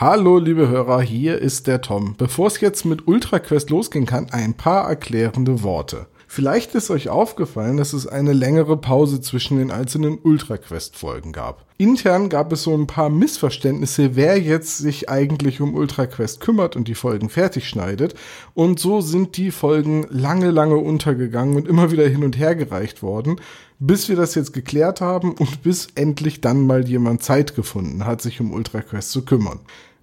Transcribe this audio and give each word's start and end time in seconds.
Hallo, 0.00 0.38
liebe 0.38 0.66
Hörer, 0.66 1.02
hier 1.02 1.38
ist 1.40 1.66
der 1.66 1.82
Tom. 1.82 2.14
Bevor 2.16 2.46
es 2.46 2.58
jetzt 2.62 2.86
mit 2.86 3.06
UltraQuest 3.06 3.68
losgehen 3.68 4.06
kann, 4.06 4.30
ein 4.30 4.54
paar 4.54 4.88
erklärende 4.88 5.62
Worte. 5.62 6.06
Vielleicht 6.26 6.74
ist 6.74 6.90
euch 6.90 7.10
aufgefallen, 7.10 7.76
dass 7.76 7.92
es 7.92 8.06
eine 8.06 8.32
längere 8.32 8.78
Pause 8.78 9.20
zwischen 9.20 9.58
den 9.58 9.70
einzelnen 9.70 10.18
UltraQuest-Folgen 10.24 11.32
gab. 11.32 11.66
Intern 11.76 12.30
gab 12.30 12.50
es 12.50 12.62
so 12.62 12.74
ein 12.74 12.86
paar 12.86 13.10
Missverständnisse, 13.10 14.16
wer 14.16 14.40
jetzt 14.40 14.78
sich 14.78 15.10
eigentlich 15.10 15.60
um 15.60 15.74
UltraQuest 15.74 16.40
kümmert 16.40 16.76
und 16.76 16.88
die 16.88 16.94
Folgen 16.94 17.28
fertig 17.28 17.68
schneidet. 17.68 18.14
Und 18.54 18.80
so 18.80 19.02
sind 19.02 19.36
die 19.36 19.50
Folgen 19.50 20.06
lange, 20.08 20.50
lange 20.50 20.76
untergegangen 20.76 21.56
und 21.56 21.68
immer 21.68 21.90
wieder 21.90 22.08
hin 22.08 22.24
und 22.24 22.38
her 22.38 22.54
gereicht 22.54 23.02
worden, 23.02 23.38
bis 23.78 24.08
wir 24.08 24.16
das 24.16 24.34
jetzt 24.34 24.52
geklärt 24.52 25.02
haben 25.02 25.32
und 25.32 25.62
bis 25.62 25.88
endlich 25.94 26.40
dann 26.40 26.66
mal 26.66 26.88
jemand 26.88 27.22
Zeit 27.22 27.54
gefunden 27.54 28.06
hat, 28.06 28.22
sich 28.22 28.40
um 28.40 28.54
UltraQuest 28.54 29.10
zu 29.10 29.26
kümmern. 29.26 29.60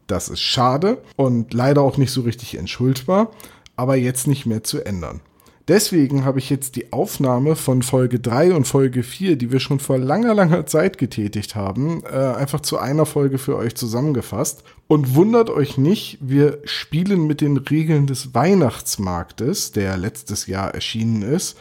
Das 0.07 0.29
ist 0.29 0.41
schade 0.41 1.01
und 1.15 1.53
leider 1.53 1.81
auch 1.81 1.97
nicht 1.97 2.11
so 2.11 2.21
richtig 2.21 2.57
entschuldbar, 2.57 3.31
aber 3.75 3.95
jetzt 3.95 4.27
nicht 4.27 4.45
mehr 4.45 4.63
zu 4.63 4.83
ändern. 4.83 5.21
Deswegen 5.67 6.23
habe 6.23 6.39
ich 6.39 6.49
jetzt 6.49 6.77
die 6.77 6.93
Aufnahme 6.93 7.57
von 7.57 7.83
Folge 7.83 8.21
3 8.21 8.53
und 8.53 8.65
Folge 8.65 9.03
4, 9.03 9.35
die 9.35 9.51
wir 9.51 9.59
schon 9.59 9.81
vor 9.81 9.97
langer, 9.97 10.33
langer 10.33 10.65
Zeit 10.65 10.97
getätigt 10.97 11.55
haben, 11.55 12.03
äh, 12.05 12.15
einfach 12.15 12.61
zu 12.61 12.77
einer 12.77 13.05
Folge 13.05 13.37
für 13.37 13.57
euch 13.57 13.75
zusammengefasst. 13.75 14.63
Und 14.87 15.15
wundert 15.15 15.49
euch 15.49 15.77
nicht, 15.77 16.19
wir 16.21 16.59
spielen 16.63 17.27
mit 17.27 17.41
den 17.41 17.57
Regeln 17.57 18.07
des 18.07 18.33
Weihnachtsmarktes, 18.33 19.73
der 19.73 19.97
letztes 19.97 20.47
Jahr 20.47 20.73
erschienen 20.73 21.21
ist, 21.21 21.57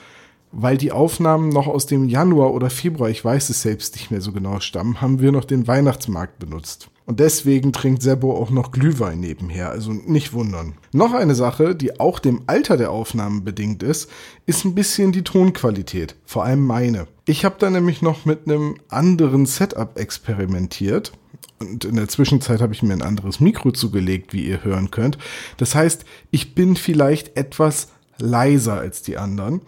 weil 0.59 0.79
die 0.79 0.91
Aufnahmen 0.91 1.51
noch 1.51 1.67
aus 1.67 1.85
dem 1.85 2.09
Januar 2.09 2.55
oder 2.55 2.71
Februar, 2.71 3.11
ich 3.11 3.23
weiß 3.23 3.51
es 3.51 3.61
selbst 3.61 3.95
nicht 3.95 4.11
mehr 4.11 4.23
so 4.23 4.33
genau, 4.33 4.59
stammen, 4.61 5.03
haben 5.03 5.21
wir 5.21 5.31
noch 5.31 5.45
den 5.45 5.67
Weihnachtsmarkt 5.67 6.39
benutzt. 6.39 6.89
Und 7.05 7.21
deswegen 7.21 7.75
trinkt 7.75 8.03
Sebo 8.03 8.35
auch 8.35 8.49
noch 8.49 8.73
Glühwein 8.73 9.21
nebenher, 9.21 9.69
also 9.69 9.93
nicht 9.93 10.33
wundern. 10.33 10.75
Noch 10.93 11.13
eine 11.13 11.35
Sache, 11.35 11.77
die 11.77 12.01
auch 12.01 12.19
dem 12.19 12.41
Alter 12.47 12.79
der 12.79 12.91
Aufnahmen 12.91 13.45
bedingt 13.45 13.83
ist, 13.83 14.11
ist 14.47 14.65
ein 14.65 14.75
bisschen 14.75 15.13
die 15.13 15.23
Tonqualität, 15.23 16.17
vor 16.25 16.45
allem 16.45 16.67
meine. 16.67 17.07
Ich 17.27 17.45
habe 17.45 17.57
da 17.59 17.69
nämlich 17.69 18.01
noch 18.01 18.25
mit 18.25 18.49
einem 18.49 18.77
anderen 18.89 19.45
Setup 19.45 19.99
experimentiert. 19.99 21.13
Und 21.59 21.85
in 21.85 21.97
der 21.97 22.09
Zwischenzeit 22.09 22.63
habe 22.63 22.73
ich 22.73 22.83
mir 22.83 22.95
ein 22.95 23.03
anderes 23.03 23.41
Mikro 23.41 23.73
zugelegt, 23.73 24.33
wie 24.33 24.47
ihr 24.47 24.65
hören 24.65 24.91
könnt. 24.91 25.19
Das 25.59 25.75
heißt, 25.75 26.07
ich 26.31 26.55
bin 26.55 26.77
vielleicht 26.77 27.37
etwas 27.37 27.89
leiser 28.19 28.81
als 28.81 29.03
die 29.03 29.19
anderen 29.19 29.61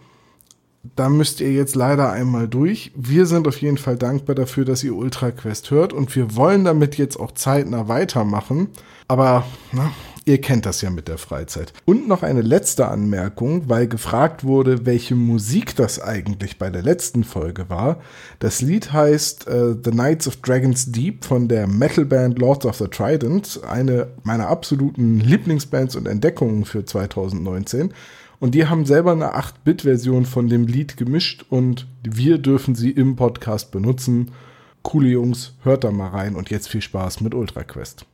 da 0.95 1.09
müsst 1.09 1.41
ihr 1.41 1.51
jetzt 1.51 1.75
leider 1.75 2.11
einmal 2.11 2.47
durch. 2.47 2.91
Wir 2.95 3.25
sind 3.25 3.47
auf 3.47 3.59
jeden 3.61 3.77
Fall 3.77 3.97
dankbar 3.97 4.35
dafür, 4.35 4.65
dass 4.65 4.83
ihr 4.83 4.95
Ultra 4.95 5.31
Quest 5.31 5.71
hört 5.71 5.91
und 5.91 6.15
wir 6.15 6.35
wollen 6.35 6.63
damit 6.63 6.97
jetzt 6.97 7.19
auch 7.19 7.33
zeitnah 7.33 7.87
weitermachen. 7.87 8.69
Aber 9.07 9.43
na, 9.73 9.91
ihr 10.25 10.39
kennt 10.39 10.65
das 10.65 10.81
ja 10.81 10.89
mit 10.89 11.07
der 11.07 11.17
Freizeit. 11.17 11.73
Und 11.85 12.07
noch 12.07 12.23
eine 12.23 12.41
letzte 12.41 12.87
Anmerkung, 12.87 13.67
weil 13.67 13.87
gefragt 13.87 14.43
wurde, 14.43 14.85
welche 14.85 15.15
Musik 15.15 15.75
das 15.75 15.99
eigentlich 15.99 16.57
bei 16.57 16.69
der 16.69 16.83
letzten 16.83 17.23
Folge 17.23 17.69
war. 17.69 17.99
Das 18.37 18.61
Lied 18.61 18.93
heißt 18.93 19.47
uh, 19.49 19.75
The 19.83 19.91
Knights 19.91 20.27
of 20.27 20.37
Dragon's 20.37 20.91
Deep 20.91 21.25
von 21.25 21.47
der 21.47 21.67
Metalband 21.67 22.39
Lords 22.39 22.65
of 22.65 22.77
the 22.77 22.87
Trident, 22.87 23.59
eine 23.67 24.07
meiner 24.23 24.47
absoluten 24.47 25.19
Lieblingsbands 25.19 25.95
und 25.95 26.07
Entdeckungen 26.07 26.63
für 26.63 26.85
2019. 26.85 27.93
Und 28.39 28.55
die 28.55 28.67
haben 28.67 28.85
selber 28.85 29.11
eine 29.11 29.35
8-Bit-Version 29.35 30.25
von 30.25 30.47
dem 30.47 30.65
Lied 30.65 30.95
gemischt 30.95 31.45
und 31.49 31.87
wir 32.03 32.37
dürfen 32.37 32.73
sie 32.73 32.91
im 32.91 33.15
Podcast 33.15 33.71
benutzen. 33.71 34.31
Coole 34.81 35.09
Jungs, 35.09 35.55
hört 35.63 35.83
da 35.83 35.91
mal 35.91 36.09
rein 36.09 36.35
und 36.35 36.49
jetzt 36.49 36.69
viel 36.69 36.81
Spaß 36.81 37.19
mit 37.19 37.35
Ultra 37.35 37.63
Quest. 37.63 38.05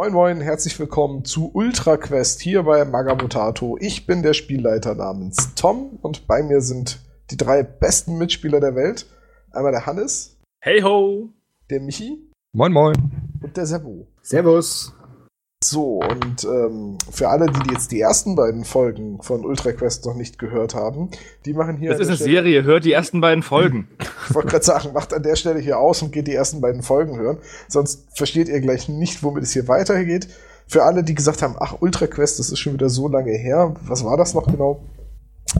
Moin 0.00 0.14
Moin, 0.14 0.40
herzlich 0.40 0.78
willkommen 0.78 1.26
zu 1.26 1.50
Ultra 1.52 1.98
Quest 1.98 2.40
hier 2.40 2.62
bei 2.62 2.86
Magabotato. 2.86 3.76
Ich 3.78 4.06
bin 4.06 4.22
der 4.22 4.32
Spielleiter 4.32 4.94
namens 4.94 5.54
Tom 5.56 5.98
und 6.00 6.26
bei 6.26 6.42
mir 6.42 6.62
sind 6.62 7.00
die 7.30 7.36
drei 7.36 7.62
besten 7.62 8.16
Mitspieler 8.16 8.60
der 8.60 8.74
Welt. 8.74 9.04
Einmal 9.50 9.72
der 9.72 9.84
Hannes. 9.84 10.40
Hey 10.58 10.80
ho! 10.80 11.28
Der 11.68 11.82
Michi. 11.82 12.30
Moin 12.52 12.72
Moin. 12.72 12.94
Und 13.42 13.54
der 13.58 13.66
Servo. 13.66 14.06
Servus. 14.22 14.94
So, 15.62 16.00
und 16.00 16.42
ähm, 16.44 16.96
für 17.10 17.28
alle, 17.28 17.44
die 17.44 17.70
jetzt 17.70 17.92
die 17.92 18.00
ersten 18.00 18.34
beiden 18.34 18.64
Folgen 18.64 19.20
von 19.20 19.44
Ultra 19.44 19.72
Quest 19.72 20.06
noch 20.06 20.14
nicht 20.14 20.38
gehört 20.38 20.74
haben, 20.74 21.10
die 21.44 21.52
machen 21.52 21.76
hier. 21.76 21.90
Das 21.90 22.00
ist 22.00 22.08
eine 22.08 22.16
Stelle 22.16 22.30
Serie, 22.30 22.62
hört 22.62 22.86
die 22.86 22.92
ersten 22.92 23.20
beiden 23.20 23.42
Folgen. 23.42 23.86
ich 24.28 24.34
wollte 24.34 24.48
gerade 24.48 24.64
sagen, 24.64 24.94
macht 24.94 25.12
an 25.12 25.22
der 25.22 25.36
Stelle 25.36 25.60
hier 25.60 25.78
aus 25.78 26.00
und 26.00 26.12
geht 26.12 26.28
die 26.28 26.34
ersten 26.34 26.62
beiden 26.62 26.82
Folgen 26.82 27.18
hören. 27.18 27.36
Sonst 27.68 28.06
versteht 28.16 28.48
ihr 28.48 28.58
gleich 28.62 28.88
nicht, 28.88 29.22
womit 29.22 29.42
es 29.42 29.52
hier 29.52 29.68
weitergeht. 29.68 30.28
Für 30.66 30.84
alle, 30.84 31.04
die 31.04 31.14
gesagt 31.14 31.42
haben, 31.42 31.56
ach, 31.58 31.76
Ultra 31.80 32.06
Quest, 32.06 32.38
das 32.38 32.50
ist 32.50 32.58
schon 32.58 32.72
wieder 32.72 32.88
so 32.88 33.08
lange 33.08 33.32
her. 33.32 33.74
Was 33.82 34.02
war 34.02 34.16
das 34.16 34.32
noch 34.32 34.46
genau? 34.46 34.82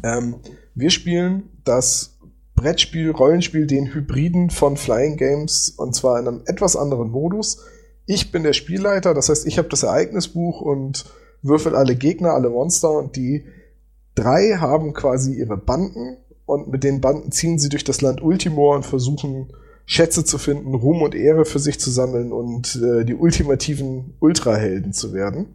Ähm, 0.03 0.37
wir 0.75 0.89
spielen 0.89 1.51
das 1.65 2.17
Brettspiel, 2.55 3.11
Rollenspiel, 3.11 3.67
den 3.67 3.93
Hybriden 3.93 4.49
von 4.49 4.79
Flying 4.79 5.19
Games 5.19 5.69
und 5.69 5.95
zwar 5.95 6.19
in 6.19 6.27
einem 6.27 6.43
etwas 6.47 6.75
anderen 6.75 7.11
Modus 7.11 7.59
ich 8.13 8.33
bin 8.33 8.43
der 8.43 8.55
Spielleiter, 8.55 9.15
das 9.15 9.29
heißt, 9.29 9.47
ich 9.47 9.57
habe 9.57 9.69
das 9.69 9.85
Ereignisbuch 9.85 10.61
und 10.61 11.05
würfel 11.43 11.77
alle 11.77 11.95
Gegner, 11.95 12.33
alle 12.33 12.51
Monster 12.51 12.91
und 12.91 13.15
die 13.15 13.45
drei 14.17 14.57
haben 14.59 14.95
quasi 14.95 15.35
ihre 15.35 15.57
Banden 15.57 16.17
und 16.45 16.69
mit 16.69 16.83
den 16.83 17.01
Banden 17.01 17.31
ziehen 17.31 17.61
sie 17.61 17.69
durch 17.69 17.85
das 17.85 18.01
Land 18.01 18.21
Ultimor 18.21 18.75
und 18.75 18.85
versuchen 18.85 19.53
Schätze 19.87 20.25
zu 20.25 20.39
finden, 20.39 20.75
Ruhm 20.75 21.03
und 21.03 21.15
Ehre 21.15 21.45
für 21.45 21.61
sich 21.61 21.79
zu 21.79 21.91
sammeln 21.91 22.33
und 22.33 22.81
äh, 22.83 23.05
die 23.05 23.15
ultimativen 23.15 24.15
Ultrahelden 24.19 24.93
zu 24.93 25.13
werden. 25.13 25.55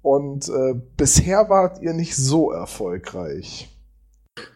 Und 0.00 0.48
äh, 0.48 0.74
bisher 0.96 1.50
wart 1.50 1.82
ihr 1.82 1.92
nicht 1.92 2.16
so 2.16 2.50
erfolgreich. 2.50 3.68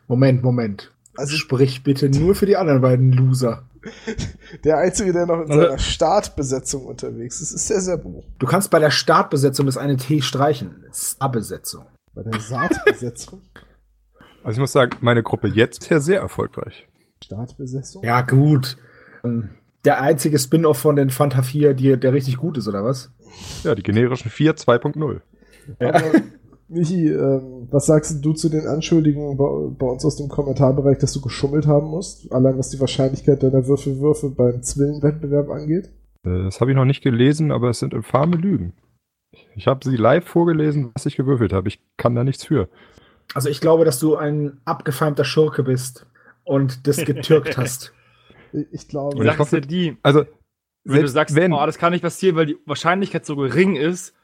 Moment, 0.08 0.42
Moment. 0.42 0.92
Also 1.14 1.36
sprich 1.36 1.84
bitte 1.84 2.08
nur 2.08 2.34
für 2.34 2.46
die 2.46 2.56
anderen 2.56 2.80
beiden 2.80 3.12
Loser. 3.12 3.64
Der 4.64 4.78
Einzige, 4.78 5.12
der 5.12 5.26
noch 5.26 5.42
in 5.42 5.48
seiner 5.48 5.78
Startbesetzung 5.78 6.86
unterwegs 6.86 7.40
ist, 7.40 7.52
ist 7.52 7.70
der 7.70 7.80
Serbu. 7.80 8.22
Du 8.38 8.46
kannst 8.46 8.70
bei 8.70 8.78
der 8.78 8.90
Startbesetzung 8.90 9.66
das 9.66 9.76
eine 9.76 9.96
T 9.96 10.22
streichen. 10.22 10.84
Startbesetzung. 10.92 11.86
Bei 12.14 12.22
der 12.22 12.40
Saatbesetzung? 12.40 13.42
also 14.44 14.56
ich 14.56 14.60
muss 14.60 14.72
sagen, 14.72 14.96
meine 15.00 15.22
Gruppe 15.22 15.48
jetzt 15.48 15.90
ist 15.90 16.04
sehr 16.04 16.20
erfolgreich. 16.20 16.88
Startbesetzung? 17.24 18.04
Ja, 18.04 18.20
gut. 18.22 18.76
Ähm, 19.24 19.50
der 19.84 20.00
einzige 20.00 20.38
Spin-off 20.38 20.78
von 20.78 20.96
den 20.96 21.10
Fanta 21.10 21.42
4, 21.42 21.74
die, 21.74 21.98
der 21.98 22.12
richtig 22.12 22.36
gut 22.36 22.58
ist, 22.58 22.68
oder 22.68 22.84
was? 22.84 23.10
Ja, 23.64 23.74
die 23.74 23.82
generischen 23.82 24.30
4 24.30 24.56
2.0. 24.56 25.20
Ja. 25.80 26.02
Michi, 26.72 27.08
ähm, 27.08 27.68
was 27.70 27.86
sagst 27.86 28.24
du 28.24 28.32
zu 28.32 28.48
den 28.48 28.66
Anschuldigungen 28.66 29.36
bei, 29.36 29.76
bei, 29.78 29.92
uns 29.92 30.04
aus 30.04 30.16
dem 30.16 30.28
Kommentarbereich, 30.28 30.98
dass 30.98 31.12
du 31.12 31.20
geschummelt 31.20 31.66
haben 31.66 31.88
musst? 31.88 32.32
Allein 32.32 32.56
was 32.56 32.70
die 32.70 32.80
Wahrscheinlichkeit 32.80 33.42
deiner 33.42 33.66
Würfelwürfe 33.66 34.30
beim 34.30 34.62
Zwillenwettbewerb 34.62 35.50
angeht? 35.50 35.90
Das 36.22 36.60
habe 36.60 36.70
ich 36.70 36.76
noch 36.76 36.84
nicht 36.84 37.02
gelesen, 37.02 37.52
aber 37.52 37.70
es 37.70 37.80
sind 37.80 37.92
infame 37.92 38.36
Lügen. 38.36 38.72
Ich 39.54 39.66
habe 39.66 39.80
sie 39.88 39.96
live 39.96 40.24
vorgelesen, 40.24 40.92
was 40.94 41.06
ich 41.06 41.16
gewürfelt 41.16 41.52
habe. 41.52 41.68
Ich 41.68 41.80
kann 41.96 42.14
da 42.14 42.24
nichts 42.24 42.44
für. 42.44 42.68
Also 43.34 43.48
ich 43.48 43.60
glaube, 43.60 43.84
dass 43.84 43.98
du 43.98 44.16
ein 44.16 44.60
abgefeimter 44.64 45.24
Schurke 45.24 45.62
bist 45.62 46.06
und 46.44 46.86
das 46.86 46.98
getürkt 46.98 47.56
hast. 47.56 47.92
Ich 48.70 48.88
glaube. 48.88 49.22
Sache 49.24 49.42
ist 49.42 49.52
ja 49.52 49.60
die, 49.60 49.96
also 50.02 50.24
wenn 50.84 51.02
du 51.02 51.08
sagst, 51.08 51.34
wenn, 51.36 51.52
oh, 51.52 51.64
das 51.64 51.78
kann 51.78 51.92
nicht 51.92 52.02
passieren, 52.02 52.36
weil 52.36 52.46
die 52.46 52.58
Wahrscheinlichkeit 52.66 53.24
so 53.24 53.36
gering 53.36 53.76
ist, 53.76 54.14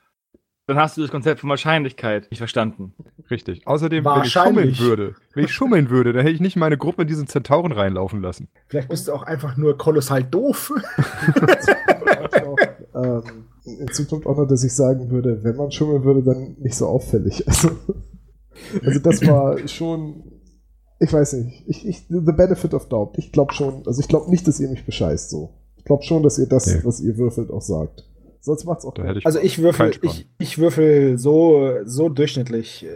dann 0.69 0.77
hast 0.77 0.99
du 0.99 1.01
das 1.01 1.11
Konzept 1.11 1.41
von 1.41 1.49
Wahrscheinlichkeit 1.49 2.31
nicht 2.31 2.41
verstanden. 2.41 2.93
Richtig. 3.31 3.67
Außerdem, 3.67 4.05
wenn 4.05 4.23
ich 4.23 4.31
schummeln 4.31 4.79
würde, 4.79 5.15
wenn 5.33 5.45
ich 5.45 5.53
schummeln 5.53 5.89
würde, 5.89 6.13
dann 6.13 6.21
hätte 6.21 6.35
ich 6.35 6.43
nicht 6.43 6.57
meine 6.57 6.77
Gruppe 6.77 7.03
in 7.03 7.09
diesen 7.09 7.27
Zentauren 7.27 7.73
reinlaufen 7.73 8.21
lassen. 8.21 8.49
Vielleicht 8.67 8.91
bist 8.91 9.09
du 9.09 9.15
auch 9.15 9.23
einfach 9.23 9.57
nur 9.57 9.79
kolossal 9.79 10.23
doof. 10.23 10.71
auch, 12.45 12.57
ähm, 12.95 13.23
in 13.65 13.89
Zukunft 13.93 14.27
auch 14.27 14.37
noch, 14.37 14.47
dass 14.47 14.63
ich 14.63 14.75
sagen 14.75 15.11
würde, 15.11 15.43
wenn 15.43 15.57
man 15.57 15.73
schummeln 15.73 16.05
würde, 16.05 16.23
dann 16.23 16.57
nicht 16.59 16.77
so 16.77 16.87
auffällig. 16.87 17.45
Also, 17.55 17.71
also 18.85 18.99
das 18.99 19.25
war 19.25 19.69
schon, 19.69 20.25
ich 20.99 21.13
weiß 21.13 21.35
nicht, 21.35 21.65
ich, 21.69 21.87
ich, 21.87 22.07
the 22.09 22.33
benefit 22.33 22.75
of 22.75 22.89
doubt. 22.89 23.17
Ich 23.17 23.31
glaube 23.31 23.55
schon, 23.55 23.87
also 23.87 24.01
ich 24.01 24.09
glaube 24.09 24.29
nicht, 24.31 24.49
dass 24.49 24.59
ihr 24.59 24.69
mich 24.69 24.85
bescheißt 24.85 25.31
so. 25.31 25.55
Ich 25.77 25.85
glaube 25.85 26.03
schon, 26.03 26.25
dass 26.25 26.39
ihr 26.39 26.49
das, 26.49 26.67
nee. 26.67 26.81
was 26.83 27.01
ihr 27.01 27.17
würfelt, 27.17 27.53
auch 27.53 27.63
sagt. 27.63 28.05
Sonst 28.41 28.65
macht's 28.65 28.85
auch 28.85 28.95
ich 28.97 29.27
Also 29.27 29.41
ich 29.41 29.61
würfel, 29.61 29.93
ich, 30.03 30.29
ich 30.39 30.59
würfel 30.59 31.19
so, 31.19 31.79
so 31.85 32.09
durchschnittlich. 32.09 32.87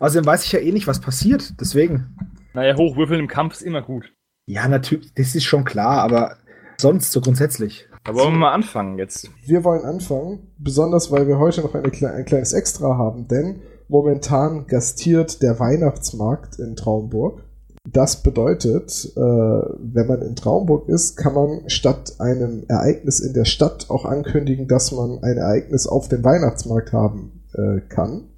Außerdem 0.00 0.26
weiß 0.26 0.44
ich 0.44 0.52
ja 0.52 0.58
eh 0.58 0.72
nicht, 0.72 0.86
was 0.86 1.00
passiert, 1.00 1.54
deswegen. 1.60 2.16
Naja, 2.54 2.76
hochwürfeln 2.76 3.20
im 3.20 3.28
Kampf 3.28 3.54
ist 3.54 3.62
immer 3.62 3.82
gut. 3.82 4.12
Ja, 4.46 4.66
natürlich, 4.68 5.12
das 5.14 5.34
ist 5.34 5.44
schon 5.44 5.64
klar, 5.64 6.02
aber 6.02 6.36
sonst 6.76 7.12
so 7.12 7.20
grundsätzlich? 7.20 7.88
Aber 8.04 8.18
wollen 8.18 8.34
wir 8.34 8.38
mal 8.38 8.52
anfangen 8.52 8.98
jetzt? 8.98 9.30
Wir 9.46 9.62
wollen 9.62 9.84
anfangen, 9.84 10.48
besonders 10.58 11.12
weil 11.12 11.28
wir 11.28 11.38
heute 11.38 11.60
noch 11.60 11.74
eine, 11.74 11.92
ein 12.10 12.24
kleines 12.24 12.52
Extra 12.52 12.98
haben, 12.98 13.28
denn 13.28 13.62
momentan 13.88 14.66
gastiert 14.66 15.42
der 15.42 15.60
Weihnachtsmarkt 15.60 16.58
in 16.58 16.74
Traumburg. 16.74 17.44
Das 17.90 18.22
bedeutet, 18.22 19.12
äh, 19.16 19.20
wenn 19.20 20.06
man 20.06 20.22
in 20.22 20.36
Traumburg 20.36 20.88
ist, 20.88 21.16
kann 21.16 21.34
man 21.34 21.68
statt 21.68 22.14
einem 22.20 22.64
Ereignis 22.68 23.18
in 23.18 23.34
der 23.34 23.44
Stadt 23.44 23.90
auch 23.90 24.04
ankündigen, 24.04 24.68
dass 24.68 24.92
man 24.92 25.22
ein 25.22 25.36
Ereignis 25.36 25.88
auf 25.88 26.08
dem 26.08 26.22
Weihnachtsmarkt 26.22 26.92
haben 26.92 27.42
äh, 27.54 27.80
kann 27.88 28.28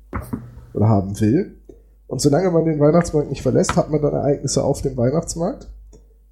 oder 0.73 0.89
haben 0.89 1.21
will. 1.21 1.57
Und 2.07 2.21
solange 2.21 2.51
man 2.51 2.65
den 2.65 2.81
Weihnachtsmarkt 2.81 3.29
nicht 3.29 3.43
verlässt, 3.43 3.77
hat 3.77 3.91
man 3.91 4.01
dann 4.01 4.15
Ereignisse 4.15 4.65
auf 4.65 4.81
dem 4.81 4.97
Weihnachtsmarkt. 4.97 5.69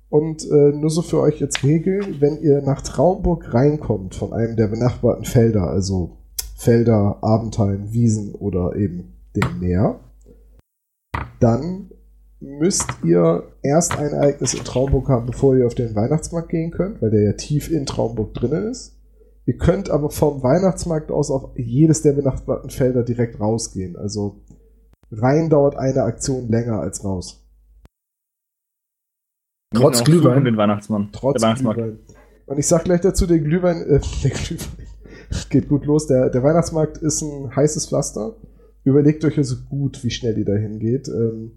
Und 0.08 0.44
äh, 0.50 0.72
nur 0.72 0.90
so 0.90 1.02
für 1.02 1.20
euch 1.20 1.38
jetzt 1.40 1.62
Regeln, 1.62 2.16
wenn 2.20 2.40
ihr 2.40 2.62
nach 2.62 2.82
Traumburg 2.82 3.52
reinkommt 3.52 4.14
von 4.14 4.32
einem 4.32 4.56
der 4.56 4.68
benachbarten 4.68 5.24
Felder, 5.24 5.68
also 5.68 6.18
Felder, 6.56 7.18
Abendheim, 7.22 7.92
Wiesen 7.92 8.34
oder 8.34 8.76
eben 8.76 9.14
dem 9.34 9.60
Meer, 9.60 10.00
dann 11.40 11.91
müsst 12.42 12.90
ihr 13.04 13.44
erst 13.62 13.96
ein 13.96 14.12
Ereignis 14.12 14.54
in 14.54 14.64
Traumburg 14.64 15.08
haben, 15.08 15.26
bevor 15.26 15.56
ihr 15.56 15.66
auf 15.66 15.74
den 15.74 15.94
Weihnachtsmarkt 15.94 16.48
gehen 16.48 16.72
könnt, 16.72 17.00
weil 17.00 17.10
der 17.10 17.22
ja 17.22 17.32
tief 17.34 17.70
in 17.70 17.86
Traumburg 17.86 18.34
drinnen 18.34 18.68
ist. 18.70 18.98
Ihr 19.46 19.56
könnt 19.56 19.90
aber 19.90 20.10
vom 20.10 20.42
Weihnachtsmarkt 20.42 21.10
aus 21.10 21.30
auf 21.30 21.50
jedes 21.56 22.02
der 22.02 22.12
benachbarten 22.12 22.70
Felder 22.70 23.02
direkt 23.02 23.40
rausgehen. 23.40 23.96
Also 23.96 24.42
rein 25.10 25.50
dauert 25.50 25.76
eine 25.76 26.02
Aktion 26.02 26.48
länger 26.48 26.80
als 26.80 27.04
raus. 27.04 27.44
Trotz 29.74 30.04
Glühwein. 30.04 30.44
Den 30.44 30.56
Weihnachtsmann. 30.56 31.10
Trotz 31.12 31.40
der 31.40 31.48
Weihnachtsmarkt. 31.48 31.80
Glühwein. 31.80 31.98
Und 32.46 32.58
ich 32.58 32.66
sag 32.66 32.84
gleich 32.84 33.00
dazu, 33.00 33.26
der 33.26 33.38
Glühwein, 33.38 33.82
äh, 33.82 34.00
der 34.22 34.30
Glühwein 34.30 34.68
geht 35.50 35.68
gut 35.68 35.86
los. 35.86 36.06
Der, 36.06 36.28
der 36.30 36.42
Weihnachtsmarkt 36.42 36.98
ist 36.98 37.22
ein 37.22 37.54
heißes 37.54 37.88
Pflaster. 37.88 38.36
Überlegt 38.84 39.24
euch 39.24 39.38
also 39.38 39.56
gut, 39.68 40.02
wie 40.04 40.10
schnell 40.10 40.38
ihr 40.38 40.44
dahin 40.44 40.78
geht. 40.78 41.08
Ähm, 41.08 41.52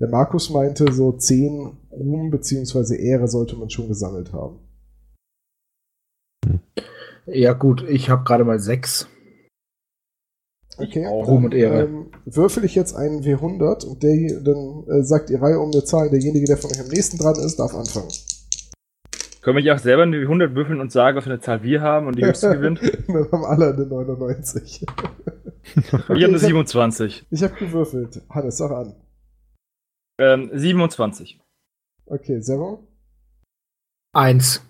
der 0.00 0.08
Markus 0.08 0.50
meinte, 0.50 0.92
so 0.92 1.12
zehn 1.12 1.78
Ruhm 1.90 2.30
bzw. 2.30 2.96
Ehre 2.96 3.28
sollte 3.28 3.56
man 3.56 3.70
schon 3.70 3.88
gesammelt 3.88 4.32
haben. 4.32 4.58
Ja, 7.26 7.52
gut, 7.52 7.84
ich 7.88 8.10
habe 8.10 8.24
gerade 8.24 8.44
mal 8.44 8.58
sechs. 8.58 9.08
Okay, 10.76 11.06
Ruhm 11.06 11.44
und 11.44 11.54
Ehre. 11.54 11.84
Ähm, 11.84 12.06
würfel 12.24 12.64
ich 12.64 12.74
jetzt 12.74 12.96
einen 12.96 13.22
W100 13.22 13.86
und 13.86 14.02
der, 14.02 14.40
dann 14.40 14.84
äh, 14.88 15.04
sagt 15.04 15.30
die 15.30 15.36
Reihe 15.36 15.60
um 15.60 15.70
eine 15.70 15.84
Zahl. 15.84 16.10
Derjenige, 16.10 16.46
der 16.46 16.56
von 16.56 16.70
euch 16.70 16.80
am 16.80 16.88
nächsten 16.88 17.16
dran 17.16 17.36
ist, 17.36 17.58
darf 17.58 17.74
anfangen. 17.74 18.08
Können 19.40 19.56
wir 19.56 19.62
nicht 19.62 19.72
auch 19.72 19.78
selber 19.78 20.02
eine 20.02 20.16
W100 20.16 20.54
würfeln 20.54 20.80
und 20.80 20.90
sagen, 20.90 21.16
was 21.16 21.24
für 21.24 21.30
eine 21.30 21.40
Zahl 21.40 21.62
wir 21.62 21.80
haben 21.80 22.08
und 22.08 22.18
die 22.18 22.24
höchste 22.24 22.50
gewinnt? 22.56 22.80
Dann 23.06 23.30
haben 23.30 23.44
alle 23.44 23.74
eine 23.74 23.86
99. 23.86 24.86
ich 25.76 25.92
habe 25.92 26.14
eine 26.14 26.38
27. 26.38 27.26
Ich 27.30 27.42
habe 27.42 27.54
gewürfelt. 27.54 28.22
Hannes, 28.30 28.56
sag 28.56 28.72
an. 28.72 28.94
Ähm, 30.18 30.50
27. 30.52 31.40
Okay, 32.06 32.40
Zero? 32.40 32.86
1. 34.12 34.62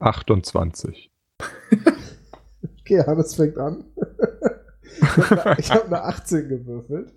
28. 0.00 1.10
okay, 2.80 3.02
Hannes 3.06 3.34
fängt 3.34 3.56
an. 3.56 3.84
ich 5.58 5.70
habe 5.70 5.86
eine 5.86 6.02
18 6.02 6.48
gewürfelt. 6.48 7.12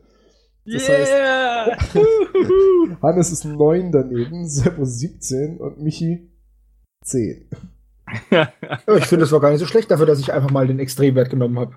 Das 0.66 0.88
yeah! 0.88 1.66
heißt, 1.68 1.96
Hannes 3.02 3.32
ist 3.32 3.46
9 3.46 3.92
daneben, 3.92 4.48
Seppo 4.48 4.84
17 4.86 5.58
und 5.58 5.82
Michi 5.82 6.32
10. 7.04 7.50
ich 8.30 9.06
finde, 9.06 9.24
das 9.24 9.32
war 9.32 9.42
gar 9.42 9.52
nicht 9.52 9.60
so 9.60 9.66
schlecht 9.66 9.92
dafür, 9.92 10.06
dass 10.06 10.20
ich 10.20 10.34
einfach 10.34 10.52
mal 10.52 10.68
den 10.68 10.80
Extremwert 10.80 11.30
genommen 11.30 11.60
habe. 11.60 11.76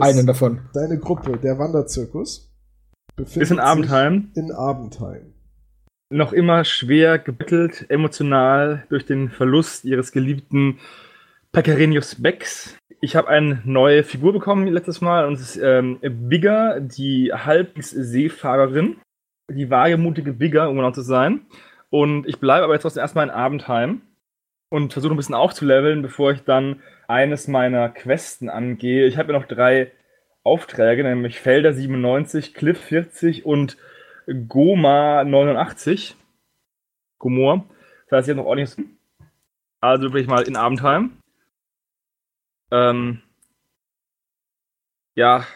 Einen 0.00 0.26
davon. 0.26 0.62
Deine 0.72 0.98
Gruppe, 0.98 1.38
der 1.38 1.58
Wanderzirkus, 1.58 2.51
befindet 3.16 3.42
ist 3.42 3.50
in 3.50 3.60
Abendheim. 3.60 4.30
in 4.34 4.52
Abendheim. 4.52 5.34
Noch 6.10 6.32
immer 6.32 6.64
schwer 6.64 7.18
gebettelt, 7.18 7.86
emotional 7.88 8.84
durch 8.90 9.06
den 9.06 9.30
Verlust 9.30 9.84
ihres 9.84 10.12
geliebten 10.12 10.78
Pecarenius 11.52 12.16
Becks. 12.20 12.76
Ich 13.00 13.16
habe 13.16 13.28
eine 13.28 13.60
neue 13.64 14.04
Figur 14.04 14.32
bekommen 14.32 14.66
letztes 14.66 15.00
Mal 15.00 15.26
und 15.26 15.34
es 15.34 15.56
ist 15.56 15.62
ähm, 15.62 15.98
Bigger, 16.00 16.80
die 16.80 17.32
Halbseefahrerin. 17.32 18.96
Die 19.50 19.70
wagemutige 19.70 20.32
Bigger, 20.32 20.70
um 20.70 20.76
genau 20.76 20.92
zu 20.92 21.02
sein. 21.02 21.46
Und 21.90 22.26
ich 22.26 22.38
bleibe 22.38 22.64
aber 22.64 22.72
jetzt 22.72 22.82
trotzdem 22.82 23.02
erstmal 23.02 23.26
in 23.26 23.34
Abendheim 23.34 24.02
und 24.70 24.94
versuche 24.94 25.12
ein 25.12 25.16
bisschen 25.16 25.34
aufzuleveln, 25.34 26.00
bevor 26.00 26.32
ich 26.32 26.42
dann 26.44 26.80
eines 27.06 27.48
meiner 27.48 27.90
Questen 27.90 28.48
angehe. 28.48 29.06
Ich 29.06 29.18
habe 29.18 29.32
ja 29.32 29.38
noch 29.38 29.46
drei 29.46 29.92
Aufträge, 30.44 31.04
nämlich 31.04 31.40
Felder 31.40 31.72
97, 31.72 32.54
Cliff 32.54 32.80
40 32.80 33.46
und 33.46 33.76
Goma 34.48 35.24
89. 35.24 36.16
Gomor. 37.18 37.64
Das 38.08 38.18
heißt, 38.18 38.28
ich 38.28 38.32
habe 38.32 38.42
noch 38.42 38.48
ordentlich. 38.48 38.86
Also 39.80 40.10
bin 40.10 40.22
ich 40.22 40.28
mal 40.28 40.42
in 40.42 40.56
Abendheim. 40.56 41.18
Ähm, 42.70 43.22
ja. 45.14 45.46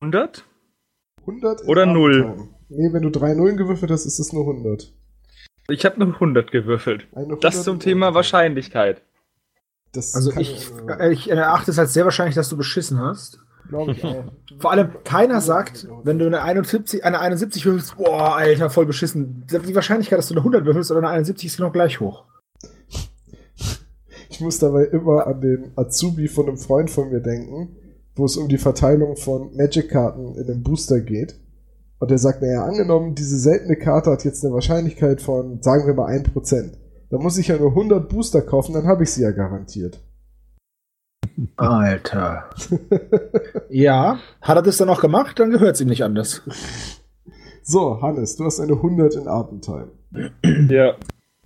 100? 0.00 0.44
100 1.20 1.64
Oder 1.66 1.86
0? 1.86 2.48
Nee, 2.68 2.92
wenn 2.92 3.02
du 3.02 3.10
drei 3.10 3.34
Nullen 3.34 3.56
gewürfelt 3.56 3.90
hast, 3.90 4.06
ist 4.06 4.18
es 4.18 4.32
nur 4.32 4.42
100. 4.42 4.92
Ich 5.68 5.84
habe 5.84 5.96
eine 5.96 6.06
100 6.06 6.50
gewürfelt. 6.50 7.08
100 7.14 7.42
das 7.42 7.64
zum 7.64 7.80
Thema 7.80 8.14
Wahrscheinlichkeit. 8.14 9.02
Das 9.92 10.14
also 10.14 10.32
ich, 10.38 10.70
äh, 10.98 11.12
ich 11.12 11.30
erachte 11.30 11.70
es 11.70 11.78
als 11.78 11.94
sehr 11.94 12.04
wahrscheinlich, 12.04 12.34
dass 12.34 12.48
du 12.48 12.56
beschissen 12.56 13.00
hast. 13.00 13.40
Glaube 13.68 13.92
ich 13.92 14.04
auch. 14.04 14.24
Vor 14.58 14.70
allem, 14.70 14.90
keiner 15.04 15.40
sagt, 15.40 15.88
wenn 16.04 16.18
du 16.18 16.26
eine 16.26 16.42
71, 16.42 17.04
eine 17.04 17.20
71 17.20 17.64
würfelst, 17.66 17.96
boah, 17.96 18.36
Alter, 18.36 18.70
voll 18.70 18.86
beschissen. 18.86 19.44
Die 19.50 19.74
Wahrscheinlichkeit, 19.74 20.18
dass 20.18 20.28
du 20.28 20.34
eine 20.34 20.40
100 20.40 20.64
würfelst 20.64 20.90
oder 20.90 21.00
eine 21.00 21.10
71 21.10 21.46
ist 21.46 21.56
genau 21.56 21.70
gleich 21.70 22.00
hoch. 22.00 22.24
Ich 24.28 24.40
muss 24.40 24.58
dabei 24.58 24.84
immer 24.84 25.26
an 25.26 25.40
den 25.40 25.72
Azubi 25.76 26.28
von 26.28 26.48
einem 26.48 26.58
Freund 26.58 26.90
von 26.90 27.10
mir 27.10 27.20
denken, 27.20 27.76
wo 28.14 28.24
es 28.24 28.36
um 28.36 28.48
die 28.48 28.58
Verteilung 28.58 29.16
von 29.16 29.54
Magic-Karten 29.56 30.34
in 30.36 30.44
einem 30.44 30.62
Booster 30.62 31.00
geht. 31.00 31.36
Und 31.98 32.10
der 32.10 32.18
sagt, 32.18 32.42
naja, 32.42 32.64
angenommen, 32.64 33.14
diese 33.14 33.38
seltene 33.38 33.76
Karte 33.76 34.10
hat 34.10 34.24
jetzt 34.24 34.44
eine 34.44 34.52
Wahrscheinlichkeit 34.52 35.22
von, 35.22 35.62
sagen 35.62 35.86
wir 35.86 35.94
mal, 35.94 36.10
1%. 36.10 36.72
Dann 37.10 37.22
muss 37.22 37.38
ich 37.38 37.48
ja 37.48 37.56
nur 37.56 37.70
100 37.70 38.08
Booster 38.08 38.42
kaufen, 38.42 38.74
dann 38.74 38.86
habe 38.86 39.04
ich 39.04 39.12
sie 39.12 39.22
ja 39.22 39.30
garantiert. 39.30 40.00
Alter. 41.56 42.50
ja, 43.70 44.18
hat 44.40 44.56
er 44.56 44.62
das 44.62 44.78
dann 44.78 44.88
auch 44.88 45.00
gemacht, 45.00 45.38
dann 45.38 45.50
gehört 45.50 45.74
es 45.74 45.80
ihm 45.80 45.88
nicht 45.88 46.04
anders. 46.04 46.42
So, 47.62 48.00
Hannes, 48.00 48.36
du 48.36 48.44
hast 48.44 48.60
eine 48.60 48.72
100 48.72 49.14
in 49.16 49.28
Abendheim. 49.28 49.90
Ja. 50.68 50.94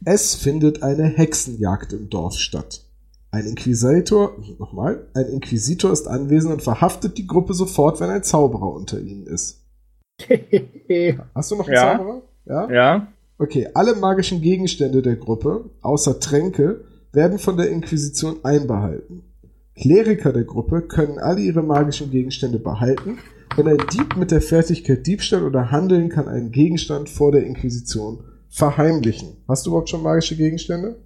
Es 0.03 0.35
findet 0.35 0.83
eine 0.83 1.05
Hexenjagd 1.05 1.93
im 1.93 2.09
Dorf 2.09 2.37
statt. 2.37 2.85
Ein 3.33 3.45
Inquisitor, 3.45 4.33
nochmal, 4.59 5.07
ein 5.15 5.27
Inquisitor 5.27 5.93
ist 5.93 6.09
anwesend 6.09 6.55
und 6.55 6.63
verhaftet 6.63 7.19
die 7.19 7.27
Gruppe 7.27 7.53
sofort, 7.53 8.01
wenn 8.01 8.09
ein 8.09 8.23
Zauberer 8.23 8.73
unter 8.73 8.99
ihnen 8.99 9.27
ist. 9.27 9.63
Hast 11.35 11.51
du 11.51 11.57
noch 11.57 11.67
einen 11.67 11.75
ja. 11.75 11.99
Zauberer? 11.99 12.23
Ja. 12.47 12.71
Ja. 12.71 13.09
Okay, 13.39 13.69
alle 13.75 13.95
magischen 13.95 14.41
Gegenstände 14.41 15.03
der 15.03 15.17
Gruppe, 15.17 15.71
außer 15.83 16.19
Tränke, 16.19 16.85
werden 17.13 17.39
von 17.39 17.57
der 17.57 17.71
Inquisition 17.71 18.37
einbehalten. 18.43 19.23
Kleriker 19.77 20.33
der 20.33 20.45
Gruppe 20.45 20.83
können 20.83 21.19
alle 21.19 21.41
ihre 21.41 21.63
magischen 21.63 22.11
Gegenstände 22.11 22.59
behalten 22.59 23.19
und 23.57 23.69
ein 23.69 23.79
Dieb 23.93 24.17
mit 24.17 24.31
der 24.31 24.41
Fertigkeit 24.41 25.07
Diebstahl 25.07 25.43
oder 25.43 25.71
Handeln 25.71 26.09
kann 26.09 26.29
einen 26.29 26.53
Gegenstand 26.53 27.09
vor 27.09 27.33
der 27.33 27.45
Inquisition 27.45 28.25
verheimlichen. 28.49 29.45
Hast 29.49 29.67
du 29.67 29.71
überhaupt 29.71 29.89
schon 29.89 30.03
magische 30.03 30.37
Gegenstände? 30.37 30.97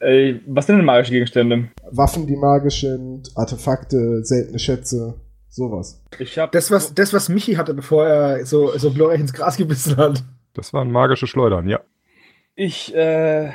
Äh, 0.00 0.40
was 0.46 0.66
sind 0.66 0.76
denn 0.76 0.84
magische 0.84 1.12
Gegenstände? 1.12 1.70
Waffen, 1.90 2.26
die 2.26 2.36
magisch 2.36 2.82
sind, 2.82 3.30
Artefakte, 3.36 4.24
seltene 4.24 4.58
Schätze, 4.58 5.20
sowas. 5.48 6.04
Ich 6.18 6.38
hab 6.38 6.52
das, 6.52 6.70
was, 6.70 6.94
das, 6.94 7.12
was 7.12 7.28
Michi 7.28 7.54
hatte, 7.54 7.74
bevor 7.74 8.06
er 8.06 8.46
so, 8.46 8.76
so 8.78 8.92
glorreich 8.92 9.20
ins 9.20 9.32
Gras 9.32 9.56
gebissen 9.56 9.96
hat. 9.96 10.24
Das 10.54 10.72
waren 10.72 10.90
magische 10.90 11.26
Schleudern, 11.26 11.68
ja. 11.68 11.80
Ich, 12.54 12.94
äh, 12.94 13.50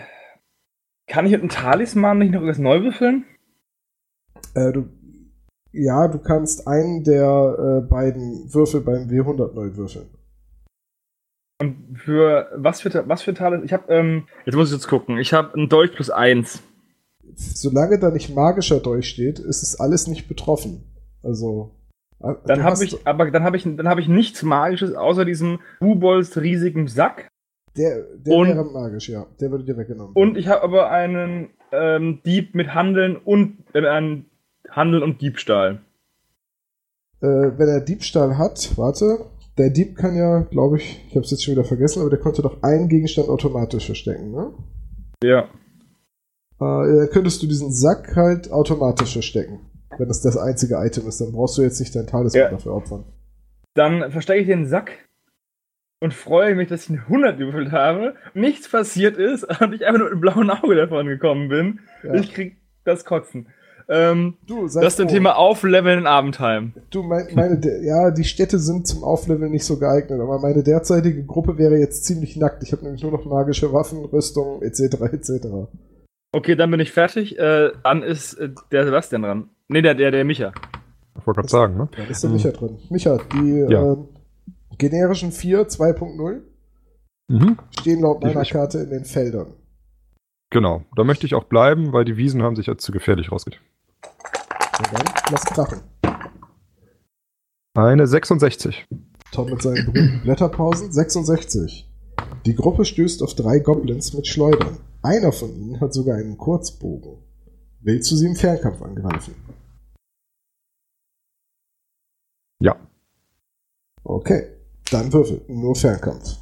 kann 1.07 1.25
ich 1.25 1.31
mit 1.31 1.41
einem 1.41 1.49
Talisman 1.49 2.19
nicht 2.19 2.31
noch 2.31 2.41
irgendwas 2.41 2.59
neu 2.59 2.81
würfeln? 2.81 3.25
Äh, 4.55 4.71
du, 4.71 4.89
ja, 5.71 6.07
du 6.07 6.19
kannst 6.19 6.67
einen 6.67 7.03
der 7.03 7.81
äh, 7.83 7.87
beiden 7.87 8.53
Würfel 8.53 8.81
beim 8.81 9.07
W100 9.07 9.53
neu 9.53 9.75
würfeln. 9.75 10.07
Und 11.61 11.97
für 11.97 12.49
was 12.55 12.81
für 12.81 13.07
was 13.07 13.21
für 13.21 13.33
Teile? 13.33 13.63
Ich 13.63 13.73
habe 13.73 13.91
ähm, 13.93 14.23
jetzt 14.45 14.55
muss 14.55 14.69
ich 14.69 14.73
jetzt 14.75 14.87
gucken. 14.87 15.17
Ich 15.17 15.33
habe 15.33 15.53
einen 15.53 15.69
Dolch 15.69 15.93
plus 15.93 16.09
eins. 16.09 16.61
Solange 17.35 17.99
da 17.99 18.11
nicht 18.11 18.35
magischer 18.35 18.79
Dolch 18.79 19.07
steht, 19.09 19.39
ist 19.39 19.63
es 19.63 19.79
alles 19.79 20.07
nicht 20.07 20.27
betroffen. 20.27 20.83
Also 21.23 21.71
äh, 22.21 22.33
dann 22.45 22.63
habe 22.63 22.83
ich 22.83 23.07
aber 23.07 23.31
dann 23.31 23.43
habe 23.43 23.55
ich 23.57 23.63
dann 23.63 23.87
habe 23.87 24.01
ich 24.01 24.07
nichts 24.07 24.43
magisches 24.43 24.93
außer 24.93 25.25
diesem 25.25 25.59
Bubols 25.79 26.35
riesigen 26.41 26.87
Sack 26.87 27.29
Der, 27.77 28.03
der 28.17 28.33
Und- 28.35 28.47
wäre 28.49 28.65
magisch, 28.65 29.09
ja. 29.09 29.25
Der 29.39 29.49
würde 29.51 29.63
dir 29.63 29.77
weggenommen. 29.77 30.13
Und 30.15 30.37
ich 30.37 30.47
habe 30.47 30.63
aber 30.63 30.89
einen 30.91 31.51
ähm, 31.71 32.19
Dieb 32.25 32.55
mit 32.55 32.73
Handeln 32.73 33.15
und 33.15 33.57
äh, 33.73 33.87
einen 33.87 34.25
Handel 34.75 35.03
und 35.03 35.21
Diebstahl. 35.21 35.81
Äh, 37.21 37.27
wenn 37.57 37.67
er 37.69 37.81
Diebstahl 37.81 38.37
hat, 38.37 38.77
warte, 38.77 39.25
der 39.57 39.69
Dieb 39.69 39.95
kann 39.95 40.15
ja, 40.15 40.41
glaube 40.41 40.77
ich, 40.77 41.01
ich 41.07 41.15
habe 41.15 41.25
es 41.25 41.31
jetzt 41.31 41.43
schon 41.43 41.53
wieder 41.53 41.63
vergessen, 41.63 42.01
aber 42.01 42.09
der 42.09 42.19
konnte 42.19 42.41
doch 42.41 42.61
einen 42.63 42.89
Gegenstand 42.89 43.29
automatisch 43.29 43.85
verstecken, 43.85 44.31
ne? 44.31 44.53
Ja. 45.23 45.43
Äh, 46.59 46.97
dann 46.97 47.09
könntest 47.11 47.41
du 47.41 47.47
diesen 47.47 47.71
Sack 47.71 48.15
halt 48.15 48.51
automatisch 48.51 49.13
verstecken. 49.13 49.59
Wenn 49.97 50.07
das 50.07 50.21
das 50.21 50.37
einzige 50.37 50.75
Item 50.75 51.07
ist, 51.07 51.21
dann 51.21 51.31
brauchst 51.31 51.57
du 51.57 51.61
jetzt 51.61 51.79
nicht 51.79 51.95
dein 51.95 52.07
Talisman 52.07 52.43
Ja. 52.43 52.49
dafür 52.49 52.73
opfern. 52.73 53.05
Dann 53.75 54.11
verstecke 54.11 54.41
ich 54.41 54.47
den 54.47 54.65
Sack 54.67 54.91
und 55.99 56.13
freue 56.13 56.55
mich, 56.55 56.67
dass 56.67 56.83
ich 56.83 56.89
eine 56.89 57.01
100 57.01 57.37
gewürfelt 57.37 57.71
habe, 57.71 58.15
nichts 58.33 58.69
passiert 58.69 59.17
ist 59.17 59.43
und 59.61 59.73
ich 59.73 59.85
einfach 59.85 59.99
nur 59.99 60.09
mit 60.09 60.11
einem 60.13 60.21
blauen 60.21 60.49
Auge 60.49 60.75
davon 60.75 61.07
gekommen 61.07 61.47
bin. 61.49 61.79
Ja. 62.03 62.15
Ich 62.15 62.33
krieg 62.33 62.57
das 62.85 63.05
Kotzen. 63.05 63.47
Ähm, 63.89 64.35
Du, 64.47 64.63
das 64.63 64.75
ist 64.75 64.99
ein. 65.01 65.07
Thema 65.07 65.35
Aufleveln 65.37 65.99
in 65.99 66.07
Abendheim. 66.07 66.73
Du, 66.89 67.03
mein, 67.03 67.27
meine, 67.35 67.59
ja, 67.85 68.11
die 68.11 68.23
Städte 68.23 68.59
sind 68.59 68.87
zum 68.87 69.03
Aufleveln 69.03 69.51
nicht 69.51 69.65
so 69.65 69.77
geeignet, 69.77 70.19
aber 70.21 70.39
meine 70.39 70.63
derzeitige 70.63 71.23
Gruppe 71.25 71.57
wäre 71.57 71.77
jetzt 71.77 72.05
ziemlich 72.05 72.35
nackt. 72.37 72.63
Ich 72.63 72.71
habe 72.71 72.83
nämlich 72.83 73.03
nur 73.03 73.11
noch 73.11 73.25
magische 73.25 73.71
Waffen, 73.73 74.05
Rüstung, 74.05 74.61
etc., 74.61 74.81
etc. 75.11 75.47
Okay, 76.31 76.55
dann 76.55 76.71
bin 76.71 76.79
ich 76.79 76.91
fertig. 76.91 77.37
Äh, 77.37 77.71
dann 77.83 78.01
ist 78.03 78.33
äh, 78.35 78.49
der 78.71 78.85
Sebastian 78.85 79.21
dran. 79.23 79.49
Nee, 79.67 79.81
der, 79.81 79.95
der, 79.95 80.11
der 80.11 80.23
Micha. 80.25 80.51
Ich 81.19 81.27
wollte 81.27 81.41
gerade 81.41 81.49
sagen, 81.49 81.77
ne? 81.77 81.89
Da 81.95 82.03
ist 82.05 82.23
der 82.23 82.29
Micha 82.31 82.49
drin. 82.51 82.77
Micha, 82.89 83.19
die 83.33 83.65
Ja. 83.69 83.93
ähm, 83.93 84.07
generischen 84.77 85.31
4 85.31 85.67
2.0 85.67 86.41
Mhm. 87.29 87.57
stehen 87.79 88.01
laut 88.01 88.21
meiner 88.23 88.41
ich- 88.41 88.49
Karte 88.49 88.79
in 88.79 88.89
den 88.89 89.05
Feldern. 89.05 89.53
Genau. 90.49 90.83
Da 90.95 91.03
möchte 91.03 91.25
ich 91.25 91.33
auch 91.35 91.45
bleiben, 91.45 91.93
weil 91.93 92.05
die 92.05 92.17
Wiesen 92.17 92.43
haben 92.43 92.55
sich 92.55 92.67
als 92.69 92.83
zu 92.83 92.91
gefährlich 92.91 93.31
rausgeht. 93.31 93.59
Und 94.79 94.93
dann 94.93 95.05
lass 95.31 95.45
krachen. 95.45 95.81
Eine 97.75 98.05
66. 98.07 98.85
Tom 99.31 99.49
mit 99.49 99.61
seinen 99.61 99.85
berühmten 99.85 100.21
Blätterpausen 100.21 100.91
66. 100.91 101.89
Die 102.45 102.55
Gruppe 102.55 102.85
stößt 102.85 103.23
auf 103.23 103.35
drei 103.35 103.59
Goblins 103.59 104.13
mit 104.13 104.27
Schleudern. 104.27 104.77
Einer 105.01 105.31
von 105.31 105.55
ihnen 105.55 105.81
hat 105.81 105.93
sogar 105.93 106.17
einen 106.17 106.37
Kurzbogen. 106.37 107.17
Willst 107.81 108.11
du 108.11 108.15
sie 108.15 108.27
im 108.27 108.35
Fernkampf 108.35 108.81
angreifen? 108.81 109.35
Ja. 112.59 112.75
Okay, 114.03 114.47
dann 114.91 115.11
würfel. 115.11 115.41
Nur 115.47 115.75
Fernkampf. 115.75 116.37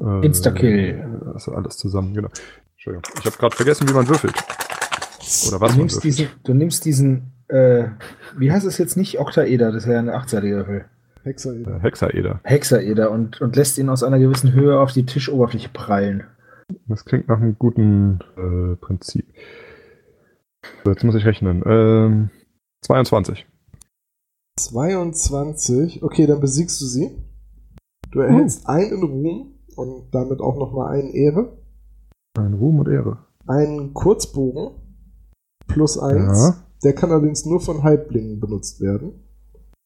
Äh, 0.00 0.26
Instakill. 0.26 1.20
Das 1.34 1.46
ist 1.46 1.54
alles 1.54 1.76
zusammen, 1.76 2.14
genau. 2.14 2.28
Entschuldigung. 2.72 3.12
Ich 3.18 3.26
habe 3.26 3.36
gerade 3.36 3.56
vergessen, 3.56 3.88
wie 3.88 3.92
man 3.92 4.08
würfelt. 4.08 4.34
Oder 5.48 5.60
was 5.60 5.72
Du 5.72 5.78
nimmst 5.78 6.04
diesen, 6.04 6.28
du 6.44 6.54
nimmst 6.54 6.84
diesen, 6.84 7.32
äh, 7.48 7.88
wie 8.36 8.52
heißt 8.52 8.66
es 8.66 8.78
jetzt 8.78 8.96
nicht? 8.96 9.18
Oktaeder, 9.18 9.72
das 9.72 9.84
ist 9.84 9.90
ja 9.90 9.98
eine 9.98 10.14
achtseitige 10.14 10.56
Würfel. 10.56 10.84
Hexaeder. 11.24 11.76
Äh, 11.76 11.80
Hexaeder. 11.80 12.40
Hexaeder 12.42 13.10
und, 13.10 13.40
und 13.40 13.56
lässt 13.56 13.78
ihn 13.78 13.88
aus 13.88 14.02
einer 14.02 14.18
gewissen 14.18 14.52
Höhe 14.52 14.78
auf 14.78 14.92
die 14.92 15.06
Tischoberfläche 15.06 15.68
prallen. 15.72 16.24
Das 16.86 17.04
klingt 17.04 17.28
nach 17.28 17.40
einem 17.40 17.56
guten 17.58 18.20
äh, 18.36 18.76
Prinzip. 18.76 19.26
So, 20.84 20.90
jetzt 20.90 21.04
muss 21.04 21.14
ich 21.14 21.24
rechnen. 21.24 21.62
Ähm, 21.66 22.30
22. 22.82 23.46
22. 24.58 26.02
Okay, 26.02 26.26
dann 26.26 26.40
besiegst 26.40 26.80
du 26.80 26.86
sie. 26.86 27.10
Du 28.10 28.20
erhältst 28.20 28.68
einen 28.68 29.02
Ruhm 29.02 29.54
und 29.76 30.14
damit 30.14 30.40
auch 30.40 30.56
nochmal 30.56 30.92
einen 30.98 31.10
Ehre. 31.10 31.56
Ein 32.38 32.54
Ruhm 32.54 32.80
und 32.80 32.88
Ehre. 32.88 33.18
Einen 33.46 33.94
Kurzbogen 33.94 34.81
plus 35.72 35.98
eins. 35.98 36.38
Ja. 36.38 36.56
Der 36.84 36.94
kann 36.94 37.10
allerdings 37.10 37.44
nur 37.44 37.60
von 37.60 37.82
Halblingen 37.82 38.40
benutzt 38.40 38.80
werden. 38.80 39.12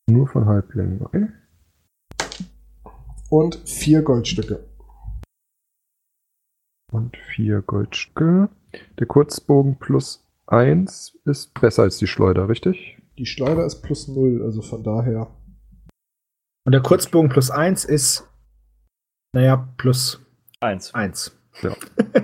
Nur 0.08 0.26
von 0.26 0.46
Halblingen, 0.46 1.02
okay? 1.02 1.28
Und 3.28 3.56
vier 3.68 4.02
Goldstücke. 4.02 4.64
Und 6.92 7.16
vier 7.16 7.62
Goldstücke. 7.62 8.48
Der 8.98 9.06
Kurzbogen 9.06 9.78
plus 9.78 10.24
eins 10.46 11.18
ist 11.24 11.52
besser 11.54 11.82
als 11.82 11.98
die 11.98 12.06
Schleuder, 12.06 12.48
richtig? 12.48 12.98
Die 13.18 13.26
Schleuder 13.26 13.64
ist 13.64 13.82
plus 13.82 14.08
null, 14.08 14.42
also 14.44 14.62
von 14.62 14.82
daher. 14.84 15.28
Und 16.64 16.72
der 16.72 16.82
Kurzbogen 16.82 17.30
plus 17.30 17.50
1 17.50 17.84
ist, 17.84 18.28
naja, 19.32 19.68
plus 19.76 20.20
Eins. 20.60 20.94
1. 20.94 21.32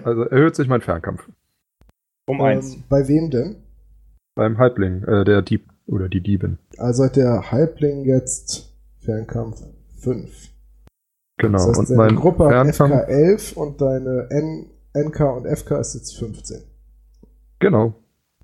Also 0.04 0.22
erhöht 0.22 0.56
sich 0.56 0.68
mein 0.68 0.80
Fernkampf. 0.80 1.28
Um 2.26 2.40
eins. 2.40 2.74
Ähm, 2.74 2.84
bei 2.88 3.08
wem 3.08 3.30
denn? 3.30 3.56
Beim 4.34 4.58
Halbling, 4.58 5.02
äh, 5.04 5.24
der 5.24 5.42
Dieb 5.42 5.68
oder 5.86 6.08
die 6.08 6.20
Diebin. 6.20 6.58
Also 6.78 7.04
hat 7.04 7.16
der 7.16 7.50
Halbling 7.50 8.04
jetzt 8.04 8.72
Fernkampf 9.00 9.62
5. 9.98 10.50
Genau. 11.38 11.58
Das 11.58 11.68
heißt, 11.68 11.78
und 11.78 11.90
deine 11.90 11.96
mein 11.96 12.16
Gruppe 12.16 12.44
hat 12.46 12.66
FK 12.68 12.74
Fernkampf. 12.74 13.08
11 13.08 13.56
und 13.56 13.80
deine 13.80 14.28
N, 14.30 14.70
NK 14.94 15.20
und 15.36 15.46
FK 15.46 15.80
ist 15.80 15.94
jetzt 15.94 16.16
15. 16.18 16.62
Genau. 17.58 17.94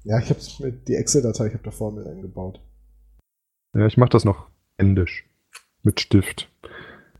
Ja, 0.04 0.18
ich 0.18 0.30
habe 0.30 0.40
mit 0.60 0.88
die 0.88 0.94
Excel-Datei, 0.94 1.46
ich 1.46 1.54
habe 1.54 1.64
da 1.64 1.70
Formeln 1.70 2.06
eingebaut. 2.06 2.60
Ja, 3.76 3.86
ich 3.86 3.96
mache 3.96 4.10
das 4.10 4.24
noch 4.24 4.48
händisch. 4.78 5.28
Mit 5.82 6.00
Stift. 6.00 6.50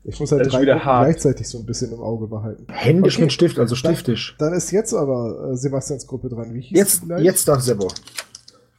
Ich 0.03 0.19
muss 0.19 0.31
halt 0.31 0.51
drei 0.51 0.63
gleichzeitig 0.63 1.47
so 1.47 1.59
ein 1.59 1.65
bisschen 1.65 1.91
im 1.91 1.99
Auge 1.99 2.27
behalten. 2.27 2.65
Händisch 2.69 3.15
Okay. 3.15 3.23
mit 3.23 3.33
Stift, 3.33 3.59
also 3.59 3.75
Dann- 3.75 3.93
stiftisch. 3.95 4.35
Dann 4.39 4.53
ist 4.53 4.71
jetzt 4.71 4.93
aber 4.93 5.51
äh, 5.51 5.55
Sebastians 5.57 6.07
Gruppe 6.07 6.29
dran. 6.29 6.53
Wie 6.53 6.61
hieß 6.61 6.77
Jetzt, 6.77 7.03
jetzt 7.19 7.47
darf 7.47 7.61
Sebo. 7.61 7.89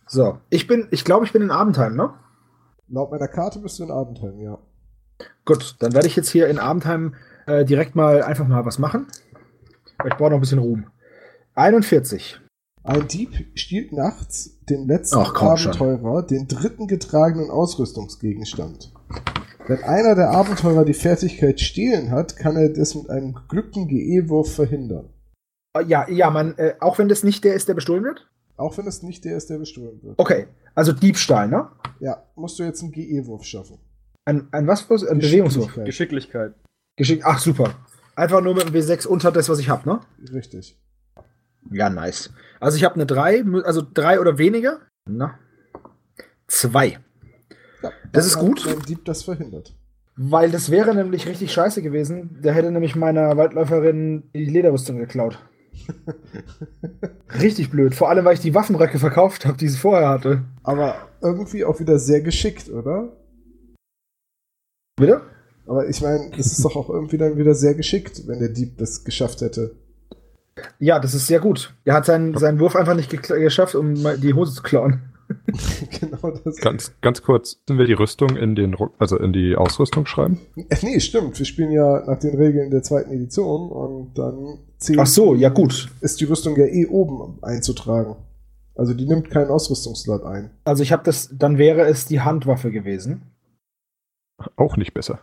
So, 0.06 0.38
ich 0.48 0.66
bin, 0.66 0.88
ich 0.90 1.04
glaube, 1.04 1.24
ich 1.26 1.32
bin 1.32 1.42
in 1.42 1.50
Abendheim, 1.50 1.94
ne? 1.94 2.10
Laut 2.88 3.10
meiner 3.12 3.28
Karte 3.28 3.60
bist 3.60 3.78
du 3.78 3.84
in 3.84 3.90
Abendheim, 3.90 4.40
ja. 4.40 4.58
Gut, 5.44 5.76
dann 5.80 5.92
werde 5.92 6.06
ich 6.08 6.16
jetzt 6.16 6.30
hier 6.30 6.48
in 6.48 6.58
Abendheim 6.58 7.14
äh, 7.46 7.64
direkt 7.64 7.94
mal 7.94 8.22
einfach 8.22 8.48
mal 8.48 8.64
was 8.64 8.78
machen. 8.78 9.06
Ich 10.06 10.14
brauche 10.16 10.30
noch 10.30 10.38
ein 10.38 10.40
bisschen 10.40 10.58
Ruhm. 10.58 10.86
41. 11.54 12.40
Ein 12.82 13.06
Dieb 13.08 13.46
stiehlt 13.54 13.92
nachts 13.92 14.58
dem 14.70 14.88
letzten 14.88 15.18
Ach, 15.18 15.34
komm 15.34 15.56
schon. 15.58 15.72
Abenteurer 15.72 16.22
den 16.22 16.48
dritten 16.48 16.86
getragenen 16.86 17.50
Ausrüstungsgegenstand. 17.50 18.92
Wenn 19.70 19.84
einer 19.84 20.16
der 20.16 20.30
Abenteurer 20.30 20.84
die 20.84 20.94
Fertigkeit 20.94 21.60
stehlen 21.60 22.10
hat, 22.10 22.36
kann 22.36 22.56
er 22.56 22.70
das 22.70 22.96
mit 22.96 23.08
einem 23.08 23.34
geglückten 23.34 23.86
GE-Wurf 23.86 24.52
verhindern. 24.52 25.10
Äh, 25.78 25.84
Ja, 25.84 26.10
ja, 26.10 26.28
man, 26.28 26.58
äh, 26.58 26.74
auch 26.80 26.98
wenn 26.98 27.08
das 27.08 27.22
nicht 27.22 27.44
der 27.44 27.54
ist, 27.54 27.68
der 27.68 27.74
bestohlen 27.74 28.02
wird? 28.02 28.28
Auch 28.56 28.76
wenn 28.78 28.88
es 28.88 29.04
nicht 29.04 29.24
der 29.24 29.36
ist, 29.36 29.48
der 29.48 29.58
bestohlen 29.58 30.02
wird. 30.02 30.18
Okay, 30.18 30.48
also 30.74 30.92
Diebstahl, 30.92 31.46
ne? 31.46 31.68
Ja, 32.00 32.20
musst 32.34 32.58
du 32.58 32.64
jetzt 32.64 32.82
einen 32.82 32.90
GE-Wurf 32.90 33.44
schaffen. 33.44 33.78
Ein, 34.24 34.48
ein 34.50 34.66
was 34.66 34.80
für 34.80 34.94
ein 35.08 35.20
Bewegungswurf? 35.20 35.78
Geschicklichkeit. 35.84 36.52
Geschick. 36.96 37.22
Ach, 37.24 37.38
super. 37.38 37.72
Einfach 38.16 38.40
nur 38.42 38.56
mit 38.56 38.66
einem 38.66 38.74
W6 38.74 39.06
unter 39.06 39.30
das, 39.30 39.48
was 39.48 39.60
ich 39.60 39.68
habe, 39.68 39.88
ne? 39.88 40.00
Richtig. 40.32 40.76
Ja, 41.70 41.90
nice. 41.90 42.30
Also 42.58 42.76
ich 42.76 42.82
habe 42.82 42.96
eine 42.96 43.06
3, 43.06 43.44
also 43.62 43.82
3 43.94 44.18
oder 44.18 44.36
weniger. 44.36 44.80
Na. 45.08 45.38
2. 46.48 46.98
Ja, 47.82 47.92
Das 48.12 48.26
ist 48.26 48.38
gut. 48.38 48.66
Dein 48.66 48.80
Dieb 48.82 49.04
das 49.04 49.22
verhindert. 49.22 49.74
Weil 50.16 50.50
das 50.50 50.70
wäre 50.70 50.94
nämlich 50.94 51.26
richtig 51.26 51.52
scheiße 51.52 51.82
gewesen. 51.82 52.40
Der 52.42 52.52
hätte 52.52 52.70
nämlich 52.70 52.94
meiner 52.94 53.36
Waldläuferin 53.36 54.24
die 54.34 54.44
Lederrüstung 54.44 54.98
geklaut. 54.98 55.38
richtig 57.40 57.70
blöd. 57.70 57.94
Vor 57.94 58.10
allem, 58.10 58.24
weil 58.24 58.34
ich 58.34 58.40
die 58.40 58.54
Waffenröcke 58.54 58.98
verkauft 58.98 59.46
habe, 59.46 59.56
die 59.56 59.68
sie 59.68 59.78
vorher 59.78 60.08
hatte. 60.08 60.44
Aber 60.62 60.96
irgendwie 61.22 61.64
auch 61.64 61.80
wieder 61.80 61.98
sehr 61.98 62.20
geschickt, 62.20 62.68
oder? 62.68 63.16
Bitte? 64.96 65.22
Aber 65.66 65.88
ich 65.88 66.00
meine, 66.02 66.30
das 66.36 66.46
ist 66.46 66.64
doch 66.64 66.76
auch 66.76 66.90
irgendwie 66.90 67.16
dann 67.16 67.38
wieder 67.38 67.54
sehr 67.54 67.74
geschickt, 67.74 68.26
wenn 68.26 68.40
der 68.40 68.48
Dieb 68.48 68.76
das 68.78 69.04
geschafft 69.04 69.40
hätte. 69.40 69.76
Ja, 70.78 70.98
das 70.98 71.14
ist 71.14 71.26
sehr 71.26 71.40
gut. 71.40 71.74
Er 71.84 71.94
hat 71.94 72.06
seinen, 72.06 72.36
seinen 72.36 72.58
Wurf 72.58 72.76
einfach 72.76 72.94
nicht 72.94 73.10
geschafft, 73.10 73.74
um 73.74 73.94
die 73.94 74.34
Hose 74.34 74.54
zu 74.54 74.62
klauen. 74.62 75.09
genau 76.00 76.30
das. 76.44 76.56
Ganz, 76.56 76.92
ganz 77.00 77.22
kurz, 77.22 77.60
sind 77.66 77.78
wir 77.78 77.86
die 77.86 77.92
Rüstung 77.92 78.36
in 78.36 78.54
den 78.54 78.76
also 78.98 79.16
in 79.18 79.32
die 79.32 79.56
Ausrüstung 79.56 80.06
schreiben? 80.06 80.40
Äh, 80.56 80.76
nee, 80.82 81.00
stimmt. 81.00 81.38
Wir 81.38 81.46
spielen 81.46 81.70
ja 81.72 82.04
nach 82.06 82.18
den 82.18 82.36
Regeln 82.36 82.70
der 82.70 82.82
zweiten 82.82 83.10
Edition 83.12 83.70
und 83.70 84.14
dann 84.18 84.58
zählt, 84.78 84.98
Ach 84.98 85.06
so, 85.06 85.34
ja 85.34 85.48
gut. 85.48 85.88
ist 86.00 86.20
die 86.20 86.24
Rüstung 86.24 86.56
ja 86.56 86.66
eh 86.66 86.86
oben 86.86 87.38
einzutragen. 87.42 88.16
Also 88.74 88.94
die 88.94 89.06
nimmt 89.06 89.30
keinen 89.30 89.50
Ausrüstungslot 89.50 90.24
ein. 90.24 90.50
Also 90.64 90.82
ich 90.82 90.92
habe 90.92 91.02
das, 91.04 91.28
dann 91.32 91.58
wäre 91.58 91.82
es 91.86 92.06
die 92.06 92.20
Handwaffe 92.20 92.70
gewesen. 92.70 93.22
Auch 94.56 94.76
nicht 94.76 94.94
besser. 94.94 95.18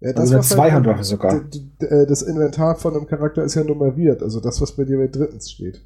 Ja, 0.00 0.10
Also 0.12 0.32
eine 0.34 0.40
was 0.40 0.50
halt- 0.50 0.58
Zweihandwaffe 0.58 1.04
sogar. 1.04 1.34
äh, 1.80 2.06
Das 2.06 2.22
Inventar 2.22 2.76
von 2.76 2.94
einem 2.96 3.06
Charakter 3.06 3.44
ist 3.44 3.54
ja 3.54 3.64
nummeriert. 3.64 4.22
Also 4.22 4.40
das, 4.40 4.60
was 4.60 4.72
bei 4.76 4.84
dir 4.84 4.96
bei 4.98 5.06
drittens 5.08 5.50
steht. 5.50 5.82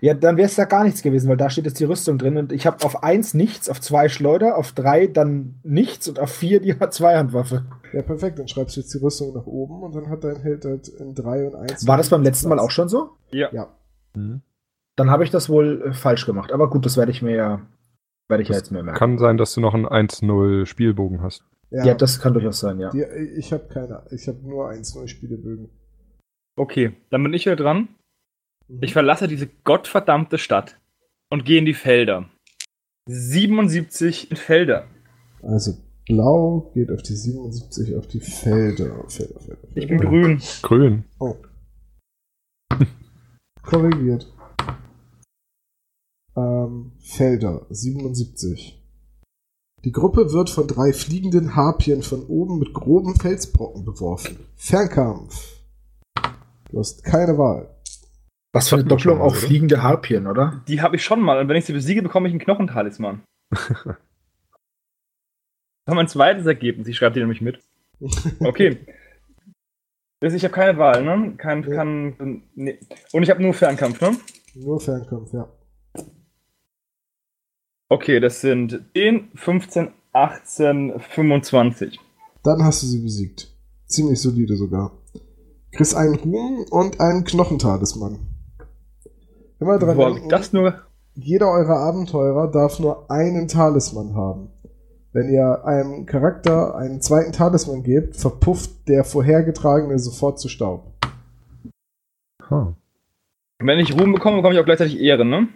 Ja, 0.00 0.14
dann 0.14 0.36
wäre 0.36 0.46
es 0.46 0.56
da 0.56 0.64
gar 0.64 0.84
nichts 0.84 1.02
gewesen, 1.02 1.28
weil 1.28 1.36
da 1.36 1.50
steht 1.50 1.64
jetzt 1.66 1.80
die 1.80 1.84
Rüstung 1.84 2.18
drin 2.18 2.36
und 2.36 2.52
ich 2.52 2.66
habe 2.66 2.84
auf 2.84 3.02
1 3.02 3.34
nichts, 3.34 3.68
auf 3.68 3.80
2 3.80 4.08
Schleuder, 4.08 4.56
auf 4.56 4.72
3 4.72 5.06
dann 5.08 5.60
nichts 5.62 6.08
und 6.08 6.18
auf 6.18 6.30
4 6.30 6.60
die 6.60 6.78
Zweihandwaffe. 6.90 7.64
Ja, 7.92 8.02
perfekt. 8.02 8.38
Dann 8.38 8.48
schreibst 8.48 8.76
du 8.76 8.80
jetzt 8.80 8.92
die 8.94 8.98
Rüstung 8.98 9.34
nach 9.34 9.46
oben 9.46 9.82
und 9.82 9.94
dann 9.94 10.08
hat 10.08 10.24
dein 10.24 10.36
Held 10.36 10.64
halt 10.64 10.88
in 10.88 11.14
3 11.14 11.46
und 11.46 11.54
1. 11.54 11.86
War 11.86 11.96
das 11.96 12.10
beim 12.10 12.22
letzten 12.22 12.48
Mal 12.48 12.58
auch 12.58 12.70
schon 12.70 12.88
so? 12.88 13.10
Ja. 13.30 13.48
Ja. 13.52 13.68
Mhm. 14.14 14.42
Dann 14.96 15.10
habe 15.10 15.24
ich 15.24 15.30
das 15.30 15.48
wohl 15.48 15.82
äh, 15.86 15.92
falsch 15.92 16.26
gemacht. 16.26 16.52
Aber 16.52 16.68
gut, 16.68 16.84
das 16.84 16.96
werde 16.96 17.10
ich 17.10 17.22
mir 17.22 17.34
ja, 17.34 17.60
werde 18.28 18.42
ich 18.42 18.48
ja 18.48 18.54
Das 18.54 18.62
jetzt 18.62 18.72
mehr 18.72 18.82
merken. 18.82 18.98
Kann 18.98 19.18
sein, 19.18 19.36
dass 19.36 19.54
du 19.54 19.60
noch 19.60 19.74
einen 19.74 19.86
1-0 19.86 20.66
Spielbogen 20.66 21.22
hast. 21.22 21.44
ja. 21.70 21.94
das 21.94 22.20
kann 22.20 22.34
durchaus 22.34 22.60
sein, 22.60 22.78
ja. 22.78 22.90
die, 22.90 23.02
ich 23.36 23.52
habe 23.52 23.64
keine. 23.72 24.02
Ich 24.10 24.28
habe 24.28 24.38
nur 24.46 24.68
1-0 24.68 25.08
Spielebögen. 25.08 25.70
Okay, 26.56 26.92
dann 27.10 27.22
bin 27.22 27.32
ich 27.32 27.46
wieder 27.46 27.56
dran. 27.56 27.88
Mhm. 28.72 28.82
Ich 28.82 28.92
verlasse 28.92 29.28
diese 29.28 29.48
gottverdammte 29.64 30.38
Stadt 30.38 30.80
und 31.30 31.44
gehe 31.44 31.58
in 31.58 31.66
die 31.66 31.74
Felder. 31.74 32.28
77 33.06 34.30
in 34.30 34.36
Felder. 34.36 34.86
Also 35.42 35.74
blau 36.06 36.70
geht 36.74 36.90
auf 36.90 37.02
die 37.02 37.16
77 37.16 37.96
auf 37.96 38.06
die 38.06 38.20
Felder. 38.20 39.04
Felder, 39.08 39.10
Felder, 39.10 39.40
Felder. 39.40 39.68
Ich 39.74 39.88
bin 39.88 39.98
grün. 39.98 40.42
Grün. 40.62 41.04
Oh. 41.18 41.36
Korrigiert. 43.62 44.32
Ähm, 46.36 46.92
Felder 47.00 47.66
77. 47.68 48.78
Die 49.84 49.92
Gruppe 49.92 50.32
wird 50.32 50.48
von 50.48 50.68
drei 50.68 50.92
fliegenden 50.92 51.56
Harpien 51.56 52.02
von 52.02 52.24
oben 52.26 52.60
mit 52.60 52.72
groben 52.72 53.16
Felsbrocken 53.16 53.84
beworfen. 53.84 54.38
Fernkampf. 54.54 55.60
Du 56.70 56.78
hast 56.78 57.02
keine 57.02 57.36
Wahl. 57.36 57.71
Was 58.52 58.68
für 58.68 58.76
eine 58.76 58.84
wir 58.84 58.88
Doppelung 58.90 59.18
mal, 59.18 59.24
auf 59.24 59.32
oder? 59.32 59.46
fliegende 59.46 59.82
Harpien, 59.82 60.26
oder? 60.26 60.62
Die 60.68 60.80
habe 60.82 60.96
ich 60.96 61.04
schon 61.04 61.20
mal 61.20 61.38
und 61.40 61.48
wenn 61.48 61.56
ich 61.56 61.64
sie 61.64 61.72
besiege, 61.72 62.02
bekomme 62.02 62.28
ich 62.28 62.32
einen 62.32 62.40
Knochentalisman. 62.40 63.22
Das 65.84 65.94
war 65.94 65.96
mein 65.96 66.06
zweites 66.08 66.46
Ergebnis. 66.46 66.86
Ich 66.86 66.96
schreibe 66.96 67.14
die 67.14 67.18
nämlich 67.20 67.40
mit. 67.40 67.58
Okay. 68.38 68.78
Das- 70.20 70.32
Ich 70.32 70.44
habe 70.44 70.54
keine 70.54 70.78
Wahl, 70.78 71.02
ne? 71.04 71.34
Kein, 71.36 71.64
Ja. 71.64 71.74
kann, 71.74 72.42
nee. 72.54 72.78
Und 73.12 73.24
ich 73.24 73.30
habe 73.30 73.42
nur 73.42 73.52
Fernkampf, 73.52 74.00
ne? 74.00 74.16
Nur 74.54 74.78
Fernkampf, 74.80 75.32
ja. 75.32 75.48
Okay, 77.88 78.20
das 78.20 78.40
sind 78.42 78.80
10, 78.94 79.30
15, 79.34 79.90
18, 80.12 81.00
25. 81.00 81.98
Dann 82.44 82.62
hast 82.62 82.84
du 82.84 82.86
sie 82.86 83.02
besiegt. 83.02 83.52
Ziemlich 83.86 84.20
solide 84.20 84.56
sogar. 84.56 84.92
Kriegst 85.72 85.96
einen 85.96 86.14
Ruhm 86.14 86.64
und 86.70 87.00
einen 87.00 87.24
Knochentalisman. 87.24 88.20
Immer 89.62 89.78
dran 89.78 89.96
denken, 89.96 90.24
ich 90.24 90.28
das 90.28 90.52
nur? 90.52 90.74
jeder 91.14 91.50
eurer 91.50 91.76
Abenteurer 91.76 92.50
darf 92.50 92.80
nur 92.80 93.08
einen 93.10 93.46
Talisman 93.46 94.14
haben. 94.16 94.48
Wenn 95.12 95.28
ihr 95.28 95.64
einem 95.64 96.04
Charakter 96.06 96.74
einen 96.74 97.00
zweiten 97.00 97.32
Talisman 97.32 97.84
gebt, 97.84 98.16
verpufft 98.16 98.88
der 98.88 99.04
vorhergetragene 99.04 99.98
sofort 99.98 100.40
zu 100.40 100.48
Staub. 100.48 100.92
Ha. 102.50 102.74
Wenn 103.60 103.78
ich 103.78 103.96
Ruhm 103.96 104.12
bekomme, 104.12 104.38
bekomme 104.38 104.54
ich 104.54 104.60
auch 104.60 104.64
gleichzeitig 104.64 104.98
Ehre, 105.00 105.24
ne? 105.24 105.46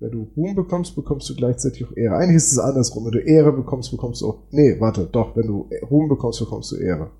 Wenn 0.00 0.10
du 0.10 0.30
Ruhm 0.36 0.54
bekommst, 0.54 0.94
bekommst 0.94 1.30
du 1.30 1.34
gleichzeitig 1.34 1.86
auch 1.86 1.96
Ehre. 1.96 2.16
Eigentlich 2.16 2.36
ist 2.36 2.52
es 2.52 2.58
andersrum. 2.58 3.06
Wenn 3.06 3.12
du 3.12 3.20
Ehre 3.20 3.52
bekommst, 3.52 3.90
bekommst 3.90 4.20
du 4.20 4.28
auch. 4.28 4.42
Nee, 4.50 4.78
warte, 4.80 5.08
doch, 5.10 5.34
wenn 5.34 5.46
du 5.46 5.70
Ruhm 5.88 6.08
bekommst, 6.08 6.40
bekommst 6.40 6.72
du 6.72 6.76
Ehre. 6.76 7.10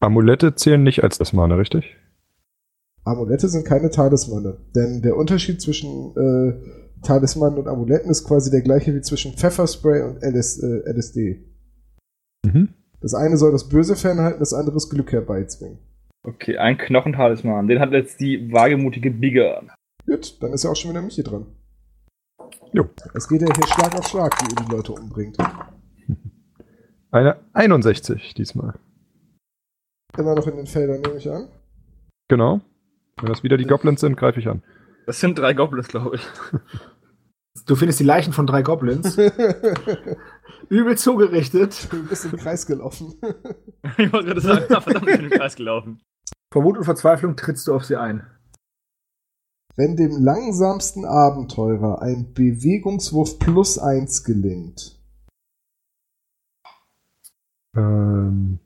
Amulette 0.00 0.54
zählen 0.56 0.82
nicht 0.82 1.02
als 1.02 1.16
das 1.16 1.32
Mana, 1.32 1.54
richtig? 1.54 1.96
Amulette 3.04 3.48
sind 3.48 3.64
keine 3.64 3.90
Talismane. 3.90 4.58
Denn 4.74 5.02
der 5.02 5.16
Unterschied 5.16 5.60
zwischen 5.60 6.16
äh, 6.16 7.02
Talismanen 7.02 7.58
und 7.58 7.68
Amuletten 7.68 8.10
ist 8.10 8.24
quasi 8.24 8.50
der 8.50 8.62
gleiche 8.62 8.94
wie 8.94 9.00
zwischen 9.00 9.32
Pfefferspray 9.32 10.02
und 10.02 10.22
LS, 10.22 10.62
äh, 10.62 10.90
LSD. 10.90 11.44
Mhm. 12.44 12.68
Das 13.00 13.14
eine 13.14 13.36
soll 13.36 13.50
das 13.50 13.68
Böse 13.68 13.96
fernhalten, 13.96 14.38
das 14.38 14.54
andere 14.54 14.74
das 14.74 14.88
Glück 14.88 15.10
herbeizwingen. 15.10 15.78
Okay, 16.24 16.56
ein 16.56 16.78
Knochentalisman. 16.78 17.66
Den 17.66 17.80
hat 17.80 17.90
jetzt 17.90 18.20
die 18.20 18.52
wagemutige 18.52 19.10
Bigger. 19.10 19.62
Gut, 20.06 20.40
dann 20.40 20.52
ist 20.52 20.62
ja 20.62 20.70
auch 20.70 20.76
schon 20.76 20.92
wieder 20.92 21.02
Michi 21.02 21.24
dran. 21.24 21.46
Jo. 22.72 22.88
Es 23.14 23.28
geht 23.28 23.42
ja 23.42 23.48
hier 23.52 23.66
Schlag 23.66 23.98
auf 23.98 24.06
Schlag, 24.06 24.32
wie 24.40 24.50
ihr 24.50 24.64
die 24.64 24.72
Leute 24.72 24.92
umbringt. 24.92 25.36
Eine 27.10 27.38
61 27.52 28.34
diesmal. 28.34 28.74
Immer 30.16 30.34
noch 30.36 30.46
in 30.46 30.56
den 30.56 30.66
Feldern, 30.66 31.00
nehme 31.00 31.16
ich 31.16 31.28
an. 31.28 31.48
Genau. 32.28 32.60
Wenn 33.20 33.28
das 33.28 33.42
wieder 33.42 33.56
die 33.56 33.66
Goblins 33.66 34.00
sind, 34.00 34.16
greife 34.16 34.40
ich 34.40 34.48
an. 34.48 34.62
Das 35.06 35.20
sind 35.20 35.38
drei 35.38 35.54
Goblins, 35.54 35.88
glaube 35.88 36.16
ich. 36.16 36.26
Du 37.66 37.76
findest 37.76 38.00
die 38.00 38.04
Leichen 38.04 38.32
von 38.32 38.46
drei 38.46 38.62
Goblins. 38.62 39.18
Übel 40.70 40.96
zugerichtet. 40.96 41.86
Du 41.92 42.08
bist 42.08 42.24
im 42.24 42.38
Kreis 42.38 42.64
gelaufen. 42.64 43.12
ich 43.98 44.10
wollte 44.10 44.28
gerade 44.28 44.40
sagen, 44.40 44.64
verdammt, 44.68 45.06
ich 45.06 45.16
bin 45.16 45.24
im 45.26 45.30
Kreis 45.30 45.54
gelaufen. 45.54 46.00
Vor 46.50 46.64
Wut 46.64 46.78
und 46.78 46.84
Verzweiflung 46.84 47.36
trittst 47.36 47.68
du 47.68 47.74
auf 47.74 47.84
sie 47.84 47.96
ein. 47.96 48.26
Wenn 49.76 49.96
dem 49.96 50.12
langsamsten 50.24 51.04
Abenteurer 51.04 52.00
ein 52.00 52.32
Bewegungswurf 52.32 53.38
plus 53.38 53.78
eins 53.78 54.24
gelingt, 54.24 54.98
Ähm, 57.74 58.58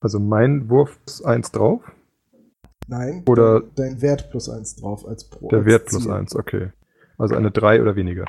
also 0.00 0.18
mein 0.18 0.68
Wurf 0.68 0.98
ist 1.06 1.24
1 1.24 1.52
drauf. 1.52 1.82
Nein, 2.86 3.24
Oder- 3.28 3.62
dein, 3.74 4.00
Wert 4.02 4.30
plus 4.30 4.48
eins 4.48 4.76
drauf 4.76 5.06
als 5.06 5.24
Pro. 5.28 5.48
Der 5.48 5.58
als 5.58 5.66
Wert 5.66 5.86
plus 5.86 6.02
Ziel. 6.04 6.12
1, 6.12 6.36
okay. 6.36 6.72
Also 7.18 7.34
eine 7.34 7.50
3 7.50 7.80
oder 7.82 7.96
weniger. 7.96 8.24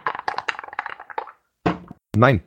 Nein. 2.16 2.42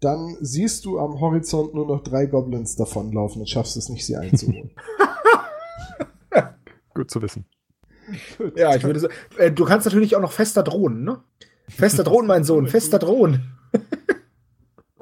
Dann 0.00 0.36
siehst 0.40 0.84
du 0.84 0.98
am 0.98 1.20
Horizont 1.20 1.74
nur 1.74 1.86
noch 1.86 2.02
drei 2.02 2.26
Goblins 2.26 2.76
davonlaufen 2.76 3.40
und 3.40 3.48
schaffst 3.48 3.76
es 3.76 3.88
nicht, 3.88 4.04
sie 4.04 4.16
einzuholen. 4.16 4.70
Gut 6.94 7.10
zu 7.10 7.22
wissen. 7.22 7.46
Ja, 8.56 8.74
ich 8.76 8.84
würde 8.84 9.00
sagen, 9.00 9.14
äh, 9.38 9.50
du 9.50 9.64
kannst 9.64 9.86
natürlich 9.86 10.14
auch 10.14 10.20
noch 10.20 10.32
fester 10.32 10.62
drohen, 10.62 11.04
ne? 11.04 11.20
Fester 11.68 12.04
drohen, 12.04 12.26
mein 12.26 12.44
Sohn, 12.44 12.66
fester 12.66 12.98
drohen. 12.98 13.53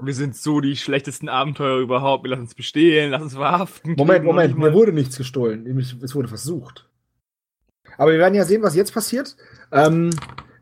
Wir 0.04 0.14
sind 0.14 0.36
so 0.36 0.60
die 0.60 0.76
schlechtesten 0.76 1.28
Abenteurer 1.28 1.78
überhaupt. 1.78 2.24
Wir 2.24 2.30
lassen 2.30 2.42
uns 2.42 2.54
bestehlen, 2.54 3.10
lassen 3.12 3.24
uns 3.24 3.34
verhaften. 3.34 3.94
Moment, 3.96 4.24
Moment, 4.24 4.58
mir 4.58 4.74
wurde 4.74 4.92
nichts 4.92 5.16
gestohlen, 5.16 5.66
es 5.78 6.14
wurde 6.14 6.28
versucht. 6.28 6.88
Aber 7.98 8.12
wir 8.12 8.18
werden 8.18 8.34
ja 8.34 8.44
sehen, 8.44 8.62
was 8.62 8.74
jetzt 8.74 8.94
passiert. 8.94 9.36
Ähm, 9.70 10.10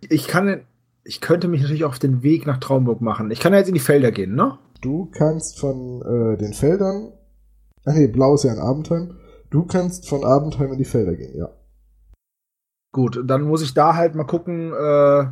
ich 0.08 0.26
kann, 0.26 0.62
ich 1.04 1.20
könnte 1.20 1.48
mich 1.48 1.62
natürlich 1.62 1.84
auf 1.84 1.98
den 1.98 2.22
Weg 2.22 2.46
nach 2.46 2.58
Traumburg 2.58 3.00
machen. 3.00 3.30
Ich 3.30 3.40
kann 3.40 3.52
ja 3.52 3.58
jetzt 3.58 3.68
in 3.68 3.74
die 3.74 3.80
Felder 3.80 4.10
gehen, 4.10 4.34
ne? 4.34 4.58
Du 4.80 5.06
kannst 5.06 5.58
von 5.58 6.02
äh, 6.02 6.36
den 6.38 6.52
Feldern. 6.52 7.12
Ach 7.84 7.94
nee, 7.94 8.08
blau 8.08 8.34
ist 8.34 8.44
ja 8.44 8.52
ein 8.52 8.58
Abendheim. 8.58 9.16
Du 9.50 9.64
kannst 9.64 10.08
von 10.08 10.24
Abendheim 10.24 10.72
in 10.72 10.78
die 10.78 10.84
Felder 10.84 11.14
gehen, 11.14 11.36
ja. 11.36 11.50
Gut, 12.92 13.20
dann 13.24 13.42
muss 13.42 13.62
ich 13.62 13.74
da 13.74 13.94
halt 13.94 14.14
mal 14.14 14.24
gucken. 14.24 14.72
Äh, 14.72 15.26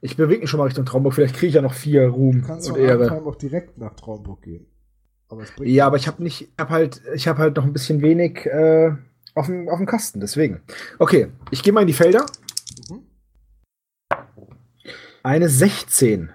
ich 0.00 0.16
bewege 0.16 0.40
mich 0.42 0.50
schon 0.50 0.58
mal 0.58 0.64
Richtung 0.64 0.84
Traumburg. 0.86 1.14
Vielleicht 1.14 1.34
kriege 1.34 1.48
ich 1.48 1.54
ja 1.54 1.62
noch 1.62 1.74
vier 1.74 2.08
Ruhm 2.08 2.42
Du 2.42 2.46
kannst 2.46 2.70
und 2.70 2.76
Ehre. 2.78 3.06
Abendheim 3.06 3.26
auch 3.26 3.36
direkt 3.36 3.78
nach 3.78 3.94
Traumburg 3.94 4.42
gehen. 4.42 4.66
Aber 5.28 5.42
Ja, 5.62 5.86
aber 5.86 5.96
ich 5.96 6.06
habe 6.06 6.22
nicht, 6.22 6.42
ich 6.42 6.48
habe 6.58 6.70
halt, 6.70 7.02
ich 7.14 7.28
habe 7.28 7.38
halt 7.40 7.56
noch 7.56 7.64
ein 7.64 7.72
bisschen 7.72 8.00
wenig 8.00 8.46
äh, 8.46 8.92
auf 9.34 9.46
dem, 9.46 9.68
auf 9.68 9.76
dem 9.78 9.86
Kasten. 9.86 10.20
Deswegen. 10.20 10.60
Okay, 10.98 11.28
ich 11.50 11.62
gehe 11.62 11.72
mal 11.72 11.82
in 11.82 11.86
die 11.86 11.92
Felder. 11.92 12.24
Mhm. 12.88 13.02
Eine 15.22 15.48
16. 15.48 16.30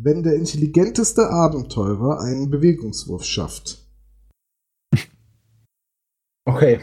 Wenn 0.00 0.22
der 0.22 0.34
intelligenteste 0.34 1.30
Abenteurer 1.30 2.20
einen 2.20 2.50
Bewegungswurf 2.50 3.24
schafft. 3.24 3.78
Okay, 6.48 6.78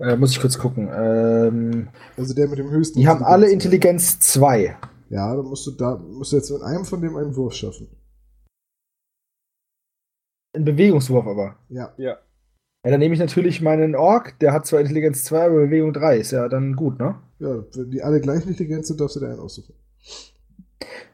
äh, 0.00 0.16
muss 0.16 0.32
ich 0.32 0.40
kurz 0.40 0.58
gucken. 0.58 0.88
Ähm, 0.92 1.88
Also 2.16 2.34
der 2.34 2.48
mit 2.48 2.58
dem 2.58 2.70
höchsten. 2.70 2.98
die 2.98 3.06
haben 3.06 3.22
alle 3.22 3.48
Intelligenz. 3.48 4.14
Intelligenz 4.14 4.32
2. 4.32 4.76
Ja, 5.08 5.36
dann 5.36 5.46
musst 5.46 5.66
du 5.66 5.72
da 5.72 5.96
musst 5.96 6.32
du 6.32 6.36
jetzt 6.36 6.50
mit 6.50 6.62
einem 6.62 6.84
von 6.84 7.00
dem 7.00 7.16
einen 7.16 7.36
Wurf 7.36 7.54
schaffen. 7.54 7.88
Ein 10.54 10.64
Bewegungswurf 10.64 11.26
aber. 11.26 11.56
Ja. 11.68 11.94
Ja. 11.98 12.18
Ja, 12.84 12.90
dann 12.90 13.00
nehme 13.00 13.14
ich 13.14 13.20
natürlich 13.20 13.60
meinen 13.60 13.96
Ork, 13.96 14.38
der 14.38 14.52
hat 14.52 14.64
zwar 14.64 14.80
Intelligenz 14.80 15.24
2, 15.24 15.46
aber 15.46 15.56
Bewegung 15.56 15.92
3. 15.92 16.18
Ist 16.18 16.30
ja 16.30 16.48
dann 16.48 16.76
gut, 16.76 17.00
ne? 17.00 17.16
Ja, 17.40 17.64
wenn 17.74 17.90
die 17.90 18.02
alle 18.02 18.20
gleich 18.20 18.46
intelligent 18.46 18.86
sind, 18.86 19.00
darfst 19.00 19.16
du 19.16 19.20
dir 19.20 19.28
einen 19.28 19.40
aussuchen. 19.40 19.74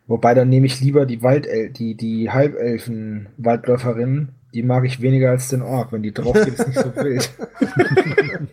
Wobei 0.07 0.35
dann 0.35 0.51
nehme 0.51 0.67
ich 0.67 0.81
lieber 0.81 1.07
die 1.07 1.23
Waldel 1.23 1.71
die, 1.71 1.97
die 1.97 2.31
Halbelfen-Waldläuferinnen. 2.31 4.35
Die 4.53 4.63
mag 4.63 4.85
ich 4.85 5.01
weniger 5.01 5.31
als 5.31 5.49
den 5.49 5.63
Ork. 5.63 5.93
Wenn 5.93 6.03
die 6.03 6.13
drauf 6.13 6.35
geht, 6.35 6.55
ist 6.55 6.69
nicht 6.69 6.79
so 6.79 6.95
wild. 7.03 7.31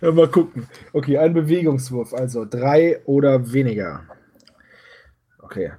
ja, 0.00 0.12
mal 0.12 0.28
gucken. 0.28 0.68
Okay, 0.92 1.18
ein 1.18 1.34
Bewegungswurf, 1.34 2.14
also 2.14 2.44
drei 2.44 3.00
oder 3.06 3.52
weniger. 3.52 4.04
Okay. 5.46 5.70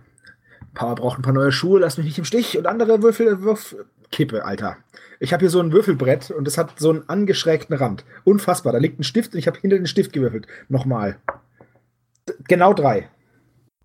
Papa 0.73 0.93
braucht 0.95 1.19
ein 1.19 1.23
paar 1.23 1.33
neue 1.33 1.51
Schuhe, 1.51 1.79
lass 1.81 1.97
mich 1.97 2.05
nicht 2.05 2.17
im 2.17 2.23
Stich. 2.25 2.57
Und 2.57 2.67
andere 2.67 3.03
Würfel, 3.03 3.41
Würf, 3.41 3.75
Kippe, 4.11 4.45
Alter. 4.45 4.77
Ich 5.19 5.33
habe 5.33 5.41
hier 5.41 5.49
so 5.49 5.59
ein 5.59 5.73
Würfelbrett 5.73 6.31
und 6.31 6.47
es 6.47 6.57
hat 6.57 6.79
so 6.79 6.89
einen 6.91 7.09
angeschrägten 7.09 7.75
Rand. 7.75 8.05
Unfassbar. 8.23 8.71
Da 8.71 8.79
liegt 8.79 8.97
ein 8.99 9.03
Stift 9.03 9.33
und 9.33 9.39
ich 9.39 9.47
habe 9.47 9.59
hinter 9.59 9.75
den 9.75 9.87
Stift 9.87 10.13
gewürfelt. 10.13 10.47
Nochmal. 10.69 11.17
D- 12.29 12.33
Genau 12.47 12.73
drei. 12.73 13.09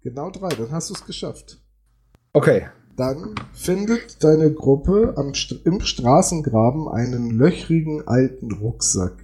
Genau 0.05 0.31
drei, 0.31 0.51
dann 0.51 0.71
hast 0.71 0.91
du 0.91 0.95
es 0.95 1.05
geschafft. 1.05 1.59
Okay. 2.33 2.69
Dann 2.97 3.35
findet 3.53 4.23
deine 4.23 4.53
Gruppe 4.53 5.15
am 5.17 5.35
St 5.35 5.65
im 5.65 5.81
Straßengraben 5.81 6.87
einen 6.89 7.31
löchrigen 7.31 8.07
alten 8.07 8.53
Rucksack. 8.53 9.15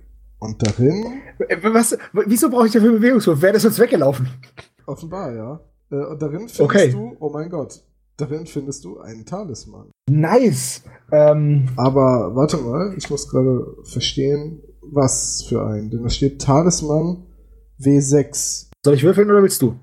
Und 0.40 0.66
darin, 0.66 1.20
Äh, 1.48 1.58
Was, 1.62 1.96
wieso 2.26 2.48
brauche 2.50 2.66
ich 2.66 2.72
dafür 2.72 2.92
Bewegungswurf? 2.92 3.42
Wäre 3.42 3.52
das 3.52 3.64
uns 3.64 3.78
weggelaufen? 3.78 4.28
offenbar, 4.86 5.32
ja, 5.34 5.60
äh, 5.90 5.96
und 5.96 6.20
darin 6.22 6.48
findest 6.48 6.60
Okay. 6.60 6.90
du, 6.90 7.16
oh 7.20 7.30
mein 7.30 7.48
Gott, 7.50 7.82
darin 8.16 8.46
findest 8.46 8.84
du 8.84 8.98
einen 8.98 9.24
Talisman. 9.24 9.90
Nice. 10.10 10.82
Ähm, 11.12 11.68
Aber 11.76 12.34
warte 12.34 12.56
mal, 12.58 12.94
ich 12.96 13.08
muss 13.10 13.28
gerade 13.28 13.76
verstehen, 13.84 14.62
was 14.82 15.44
für 15.48 15.66
einen. 15.66 15.90
Denn 15.90 16.02
da 16.02 16.08
steht 16.10 16.40
Talisman 16.40 17.24
W6. 17.80 18.66
soll 18.84 18.94
ich 18.94 19.02
würfeln 19.04 19.30
oder 19.30 19.42
willst 19.42 19.62
du? 19.62 19.74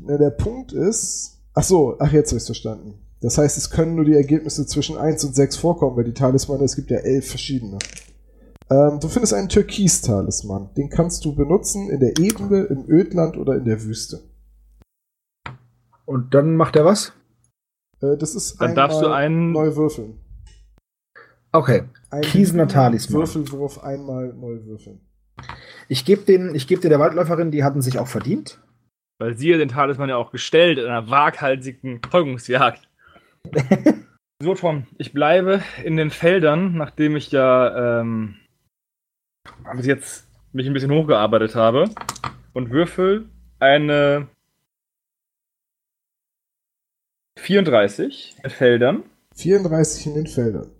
Na, 0.00 0.16
der 0.18 0.30
Punkt 0.30 0.72
ist. 0.72 1.38
Ach 1.54 1.64
so, 1.64 1.96
ach, 1.98 2.12
jetzt 2.12 2.30
habe 2.30 2.38
ich 2.38 2.44
verstanden. 2.44 2.94
Das 3.20 3.36
heißt, 3.36 3.58
es 3.58 3.70
können 3.70 3.96
nur 3.96 4.04
die 4.04 4.14
Ergebnisse 4.14 4.66
zwischen 4.66 4.96
1 4.96 5.24
und 5.24 5.34
6 5.34 5.56
vorkommen, 5.56 5.96
weil 5.96 6.04
die 6.04 6.14
Talismane, 6.14 6.64
es 6.64 6.76
gibt 6.76 6.90
ja 6.90 6.98
elf 6.98 7.28
verschiedene. 7.28 7.78
Ähm, 8.70 8.98
du 9.00 9.08
findest 9.08 9.34
einen 9.34 9.48
Türkis-Talisman. 9.48 10.70
Den 10.76 10.88
kannst 10.88 11.24
du 11.24 11.34
benutzen 11.34 11.90
in 11.90 12.00
der 12.00 12.18
Ebene, 12.18 12.62
im 12.64 12.84
Ödland 12.88 13.36
oder 13.36 13.56
in 13.56 13.64
der 13.64 13.82
Wüste. 13.82 14.20
Und 16.10 16.34
dann 16.34 16.56
macht 16.56 16.74
er 16.74 16.84
was? 16.84 17.12
Äh, 18.02 18.16
das 18.16 18.34
ist 18.34 18.60
Dann 18.60 18.74
darfst 18.74 19.00
du 19.00 19.06
einen. 19.12 19.52
neu 19.52 19.76
würfeln. 19.76 20.18
Okay. 21.52 21.84
Ein 22.10 22.22
Kiesener 22.22 22.66
Talisman. 22.66 23.20
Würfelwurf 23.20 23.84
einmal 23.84 24.34
neu 24.34 24.64
würfeln. 24.64 25.00
Ich 25.86 26.04
gebe 26.04 26.22
den, 26.22 26.52
ich 26.56 26.66
gebe 26.66 26.80
dir 26.80 26.88
der 26.88 26.98
Waldläuferin, 26.98 27.52
die 27.52 27.62
hatten 27.62 27.80
sich 27.80 28.00
auch 28.00 28.08
verdient. 28.08 28.60
Weil 29.20 29.36
sie 29.36 29.50
ja 29.50 29.56
den 29.56 29.68
Talisman 29.68 30.08
ja 30.08 30.16
auch 30.16 30.32
gestellt 30.32 30.78
in 30.78 30.86
einer 30.86 31.10
waghalsigen 31.10 32.00
Folgungsjagd. 32.10 32.88
so, 34.42 34.56
Tom, 34.56 34.88
ich 34.98 35.12
bleibe 35.12 35.62
in 35.84 35.96
den 35.96 36.10
Feldern, 36.10 36.74
nachdem 36.76 37.14
ich 37.14 37.30
ja 37.30 38.00
ähm, 38.00 38.34
bis 39.76 39.86
jetzt 39.86 40.26
mich 40.52 40.66
ein 40.66 40.72
bisschen 40.72 40.90
hochgearbeitet 40.90 41.54
habe 41.54 41.88
und 42.52 42.70
würfel 42.70 43.28
eine 43.60 44.26
34 47.40 48.36
mit 48.42 48.52
Feldern. 48.52 49.04
34 49.34 50.06
in 50.06 50.14
den 50.14 50.26
Feldern. 50.26 50.70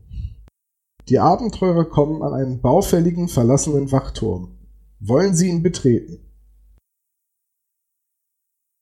Die 1.09 1.19
Abenteurer 1.19 1.87
kommen 1.87 2.23
an 2.23 2.35
einen 2.35 2.61
baufälligen, 2.61 3.29
verlassenen 3.29 3.91
Wachturm. 3.91 4.59
Wollen 5.01 5.35
sie 5.35 5.49
ihn 5.49 5.63
betreten? 5.63 6.19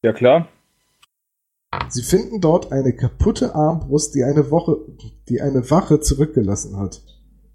Ja, 0.05 0.13
klar. 0.13 0.49
Sie 1.89 2.03
finden 2.03 2.41
dort 2.41 2.73
eine 2.73 2.95
kaputte 2.95 3.55
Armbrust, 3.55 4.15
die 4.15 4.25
eine, 4.25 4.51
Woche, 4.51 4.77
die 5.29 5.41
eine 5.41 5.71
Wache 5.71 6.01
zurückgelassen 6.01 6.77
hat. 6.77 7.03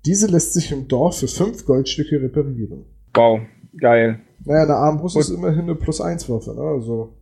Diese 0.06 0.28
lässt 0.28 0.54
sich 0.54 0.72
im 0.72 0.88
Dorf 0.88 1.18
für 1.20 1.28
fünf 1.28 1.66
Goldstücke 1.66 2.22
reparieren. 2.22 2.86
Wow, 3.14 3.42
geil. 3.78 4.22
Naja, 4.46 4.64
eine 4.64 4.76
Armbrust 4.76 5.16
Und- 5.18 5.22
ist 5.22 5.30
immerhin 5.30 5.62
eine 5.64 5.76
Plus-1-Waffe, 5.76 6.54
ne? 6.56 6.62
Also, 6.62 7.18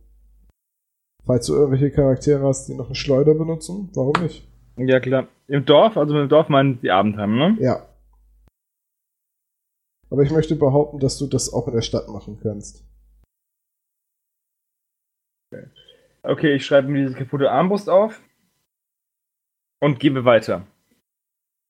falls 1.24 1.46
du 1.46 1.54
irgendwelche 1.54 1.90
Charaktere 1.90 2.42
hast, 2.42 2.68
die 2.68 2.74
noch 2.74 2.86
eine 2.86 2.94
Schleuder 2.94 3.34
benutzen, 3.34 3.90
warum 3.94 4.14
nicht? 4.22 4.46
Ja, 4.76 5.00
klar. 5.00 5.28
Im 5.48 5.64
Dorf, 5.64 5.96
also 5.96 6.18
im 6.18 6.28
Dorf 6.28 6.48
meinen 6.48 6.80
die 6.80 6.90
Abendheim, 6.90 7.36
ne? 7.36 7.56
Ja. 7.60 7.86
Aber 10.10 10.22
ich 10.22 10.30
möchte 10.30 10.56
behaupten, 10.56 10.98
dass 10.98 11.18
du 11.18 11.26
das 11.26 11.52
auch 11.52 11.68
in 11.68 11.74
der 11.74 11.82
Stadt 11.82 12.08
machen 12.08 12.38
kannst. 12.42 12.84
Okay, 16.22 16.54
ich 16.54 16.64
schreibe 16.64 16.88
mir 16.88 17.06
diese 17.06 17.18
kaputte 17.18 17.50
Armbrust 17.50 17.88
auf 17.90 18.20
und 19.80 19.98
gebe 19.98 20.24
weiter. 20.24 20.66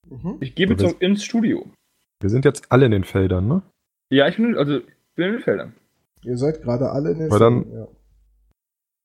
Mhm. 0.08 0.36
Ich 0.40 0.54
gebe 0.54 0.76
zurück 0.76 1.00
ins 1.00 1.24
Studio. 1.24 1.70
Wir 2.20 2.30
sind 2.30 2.44
jetzt 2.44 2.70
alle 2.70 2.86
in 2.86 2.92
den 2.92 3.04
Feldern, 3.04 3.48
ne? 3.48 3.62
Ja, 4.10 4.28
ich 4.28 4.36
bin, 4.36 4.56
also, 4.56 4.80
bin 5.14 5.26
in 5.26 5.32
den 5.32 5.40
Feldern. 5.40 5.74
Ihr 6.22 6.36
seid 6.36 6.62
gerade 6.62 6.90
alle 6.90 7.12
in 7.12 7.18
den 7.20 7.30
dann- 7.30 7.64
Feldern, 7.64 7.72
ja. 7.72 7.88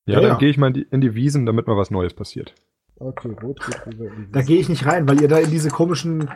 Ja, 0.08 0.14
Ja, 0.14 0.20
dann 0.20 0.30
ja. 0.32 0.38
gehe 0.38 0.48
ich 0.50 0.58
mal 0.58 0.68
in 0.68 0.74
die, 0.74 0.86
in 0.90 1.00
die 1.00 1.14
Wiesen, 1.14 1.46
damit 1.46 1.66
mal 1.66 1.76
was 1.76 1.90
Neues 1.90 2.14
passiert. 2.14 2.54
Okay, 3.00 3.30
rot 3.42 3.60
geht 3.64 3.86
rüber 3.86 4.06
in 4.06 4.26
die 4.26 4.32
Da 4.32 4.42
gehe 4.42 4.58
ich 4.58 4.68
nicht 4.68 4.84
rein, 4.86 5.08
weil 5.08 5.20
ihr 5.20 5.28
da 5.28 5.38
in 5.38 5.50
diese 5.50 5.68
komischen 5.70 6.28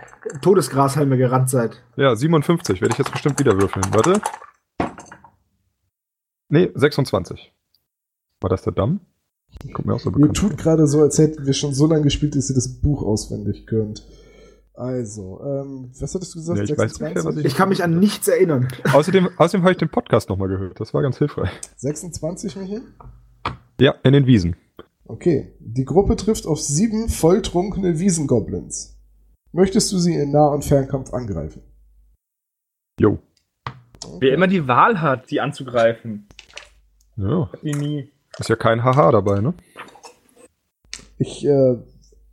Todesgrashalme 0.42 1.16
gerannt 1.16 1.50
seid. 1.50 1.82
Ja, 1.96 2.14
57 2.14 2.80
werde 2.80 2.92
ich 2.92 2.98
jetzt 2.98 3.10
bestimmt 3.10 3.38
wieder 3.40 3.60
würfeln. 3.60 3.84
Warte. 3.92 4.20
Nee, 6.48 6.70
26. 6.74 7.52
War 8.40 8.50
das 8.50 8.62
der 8.62 8.72
Damm? 8.72 9.00
Kommt 9.72 9.86
mir 9.86 9.94
auch 9.94 10.00
so 10.00 10.10
Ihr 10.10 10.16
bekannt. 10.16 10.36
tut 10.36 10.56
gerade 10.58 10.86
so, 10.86 11.00
als 11.00 11.18
hätten 11.18 11.46
wir 11.46 11.52
schon 11.52 11.74
so 11.74 11.86
lange 11.86 12.02
gespielt, 12.02 12.36
dass 12.36 12.48
ihr 12.50 12.54
das 12.54 12.80
Buch 12.80 13.02
auswendig 13.02 13.66
könnt. 13.66 14.04
Also, 14.74 15.40
ähm, 15.44 15.90
was 16.00 16.14
hattest 16.14 16.34
du 16.34 16.38
gesagt? 16.38 16.58
Ja, 16.58 16.64
ich 16.64 16.78
weiß 16.78 16.96
ungefähr, 16.98 17.24
was 17.24 17.36
Ich 17.36 17.54
kann 17.54 17.68
mich 17.68 17.84
an 17.84 17.98
nichts 17.98 18.26
erinnern. 18.28 18.68
Außerdem, 18.92 19.28
außerdem 19.36 19.62
habe 19.62 19.72
ich 19.72 19.78
den 19.78 19.90
Podcast 19.90 20.28
nochmal 20.30 20.48
gehört. 20.48 20.80
Das 20.80 20.94
war 20.94 21.02
ganz 21.02 21.18
hilfreich. 21.18 21.50
26, 21.76 22.56
Michi? 22.56 22.80
Ja, 23.80 23.94
in 24.04 24.12
den 24.12 24.26
Wiesen. 24.26 24.56
Okay. 25.04 25.52
Die 25.60 25.84
Gruppe 25.84 26.16
trifft 26.16 26.46
auf 26.46 26.60
sieben 26.60 27.08
volltrunkene 27.08 27.98
Wiesengoblins. 27.98 28.98
Möchtest 29.52 29.92
du 29.92 29.98
sie 29.98 30.14
in 30.14 30.30
Nah- 30.32 30.48
und 30.48 30.64
Fernkampf 30.64 31.12
angreifen? 31.12 31.62
Jo. 32.98 33.18
Wer 34.20 34.32
immer 34.34 34.46
die 34.46 34.66
Wahl 34.68 35.00
hat, 35.00 35.30
die 35.30 35.40
anzugreifen, 35.40 36.26
Ja. 37.16 37.50
hat 37.52 37.62
die 37.62 37.74
nie. 37.74 38.12
Ist 38.38 38.48
ja 38.48 38.56
kein 38.56 38.82
Haha 38.82 39.10
dabei, 39.12 39.40
ne? 39.40 39.54
Ich 41.18 41.44
äh, 41.44 41.76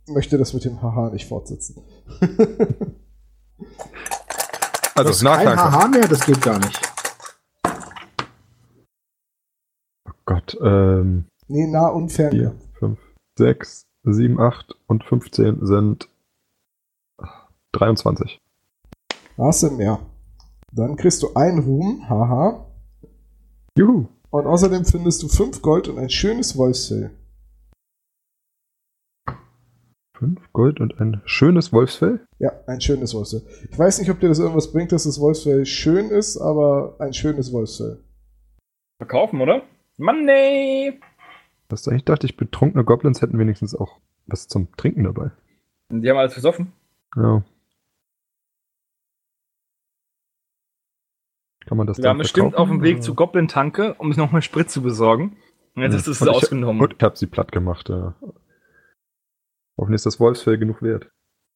möchte 0.08 0.38
das 0.38 0.52
mit 0.54 0.64
dem 0.64 0.80
Haha 0.82 1.10
nicht 1.10 1.28
fortsetzen. 1.28 1.82
Also, 4.96 5.10
das 5.10 5.16
ist 5.18 5.24
kein. 5.24 5.58
Haha 5.58 5.88
mehr, 5.88 6.08
das 6.08 6.26
geht 6.26 6.42
gar 6.42 6.58
nicht. 6.58 6.78
Oh 10.06 10.12
Gott, 10.26 10.58
ähm, 10.62 11.26
nee, 11.50 11.66
Nah- 11.66 11.88
und 11.88 12.10
4, 12.10 12.30
Fernkampf. 12.30 12.60
5, 12.78 12.98
6, 13.38 13.82
7, 14.04 14.40
8 14.40 14.76
und 14.86 15.04
15 15.04 15.66
sind 15.66 16.08
23. 17.72 18.38
Hast 19.36 19.62
du 19.62 19.70
mehr? 19.70 20.00
Dann 20.72 20.96
kriegst 20.96 21.22
du 21.22 21.34
einen 21.34 21.58
Ruhm, 21.60 22.08
haha. 22.08 22.66
Juhu. 23.76 24.06
Und 24.30 24.46
außerdem 24.46 24.84
findest 24.84 25.22
du 25.22 25.28
fünf 25.28 25.60
Gold 25.62 25.88
und 25.88 25.98
ein 25.98 26.10
schönes 26.10 26.56
Wolfsfell. 26.56 27.10
5 30.18 30.52
Gold 30.52 30.80
und 30.80 31.00
ein 31.00 31.22
schönes 31.24 31.72
Wolfsfell. 31.72 32.20
Ja, 32.38 32.52
ein 32.66 32.80
schönes 32.80 33.14
Wolfsfell. 33.14 33.42
Ich 33.70 33.78
weiß 33.78 33.98
nicht, 33.98 34.10
ob 34.10 34.20
dir 34.20 34.28
das 34.28 34.38
irgendwas 34.38 34.70
bringt, 34.70 34.92
dass 34.92 35.04
das 35.04 35.18
Wolfsfell 35.18 35.64
schön 35.64 36.10
ist, 36.10 36.36
aber 36.36 36.96
ein 36.98 37.14
schönes 37.14 37.52
Wolfsfell. 37.52 38.04
Verkaufen, 38.98 39.40
oder? 39.40 39.62
Money! 39.96 41.00
Was 41.70 41.86
eigentlich 41.88 42.04
dachte 42.04 42.26
ich, 42.26 42.36
betrunkene 42.36 42.84
Goblins 42.84 43.22
hätten 43.22 43.38
wenigstens 43.38 43.74
auch 43.74 44.00
was 44.26 44.48
zum 44.48 44.74
Trinken 44.76 45.04
dabei. 45.04 45.30
Die 45.90 46.08
haben 46.10 46.18
alles 46.18 46.32
versoffen. 46.34 46.72
Ja. 47.16 47.44
Kann 51.66 51.76
man 51.76 51.86
das 51.86 51.98
Wir 51.98 52.04
waren 52.04 52.18
bestimmt 52.18 52.56
auf 52.56 52.68
dem 52.68 52.82
Weg 52.82 52.96
oder? 52.96 53.02
zu 53.02 53.14
Goblin-Tanke, 53.14 53.94
um 53.94 54.10
sich 54.10 54.18
noch 54.18 54.32
mehr 54.32 54.42
Sprit 54.42 54.70
zu 54.70 54.82
besorgen. 54.82 55.36
Und 55.74 55.82
jetzt 55.82 55.94
hast 55.94 56.06
du 56.06 56.10
es 56.12 56.20
Und 56.22 56.28
ich- 56.28 56.34
ausgenommen. 56.34 56.80
Und 56.82 56.94
ich 56.94 57.02
hab 57.02 57.16
sie 57.16 57.26
platt 57.26 57.52
gemacht, 57.52 57.88
ja. 57.88 58.14
Hoffentlich 59.78 59.96
ist 59.96 60.06
das 60.06 60.18
Wolfsfell 60.20 60.58
genug 60.58 60.82
wert. 60.82 61.10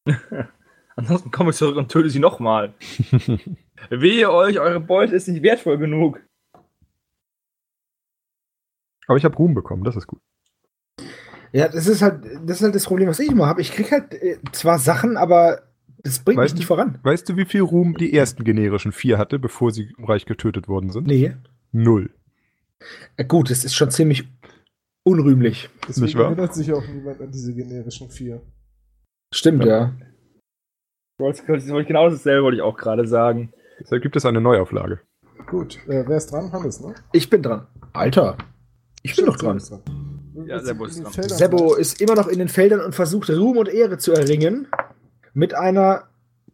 Ansonsten 0.96 1.31
komme 1.33 1.50
ich 1.50 1.57
zurück 1.57 1.77
und 1.77 1.90
töte 1.90 2.09
sie 2.11 2.20
nochmal. 2.20 2.74
Wehe 3.90 4.31
euch, 4.33 4.61
eure 4.61 4.79
Beute 4.81 5.14
ist 5.16 5.27
nicht 5.27 5.42
wertvoll 5.42 5.79
genug. 5.79 6.20
Aber 9.07 9.17
ich 9.19 9.25
habe 9.25 9.37
Ruhm 9.37 9.55
bekommen, 9.55 9.85
das 9.85 9.97
ist 9.97 10.07
gut. 10.07 10.21
Ja, 11.53 11.69
das 11.69 11.87
ist 11.87 12.03
halt 12.03 12.25
das, 12.47 12.57
ist 12.59 12.62
halt 12.62 12.75
das 12.75 12.85
Problem, 12.85 13.09
was 13.09 13.21
ich 13.21 13.31
immer 13.31 13.47
habe. 13.47 13.61
Ich 13.61 13.73
krieg 13.73 13.93
halt 13.93 14.12
äh, 14.14 14.38
zwar 14.53 14.79
Sachen, 14.79 15.17
aber 15.17 15.62
das 16.03 16.19
bringt 16.19 16.38
Weißt 16.38 16.55
mich 16.55 16.61
nicht 16.61 16.64
du- 16.71 16.75
voran. 16.75 16.99
Weißt 17.03 17.29
du, 17.29 17.37
wie 17.37 17.45
viel 17.45 17.61
Ruhm 17.62 17.95
die 17.95 18.12
ersten 18.12 18.45
generischen 18.45 18.93
vier 18.93 19.19
hatte, 19.19 19.38
bevor 19.38 19.71
sie 19.71 19.93
im 19.97 20.05
Reich 20.05 20.27
getötet 20.27 20.69
worden 20.69 20.90
sind? 20.90 21.07
Nee. 21.07 21.35
Null. 21.73 22.11
Äh, 23.17 23.25
gut, 23.25 23.51
das 23.51 23.64
ist 23.64 23.75
schon 23.75 23.90
ziemlich 23.90 24.29
unrühmlich. 25.05 25.71
Deswegen 25.88 26.07
Nicht 26.07 26.19
wahr? 26.19 26.27
erinnert 26.27 26.55
sich 26.55 26.73
auch 26.73 26.87
niemand 26.87 27.21
an 27.21 27.31
diese 27.31 27.55
generischen 27.55 28.11
vier. 28.11 28.43
Stimmt, 29.33 29.64
ja. 29.64 29.93
Das 31.19 31.47
wollte 31.49 31.81
ich 31.81 31.87
genau 31.88 32.11
dasselbe 32.11 32.43
wollte 32.45 32.57
ich 32.57 32.62
auch 32.62 32.77
gerade 32.77 33.07
sagen. 33.07 33.53
Deshalb 33.81 34.03
gibt 34.03 34.17
es 34.17 34.27
eine 34.27 34.40
Neuauflage. 34.40 35.01
Gut, 35.47 35.79
äh, 35.87 36.05
wer 36.07 36.17
ist 36.17 36.33
dran? 36.33 36.53
Hannes, 36.53 36.81
ne? 36.81 36.95
Ich 37.12 37.31
bin 37.31 37.43
dran. 37.43 37.67
Alter. 37.93 38.37
Ich 39.05 39.14
bin 39.17 39.27
doch 39.27 39.37
dran. 39.37 39.62
Ja, 40.47 40.61
Sebo 40.61 40.87
ist, 40.87 41.03
Sebo 41.38 41.75
ist 41.75 42.01
immer 42.01 42.14
noch 42.14 42.27
in 42.27 42.38
den 42.38 42.49
Feldern 42.49 42.81
und 42.81 42.95
versucht 42.95 43.31
Ruhm 43.31 43.59
und 43.59 43.69
Ehre 43.69 43.99
zu 43.99 44.12
erringen. 44.12 44.67
Mit 45.35 45.55
einer 45.55 46.09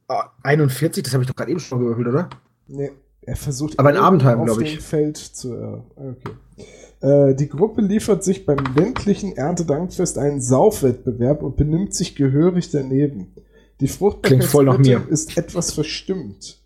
oh, 0.09 0.21
41, 0.43 1.05
das 1.05 1.15
habe 1.15 1.23
ich 1.23 1.29
doch 1.29 1.37
gerade 1.37 1.51
eben 1.51 1.61
schon 1.61 1.79
gewürfelt, 1.79 2.09
oder? 2.09 2.29
Nee, 2.67 2.91
er 3.23 3.37
versucht 3.37 3.79
Aber 3.79 3.91
in 3.91 3.97
Abendheim, 3.97 4.45
glaube 4.45 4.65
ich. 4.65 4.81
Feld 4.81 5.17
zu. 5.17 5.55
Äh, 5.55 5.83
okay. 5.97 7.31
Äh, 7.31 7.35
die 7.37 7.49
Gruppe 7.49 7.83
liefert 7.83 8.25
sich 8.25 8.45
beim 8.45 8.59
ländlichen 8.75 9.37
Erntedankfest 9.37 10.19
einen 10.19 10.41
Saufwettbewerb 10.41 11.43
und 11.43 11.57
benimmt 11.57 11.95
sich 11.95 12.17
gehörig 12.17 12.71
daneben. 12.71 13.33
Die 13.81 13.89
Fruchtbarkeit 13.89 15.09
ist 15.09 15.39
etwas 15.39 15.73
verstimmt. 15.73 16.61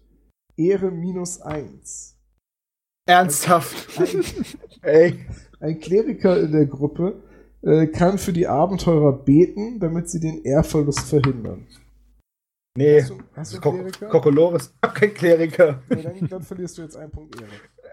Ehre 0.56 0.90
minus 0.90 1.42
eins. 1.42 2.16
Ernsthaft? 3.06 4.00
Ein, 4.00 4.24
Ey. 4.82 5.26
Ein 5.60 5.80
Kleriker 5.80 6.40
in 6.40 6.52
der 6.52 6.66
Gruppe 6.66 7.22
äh, 7.62 7.86
kann 7.86 8.18
für 8.18 8.32
die 8.32 8.46
Abenteurer 8.46 9.12
beten, 9.12 9.80
damit 9.80 10.08
sie 10.08 10.20
den 10.20 10.44
Ehrverlust 10.44 11.08
verhindern. 11.08 11.66
Nee, 12.76 13.00
hast 13.00 13.10
du, 13.10 13.18
hast 13.34 13.54
du 13.54 13.60
Kleriker? 13.60 14.08
Kokolores, 14.08 14.74
kein 14.94 15.14
Kleriker. 15.14 15.82
Nee, 15.88 16.02
dann, 16.02 16.28
dann 16.28 16.42
verlierst 16.42 16.76
du 16.76 16.82
jetzt 16.82 16.96
einen 16.96 17.10
Punkt 17.10 17.40
Ehre. 17.40 17.50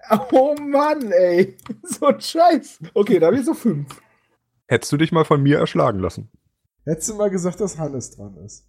Oh 0.32 0.56
Mann, 0.56 1.12
ey. 1.12 1.56
So 1.84 2.08
ein 2.08 2.19
Scheiß. 2.19 2.80
Okay, 2.93 3.19
da 3.19 3.28
habe 3.28 3.38
ich 3.38 3.45
so 3.45 3.54
fünf. 3.54 4.02
Hättest 4.67 4.91
du 4.91 4.97
dich 4.97 5.12
mal 5.12 5.26
von 5.26 5.41
mir 5.43 5.60
erschlagen 5.60 6.00
lassen? 6.00 6.30
Hättest 6.86 7.10
du 7.10 7.15
mal 7.15 7.30
gesagt, 7.30 7.60
dass 7.60 7.78
Hannes 7.78 8.12
dran 8.12 8.36
ist. 8.43 8.67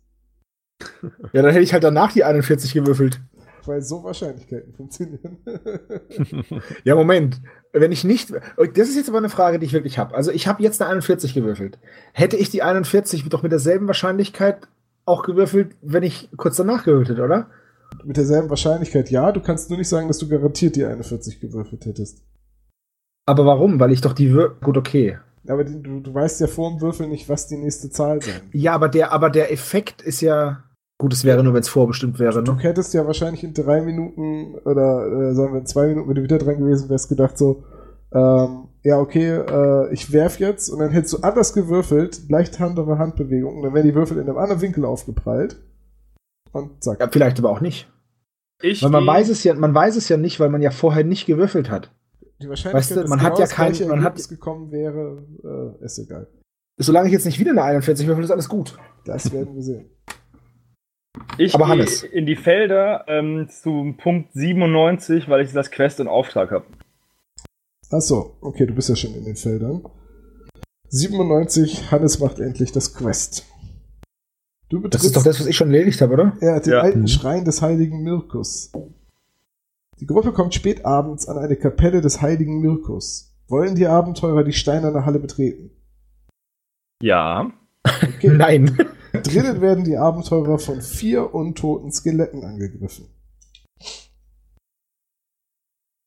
Ja, 1.33 1.43
dann 1.43 1.53
hätte 1.53 1.63
ich 1.63 1.73
halt 1.73 1.85
danach 1.85 2.13
die 2.13 2.25
41 2.25 2.75
gewürfelt. 2.75 3.21
Weil 3.67 3.83
so 3.83 4.03
Wahrscheinlichkeiten 4.03 4.73
funktionieren. 4.75 5.39
ja, 6.85 6.95
Moment. 6.95 7.41
Wenn 7.73 7.93
ich 7.93 8.05
nicht. 8.05 8.31
Das 8.31 8.89
ist 8.89 8.97
jetzt 8.97 9.09
aber 9.09 9.19
eine 9.19 9.29
Frage, 9.29 9.59
die 9.59 9.67
ich 9.67 9.73
wirklich 9.73 9.99
habe. 9.99 10.15
Also, 10.15 10.31
ich 10.31 10.47
habe 10.47 10.63
jetzt 10.63 10.83
eine 10.83 10.91
41 10.91 11.35
gewürfelt. 11.35 11.79
Hätte 12.13 12.37
ich 12.37 12.51
die 12.51 12.63
41 12.63 13.29
doch 13.29 13.43
mit 13.43 13.53
derselben 13.53 13.87
Wahrscheinlichkeit 13.87 14.69
auch 15.05 15.23
gewürfelt, 15.23 15.77
wenn 15.83 16.03
ich 16.03 16.29
kurz 16.37 16.57
danach 16.57 16.85
gewürfelt 16.85 17.11
hätte, 17.11 17.23
oder? 17.23 17.51
Mit 18.05 18.17
derselben 18.17 18.51
Wahrscheinlichkeit 18.51 19.11
ja. 19.11 19.33
Du 19.33 19.41
kannst 19.41 19.71
nur 19.71 19.79
nicht 19.79 19.89
sagen, 19.89 20.09
dass 20.09 20.19
du 20.19 20.29
garantiert 20.29 20.77
die 20.77 20.85
41 20.85 21.41
gewürfelt 21.41 21.85
hättest. 21.87 22.23
Aber 23.27 23.47
warum? 23.47 23.79
Weil 23.79 23.93
ich 23.93 24.01
doch 24.01 24.13
die 24.13 24.33
Wür 24.33 24.57
Gut, 24.61 24.77
okay. 24.77 25.19
Aber 25.49 25.65
du, 25.65 26.01
du 26.01 26.15
weißt 26.15 26.41
ja 26.41 26.47
vor 26.47 26.71
dem 26.71 26.81
Würfel 26.81 27.09
nicht, 27.09 27.29
was 27.29 27.49
die 27.49 27.57
nächste 27.57 27.91
Zahl 27.91 28.23
sein. 28.23 28.43
Ja, 28.53 28.75
aber 28.75 28.89
der, 28.89 29.13
aber 29.13 29.31
der 29.31 29.53
Effekt 29.53 30.03
ist 30.03 30.21
ja. 30.21 30.65
Gut, 30.99 31.13
es 31.13 31.25
wäre 31.25 31.43
nur, 31.43 31.55
wenn 31.55 31.63
es 31.63 31.69
vorbestimmt 31.69 32.19
wäre. 32.19 32.45
Du 32.45 32.53
ne? 32.53 32.61
hättest 32.61 32.95
ja 32.95 33.07
wahrscheinlich 33.07 33.43
in 33.43 33.55
drei 33.55 33.83
Minuten 33.83 34.55
oder 34.65 35.31
äh, 35.31 35.35
sagen 35.35 35.53
wir 35.53 35.61
in 35.61 35.67
zwei 35.67 35.89
Minuten, 35.89 36.09
wenn 36.09 36.15
du 36.15 36.23
wieder 36.23 36.39
dran 36.39 36.59
gewesen 36.59 36.89
wärst, 36.89 37.09
gedacht 37.09 37.37
so, 37.37 37.65
ähm, 38.13 38.69
ja, 38.85 38.99
okay, 38.99 39.29
äh, 39.29 39.93
ich 39.93 40.13
werf 40.13 40.39
jetzt 40.39 40.69
und 40.69 40.81
dann 40.81 40.91
hättest 40.91 41.15
du 41.15 41.19
anders 41.19 41.55
gewürfelt, 41.55 42.29
leicht 42.29 42.61
andere 42.61 42.99
Handbewegung, 42.99 43.57
und 43.57 43.63
dann 43.63 43.75
wären 43.75 43.87
die 43.87 43.95
Würfel 43.95 44.19
in 44.19 44.29
einem 44.29 44.39
anderen 44.39 44.61
Winkel 44.61 44.85
aufgeprallt. 44.85 45.57
Und 46.53 46.83
zack. 46.83 47.01
Ja, 47.01 47.09
vielleicht 47.11 47.39
aber 47.39 47.51
auch 47.51 47.61
nicht. 47.61 47.91
Ich 48.61 48.83
weil 48.83 48.91
man 48.91 49.07
weiß 49.07 49.29
es 49.29 49.43
ja, 49.45 49.55
man 49.55 49.75
weiß 49.75 49.97
es 49.97 50.09
ja 50.09 50.17
nicht, 50.17 50.39
weil 50.39 50.51
man 50.51 50.63
ja 50.63 50.71
vorher 50.71 51.05
nicht 51.05 51.27
gewürfelt 51.27 51.71
hat. 51.71 51.91
Die 52.41 52.49
Wahrscheinlichkeit, 52.49 52.97
weißt 52.97 53.07
du, 53.07 53.09
man 53.09 53.23
hat 53.23 53.35
genau 53.35 53.47
ja 53.47 53.47
kein, 53.47 53.89
man 53.89 54.05
hat 54.05 54.29
gekommen 54.29 54.71
wäre, 54.71 55.25
äh, 55.81 55.85
ist 55.85 55.99
egal. 55.99 56.29
Solange 56.79 57.09
ich 57.09 57.13
jetzt 57.13 57.27
nicht 57.27 57.39
wieder 57.39 57.53
eine 57.53 57.63
41 57.63 58.07
würfel, 58.07 58.25
ist 58.25 58.31
alles 58.31 58.49
gut. 58.49 58.79
Das 59.05 59.33
werden 59.33 59.55
wir 59.55 59.63
sehen. 59.63 59.91
Ich 61.39 61.55
aber 61.55 61.69
Hannes. 61.69 62.03
in 62.03 62.27
die 62.27 62.37
Felder 62.37 63.05
ähm, 63.09 63.49
zum 63.49 63.97
Punkt 63.97 64.33
97, 64.33 65.29
weil 65.29 65.45
ich 65.45 65.53
das 65.53 65.71
Quest 65.71 66.01
in 66.01 66.09
Auftrag 66.09 66.51
habe. 66.51 66.67
Achso, 67.91 68.37
okay, 68.41 68.67
du 68.67 68.75
bist 68.75 68.89
ja 68.89 68.97
schon 68.97 69.15
in 69.15 69.25
den 69.25 69.37
Feldern. 69.37 69.83
97, 70.89 71.91
Hannes 71.91 72.19
macht 72.19 72.39
endlich 72.39 72.73
das 72.73 72.95
Quest. 72.95 73.47
Du 74.69 74.81
das 74.89 75.05
ist 75.05 75.17
doch 75.17 75.23
das, 75.23 75.39
was 75.39 75.47
ich 75.47 75.57
schon 75.57 75.73
erledigt 75.73 76.01
habe, 76.01 76.15
oder? 76.15 76.37
Ja, 76.41 76.59
den 76.59 76.73
ja. 76.73 76.81
alten 76.81 77.07
Schrein 77.07 77.45
des 77.45 77.61
heiligen 77.61 78.03
Mirkus. 78.03 78.73
Die 80.01 80.07
Gruppe 80.07 80.33
kommt 80.33 80.55
spät 80.55 80.85
abends 80.85 81.29
an 81.29 81.39
eine 81.39 81.57
Kapelle 81.57 82.01
des 82.01 82.23
heiligen 82.23 82.61
Mirkus. 82.61 83.35
Wollen 83.49 83.75
die 83.75 83.87
Abenteurer 83.87 84.45
die 84.45 84.55
steinerne 84.55 85.05
Halle 85.05 85.19
betreten? 85.19 85.71
Ja. 87.03 87.53
Okay. 87.85 88.29
Nein. 88.33 88.77
Drinnen 89.13 89.61
werden 89.61 89.85
die 89.85 89.97
Abenteurer 89.97 90.59
von 90.59 90.81
vier 90.81 91.35
untoten 91.35 91.93
Skeletten 91.93 92.45
angegriffen. 92.45 93.09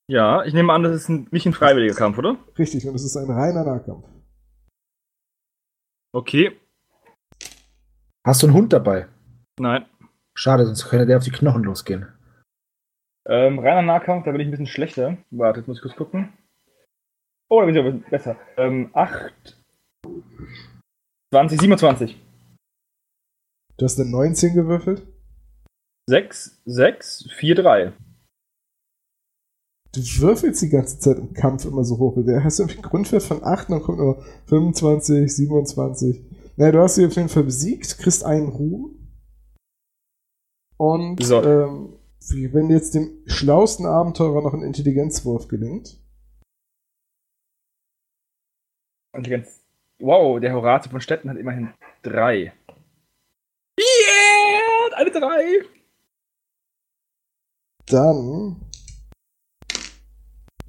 Ja, 0.07 0.43
ich 0.43 0.53
nehme 0.53 0.71
an, 0.73 0.83
das 0.83 0.95
ist 0.95 1.09
ein, 1.09 1.27
nicht 1.31 1.45
ein 1.45 1.53
freiwilliger 1.53 1.95
Kampf, 1.95 2.17
oder? 2.17 2.37
Richtig, 2.57 2.87
und 2.87 2.95
es 2.95 3.03
ist 3.03 3.17
ein 3.17 3.29
reiner 3.29 3.63
Nahkampf. 3.63 4.07
Okay. 6.13 6.59
Hast 8.25 8.41
du 8.41 8.47
einen 8.47 8.55
Hund 8.55 8.73
dabei? 8.73 9.07
Nein. 9.59 9.85
Schade, 10.37 10.65
sonst 10.65 10.89
könnte 10.89 11.05
der 11.05 11.17
auf 11.17 11.23
die 11.23 11.31
Knochen 11.31 11.63
losgehen. 11.63 12.07
Ähm, 13.27 13.59
reiner 13.59 13.81
Nahkampf, 13.81 14.25
da 14.25 14.31
bin 14.31 14.41
ich 14.41 14.47
ein 14.47 14.51
bisschen 14.51 14.67
schlechter. 14.67 15.17
Warte, 15.31 15.59
jetzt 15.59 15.67
muss 15.67 15.77
ich 15.77 15.81
kurz 15.81 15.95
gucken. 15.95 16.33
Oh, 17.49 17.59
da 17.59 17.65
bin 17.65 17.75
ich 17.75 17.81
aber 17.81 17.91
besser. 18.09 18.35
Ähm, 18.57 18.89
8, 18.93 19.57
20, 21.31 21.61
27. 21.61 22.24
Du 23.77 23.83
hast 23.83 23.99
eine 23.99 24.09
19 24.09 24.53
gewürfelt? 24.53 25.05
6, 26.09 26.61
6, 26.65 27.29
4, 27.35 27.55
3. 27.55 27.93
Du 29.93 30.01
würfelst 30.19 30.61
die 30.61 30.69
ganze 30.69 30.99
Zeit 30.99 31.17
im 31.17 31.33
Kampf 31.33 31.65
immer 31.65 31.83
so 31.83 31.97
hoch. 31.97 32.17
Der 32.25 32.43
hast 32.43 32.59
du 32.59 32.63
irgendwie 32.63 32.79
einen 32.79 32.89
Grundwert 32.89 33.23
von 33.23 33.43
8, 33.43 33.69
dann 33.69 33.81
kommt 33.81 33.97
nur 33.97 34.23
25, 34.47 35.33
27. 35.33 36.25
Naja, 36.57 36.71
du 36.71 36.81
hast 36.81 36.95
sie 36.95 37.05
auf 37.05 37.15
jeden 37.15 37.29
Fall 37.29 37.43
besiegt, 37.43 37.97
kriegst 37.97 38.23
einen 38.23 38.49
Ruhm. 38.49 38.95
Und 40.77 41.23
so. 41.23 41.41
ähm, 41.43 41.97
wenn 42.29 42.69
jetzt 42.69 42.95
dem 42.95 43.23
schlausten 43.25 43.85
Abenteurer 43.85 44.41
noch 44.41 44.53
ein 44.53 44.63
Intelligenzwurf 44.63 45.47
gelingt. 45.47 45.97
Intelligenz. 49.15 49.61
Wow, 49.99 50.39
der 50.41 50.53
Horatio 50.53 50.91
von 50.91 50.99
Städten 51.01 51.29
hat 51.29 51.37
immerhin 51.37 51.73
3. 52.03 52.53
Eine 54.95 55.11
3! 55.11 55.65
Dann 57.87 58.61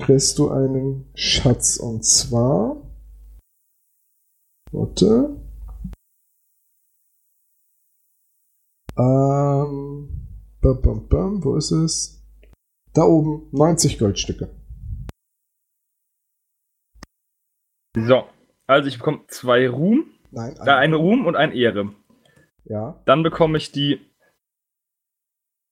kriegst 0.01 0.37
du 0.39 0.51
einen 0.51 1.09
Schatz 1.15 1.77
und 1.77 2.05
zwar. 2.05 2.83
Warte. 4.73 5.41
Ähm, 8.99 10.27
bam, 10.61 10.83
bam, 10.83 11.09
bam, 11.09 11.45
wo 11.45 11.55
ist 11.55 11.71
es? 11.71 12.21
Da 12.95 13.03
oben, 13.05 13.49
90 13.53 13.97
Goldstücke. 13.99 14.51
So, 17.97 18.25
also 18.67 18.89
ich 18.89 18.99
bekomme 18.99 19.25
zwei 19.29 19.69
Ruhm. 19.69 20.11
Nein, 20.33 20.59
eine, 20.59 20.71
äh, 20.71 20.75
eine 20.75 20.97
Ruhm 20.97 21.27
und 21.27 21.37
ein 21.37 21.53
Ehre. 21.53 21.95
Ja. 22.65 23.01
Dann 23.07 23.23
bekomme 23.23 23.57
ich 23.59 23.71
die 23.71 24.01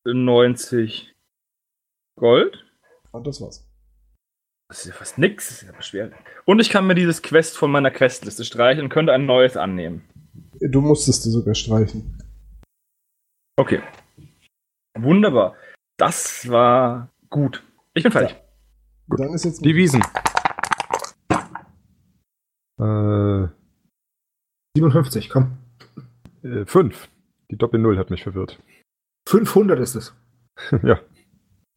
90 0.04 1.14
Gold. 2.18 2.64
Und 3.12 3.26
das 3.26 3.40
war's. 3.40 3.68
Das 4.68 4.80
ist 4.80 4.86
ja 4.86 4.92
fast 4.92 5.18
nix, 5.18 5.48
das 5.48 5.56
ist 5.58 5.62
ja 5.62 5.72
aber 5.72 5.82
schwer. 5.82 6.10
Und 6.46 6.60
ich 6.60 6.70
kann 6.70 6.86
mir 6.86 6.94
dieses 6.94 7.22
Quest 7.22 7.56
von 7.56 7.70
meiner 7.70 7.90
Questliste 7.90 8.44
streichen 8.44 8.84
und 8.84 8.88
könnte 8.88 9.12
ein 9.12 9.26
neues 9.26 9.56
annehmen. 9.56 10.02
Du 10.60 10.80
musstest 10.80 11.24
du 11.26 11.30
sogar 11.30 11.54
streichen. 11.54 12.18
Okay. 13.56 13.82
Wunderbar. 14.98 15.54
Das 15.96 16.48
war 16.48 17.10
gut. 17.30 17.62
Ich 17.94 18.02
bin 18.02 18.12
fertig. 18.12 18.36
Gut. 19.08 19.20
Dann 19.20 19.34
ist 19.34 19.44
jetzt 19.44 19.64
die 19.64 19.74
Wiesen. 19.74 20.02
Äh, 22.80 23.48
57, 24.76 25.30
komm. 25.30 25.58
Äh, 26.42 26.64
5. 26.64 27.08
Die 27.50 27.56
Doppel-Null 27.56 27.98
hat 27.98 28.10
mich 28.10 28.22
verwirrt. 28.22 28.60
500 29.26 29.80
ist 29.80 29.94
es. 29.94 30.14
ja. 30.82 30.98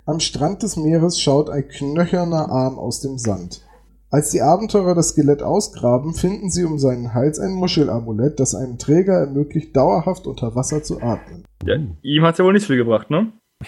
Am 0.05 0.19
Strand 0.19 0.63
des 0.63 0.77
Meeres 0.77 1.19
schaut 1.19 1.49
ein 1.49 1.67
knöcherner 1.67 2.49
Arm 2.49 2.79
aus 2.79 3.01
dem 3.01 3.17
Sand. 3.17 3.61
Als 4.09 4.31
die 4.31 4.41
Abenteurer 4.41 4.95
das 4.95 5.09
Skelett 5.09 5.43
ausgraben, 5.43 6.13
finden 6.13 6.49
sie 6.49 6.63
um 6.63 6.79
seinen 6.79 7.13
Hals 7.13 7.39
ein 7.39 7.51
Muschelamulett, 7.51 8.39
das 8.39 8.55
einem 8.55 8.77
Träger 8.77 9.15
ermöglicht, 9.19 9.75
dauerhaft 9.75 10.27
unter 10.27 10.55
Wasser 10.55 10.81
zu 10.81 11.01
atmen. 11.01 11.43
Ja, 11.65 11.75
ihm 12.01 12.23
hat's 12.23 12.37
ja 12.37 12.45
wohl 12.45 12.53
nichts 12.53 12.67
viel 12.67 12.77
gebracht, 12.77 13.09
ne? 13.09 13.33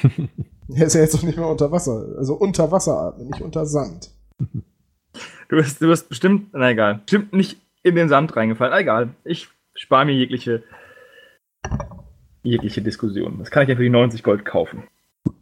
er 0.73 0.85
ist 0.85 0.93
ja 0.93 1.01
jetzt 1.01 1.15
noch 1.15 1.23
nicht 1.23 1.37
mehr 1.37 1.47
unter 1.47 1.73
Wasser. 1.73 2.15
Also 2.17 2.35
unter 2.35 2.71
Wasser 2.71 2.97
atmen, 3.01 3.27
nicht 3.27 3.41
unter 3.41 3.65
Sand. 3.65 4.11
Du 5.49 5.57
wirst, 5.57 5.81
du 5.81 5.87
wirst 5.87 6.07
bestimmt, 6.07 6.49
na 6.53 6.69
egal, 6.69 7.01
bestimmt 7.03 7.33
nicht 7.33 7.59
in 7.83 7.95
den 7.95 8.07
Sand 8.07 8.35
reingefallen. 8.37 8.77
Egal, 8.77 9.09
ich 9.25 9.49
spare 9.73 10.05
mir 10.05 10.13
jegliche, 10.13 10.63
jegliche 12.49 12.81
Diskussion. 12.81 13.37
Das 13.39 13.51
kann 13.51 13.63
ich 13.63 13.69
ja 13.69 13.75
für 13.75 13.83
die 13.83 13.89
90 13.89 14.23
Gold 14.23 14.45
kaufen. 14.45 14.83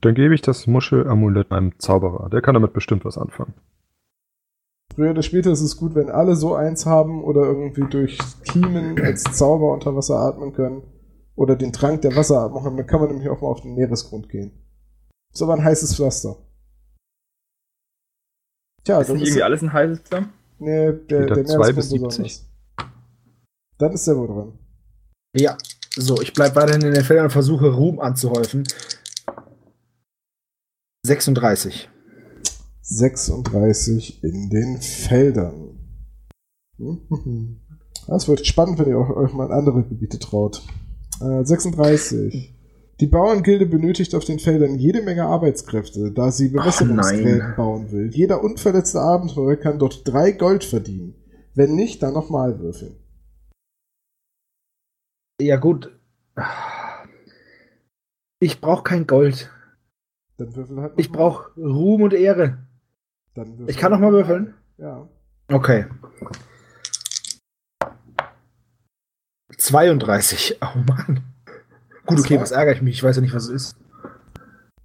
Dann 0.02 0.16
gebe 0.16 0.36
ich 0.36 0.42
das 0.42 0.68
Muschelamulett 0.68 1.52
einem 1.52 1.78
Zauberer. 1.80 2.30
Der 2.30 2.42
kann 2.42 2.54
damit 2.54 2.74
bestimmt 2.74 3.06
was 3.06 3.18
anfangen. 3.18 3.54
Früher 4.94 5.12
oder 5.12 5.22
später 5.22 5.52
ist 5.52 5.62
es 5.62 5.78
gut, 5.78 5.96
wenn 5.96 6.10
alle 6.10 6.36
so 6.36 6.56
eins 6.56 6.86
haben 6.86 7.24
oder 7.24 7.44
irgendwie 7.44 7.88
durch 7.90 8.18
Teamen 8.44 9.00
als 9.00 9.24
Zauber 9.24 9.74
unter 9.74 9.96
Wasser 9.96 10.18
atmen 10.18 10.54
können. 10.54 10.84
Oder 11.36 11.56
den 11.56 11.72
Trank 11.72 12.02
der 12.02 12.16
Wasseratmung 12.16 12.64
haben. 12.64 12.78
Dann 12.78 12.88
kann 12.88 13.00
man 13.00 13.10
nämlich 13.10 13.30
auch 13.30 13.42
mal 13.42 13.50
auf 13.50 13.62
den 13.62 13.76
Meeresgrund 13.76 14.28
gehen. 14.30 14.52
Ist 15.32 15.42
aber 15.44 15.54
ein 15.54 15.64
heißes 15.64 15.96
Pflaster. 15.96 16.38
Tja, 18.84 19.02
ist 19.02 19.10
nicht 19.10 19.22
irgendwie 19.22 19.44
alles 19.44 19.62
ein 19.62 19.72
heißes 19.72 20.00
Pflaster? 20.00 20.30
Nee, 20.58 20.94
der, 20.94 21.28
der 21.28 21.44
Meeresgrund 21.44 21.76
bis 21.76 21.90
70. 21.90 22.02
besonders. 22.02 22.50
Dann 23.78 23.92
ist 23.92 24.08
der 24.08 24.18
wohl 24.18 24.28
dran. 24.28 24.60
Ja, 25.36 25.56
so, 25.98 26.22
ich 26.22 26.34
bleibe 26.34 26.56
weiterhin 26.56 26.82
in 26.82 26.94
den 26.94 27.04
Feldern 27.04 27.26
und 27.26 27.32
versuche 27.32 27.74
Ruhm 27.74 28.00
anzuhäufen. 28.00 28.64
36. 31.04 31.90
36 32.82 34.24
in 34.24 34.50
den 34.50 34.82
Feldern. 34.82 35.80
Das 38.10 38.30
wird 38.30 38.48
spannend, 38.48 38.80
wenn 38.80 38.88
ihr 38.88 38.98
euch 38.98 39.34
mal 39.34 39.48
in 39.48 39.52
andere 39.52 39.84
Gebiete 39.84 40.18
traut. 40.18 40.64
Äh, 41.20 41.44
36. 41.44 42.56
Die 43.02 43.08
Bauerngilde 43.08 43.66
benötigt 43.66 44.16
auf 44.16 44.24
den 44.24 44.40
Feldern 44.40 44.76
jede 44.76 45.02
Menge 45.02 45.26
Arbeitskräfte, 45.26 46.14
da 46.14 46.32
sie 46.32 46.48
Bewässerungsgräben 46.48 47.56
bauen 47.58 47.92
will. 47.92 48.10
Jeder 48.14 48.44
unverletzte 48.44 49.02
Abenteurer 49.02 49.58
kann 49.58 49.78
dort 49.78 50.08
drei 50.08 50.32
Gold 50.32 50.64
verdienen. 50.64 51.16
Wenn 51.54 51.76
nicht, 51.76 52.02
dann 52.02 52.14
nochmal 52.14 52.60
würfeln. 52.60 52.96
Ja, 55.40 55.58
gut. 55.58 55.92
Ich 58.40 58.60
brauche 58.62 58.84
kein 58.84 59.08
Gold. 59.08 59.52
Dann 60.38 60.56
würfel 60.56 60.82
halt. 60.82 60.94
Ich 60.98 61.12
brauche 61.12 61.52
Ruhm 61.60 62.04
und 62.04 62.14
Ehre. 62.14 62.60
ich 63.68 63.78
kann 63.78 63.92
nochmal 63.92 64.12
würfeln? 64.12 64.54
Ja. 64.78 65.08
Okay. 65.50 65.86
32. 69.58 70.58
Oh 70.62 70.80
Mann. 70.88 71.24
Gut, 72.06 72.20
okay, 72.20 72.40
was 72.40 72.52
ärgere 72.52 72.74
ich 72.74 72.82
mich? 72.82 72.96
Ich 72.96 73.04
weiß 73.04 73.18
ja 73.18 73.22
nicht, 73.22 73.34
was 73.34 73.46
es 73.46 73.50
ist. 73.50 73.76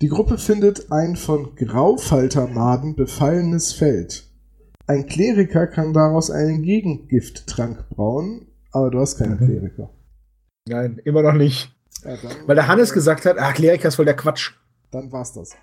Die 0.01 0.09
Gruppe 0.09 0.39
findet 0.39 0.91
ein 0.91 1.17
von 1.17 1.55
Graufaltermaden 1.55 2.97
befallenes 2.97 3.73
Feld. 3.73 4.29
Ein 4.87 5.07
Kleriker 5.07 5.69
kann 5.69 5.93
daraus 5.93 6.31
einen 6.31 6.63
Gegengifttrank 6.63 7.89
brauen, 7.91 8.49
aber 8.73 8.91
du 8.91 8.99
hast 8.99 9.19
keinen 9.19 9.39
mhm. 9.39 9.47
Kleriker. 9.47 9.91
Nein, 10.69 11.01
immer 11.05 11.23
noch 11.23 11.33
nicht. 11.33 11.75
Ja, 12.05 12.17
Weil 12.47 12.57
der 12.57 12.69
Hannes 12.69 12.93
gesagt 12.93 13.27
hat, 13.27 13.37
ach, 13.39 13.55
Kleriker 13.55 13.89
ist 13.89 13.97
voll 13.97 14.05
der 14.05 14.17
Quatsch. 14.17 14.53
Dann 14.91 15.11
war's 15.13 15.33
das. 15.33 15.57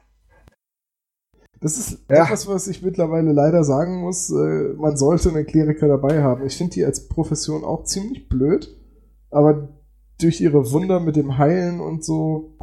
Das 1.61 1.77
ist 1.77 1.99
ja. 2.09 2.23
etwas, 2.23 2.47
was 2.47 2.67
ich 2.67 2.81
mittlerweile 2.81 3.33
leider 3.33 3.63
sagen 3.63 4.01
muss. 4.01 4.29
Äh, 4.29 4.73
man 4.77 4.95
sollte 4.95 5.29
einen 5.29 5.45
Kleriker 5.45 5.87
dabei 5.87 6.23
haben. 6.23 6.45
Ich 6.45 6.57
finde 6.57 6.73
die 6.73 6.85
als 6.85 7.07
Profession 7.07 7.65
auch 7.65 7.83
ziemlich 7.83 8.29
blöd, 8.29 8.77
aber 9.29 9.67
durch 10.21 10.39
ihre 10.39 10.71
Wunder 10.71 10.99
mit 10.99 11.15
dem 11.15 11.37
Heilen 11.37 11.81
und 11.81 12.03
so 12.03 12.55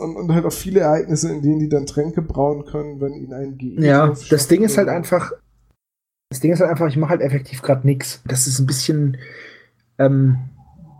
und, 0.00 0.16
und, 0.16 0.32
halt 0.32 0.44
auch 0.44 0.52
viele 0.52 0.80
Ereignisse, 0.80 1.32
in 1.32 1.40
denen 1.40 1.60
die 1.60 1.68
dann 1.68 1.86
Tränke 1.86 2.20
brauen 2.20 2.64
können, 2.64 3.00
wenn 3.00 3.14
ihnen 3.14 3.32
ein 3.32 3.58
GE 3.58 3.80
Ja, 3.80 4.12
das 4.28 4.48
Ding 4.48 4.64
ist 4.64 4.76
halt 4.76 4.88
einfach, 4.88 5.32
das 6.30 6.40
Ding 6.40 6.52
ist 6.52 6.60
halt 6.60 6.70
einfach, 6.70 6.88
ich 6.88 6.96
mache 6.96 7.10
halt 7.10 7.20
effektiv 7.20 7.62
gerade 7.62 7.86
nichts. 7.86 8.20
Das 8.26 8.48
ist 8.48 8.58
ein 8.58 8.66
bisschen 8.66 9.18
ähm, 9.98 10.38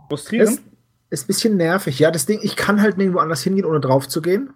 frustrierend. 0.09 0.49
Ist, 0.49 0.63
ist 1.09 1.23
ein 1.23 1.27
bisschen 1.27 1.57
nervig. 1.57 1.99
Ja, 1.99 2.11
das 2.11 2.25
Ding, 2.25 2.39
ich 2.41 2.55
kann 2.55 2.81
halt 2.81 2.97
nirgendwo 2.97 3.19
anders 3.19 3.43
hingehen, 3.43 3.65
ohne 3.65 3.79
drauf 3.79 4.07
zu 4.07 4.21
gehen. 4.21 4.53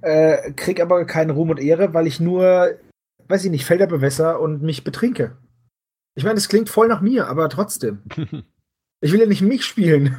Äh, 0.00 0.52
krieg 0.52 0.80
aber 0.80 1.04
keinen 1.04 1.30
Ruhm 1.30 1.50
und 1.50 1.60
Ehre, 1.60 1.92
weil 1.92 2.06
ich 2.06 2.20
nur, 2.20 2.70
weiß 3.26 3.44
ich 3.44 3.50
nicht, 3.50 3.64
Felder 3.64 3.88
bewässer 3.88 4.40
und 4.40 4.62
mich 4.62 4.84
betrinke. 4.84 5.36
Ich 6.14 6.24
meine, 6.24 6.36
das 6.36 6.48
klingt 6.48 6.68
voll 6.68 6.88
nach 6.88 7.00
mir, 7.00 7.26
aber 7.28 7.48
trotzdem. 7.48 8.02
Ich 9.00 9.12
will 9.12 9.20
ja 9.20 9.26
nicht 9.26 9.42
mich 9.42 9.64
spielen. 9.64 10.16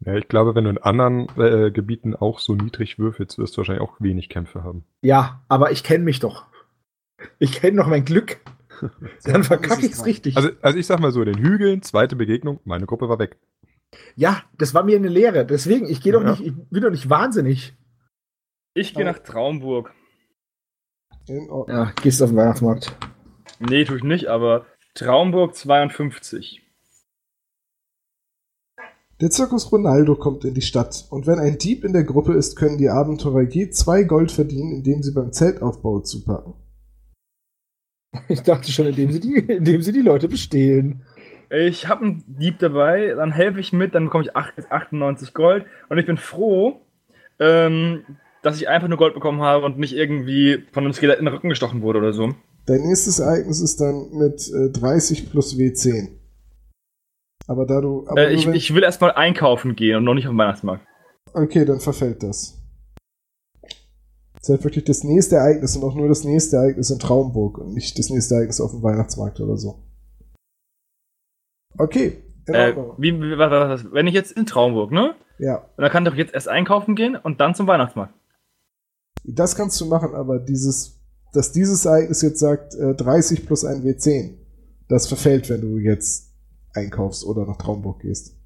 Ja, 0.00 0.14
ich 0.14 0.28
glaube, 0.28 0.54
wenn 0.54 0.64
du 0.64 0.70
in 0.70 0.78
anderen 0.78 1.26
äh, 1.38 1.70
Gebieten 1.70 2.14
auch 2.14 2.38
so 2.38 2.54
niedrig 2.54 2.98
würfelst, 2.98 3.38
wirst 3.38 3.54
du 3.54 3.58
wahrscheinlich 3.58 3.82
auch 3.82 3.98
wenig 3.98 4.28
Kämpfe 4.28 4.62
haben. 4.62 4.84
Ja, 5.00 5.42
aber 5.48 5.72
ich 5.72 5.82
kenne 5.82 6.04
mich 6.04 6.20
doch. 6.20 6.44
Ich 7.38 7.52
kenne 7.52 7.78
doch 7.78 7.86
mein 7.86 8.04
Glück. 8.04 8.40
Dann 9.24 9.44
verkacke 9.44 9.86
ich 9.86 9.92
es 9.92 10.04
richtig. 10.04 10.36
Also, 10.36 10.50
also 10.62 10.78
ich 10.78 10.86
sag 10.86 11.00
mal 11.00 11.12
so, 11.12 11.22
in 11.22 11.32
den 11.32 11.42
Hügeln, 11.42 11.82
zweite 11.82 12.16
Begegnung, 12.16 12.60
meine 12.64 12.86
Gruppe 12.86 13.08
war 13.08 13.18
weg. 13.18 13.38
Ja, 14.14 14.42
das 14.58 14.74
war 14.74 14.82
mir 14.82 14.96
eine 14.96 15.08
Lehre. 15.08 15.46
Deswegen, 15.46 15.88
ich 15.88 16.00
gehe 16.00 16.12
doch 16.12 16.22
ja. 16.22 16.30
nicht, 16.30 16.42
ich 16.42 16.52
bin 16.70 16.82
doch 16.82 16.90
nicht 16.90 17.08
wahnsinnig. 17.08 17.74
Ich 18.74 18.94
gehe 18.94 19.04
nach 19.04 19.18
Traumburg. 19.18 19.94
Ja, 21.28 21.92
gehst 22.02 22.22
auf 22.22 22.30
den 22.30 22.36
Weihnachtsmarkt. 22.36 22.94
Nee, 23.58 23.84
tue 23.84 23.96
ich 23.96 24.04
nicht, 24.04 24.26
aber 24.26 24.66
Traumburg 24.94 25.54
52. 25.54 26.62
Der 29.20 29.30
Zirkus 29.30 29.72
Ronaldo 29.72 30.14
kommt 30.14 30.44
in 30.44 30.52
die 30.52 30.60
Stadt 30.60 31.06
und 31.08 31.26
wenn 31.26 31.38
ein 31.38 31.56
Dieb 31.56 31.84
in 31.84 31.94
der 31.94 32.04
Gruppe 32.04 32.34
ist, 32.34 32.54
können 32.54 32.76
die 32.76 32.90
Abenteurer 32.90 33.40
je 33.40 33.70
zwei 33.70 34.02
Gold 34.02 34.30
verdienen, 34.30 34.72
indem 34.72 35.02
sie 35.02 35.12
beim 35.12 35.32
Zeltaufbau 35.32 36.00
zupacken. 36.00 36.52
Ich 38.28 38.42
dachte 38.42 38.70
schon, 38.70 38.86
indem 38.86 39.12
sie 39.12 39.20
die, 39.20 39.34
indem 39.34 39.82
sie 39.82 39.92
die 39.92 40.00
Leute 40.00 40.28
bestehlen. 40.28 41.02
Ich 41.50 41.88
habe 41.88 42.04
einen 42.04 42.24
Dieb 42.26 42.58
dabei, 42.58 43.14
dann 43.16 43.30
helfe 43.30 43.60
ich 43.60 43.72
mit, 43.72 43.94
dann 43.94 44.06
bekomme 44.06 44.24
ich 44.24 44.34
98 44.34 45.32
Gold 45.32 45.64
und 45.88 45.98
ich 45.98 46.06
bin 46.06 46.16
froh, 46.16 46.80
ähm, 47.38 48.02
dass 48.42 48.60
ich 48.60 48.68
einfach 48.68 48.88
nur 48.88 48.98
Gold 48.98 49.14
bekommen 49.14 49.42
habe 49.42 49.64
und 49.64 49.78
nicht 49.78 49.94
irgendwie 49.94 50.64
von 50.72 50.84
einem 50.84 50.92
Skelett 50.92 51.18
in 51.18 51.24
den 51.24 51.34
Rücken 51.34 51.48
gestochen 51.48 51.82
wurde 51.82 52.00
oder 52.00 52.12
so. 52.12 52.34
Dein 52.66 52.80
nächstes 52.82 53.20
Ereignis 53.20 53.60
ist 53.60 53.80
dann 53.80 54.10
mit 54.12 54.50
äh, 54.52 54.70
30 54.70 55.30
plus 55.30 55.56
W10. 55.56 56.08
Aber 57.46 57.64
da 57.64 57.80
du. 57.80 58.04
Aber 58.08 58.28
äh, 58.28 58.34
ich, 58.34 58.46
ich 58.48 58.74
will 58.74 58.82
erstmal 58.82 59.12
einkaufen 59.12 59.76
gehen 59.76 59.96
und 59.96 60.04
noch 60.04 60.14
nicht 60.14 60.26
auf 60.26 60.32
den 60.32 60.38
Weihnachtsmarkt. 60.38 60.84
Okay, 61.32 61.64
dann 61.64 61.80
verfällt 61.80 62.22
das. 62.22 62.58
Das 64.46 64.50
ist 64.50 64.58
halt 64.58 64.64
wirklich 64.64 64.84
das 64.84 65.02
nächste 65.02 65.36
Ereignis 65.36 65.76
und 65.76 65.82
auch 65.82 65.96
nur 65.96 66.06
das 66.06 66.22
nächste 66.22 66.54
Ereignis 66.58 66.90
in 66.90 67.00
Traumburg 67.00 67.58
und 67.58 67.74
nicht 67.74 67.98
das 67.98 68.10
nächste 68.10 68.36
Ereignis 68.36 68.60
auf 68.60 68.70
dem 68.70 68.80
Weihnachtsmarkt 68.80 69.40
oder 69.40 69.56
so. 69.56 69.82
Okay. 71.76 72.22
Äh, 72.46 72.72
wie, 72.96 73.20
wie, 73.20 73.38
was, 73.38 73.50
was, 73.50 73.92
wenn 73.92 74.06
ich 74.06 74.14
jetzt 74.14 74.30
in 74.30 74.46
Traumburg, 74.46 74.92
ne? 74.92 75.16
Ja. 75.40 75.56
Und 75.76 75.82
dann 75.82 75.90
kann 75.90 76.04
ich 76.04 76.10
doch 76.10 76.16
jetzt 76.16 76.32
erst 76.32 76.46
einkaufen 76.46 76.94
gehen 76.94 77.16
und 77.16 77.40
dann 77.40 77.56
zum 77.56 77.66
Weihnachtsmarkt. 77.66 78.14
Das 79.24 79.56
kannst 79.56 79.80
du 79.80 79.86
machen, 79.86 80.14
aber 80.14 80.38
dieses, 80.38 81.00
dass 81.32 81.50
dieses 81.50 81.84
Ereignis 81.84 82.22
jetzt 82.22 82.38
sagt, 82.38 82.76
äh, 82.76 82.94
30 82.94 83.46
plus 83.46 83.64
ein 83.64 83.82
W10, 83.82 84.36
das 84.88 85.08
verfällt, 85.08 85.50
wenn 85.50 85.60
du 85.60 85.78
jetzt 85.78 86.32
einkaufst 86.72 87.26
oder 87.26 87.46
nach 87.46 87.56
Traumburg 87.56 87.98
gehst. 87.98 88.36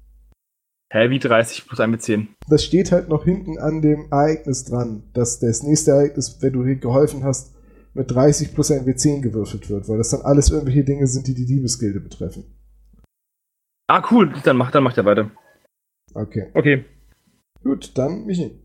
Hä, 0.93 1.09
wie 1.09 1.19
30 1.19 1.67
plus 1.67 1.79
1 1.79 1.89
mit 1.89 2.01
10? 2.01 2.35
Das 2.49 2.65
steht 2.65 2.91
halt 2.91 3.07
noch 3.07 3.23
hinten 3.23 3.57
an 3.57 3.81
dem 3.81 4.11
Ereignis 4.11 4.65
dran, 4.65 5.03
dass 5.13 5.39
das 5.39 5.63
nächste 5.63 5.91
Ereignis, 5.91 6.41
wenn 6.41 6.51
du 6.51 6.63
geholfen 6.79 7.23
hast, 7.23 7.55
mit 7.93 8.11
30 8.11 8.53
plus 8.53 8.71
1 8.71 8.85
W10 8.85 9.21
gewürfelt 9.21 9.69
wird, 9.69 9.87
weil 9.87 9.97
das 9.97 10.09
dann 10.09 10.23
alles 10.23 10.49
irgendwelche 10.49 10.83
Dinge 10.83 11.07
sind, 11.07 11.27
die 11.27 11.33
die 11.33 11.45
Diebesgilde 11.45 12.01
betreffen. 12.01 12.43
Ah, 13.87 14.05
cool, 14.11 14.33
dann 14.43 14.57
macht, 14.57 14.75
dann 14.75 14.83
macht 14.83 14.97
er 14.97 15.05
weiter. 15.05 15.31
Okay. 16.13 16.51
Okay. 16.53 16.83
Gut, 17.63 17.97
dann 17.97 18.25
Michi. 18.25 18.59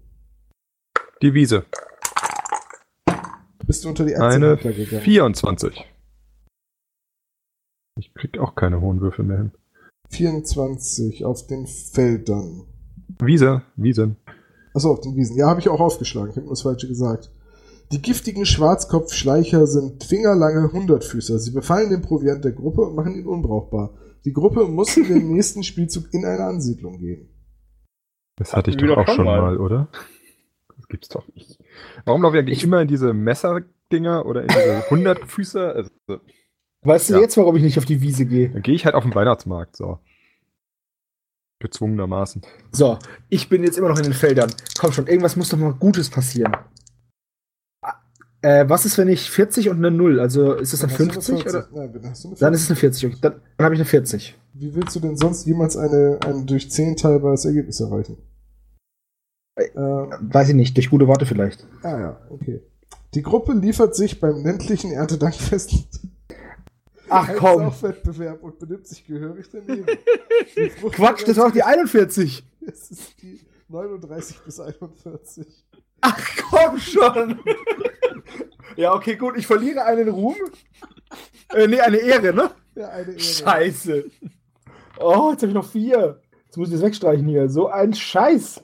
Die 1.23 1.33
Wiese. 1.33 1.65
Bist 3.65 3.85
du 3.85 3.89
unter 3.89 4.05
die 4.05 4.17
Eine 4.17 4.57
gegangen? 4.57 5.01
24. 5.01 5.85
Ich 8.01 8.13
krieg 8.15 8.39
auch 8.39 8.57
keine 8.57 8.81
hohen 8.81 9.01
Würfel 9.01 9.25
mehr 9.25 9.39
hin. 9.39 9.53
24 10.11 11.25
auf 11.25 11.47
den 11.47 11.67
Feldern. 11.67 12.65
Wiese, 13.21 13.63
Wiesen. 13.77 14.17
Achso, 14.75 14.93
auf 14.93 15.01
den 15.01 15.17
Wiesen. 15.17 15.37
Ja, 15.37 15.49
habe 15.49 15.61
ich 15.61 15.69
auch 15.69 15.81
aufgeschlagen. 15.81 16.31
Ich 16.31 16.37
habe 16.37 16.47
nur 16.47 16.53
das 16.53 16.63
Falsche 16.63 16.89
gesagt. 16.89 17.31
Die 17.93 18.03
giftigen 18.03 18.45
Schwarzkopfschleicher 18.45 19.67
sind 19.67 20.03
fingerlange 20.05 20.73
Hundertfüßer. 20.73 21.39
Sie 21.39 21.53
befallen 21.53 21.91
den 21.91 22.03
Proviant 22.03 22.45
der 22.45 22.53
Gruppe 22.53 22.83
und 22.83 22.97
machen 22.97 23.15
ihn 23.15 23.27
unbrauchbar. 23.27 23.95
Die 24.25 24.33
Gruppe 24.33 24.67
muss 24.67 24.97
in 24.97 25.07
den 25.07 25.29
nächsten 25.33 25.63
Spielzug 25.63 26.13
in 26.13 26.25
eine 26.25 26.45
Ansiedlung 26.45 26.99
gehen. 26.99 27.29
Das 28.37 28.55
hatte 28.55 28.71
ich 28.71 28.77
doch 28.77 28.97
auch 28.97 29.09
schon 29.09 29.25
mal. 29.25 29.41
mal, 29.41 29.59
oder? 29.59 29.89
Das 30.77 30.89
gibt's 30.89 31.09
doch 31.09 31.27
nicht. 31.35 31.59
Warum 32.05 32.23
laufe 32.23 32.37
ich 32.37 32.43
eigentlich 32.43 32.65
immer 32.65 32.83
in 32.83 32.89
diese 32.89 33.15
Messerdinger 33.15 34.27
oder 34.27 34.43
in 34.43 34.49
diese 34.49 34.85
Hundertfüßer? 34.91 35.75
Also, 35.75 35.91
Weißt 36.87 37.11
du 37.11 37.15
ja. 37.15 37.21
jetzt, 37.21 37.37
warum 37.37 37.57
ich 37.57 37.63
nicht 37.63 37.79
auf 37.79 37.85
die 37.85 38.01
Wiese 38.01 38.27
gehe? 38.27 38.51
Dann 38.51 38.63
gehe 38.63 38.75
ich 38.75 38.85
halt 38.85 38.95
auf 38.95 39.03
den 39.03 39.15
Weihnachtsmarkt, 39.15 39.77
so. 39.77 39.99
Gezwungenermaßen. 41.59 42.43
So, 42.71 42.99
ich 43.29 43.49
bin 43.49 43.65
jetzt 43.65 43.79
immer 43.79 43.89
noch 43.89 43.97
in 43.97 44.05
den 44.05 44.13
Feldern. 44.13 44.53
Komm 44.79 44.93
schon, 44.93 45.07
irgendwas 45.07 45.37
muss 45.37 45.49
doch 45.49 45.59
mal 45.59 45.73
Gutes 45.73 46.11
passieren. 46.11 46.55
Äh, 48.43 48.69
was 48.69 48.85
ist, 48.85 48.99
wenn 48.99 49.09
ich 49.09 49.31
40 49.31 49.71
und 49.71 49.79
eine 49.79 49.91
0? 49.91 50.21
Also 50.21 50.53
ist 50.53 50.73
das 50.73 50.81
dann, 50.81 50.91
dann 50.91 51.11
50? 51.11 51.47
Oder? 51.47 51.69
Nein, 51.73 51.93
dann, 51.93 52.11
hast 52.11 52.25
du 52.25 52.29
eine 52.29 52.37
40. 52.37 52.39
dann 52.39 52.55
ist 52.55 52.63
es 52.63 52.71
eine 52.71 52.77
40. 52.77 53.21
Dann, 53.21 53.33
dann 53.57 53.65
habe 53.65 53.75
ich 53.75 53.81
eine 53.81 53.87
40. 53.87 54.39
Wie 54.53 54.75
willst 54.75 54.95
du 54.95 55.01
denn 55.01 55.17
sonst 55.17 55.47
jemals 55.47 55.77
eine, 55.77 56.19
ein 56.25 56.47
durch 56.47 56.71
10 56.71 56.97
teilbares 56.97 57.47
Ergebnis 57.47 57.81
erreichen? 57.81 58.19
Äh, 59.57 59.65
ähm, 59.75 60.11
Weiß 60.21 60.51
ich 60.51 60.55
nicht, 60.55 60.77
durch 60.77 60.91
gute 60.91 61.09
Worte 61.09 61.27
vielleicht. 61.27 61.67
Ah 61.83 61.99
ja, 61.99 62.21
okay. 62.31 62.61
Die 63.15 63.23
Gruppe 63.23 63.55
liefert 63.55 63.97
sich 63.97 64.21
beim 64.21 64.45
ländlichen 64.45 64.93
Erntedankfest 64.93 65.73
Ach 67.09 67.31
komm. 67.37 67.73
Wettbewerb 67.83 68.43
und 68.43 68.59
benimmt 68.59 68.87
sich 68.87 69.07
gehörig 69.07 69.47
daneben. 69.51 69.87
Quatsch, 70.93 71.27
das 71.27 71.37
war 71.37 71.47
auch 71.47 71.53
die 71.53 71.63
41. 71.63 72.45
Es 72.67 72.91
ist 72.91 73.23
die 73.23 73.41
39 73.69 74.41
bis 74.41 74.61
41. 74.61 75.47
Ach 76.01 76.21
komm 76.51 76.79
schon. 76.79 77.41
ja, 78.77 78.93
okay, 78.93 79.17
gut. 79.17 79.37
Ich 79.37 79.47
verliere 79.47 79.85
einen 79.85 80.09
Ruhm. 80.09 80.37
Äh, 81.53 81.67
nee, 81.67 81.81
eine 81.81 81.99
Ehre, 81.99 82.33
ne? 82.33 82.51
Ja, 82.75 82.89
eine 82.89 83.13
Ehre. 83.13 83.21
Scheiße. 83.21 84.05
Oh, 84.99 85.31
jetzt 85.31 85.43
habe 85.43 85.49
ich 85.49 85.55
noch 85.55 85.69
vier. 85.69 86.21
Jetzt 86.45 86.57
muss 86.57 86.69
ich 86.69 86.75
das 86.75 86.83
wegstreichen 86.83 87.27
hier. 87.27 87.49
So 87.49 87.69
ein 87.69 87.95
Scheiß. 87.95 88.63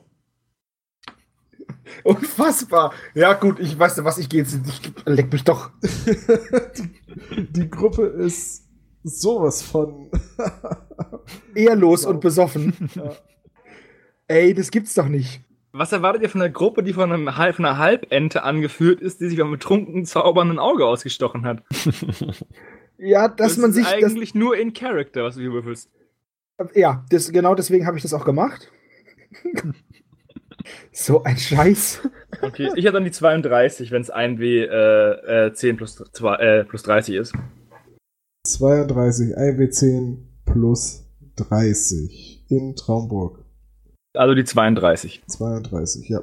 Unfassbar. 2.05 2.93
Ja, 3.15 3.35
gut, 3.35 3.59
ich 3.61 3.79
weiß 3.79 3.97
nicht, 3.97 4.05
was 4.05 4.19
ich 4.19 4.29
gehe 4.29 4.43
jetzt. 4.43 4.59
Ich, 4.67 4.81
leck 5.05 5.33
mich 5.33 5.45
doch. 5.45 5.71
die, 5.83 7.53
die 7.53 7.71
Gruppe 7.71 8.07
ist 8.07 8.69
sowas 9.03 9.63
von 9.63 10.11
ehrlos 11.55 12.05
und 12.05 12.21
besoffen. 12.21 12.75
Ja. 12.95 13.13
Ey, 14.29 14.55
das 14.55 14.71
gibt's 14.71 14.95
doch 14.95 15.09
nicht. 15.09 15.43
Was 15.73 15.91
erwartet 15.93 16.23
ihr 16.23 16.29
von 16.29 16.43
einer 16.43 16.53
Gruppe, 16.53 16.83
die 16.83 16.93
von, 16.93 17.11
einem, 17.11 17.27
von 17.27 17.65
einer 17.65 17.79
Halbente 17.79 18.43
angeführt 18.43 19.01
ist, 19.01 19.21
die 19.21 19.29
sich 19.29 19.39
beim 19.39 19.51
betrunkenen 19.51 20.05
zaubernden 20.05 20.59
Auge 20.59 20.87
ausgestochen 20.87 21.47
hat? 21.47 21.63
ja, 22.99 23.29
dass 23.29 23.55
das 23.55 23.57
man 23.59 23.73
sich. 23.73 23.85
Das 23.85 23.95
ist 23.95 24.05
eigentlich 24.05 24.35
nur 24.35 24.57
in 24.57 24.75
Character, 24.75 25.25
was 25.25 25.37
du 25.37 25.41
hier 25.41 25.53
würfelst. 25.53 25.91
Ja, 26.75 27.05
das, 27.09 27.33
genau 27.33 27.55
deswegen 27.55 27.87
habe 27.87 27.97
ich 27.97 28.03
das 28.03 28.13
auch 28.13 28.25
gemacht. 28.25 28.71
So 30.93 31.23
ein 31.25 31.37
Scheiß. 31.37 32.01
Okay, 32.41 32.71
ich 32.77 32.87
habe 32.87 32.95
dann 32.95 33.05
die 33.05 33.11
32, 33.11 33.91
wenn 33.91 34.03
es 34.03 34.13
1W 34.13 34.43
äh, 34.43 35.47
äh, 35.47 35.55
10 35.55 35.77
plus, 35.77 35.97
2, 35.97 36.35
äh, 36.37 36.65
plus 36.65 36.83
30 36.83 37.15
ist. 37.17 37.33
32, 38.47 39.37
1W10 39.37 40.19
plus 40.45 41.05
30 41.37 42.47
in 42.49 42.75
Traumburg. 42.77 43.45
Also 44.15 44.35
die 44.35 44.45
32. 44.45 45.23
32, 45.27 46.09
ja. 46.09 46.23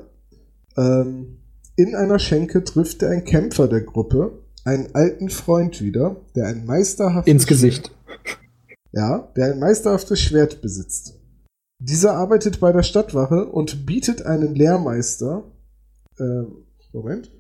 Ähm, 0.78 1.40
in 1.76 1.96
einer 1.96 2.20
Schenke 2.20 2.64
trifft 2.64 3.02
er 3.04 3.12
ein 3.12 3.24
Kämpfer 3.24 3.68
der 3.68 3.82
Gruppe 3.82 4.44
einen 4.66 4.94
alten 4.94 5.30
Freund 5.30 5.82
wieder, 5.82 6.18
der 6.36 6.48
ein 6.48 6.66
meisterhaftes 6.66 7.32
ins 7.32 7.48
Gesicht. 7.48 7.92
Ja, 8.92 9.32
der 9.36 9.54
ein 9.54 9.60
meisterhaftes 9.60 10.20
Schwert 10.20 10.62
besitzt. 10.62 11.19
Dieser 11.80 12.16
arbeitet 12.16 12.60
bei 12.60 12.74
der 12.74 12.84
Stadtwache 12.84 13.46
und 13.46 13.86
bietet 13.86 14.26
einen 14.26 14.54
Lehrmeister, 14.54 15.50
äh, 16.18 16.44
Moment, 16.92 17.32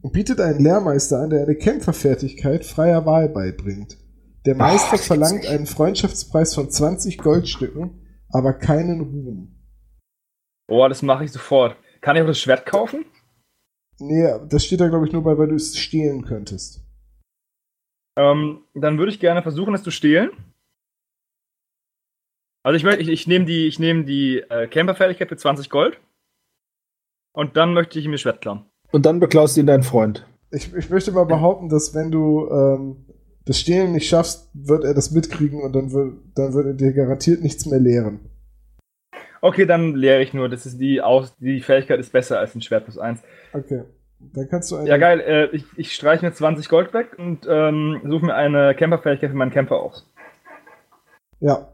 und 0.00 0.12
bietet 0.12 0.40
einen 0.40 0.58
Lehrmeister 0.58 1.20
an, 1.20 1.30
der 1.30 1.42
eine 1.42 1.54
Kämpferfertigkeit 1.54 2.64
freier 2.64 3.04
Wahl 3.04 3.28
beibringt. 3.28 3.98
Der 4.46 4.54
Meister 4.54 4.96
Ach, 4.96 5.02
verlangt 5.02 5.46
einen 5.46 5.66
Freundschaftspreis 5.66 6.54
von 6.54 6.70
20 6.70 7.18
Goldstücken, 7.18 8.00
aber 8.30 8.54
keinen 8.54 9.00
Ruhm. 9.00 9.54
Boah, 10.66 10.88
das 10.88 11.02
mache 11.02 11.24
ich 11.24 11.32
sofort. 11.32 11.76
Kann 12.00 12.16
ich 12.16 12.22
auch 12.22 12.26
das 12.26 12.40
Schwert 12.40 12.64
kaufen? 12.66 13.04
Nee, 13.98 14.28
das 14.48 14.64
steht 14.64 14.80
da, 14.80 14.88
glaube 14.88 15.06
ich, 15.06 15.12
nur 15.12 15.22
bei, 15.22 15.36
weil 15.36 15.48
du 15.48 15.54
es 15.54 15.76
stehlen 15.76 16.24
könntest. 16.24 16.84
Ähm, 18.16 18.64
dann 18.74 18.98
würde 18.98 19.12
ich 19.12 19.20
gerne 19.20 19.42
versuchen, 19.42 19.74
es 19.74 19.82
zu 19.82 19.90
stehlen. 19.90 20.30
Also 22.64 22.76
ich, 22.76 22.98
ich, 22.98 23.08
ich 23.08 23.26
nehme 23.26 23.44
die, 23.44 23.66
ich 23.66 23.78
nehm 23.78 24.06
die 24.06 24.38
äh, 24.38 24.66
Camperfertigkeit 24.66 25.28
für 25.28 25.36
20 25.36 25.68
Gold. 25.68 26.00
Und 27.32 27.56
dann 27.56 27.74
möchte 27.74 27.98
ich 27.98 28.08
mir 28.08 28.18
Schwert 28.18 28.40
klauen. 28.40 28.64
Und 28.90 29.06
dann 29.06 29.20
beklaust 29.20 29.56
du 29.56 29.60
ihn 29.60 29.66
deinen 29.66 29.82
Freund. 29.82 30.26
Ich, 30.50 30.74
ich 30.74 30.88
möchte 30.88 31.12
mal 31.12 31.26
behaupten, 31.26 31.68
dass 31.68 31.94
wenn 31.94 32.10
du 32.10 32.48
ähm, 32.48 33.04
das 33.44 33.58
Stehlen 33.58 33.92
nicht 33.92 34.08
schaffst, 34.08 34.50
wird 34.54 34.84
er 34.84 34.94
das 34.94 35.10
mitkriegen 35.10 35.60
und 35.62 35.74
dann 35.74 35.92
wird, 35.92 36.14
dann 36.36 36.54
wird 36.54 36.66
er 36.66 36.74
dir 36.74 36.92
garantiert 36.92 37.42
nichts 37.42 37.66
mehr 37.66 37.80
lehren. 37.80 38.30
Okay, 39.42 39.66
dann 39.66 39.94
lehre 39.94 40.22
ich 40.22 40.32
nur. 40.32 40.48
Das 40.48 40.64
ist 40.64 40.78
die, 40.78 41.02
Aus 41.02 41.36
die 41.36 41.60
Fähigkeit 41.60 42.00
ist 42.00 42.12
besser 42.12 42.38
als 42.38 42.54
ein 42.54 42.62
Schwert 42.62 42.84
plus 42.84 42.96
1. 42.96 43.20
Okay. 43.52 43.82
Dann 44.20 44.48
kannst 44.48 44.70
du 44.70 44.76
eine 44.76 44.88
Ja, 44.88 44.96
geil. 44.96 45.20
Äh, 45.20 45.54
ich, 45.54 45.64
ich 45.76 45.92
streiche 45.92 46.24
mir 46.24 46.32
20 46.32 46.70
Gold 46.70 46.94
weg 46.94 47.18
und 47.18 47.46
ähm, 47.46 48.00
suche 48.04 48.24
mir 48.24 48.34
eine 48.34 48.74
Camperfähigkeit 48.74 49.30
für 49.30 49.36
meinen 49.36 49.50
Camper 49.50 49.80
aus. 49.80 50.10
Ja. 51.40 51.73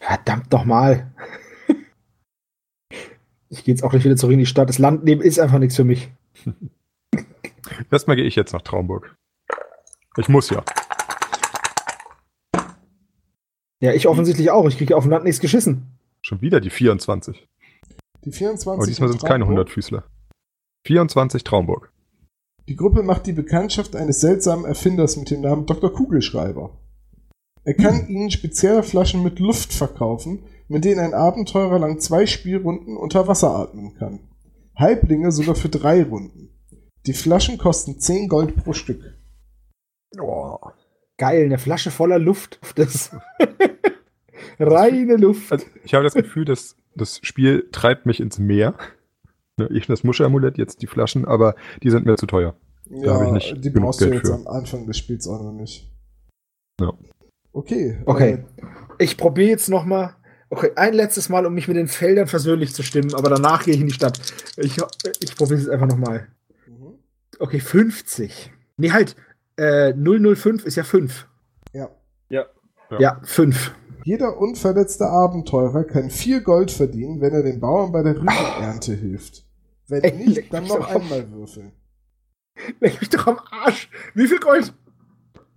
Verdammt 0.00 0.52
doch 0.52 0.64
mal. 0.64 1.12
ich 3.48 3.64
gehe 3.64 3.74
jetzt 3.74 3.82
auch 3.82 3.90
gleich 3.90 4.04
wieder 4.04 4.16
zurück 4.16 4.32
in 4.32 4.38
die 4.38 4.46
Stadt. 4.46 4.68
Das 4.68 4.78
Land 4.78 5.04
neben 5.04 5.20
ist 5.20 5.38
einfach 5.38 5.58
nichts 5.58 5.76
für 5.76 5.84
mich. 5.84 6.10
Erstmal 7.90 8.16
gehe 8.16 8.24
ich 8.24 8.36
jetzt 8.36 8.52
nach 8.52 8.62
Traumburg. 8.62 9.14
Ich 10.16 10.28
muss 10.28 10.50
ja. 10.50 10.64
Ja, 13.80 13.92
ich 13.92 14.08
offensichtlich 14.08 14.50
auch. 14.50 14.66
Ich 14.66 14.78
kriege 14.78 14.96
auf 14.96 15.04
dem 15.04 15.10
Land 15.10 15.24
nichts 15.24 15.40
geschissen. 15.40 15.86
Schon 16.20 16.40
wieder 16.40 16.60
die 16.60 16.70
24. 16.70 17.46
Die 18.24 18.32
24. 18.32 18.78
Aber 18.78 18.86
diesmal 18.86 19.08
sind 19.08 19.22
es 19.22 19.28
keine 19.28 19.44
100 19.44 19.70
Füßler. 19.70 20.04
24 20.86 21.44
Traumburg. 21.44 21.92
Die 22.68 22.76
Gruppe 22.76 23.02
macht 23.02 23.26
die 23.26 23.32
Bekanntschaft 23.32 23.94
eines 23.94 24.20
seltsamen 24.20 24.64
Erfinders 24.64 25.16
mit 25.16 25.30
dem 25.30 25.42
Namen 25.42 25.66
Dr. 25.66 25.92
Kugelschreiber. 25.92 26.76
Er 27.64 27.74
kann 27.74 28.06
hm. 28.06 28.08
ihnen 28.08 28.30
spezielle 28.30 28.82
Flaschen 28.82 29.22
mit 29.22 29.38
Luft 29.38 29.72
verkaufen, 29.72 30.44
mit 30.68 30.84
denen 30.84 31.00
ein 31.00 31.14
Abenteurer 31.14 31.78
lang 31.78 31.98
zwei 32.00 32.26
Spielrunden 32.26 32.96
unter 32.96 33.26
Wasser 33.28 33.50
atmen 33.50 33.94
kann. 33.94 34.20
Halblinge 34.76 35.32
sogar 35.32 35.54
für 35.54 35.68
drei 35.68 36.02
Runden. 36.02 36.50
Die 37.06 37.14
Flaschen 37.14 37.58
kosten 37.58 37.98
10 37.98 38.28
Gold 38.28 38.56
pro 38.56 38.72
Stück. 38.72 39.02
Oh, 40.20 40.58
geil, 41.16 41.44
eine 41.44 41.58
Flasche 41.58 41.90
voller 41.90 42.18
Luft. 42.18 42.60
Das 42.76 43.10
Reine 44.60 45.16
Luft. 45.16 45.52
Also 45.52 45.66
ich 45.84 45.94
habe 45.94 46.04
das 46.04 46.14
Gefühl, 46.14 46.44
dass 46.44 46.76
das 46.94 47.20
Spiel 47.22 47.68
treibt 47.70 48.06
mich 48.06 48.20
ins 48.20 48.38
Meer. 48.38 48.74
Ne, 49.56 49.68
ich 49.72 49.86
das 49.86 50.04
Muscheramulett, 50.04 50.58
jetzt 50.58 50.82
die 50.82 50.86
Flaschen, 50.86 51.24
aber 51.24 51.54
die 51.82 51.90
sind 51.90 52.06
mir 52.06 52.16
zu 52.16 52.26
teuer. 52.26 52.54
Da 52.86 52.96
ja, 52.96 53.26
ich 53.26 53.32
nicht 53.32 53.64
die 53.64 53.70
brauchst 53.70 54.00
Geld 54.00 54.12
du 54.12 54.16
jetzt 54.16 54.28
für. 54.28 54.34
am 54.34 54.46
Anfang 54.46 54.86
des 54.86 54.96
Spiels 54.96 55.28
auch 55.28 55.42
noch 55.42 55.52
nicht. 55.52 55.90
Ja. 56.80 56.92
Okay. 57.58 57.98
Okay. 58.06 58.32
Äh, 58.32 58.64
ich 58.98 59.16
probiere 59.16 59.48
jetzt 59.48 59.68
noch 59.68 59.84
mal. 59.84 60.14
Okay, 60.48 60.70
ein 60.76 60.94
letztes 60.94 61.28
Mal, 61.28 61.44
um 61.44 61.54
mich 61.54 61.66
mit 61.66 61.76
den 61.76 61.88
Feldern 61.88 62.28
versöhnlich 62.28 62.72
zu 62.72 62.82
stimmen, 62.82 63.14
aber 63.14 63.28
danach 63.28 63.64
gehe 63.64 63.74
ich 63.74 63.80
in 63.80 63.88
die 63.88 63.92
Stadt. 63.92 64.20
Ich, 64.56 64.76
ich 65.20 65.36
probiere 65.36 65.60
es 65.60 65.68
einfach 65.68 65.88
noch 65.88 65.98
mal. 65.98 66.28
Mhm. 66.68 66.94
Okay, 67.38 67.58
50. 67.58 68.52
Nee, 68.76 68.92
halt. 68.92 69.16
Äh, 69.56 69.92
005 69.92 70.64
ist 70.64 70.76
ja 70.76 70.84
5. 70.84 71.26
Ja. 71.72 71.90
Ja. 72.30 72.46
Ja, 72.98 73.20
5. 73.24 73.74
Jeder 74.04 74.38
unverletzte 74.38 75.08
Abenteurer 75.08 75.82
kann 75.82 76.10
4 76.10 76.40
Gold 76.42 76.70
verdienen, 76.70 77.20
wenn 77.20 77.34
er 77.34 77.42
den 77.42 77.58
Bauern 77.58 77.90
bei 77.90 78.04
der 78.04 78.16
Rübenernte 78.16 78.94
hilft. 78.94 79.44
Wenn 79.88 80.04
Ey, 80.04 80.12
nicht, 80.12 80.54
dann 80.54 80.64
noch 80.64 80.88
einmal 80.88 81.28
würfeln. 81.32 81.72
Leck 82.78 83.00
mich 83.00 83.10
doch 83.10 83.26
am 83.26 83.40
Arsch. 83.50 83.90
Wie 84.14 84.28
viel 84.28 84.38
Gold? 84.38 84.72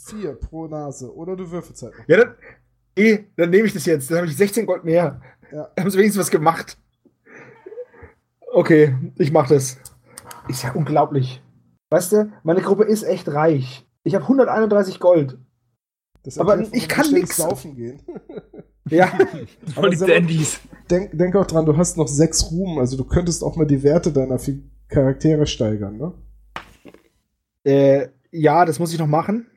4 0.09 0.33
pro 0.35 0.67
Nase. 0.67 1.13
Oder 1.13 1.35
du 1.35 1.49
würfelst 1.49 1.83
halt. 1.83 1.93
Ja, 2.07 2.17
dann, 2.17 2.35
eh, 2.95 3.19
dann 3.35 3.49
nehme 3.49 3.67
ich 3.67 3.73
das 3.73 3.85
jetzt. 3.85 4.09
Dann 4.09 4.19
habe 4.19 4.27
ich 4.27 4.37
16 4.37 4.65
Gold 4.65 4.83
mehr. 4.83 5.21
Ja. 5.51 5.69
Da 5.75 5.81
haben 5.81 5.89
sie 5.89 5.97
wenigstens 5.97 6.21
was 6.21 6.31
gemacht. 6.31 6.77
Okay, 8.53 8.95
ich 9.17 9.31
mach 9.31 9.47
das. 9.47 9.77
Ist 10.47 10.63
ja 10.63 10.73
unglaublich. 10.73 11.41
Weißt 11.89 12.11
du, 12.13 12.31
meine 12.43 12.61
Gruppe 12.61 12.83
ist 12.83 13.03
echt 13.03 13.27
reich. 13.29 13.87
Ich 14.03 14.15
habe 14.15 14.23
131 14.23 14.99
Gold. 14.99 15.37
Das 16.23 16.37
aber 16.37 16.59
ich 16.71 16.87
kann 16.87 17.11
nichts 17.11 17.37
saufen 17.37 17.75
gehen. 17.75 18.01
Ja. 18.89 19.11
aber 19.75 19.89
die 19.89 19.95
Dandys. 19.95 20.59
Denk, 20.89 21.17
denk 21.17 21.35
auch 21.35 21.45
dran, 21.45 21.65
du 21.65 21.77
hast 21.77 21.97
noch 21.97 22.07
sechs 22.07 22.51
Ruhm, 22.51 22.79
also 22.79 22.97
du 22.97 23.05
könntest 23.05 23.43
auch 23.43 23.55
mal 23.55 23.65
die 23.65 23.83
Werte 23.83 24.11
deiner 24.11 24.39
Charaktere 24.89 25.45
steigern, 25.45 25.97
ne? 25.97 26.13
Äh, 27.63 28.07
ja, 28.31 28.65
das 28.65 28.79
muss 28.79 28.91
ich 28.91 28.99
noch 28.99 29.07
machen. 29.07 29.47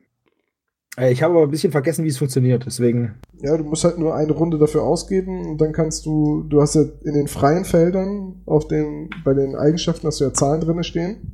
Äh, 0.97 1.11
ich 1.11 1.23
habe 1.23 1.33
aber 1.33 1.43
ein 1.43 1.51
bisschen 1.51 1.71
vergessen, 1.71 2.03
wie 2.05 2.09
es 2.09 2.17
funktioniert, 2.17 2.65
deswegen. 2.65 3.15
Ja, 3.41 3.57
du 3.57 3.63
musst 3.63 3.83
halt 3.83 3.97
nur 3.97 4.15
eine 4.15 4.31
Runde 4.31 4.57
dafür 4.57 4.83
ausgeben 4.83 5.47
und 5.47 5.61
dann 5.61 5.71
kannst 5.71 6.05
du, 6.05 6.43
du 6.43 6.61
hast 6.61 6.75
ja 6.75 6.83
in 7.03 7.13
den 7.13 7.27
freien 7.27 7.65
Feldern, 7.65 8.41
auf 8.45 8.67
den, 8.67 9.09
bei 9.23 9.33
den 9.33 9.55
Eigenschaften 9.55 10.07
hast 10.07 10.19
du 10.19 10.25
ja 10.25 10.33
Zahlen 10.33 10.61
drin 10.61 10.83
stehen. 10.83 11.33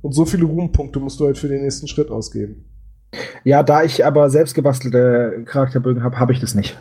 Und 0.00 0.12
so 0.12 0.24
viele 0.24 0.44
Ruhmpunkte 0.44 0.98
musst 0.98 1.20
du 1.20 1.26
halt 1.26 1.38
für 1.38 1.48
den 1.48 1.62
nächsten 1.62 1.86
Schritt 1.86 2.10
ausgeben. 2.10 2.64
Ja, 3.44 3.62
da 3.62 3.84
ich 3.84 4.04
aber 4.04 4.30
selbst 4.30 4.54
gebastelte 4.54 5.44
Charakterbögen 5.44 6.02
habe, 6.02 6.18
habe 6.18 6.32
ich 6.32 6.40
das 6.40 6.54
nicht. 6.54 6.80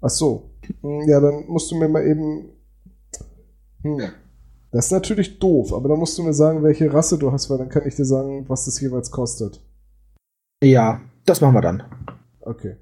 Ach 0.00 0.10
so. 0.10 0.50
Hm, 0.82 1.08
ja, 1.08 1.18
dann 1.20 1.46
musst 1.48 1.70
du 1.70 1.76
mir 1.76 1.88
mal 1.88 2.06
eben. 2.06 2.50
Hm. 3.82 4.02
Das 4.70 4.86
ist 4.86 4.92
natürlich 4.92 5.38
doof, 5.38 5.72
aber 5.72 5.88
dann 5.88 5.98
musst 5.98 6.18
du 6.18 6.22
mir 6.22 6.32
sagen, 6.32 6.62
welche 6.62 6.92
Rasse 6.92 7.16
du 7.16 7.30
hast, 7.32 7.48
weil 7.48 7.58
dann 7.58 7.68
kann 7.68 7.86
ich 7.86 7.94
dir 7.94 8.04
sagen, 8.04 8.44
was 8.48 8.64
das 8.64 8.80
jeweils 8.80 9.10
kostet. 9.10 9.60
Ja, 10.62 11.00
das 11.24 11.40
machen 11.40 11.54
wir 11.54 11.60
dann. 11.60 11.82
Okay. 12.40 12.76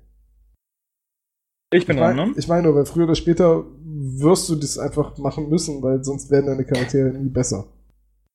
Ich 1.72 1.86
bin 1.86 1.97
ich 1.97 2.03
mein, 2.03 2.16
dran, 2.16 2.28
ne? 2.28 2.34
Ich 2.36 2.49
meine 2.49 2.64
nur, 2.64 2.74
weil 2.74 2.84
früher 2.84 3.05
oder 3.05 3.14
später 3.14 3.64
wirst 3.84 4.49
du 4.49 4.57
das 4.57 4.78
einfach 4.78 5.16
machen 5.18 5.49
müssen, 5.49 5.82
weil 5.82 6.05
sonst 6.05 6.30
werden 6.30 6.47
deine 6.47 6.64
Charaktere 6.64 7.11
nie 7.11 7.30
besser. 7.30 7.66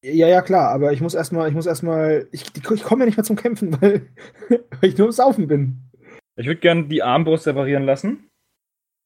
Ja, 0.03 0.28
ja, 0.28 0.41
klar, 0.41 0.72
aber 0.72 0.93
ich 0.93 1.01
muss 1.01 1.14
erstmal, 1.14 1.49
ich 1.49 1.55
muss 1.55 1.66
erstmal, 1.66 2.28
ich, 2.32 2.45
ich 2.55 2.84
komme 2.84 3.01
ja 3.01 3.05
nicht 3.08 3.18
mehr 3.18 3.24
zum 3.24 3.36
Kämpfen, 3.36 3.72
weil, 3.82 4.08
weil 4.49 4.89
ich 4.89 4.97
nur 4.97 5.08
im 5.08 5.14
Saufen 5.14 5.47
bin. 5.47 5.84
Ich 6.36 6.45
würde 6.45 6.60
gerne 6.60 6.88
die 6.88 7.03
Armbrust 7.03 7.47
reparieren 7.47 7.84
lassen. 7.84 8.30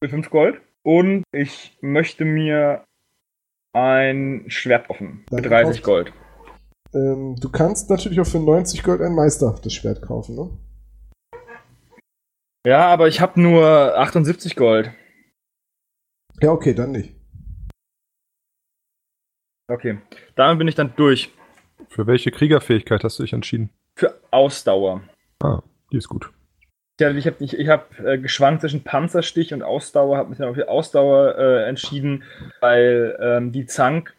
Für 0.02 0.10
5 0.10 0.30
Gold. 0.30 0.60
Und 0.82 1.24
ich 1.32 1.78
möchte 1.80 2.24
mir 2.24 2.84
ein 3.72 4.44
Schwert 4.48 4.88
kaufen. 4.88 5.24
Für 5.28 5.40
30 5.40 5.82
Gold. 5.82 6.12
Ähm, 6.94 7.36
du 7.40 7.48
kannst 7.50 7.88
natürlich 7.88 8.20
auch 8.20 8.26
für 8.26 8.38
90 8.38 8.82
Gold 8.82 9.00
ein 9.00 9.14
meisterhaftes 9.14 9.72
Schwert 9.72 10.02
kaufen, 10.02 10.36
ne? 10.36 10.50
Ja, 12.66 12.86
aber 12.88 13.08
ich 13.08 13.20
habe 13.20 13.40
nur 13.40 13.98
78 13.98 14.54
Gold. 14.54 14.92
Ja, 16.40 16.50
okay, 16.50 16.74
dann 16.74 16.92
nicht. 16.92 17.14
Okay, 19.68 19.98
damit 20.36 20.58
bin 20.58 20.68
ich 20.68 20.74
dann 20.74 20.94
durch. 20.96 21.30
Für 21.88 22.06
welche 22.06 22.30
Kriegerfähigkeit 22.30 23.02
hast 23.04 23.18
du 23.18 23.24
dich 23.24 23.32
entschieden? 23.32 23.70
Für 23.96 24.20
Ausdauer. 24.30 25.02
Ah, 25.42 25.62
die 25.90 25.96
ist 25.96 26.08
gut. 26.08 26.30
Ja, 27.00 27.10
ich 27.10 27.26
habe 27.26 27.36
ich, 27.40 27.58
ich 27.58 27.68
hab, 27.68 27.98
äh, 28.00 28.18
geschwankt 28.18 28.60
zwischen 28.60 28.84
Panzerstich 28.84 29.52
und 29.52 29.62
Ausdauer, 29.62 30.16
habe 30.16 30.28
mich 30.28 30.38
dann 30.38 30.54
für 30.54 30.68
Ausdauer 30.68 31.36
äh, 31.36 31.68
entschieden, 31.68 32.22
weil 32.60 33.18
ähm, 33.20 33.50
die 33.50 33.66
Zank 33.66 34.14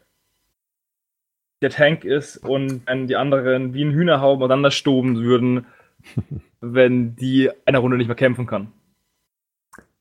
der 1.62 1.70
Tank 1.70 2.04
ist 2.04 2.38
und 2.38 2.86
wenn 2.88 3.08
die 3.08 3.16
anderen 3.16 3.74
wie 3.74 3.86
ein 3.86 3.94
Hühnerhauben 3.94 4.44
aufeinander 4.44 4.72
stoben 4.72 5.24
würden, 5.24 5.66
wenn 6.64 7.16
die 7.16 7.50
eine 7.66 7.80
Runde 7.80 7.98
nicht 7.98 8.08
mehr 8.08 8.16
kämpfen 8.16 8.48
kann. 8.48 8.72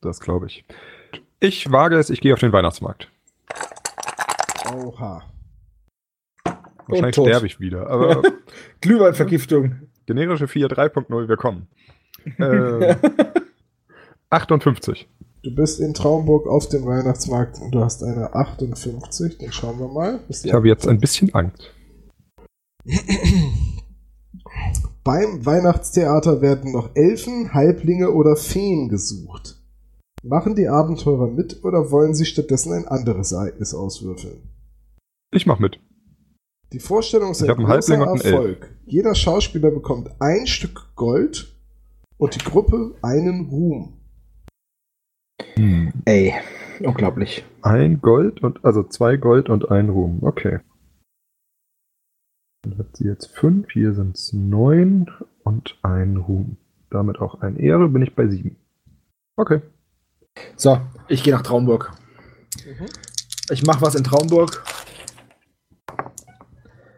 Das 0.01 0.21
glaube 0.21 0.47
ich. 0.47 0.65
Ich 1.41 1.71
wage 1.71 1.97
es, 1.97 2.09
ich 2.09 2.21
gehe 2.21 2.33
auf 2.33 2.41
den 2.41 2.53
Weihnachtsmarkt. 2.53 3.11
Oha. 4.73 5.25
Wahrscheinlich 6.87 7.15
sterbe 7.15 7.47
ich 7.47 7.59
wieder. 7.59 7.91
Aber 7.91 8.23
Glühweinvergiftung. 8.81 9.89
Generische 10.07 10.47
4 10.47 10.69
3.0, 10.69 11.29
wir 11.29 11.37
kommen. 11.37 11.69
Äh, 12.39 12.95
58. 14.31 15.09
Du 15.43 15.53
bist 15.57 15.81
in 15.81 15.93
Traumburg 15.93 16.47
auf 16.47 16.69
dem 16.69 16.87
Weihnachtsmarkt 16.87 17.59
und 17.61 17.75
du 17.75 17.81
hast 17.81 18.05
eine 18.05 18.33
58. 18.33 19.39
Dann 19.39 19.51
schauen 19.51 19.81
wir 19.81 19.89
mal. 19.89 20.21
Ich 20.29 20.53
habe 20.53 20.69
jetzt 20.69 20.87
ein 20.87 21.01
bisschen 21.01 21.35
Angst. 21.35 21.75
Beim 25.05 25.45
Weihnachtstheater 25.45 26.43
werden 26.43 26.71
noch 26.71 26.91
Elfen, 26.95 27.53
Halblinge 27.53 28.13
oder 28.13 28.37
Feen 28.37 28.89
gesucht. 28.89 29.61
Machen 30.23 30.55
die 30.55 30.69
Abenteurer 30.69 31.27
mit 31.27 31.65
oder 31.65 31.91
wollen 31.91 32.15
sie 32.15 32.25
stattdessen 32.25 32.73
ein 32.73 32.87
anderes 32.87 33.33
Ereignis 33.33 33.75
auswürfeln? 33.75 34.49
Ich 35.33 35.45
mach 35.45 35.59
mit. 35.59 35.81
Die 36.73 36.79
Vorstellung 36.79 37.33
ist 37.33 37.43
ein 37.43 37.57
großer 37.57 37.97
Erfolg. 37.97 38.77
Jeder 38.87 39.17
Schauspieler 39.17 39.73
bekommt 39.73 40.11
ein 40.21 40.47
Stück 40.47 40.95
Gold 40.95 41.53
und 42.17 42.37
die 42.37 42.45
Gruppe 42.45 42.95
einen 43.03 43.47
Ruhm. 43.47 43.95
Hm. 45.55 45.93
Ey, 46.05 46.33
unglaublich. 46.79 47.45
Ein 47.63 48.01
Gold 48.01 48.45
und 48.45 48.65
also 48.65 48.85
zwei 48.85 49.17
Gold 49.17 49.49
und 49.49 49.69
ein 49.69 49.89
Ruhm. 49.89 50.21
Okay. 50.23 50.61
Dann 52.63 52.79
hat 52.79 52.97
sie 52.97 53.05
jetzt 53.05 53.27
fünf, 53.27 53.71
hier 53.73 53.93
sind 53.93 54.17
es 54.17 54.33
neun 54.33 55.11
und 55.43 55.79
ein 55.83 56.17
Ruhm. 56.17 56.57
Damit 56.91 57.19
auch 57.19 57.41
ein 57.41 57.57
Ehre, 57.57 57.89
bin 57.89 58.03
ich 58.03 58.15
bei 58.15 58.29
sieben. 58.29 58.57
Okay. 59.37 59.63
So, 60.57 60.81
ich 61.09 61.25
gehe 61.25 61.33
nach 61.33 61.43
Traumburg. 61.43 61.93
Mhm. 62.65 62.87
Ich 63.51 63.65
mache 63.65 63.83
was 63.83 63.95
in 63.97 64.05
Traumburg. 64.05 64.63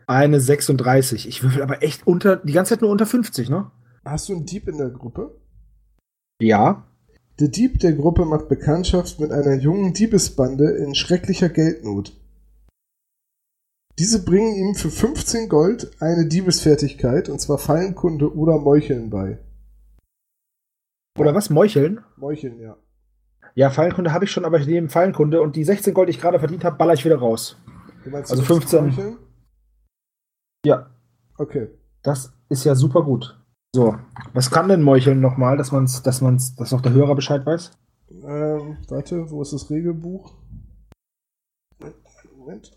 Eine 0.07 0.41
36. 0.41 1.27
Ich 1.27 1.43
würfel 1.43 1.63
aber 1.63 1.83
echt 1.83 2.07
unter, 2.07 2.37
die 2.37 2.53
ganze 2.53 2.75
Zeit 2.75 2.83
nur 2.83 2.91
unter 2.91 3.07
50, 3.07 3.49
ne? 3.49 3.71
Hast 4.05 4.29
du 4.29 4.35
einen 4.35 4.45
Dieb 4.45 4.69
in 4.69 4.77
der 4.77 4.91
Gruppe? 4.91 5.41
Ja. 6.41 6.87
Der 7.41 7.49
Dieb 7.49 7.81
der 7.81 7.95
Gruppe 7.95 8.27
macht 8.27 8.49
Bekanntschaft 8.49 9.19
mit 9.19 9.33
einer 9.33 9.55
jungen 9.55 9.95
Diebesbande 9.95 10.73
in 10.73 10.95
schrecklicher 10.95 11.49
Geldnot. 11.49 12.13
Diese 13.99 14.25
bringen 14.25 14.57
ihm 14.57 14.75
für 14.75 14.91
15 14.91 15.49
Gold 15.49 15.91
eine 16.01 16.27
Diebesfertigkeit, 16.27 17.29
und 17.29 17.41
zwar 17.41 17.59
Fallenkunde 17.59 18.35
oder 18.35 18.59
Meucheln 18.59 19.09
bei. 19.09 19.39
Oder 21.17 21.35
was? 21.35 21.49
Meucheln? 21.49 22.01
Meucheln, 22.17 22.59
ja. 22.59 22.77
Ja, 23.55 23.71
Fallenkunde 23.71 24.13
habe 24.13 24.25
ich 24.25 24.33
schon, 24.33 24.45
aber 24.45 24.59
ich 24.59 24.67
nehme 24.67 24.89
Fallenkunde 24.89 25.41
und 25.41 25.55
die 25.55 25.63
16 25.63 25.95
Gold, 25.95 26.09
die 26.09 26.11
ich 26.11 26.21
gerade 26.21 26.41
verdient 26.41 26.65
habe, 26.65 26.77
baller 26.77 26.95
ich 26.95 27.05
wieder 27.05 27.19
raus. 27.19 27.57
Du 28.03 28.11
meinst, 28.11 28.33
also 28.33 28.43
15. 28.43 28.87
Meucheln? 28.87 29.17
Ja. 30.67 30.91
Okay. 31.39 31.69
Das 32.03 32.33
ist 32.49 32.65
ja 32.65 32.75
super 32.75 33.05
gut. 33.05 33.41
So, 33.75 33.97
was 34.33 34.51
kann 34.51 34.69
denn 34.69 34.83
Meucheln 34.83 35.21
nochmal, 35.21 35.57
dass 35.57 35.73
man's, 35.73 36.03
dass 36.03 36.21
man's, 36.21 36.57
dass 36.57 36.73
noch 36.73 36.81
der 36.81 36.93
Hörer 36.93 37.15
Bescheid 37.15 37.47
weiß? 37.47 37.71
Ähm, 38.11 38.79
warte, 38.89 39.31
wo 39.31 39.43
ist 39.43 39.53
das 39.53 39.71
Regelbuch? 39.71 40.35
Moment. 42.37 42.73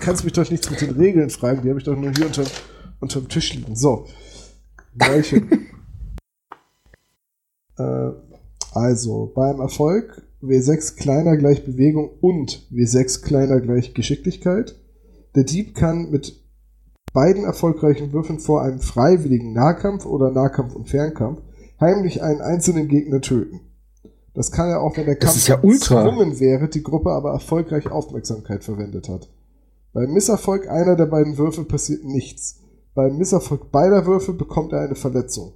Kannst 0.00 0.24
mich 0.24 0.32
doch 0.32 0.50
nichts 0.50 0.70
mit 0.70 0.80
den 0.80 0.90
Regeln 0.90 1.30
fragen, 1.30 1.62
die 1.62 1.68
habe 1.68 1.78
ich 1.78 1.84
doch 1.84 1.96
nur 1.96 2.10
hier 2.12 2.26
unter, 2.26 2.44
unterm 3.00 3.28
Tisch 3.28 3.54
liegen. 3.54 3.76
So. 3.76 4.06
Äh, 7.78 8.10
also, 8.72 9.30
beim 9.36 9.60
Erfolg 9.60 10.26
W6 10.42 10.96
kleiner 10.96 11.36
gleich 11.36 11.64
Bewegung 11.64 12.10
und 12.20 12.66
W6 12.72 13.22
kleiner 13.22 13.60
gleich 13.60 13.94
Geschicklichkeit. 13.94 14.76
Der 15.36 15.44
Dieb 15.44 15.76
kann 15.76 16.10
mit 16.10 16.44
beiden 17.12 17.44
erfolgreichen 17.44 18.12
Würfen 18.12 18.40
vor 18.40 18.62
einem 18.62 18.80
freiwilligen 18.80 19.52
Nahkampf 19.52 20.06
oder 20.06 20.32
Nahkampf 20.32 20.74
und 20.74 20.88
Fernkampf 20.88 21.40
heimlich 21.80 22.22
einen 22.22 22.40
einzelnen 22.40 22.88
Gegner 22.88 23.20
töten. 23.20 23.60
Das 24.38 24.52
kann 24.52 24.68
er 24.68 24.82
auch, 24.82 24.96
wenn 24.96 25.06
der 25.06 25.16
Kampf 25.16 25.48
ja 25.48 25.56
gezwungen 25.56 26.38
wäre, 26.38 26.68
die 26.68 26.84
Gruppe 26.84 27.10
aber 27.10 27.32
erfolgreich 27.32 27.90
Aufmerksamkeit 27.90 28.62
verwendet 28.62 29.08
hat. 29.08 29.28
Beim 29.92 30.12
Misserfolg 30.12 30.68
einer 30.68 30.94
der 30.94 31.06
beiden 31.06 31.38
Würfe 31.38 31.64
passiert 31.64 32.04
nichts. 32.04 32.60
Beim 32.94 33.18
Misserfolg 33.18 33.72
beider 33.72 34.06
Würfe 34.06 34.32
bekommt 34.32 34.72
er 34.72 34.82
eine 34.82 34.94
Verletzung. 34.94 35.54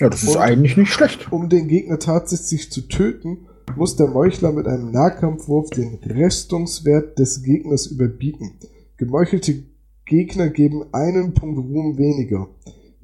Ja, 0.00 0.08
das 0.08 0.22
ist 0.22 0.36
und 0.36 0.42
eigentlich 0.42 0.76
nicht 0.76 0.92
schlecht. 0.92 1.32
Um 1.32 1.48
den 1.48 1.66
Gegner 1.66 1.98
tatsächlich 1.98 2.70
zu 2.70 2.82
töten, 2.82 3.48
muss 3.74 3.96
der 3.96 4.06
Meuchler 4.06 4.52
mit 4.52 4.68
einem 4.68 4.92
Nahkampfwurf 4.92 5.70
den 5.70 5.96
Restungswert 5.96 7.18
des 7.18 7.42
Gegners 7.42 7.88
überbieten. 7.88 8.60
Gemeuchelte 8.98 9.64
Gegner 10.06 10.48
geben 10.48 10.84
einen 10.92 11.34
Punkt 11.34 11.58
Ruhm 11.58 11.98
weniger. 11.98 12.46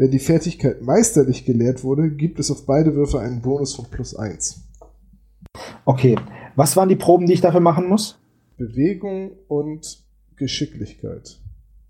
Wenn 0.00 0.10
die 0.10 0.18
Fertigkeit 0.18 0.80
meisterlich 0.80 1.44
gelehrt 1.44 1.84
wurde, 1.84 2.10
gibt 2.10 2.38
es 2.38 2.50
auf 2.50 2.64
beide 2.64 2.94
Würfe 2.94 3.20
einen 3.20 3.42
Bonus 3.42 3.74
von 3.74 3.84
plus 3.84 4.16
1. 4.16 4.66
Okay, 5.84 6.16
was 6.56 6.74
waren 6.74 6.88
die 6.88 6.96
Proben, 6.96 7.26
die 7.26 7.34
ich 7.34 7.42
dafür 7.42 7.60
machen 7.60 7.86
muss? 7.86 8.18
Bewegung 8.56 9.32
und 9.46 10.02
Geschicklichkeit. 10.36 11.42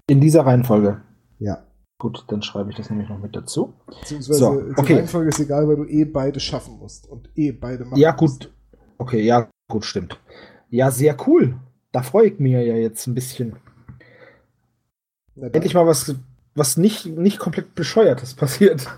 In 0.08 0.20
dieser 0.20 0.44
Reihenfolge? 0.44 1.02
Ja. 1.38 1.64
Gut, 2.00 2.24
dann 2.26 2.42
schreibe 2.42 2.70
ich 2.70 2.76
das 2.76 2.90
nämlich 2.90 3.08
noch 3.08 3.20
mit 3.20 3.36
dazu. 3.36 3.74
Beziehungsweise 4.00 4.38
so, 4.40 4.60
die 4.60 4.76
okay. 4.76 4.94
Reihenfolge 4.94 5.28
ist 5.28 5.38
egal, 5.38 5.68
weil 5.68 5.76
du 5.76 5.84
eh 5.84 6.04
beide 6.04 6.40
schaffen 6.40 6.78
musst 6.80 7.08
und 7.08 7.30
eh 7.36 7.52
beide 7.52 7.84
machen 7.84 8.00
Ja, 8.00 8.10
gut. 8.10 8.30
Musst. 8.30 8.50
Okay, 8.98 9.22
ja, 9.22 9.48
gut, 9.68 9.84
stimmt. 9.84 10.20
Ja, 10.68 10.90
sehr 10.90 11.16
cool. 11.28 11.60
Da 11.92 12.02
freue 12.02 12.26
ich 12.26 12.40
mich 12.40 12.54
ja 12.54 12.60
jetzt 12.60 13.06
ein 13.06 13.14
bisschen. 13.14 13.54
Endlich 15.36 15.74
mal 15.74 15.86
was, 15.86 16.12
was 16.54 16.76
nicht, 16.76 17.06
nicht 17.06 17.38
komplett 17.38 17.74
bescheuertes 17.74 18.34
passiert. 18.34 18.88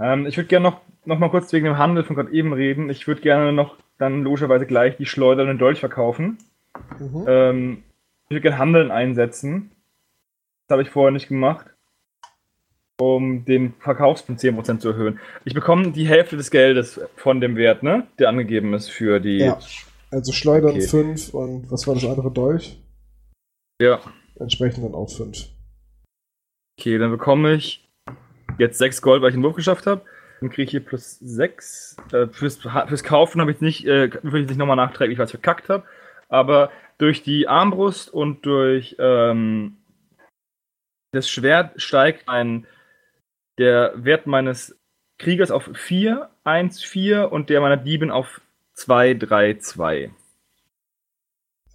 Ähm, 0.00 0.26
ich 0.26 0.36
würde 0.36 0.48
gerne 0.48 0.64
noch, 0.64 0.80
noch 1.04 1.18
mal 1.18 1.30
kurz 1.30 1.52
wegen 1.52 1.64
dem 1.64 1.78
Handel 1.78 2.04
von 2.04 2.16
gerade 2.16 2.32
eben 2.32 2.52
reden. 2.52 2.90
Ich 2.90 3.06
würde 3.06 3.20
gerne 3.20 3.52
noch 3.52 3.76
dann 3.98 4.22
logischerweise 4.22 4.66
gleich 4.66 4.96
die 4.96 5.06
Schleuder 5.06 5.42
und 5.42 5.48
den 5.48 5.58
Dolch 5.58 5.80
verkaufen. 5.80 6.38
Mhm. 6.98 7.24
Ähm, 7.26 7.82
ich 8.24 8.30
würde 8.30 8.42
gerne 8.42 8.58
Handeln 8.58 8.90
einsetzen. 8.90 9.72
Das 10.66 10.74
habe 10.74 10.82
ich 10.82 10.90
vorher 10.90 11.10
nicht 11.10 11.28
gemacht. 11.28 11.66
Um 13.00 13.44
den 13.44 13.74
Verkaufspunkt 13.78 14.40
10% 14.40 14.80
zu 14.80 14.88
erhöhen. 14.88 15.20
Ich 15.44 15.54
bekomme 15.54 15.92
die 15.92 16.06
Hälfte 16.08 16.36
des 16.36 16.50
Geldes 16.50 17.00
von 17.14 17.40
dem 17.40 17.54
Wert, 17.54 17.84
ne? 17.84 18.08
Der 18.18 18.28
angegeben 18.28 18.74
ist 18.74 18.90
für 18.90 19.20
die. 19.20 19.38
Ja. 19.38 19.58
Also 20.10 20.32
Schleudern 20.32 20.72
okay. 20.72 20.80
5 20.80 21.34
und 21.34 21.70
was 21.70 21.86
war 21.86 21.94
das 21.94 22.04
andere 22.04 22.32
Dolch? 22.32 22.80
Ja 23.80 24.00
entsprechend 24.40 24.84
dann 24.84 24.94
auch 24.94 25.10
5. 25.10 25.48
Okay, 26.78 26.96
dann 26.96 27.10
bekomme 27.10 27.54
ich 27.54 27.84
jetzt 28.56 28.78
6 28.78 29.02
Gold, 29.02 29.20
weil 29.20 29.30
ich 29.30 29.34
den 29.34 29.42
Wurf 29.42 29.56
geschafft 29.56 29.88
habe. 29.88 30.02
Dann 30.40 30.48
kriege 30.48 30.62
ich 30.62 30.70
hier 30.70 30.84
plus 30.84 31.18
6. 31.18 31.96
Äh, 32.12 32.28
fürs, 32.28 32.58
fürs 32.58 33.02
Kaufen 33.02 33.40
habe 33.40 33.50
ich 33.50 33.60
nicht, 33.60 33.84
äh, 33.84 34.10
will 34.22 34.42
ich 34.42 34.48
nicht 34.48 34.58
nochmal 34.58 34.76
nachträglich 34.76 35.18
was 35.18 35.32
verkackt 35.32 35.68
habe. 35.70 35.82
Aber 36.28 36.70
durch 36.98 37.24
die 37.24 37.48
Armbrust 37.48 38.14
und 38.14 38.46
durch 38.46 38.94
ähm, 39.00 39.78
das 41.10 41.28
Schwert 41.28 41.82
steigt 41.82 42.28
ein, 42.28 42.64
der 43.58 43.92
Wert 43.96 44.28
meines 44.28 44.78
Kriegers 45.18 45.50
auf 45.50 45.68
4, 45.74 46.30
1, 46.44 46.80
4 46.80 47.32
und 47.32 47.50
der 47.50 47.60
meiner 47.60 47.76
Dieben 47.76 48.12
auf 48.12 48.40
2, 48.74 49.14
3, 49.14 49.54
2. 49.54 50.12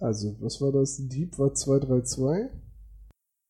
Also, 0.00 0.34
was 0.40 0.62
war 0.62 0.72
das? 0.72 0.96
Dieb 1.08 1.38
war 1.38 1.52
232. 1.52 2.63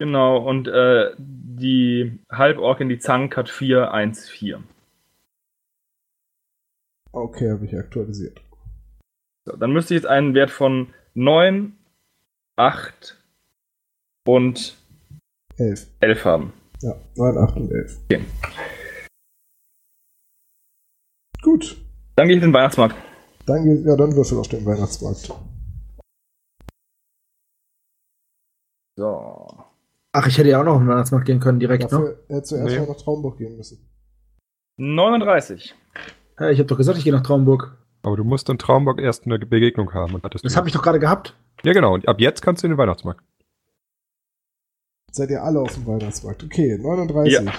Genau, 0.04 0.36
und 0.36 0.68
äh, 0.68 1.14
die 1.16 2.18
Halborg 2.30 2.78
in 2.80 2.90
die 2.90 2.98
Zank 2.98 3.38
hat 3.38 3.48
414. 3.48 4.62
Okay, 7.10 7.50
habe 7.50 7.64
ich 7.64 7.74
aktualisiert. 7.74 8.38
So, 9.46 9.56
dann 9.56 9.72
müsste 9.72 9.94
ich 9.94 10.02
jetzt 10.02 10.10
einen 10.10 10.34
Wert 10.34 10.50
von 10.50 10.92
9, 11.14 11.74
8 12.56 13.18
und 14.26 14.76
11, 15.56 15.86
11 16.00 16.24
haben. 16.26 16.52
Ja, 16.82 16.94
9, 17.16 17.38
8 17.38 17.56
und 17.56 17.72
11. 17.72 18.00
Okay. 18.04 18.24
Gut. 21.40 21.78
Dann 22.14 22.28
gehe 22.28 22.36
ich 22.36 22.42
in 22.42 22.50
den 22.50 22.54
Weihnachtsmarkt. 22.54 22.94
Dann, 23.46 23.86
ja, 23.86 23.96
dann 23.96 24.14
würfel 24.14 24.36
auf 24.36 24.48
den 24.48 24.66
Weihnachtsmarkt. 24.66 25.32
So. 28.96 29.63
Ach, 30.16 30.28
ich 30.28 30.38
hätte 30.38 30.48
ja 30.48 30.60
auch 30.60 30.64
noch 30.64 30.74
auf 30.74 30.78
den 30.78 30.86
Weihnachtsmarkt 30.86 31.26
gehen 31.26 31.40
können, 31.40 31.58
direkt, 31.58 31.82
Dafür 31.82 31.98
ne? 31.98 32.16
Er 32.28 32.36
hätte 32.36 32.46
zuerst 32.46 32.72
nee. 32.72 32.78
mal 32.78 32.86
nach 32.86 32.96
Traumburg 32.96 33.36
gehen 33.36 33.56
müssen. 33.56 33.90
39. 34.76 35.74
Ja, 36.38 36.50
ich 36.50 36.58
habe 36.60 36.68
doch 36.68 36.76
gesagt, 36.76 36.98
ich 36.98 37.04
gehe 37.04 37.12
nach 37.12 37.24
Traumburg. 37.24 37.76
Aber 38.02 38.16
du 38.16 38.22
musst 38.22 38.48
in 38.48 38.56
Traumburg 38.56 39.00
erst 39.00 39.26
eine 39.26 39.40
Begegnung 39.40 39.92
haben. 39.92 40.14
Und 40.14 40.24
das 40.24 40.56
habe 40.56 40.68
ich 40.68 40.74
doch 40.74 40.82
gerade 40.82 41.00
gehabt. 41.00 41.34
Ja, 41.64 41.72
genau. 41.72 41.94
Und 41.94 42.06
ab 42.06 42.20
jetzt 42.20 42.42
kannst 42.42 42.62
du 42.62 42.68
in 42.68 42.74
den 42.74 42.78
Weihnachtsmarkt. 42.78 43.24
Seid 45.10 45.30
ihr 45.30 45.42
alle 45.42 45.60
auf 45.60 45.74
dem 45.74 45.84
Weihnachtsmarkt? 45.84 46.44
Okay, 46.44 46.78
39. 46.78 47.32
Ja. 47.32 47.52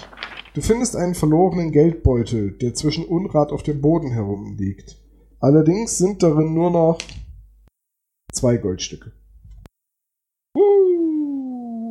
Du 0.54 0.62
findest 0.62 0.96
einen 0.96 1.16
verlorenen 1.16 1.74
Geldbeutel, 1.74 2.52
der 2.54 2.74
zwischen 2.74 3.04
Unrat 3.04 3.52
auf 3.52 3.64
dem 3.64 3.82
Boden 3.82 4.12
herumliegt. 4.12 4.96
Allerdings 5.42 5.98
sind 5.98 6.24
darin 6.24 6.54
nur 6.54 6.72
noch 6.72 7.00
zwei 8.32 8.56
Goldstücke. 8.56 9.12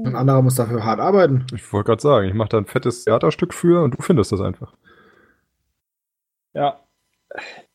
Ein 0.04 0.16
anderer 0.16 0.42
muss 0.42 0.56
dafür 0.56 0.84
hart 0.84 1.00
arbeiten. 1.00 1.46
Ich 1.54 1.72
wollte 1.72 1.86
gerade 1.86 2.02
sagen, 2.02 2.28
ich 2.28 2.34
mache 2.34 2.50
da 2.50 2.58
ein 2.58 2.66
fettes 2.66 3.04
Theaterstück 3.04 3.54
für 3.54 3.82
und 3.82 3.96
du 3.96 4.02
findest 4.02 4.32
das 4.32 4.40
einfach. 4.40 4.74
Ja. 6.52 6.80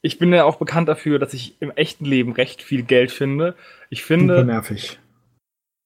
Ich 0.02 0.20
bin 0.20 0.32
ja 0.32 0.46
auch 0.46 0.58
bekannt 0.58 0.88
dafür, 0.88 1.18
dass 1.20 1.34
ich 1.34 1.60
im 1.60 1.72
echten 1.72 2.06
Leben 2.06 2.32
recht 2.32 2.62
viel 2.62 2.84
Geld 2.84 3.12
finde. 3.12 3.56
Ich 3.90 4.04
finde. 4.04 4.36
Super 4.36 4.46
nervig. 4.46 5.00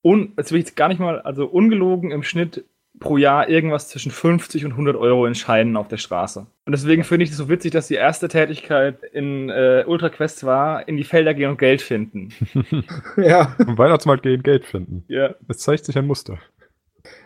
Un, 0.04 0.34
jetzt 0.38 0.52
will 0.52 0.62
ich 0.62 0.76
gar 0.76 0.90
nicht 0.90 1.00
mal, 1.00 1.22
also 1.22 1.46
ungelogen 1.46 2.12
im 2.12 2.24
Schnitt 2.24 2.66
pro 3.00 3.18
Jahr 3.18 3.50
irgendwas 3.50 3.90
zwischen 3.90 4.12
50 4.12 4.66
und 4.66 4.72
100 4.72 4.96
Euro 4.96 5.26
in 5.26 5.36
Scheinen 5.36 5.76
auf 5.78 5.88
der 5.88 5.98
Straße. 5.98 6.46
Und 6.66 6.72
deswegen 6.72 7.04
finde 7.04 7.26
ich 7.26 7.32
es 7.32 7.38
so 7.38 7.50
witzig, 7.50 7.72
dass 7.72 7.88
die 7.88 7.96
erste 7.96 8.28
Tätigkeit 8.28 9.04
in 9.12 9.50
äh, 9.50 9.84
Ultra 9.86 10.10
Quest 10.10 10.46
war, 10.46 10.88
in 10.88 10.98
die 10.98 11.04
Felder 11.04 11.34
gehen 11.34 11.50
und 11.50 11.58
Geld 11.58 11.82
finden. 11.82 12.30
ja. 13.18 13.56
Im 13.60 13.78
Weihnachtsmarkt 13.78 14.24
gehen, 14.24 14.44
Geld 14.44 14.66
finden. 14.66 15.04
Ja. 15.08 15.36
Es 15.48 15.60
zeigt 15.60 15.86
sich 15.86 15.98
ein 15.98 16.08
Muster. 16.08 16.38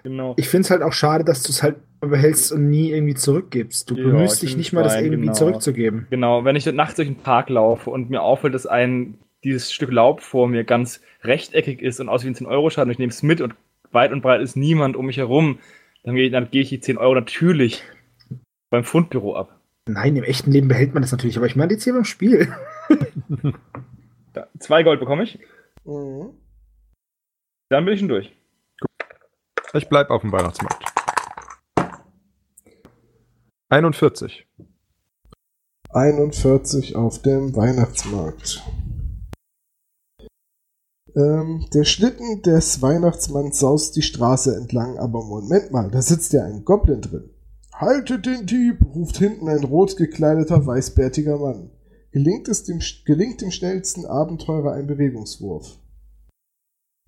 Genau. 0.04 0.34
Ich 0.38 0.50
finde 0.50 0.66
es 0.66 0.72
halt 0.72 0.82
auch 0.82 0.94
schade, 0.94 1.24
dass 1.24 1.44
du 1.44 1.52
es 1.52 1.62
halt 1.62 1.76
behältst 2.00 2.52
und 2.52 2.70
nie 2.70 2.92
irgendwie 2.92 3.16
zurückgibst. 3.16 3.90
Du 3.90 3.96
ja, 3.96 4.06
bemühst 4.06 4.42
dich 4.42 4.58
nicht 4.58 4.74
mal, 4.74 4.84
das 4.84 4.96
irgendwie 4.96 5.22
genau. 5.22 5.34
zurückzugeben. 5.34 6.08
Genau, 6.10 6.46
wenn 6.46 6.56
ich 6.56 6.66
nachts 6.66 6.96
durch 6.96 7.08
den 7.08 7.18
Park 7.18 7.50
laufe 7.50 7.90
und 7.90 8.10
mir 8.10 8.22
auffällt, 8.22 8.54
dass 8.54 8.66
ein 8.66 9.20
dieses 9.44 9.72
Stück 9.72 9.92
Laub 9.92 10.22
vor 10.22 10.48
mir 10.48 10.64
ganz 10.64 11.02
rechteckig 11.24 11.82
ist 11.82 12.00
und 12.00 12.10
aus 12.10 12.24
wie 12.24 12.30
ein 12.30 12.36
10-Euro-Schaden, 12.36 12.92
ich 12.92 13.00
nehme 13.00 13.12
es 13.12 13.24
mit 13.24 13.42
und 13.42 13.54
weit 13.92 14.12
und 14.12 14.22
breit 14.22 14.42
ist 14.42 14.56
niemand 14.56 14.96
um 14.96 15.06
mich 15.06 15.18
herum, 15.18 15.60
dann 16.04 16.16
gehe 16.16 16.30
dann 16.32 16.50
geh 16.52 16.62
ich 16.62 16.70
die 16.70 16.80
10 16.80 16.98
Euro 16.98 17.16
natürlich 17.16 17.84
beim 18.70 18.84
Fundbüro 18.84 19.36
ab. 19.36 19.60
Nein, 19.88 20.16
im 20.16 20.24
echten 20.24 20.52
Leben 20.52 20.68
behält 20.68 20.94
man 20.94 21.02
das 21.02 21.12
natürlich, 21.12 21.38
aber 21.38 21.46
ich 21.46 21.56
meine 21.56 21.74
jetzt 21.74 21.84
hier 21.84 21.94
beim 21.94 22.04
Spiel. 22.04 22.54
da, 24.34 24.48
zwei 24.60 24.84
Gold 24.84 25.00
bekomme 25.00 25.24
ich. 25.24 25.40
Mhm. 25.86 26.34
Dann 27.70 27.86
bin 27.86 27.94
ich 27.94 28.00
schon 28.00 28.10
durch. 28.10 28.34
Ich 29.74 29.90
bleibe 29.90 30.12
auf 30.12 30.22
dem 30.22 30.32
Weihnachtsmarkt. 30.32 30.84
41. 33.70 34.48
41 35.90 36.96
auf 36.96 37.22
dem 37.22 37.56
Weihnachtsmarkt. 37.56 38.64
Ähm, 41.18 41.66
der 41.74 41.84
Schlitten 41.84 42.44
des 42.44 42.80
Weihnachtsmanns 42.84 43.60
saust 43.60 43.96
die 43.96 44.04
Straße 44.04 44.56
entlang, 44.56 45.00
aber 45.00 45.24
Moment 45.24 45.72
mal, 45.72 45.90
da 45.90 46.00
sitzt 46.00 46.32
ja 46.34 46.44
ein 46.44 46.64
Goblin 46.64 47.02
drin. 47.02 47.32
Haltet 47.74 48.28
den 48.28 48.46
Dieb, 48.46 48.78
ruft 48.94 49.18
hinten 49.18 49.50
ein 49.50 49.64
rot 49.64 49.98
gekleideter, 49.98 50.66
weißbärtiger 50.68 51.40
Mann. 51.40 51.72
Gelingt 52.12 52.48
es 52.48 52.66
dem, 52.66 52.80
gelingt 53.06 53.42
dem 53.42 53.50
schnellsten 53.50 54.06
Abenteurer 54.06 54.74
ein 54.74 54.86
Bewegungswurf. 54.86 55.80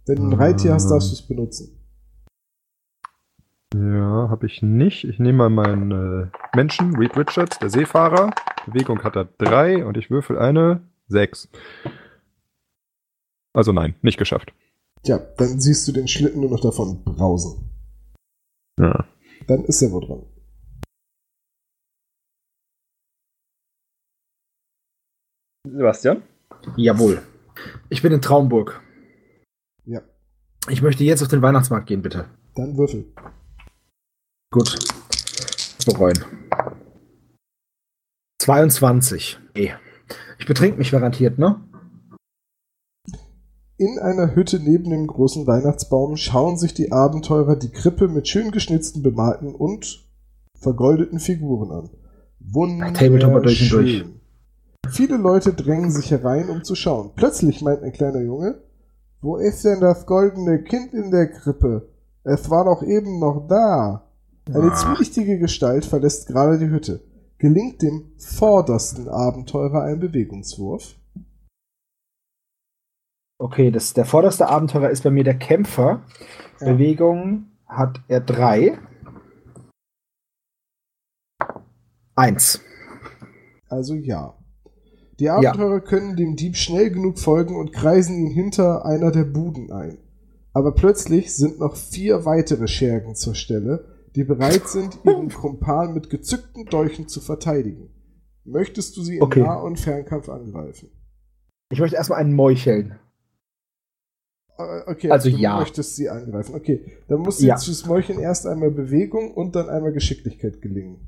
Wenn 0.07 0.15
du 0.15 0.23
ein 0.23 0.33
Reittier 0.33 0.73
hast, 0.73 0.89
darfst 0.89 1.11
du 1.11 1.13
es 1.13 1.27
benutzen. 1.27 1.79
Ja, 3.75 4.29
habe 4.29 4.47
ich 4.47 4.63
nicht. 4.63 5.03
Ich 5.03 5.19
nehme 5.19 5.49
mal 5.49 5.49
meinen 5.49 5.91
äh, 5.91 6.27
Menschen, 6.55 6.95
Reed 6.95 7.15
Richards, 7.15 7.59
der 7.59 7.69
Seefahrer. 7.69 8.31
Bewegung 8.65 9.03
hat 9.03 9.15
er 9.15 9.25
drei 9.25 9.85
und 9.85 9.97
ich 9.97 10.09
würfel 10.09 10.39
eine 10.39 10.81
sechs. 11.07 11.49
Also 13.53 13.71
nein, 13.71 13.95
nicht 14.01 14.17
geschafft. 14.17 14.53
Tja, 15.03 15.17
dann 15.17 15.59
siehst 15.59 15.87
du 15.87 15.91
den 15.91 16.07
Schlitten 16.07 16.41
nur 16.41 16.51
noch 16.51 16.61
davon 16.61 17.03
brausen. 17.03 17.69
Ja. 18.79 19.07
Dann 19.47 19.63
ist 19.65 19.81
er 19.81 19.91
wohl 19.91 20.05
dran. 20.05 20.25
Sebastian? 25.65 26.23
Jawohl. 26.75 27.21
Ich 27.89 28.01
bin 28.01 28.11
in 28.11 28.21
Traumburg. 28.21 28.81
Ja. 29.85 30.01
Ich 30.69 30.81
möchte 30.81 31.03
jetzt 31.03 31.21
auf 31.21 31.27
den 31.27 31.41
Weihnachtsmarkt 31.41 31.87
gehen, 31.87 32.01
bitte. 32.01 32.29
Dann 32.55 32.77
würfel. 32.77 33.13
Gut. 34.51 34.77
Bereuen. 35.85 36.17
22. 38.41 39.39
Ich 39.53 40.45
betrink 40.45 40.77
mich 40.77 40.91
garantiert, 40.91 41.37
ne? 41.37 41.61
In 43.79 43.97
einer 43.97 44.35
Hütte 44.35 44.59
neben 44.59 44.89
dem 44.89 45.07
großen 45.07 45.47
Weihnachtsbaum 45.47 46.17
schauen 46.17 46.57
sich 46.57 46.73
die 46.73 46.91
Abenteurer 46.91 47.55
die 47.55 47.71
Krippe 47.71 48.09
mit 48.09 48.27
schön 48.27 48.51
geschnitzten, 48.51 49.01
bemalten 49.01 49.55
und 49.55 50.05
vergoldeten 50.53 51.17
Figuren 51.17 51.71
an. 51.71 51.89
Wunderschön. 52.41 54.19
Viele 54.89 55.15
Leute 55.15 55.53
drängen 55.53 55.91
sich 55.91 56.11
herein, 56.11 56.49
um 56.49 56.65
zu 56.65 56.75
schauen. 56.75 57.11
Plötzlich 57.15 57.61
meint 57.61 57.81
ein 57.81 57.93
kleiner 57.93 58.19
Junge, 58.19 58.61
wo 59.21 59.37
ist 59.37 59.63
denn 59.63 59.79
das 59.79 60.05
goldene 60.05 60.61
Kind 60.61 60.93
in 60.93 61.09
der 61.09 61.31
Krippe? 61.31 61.87
Es 62.25 62.49
war 62.49 62.65
doch 62.65 62.83
eben 62.83 63.17
noch 63.19 63.47
da. 63.47 64.09
Eine 64.53 64.73
zwielichtige 64.73 65.39
Gestalt 65.39 65.85
verlässt 65.85 66.27
gerade 66.27 66.59
die 66.59 66.69
Hütte. 66.69 66.99
Gelingt 67.37 67.81
dem 67.81 68.11
vordersten 68.17 69.07
Abenteurer 69.07 69.83
ein 69.83 70.01
Bewegungswurf? 70.01 70.98
Okay, 73.41 73.71
das, 73.71 73.93
der 73.93 74.03
vorderste 74.03 74.49
Abenteurer 74.49 74.89
ist 74.89 75.03
bei 75.03 75.11
mir 75.11 75.23
der 75.23 75.37
Kämpfer. 75.37 76.03
Ja. 76.59 76.73
Bewegung 76.73 77.45
hat 77.65 78.01
er 78.09 78.19
drei. 78.19 78.77
Eins. 82.15 82.59
Also 83.69 83.95
ja. 83.95 84.37
Die 85.19 85.29
Abenteurer 85.29 85.75
ja. 85.75 85.79
können 85.79 86.17
dem 86.17 86.35
Dieb 86.35 86.57
schnell 86.57 86.91
genug 86.91 87.17
folgen 87.17 87.55
und 87.55 87.71
kreisen 87.71 88.17
ihn 88.17 88.31
hinter 88.31 88.85
einer 88.85 89.09
der 89.11 89.23
Buden 89.23 89.71
ein. 89.71 89.99
Aber 90.51 90.73
plötzlich 90.73 91.33
sind 91.33 91.59
noch 91.59 91.77
vier 91.77 92.25
weitere 92.25 92.67
Schergen 92.67 93.15
zur 93.15 93.35
Stelle, 93.35 93.85
die 94.15 94.25
bereit 94.25 94.67
sind, 94.67 94.99
ihren 95.05 95.29
Kumpan 95.29 95.93
mit 95.93 96.09
gezückten 96.09 96.65
Dolchen 96.65 97.07
zu 97.07 97.21
verteidigen. 97.21 97.89
Möchtest 98.43 98.97
du 98.97 99.01
sie 99.01 99.17
im 99.17 99.23
okay. 99.23 99.43
Nah- 99.43 99.61
und 99.61 99.79
Fernkampf 99.79 100.27
angreifen? 100.27 100.89
Ich 101.71 101.79
möchte 101.79 101.95
erstmal 101.95 102.19
einen 102.19 102.33
Meucheln. 102.33 102.99
Äh, 104.59 104.91
okay, 104.91 105.09
also, 105.09 105.27
also 105.27 105.29
du 105.29 105.37
ja. 105.37 105.57
möchtest 105.57 105.95
sie 105.95 106.09
angreifen. 106.09 106.53
Okay, 106.53 106.85
dann 107.07 107.19
muss 107.19 107.41
jetzt 107.41 107.67
ja. 107.67 107.87
Meucheln 107.87 108.19
erst 108.19 108.45
einmal 108.45 108.71
Bewegung 108.71 109.33
und 109.33 109.55
dann 109.55 109.69
einmal 109.69 109.93
Geschicklichkeit 109.93 110.61
gelingen. 110.61 111.07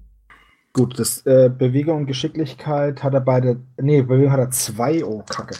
Gut, 0.74 0.98
das 0.98 1.26
äh, 1.26 1.50
Bewegung 1.56 1.98
und 1.98 2.06
Geschicklichkeit 2.06 3.04
hat 3.04 3.14
er 3.14 3.20
beide. 3.20 3.60
Nee, 3.78 4.04
Bewegung 4.04 4.32
hat 4.32 4.40
er 4.40 4.52
zwei. 4.52 5.04
Oh, 5.04 5.22
Kacke. 5.30 5.56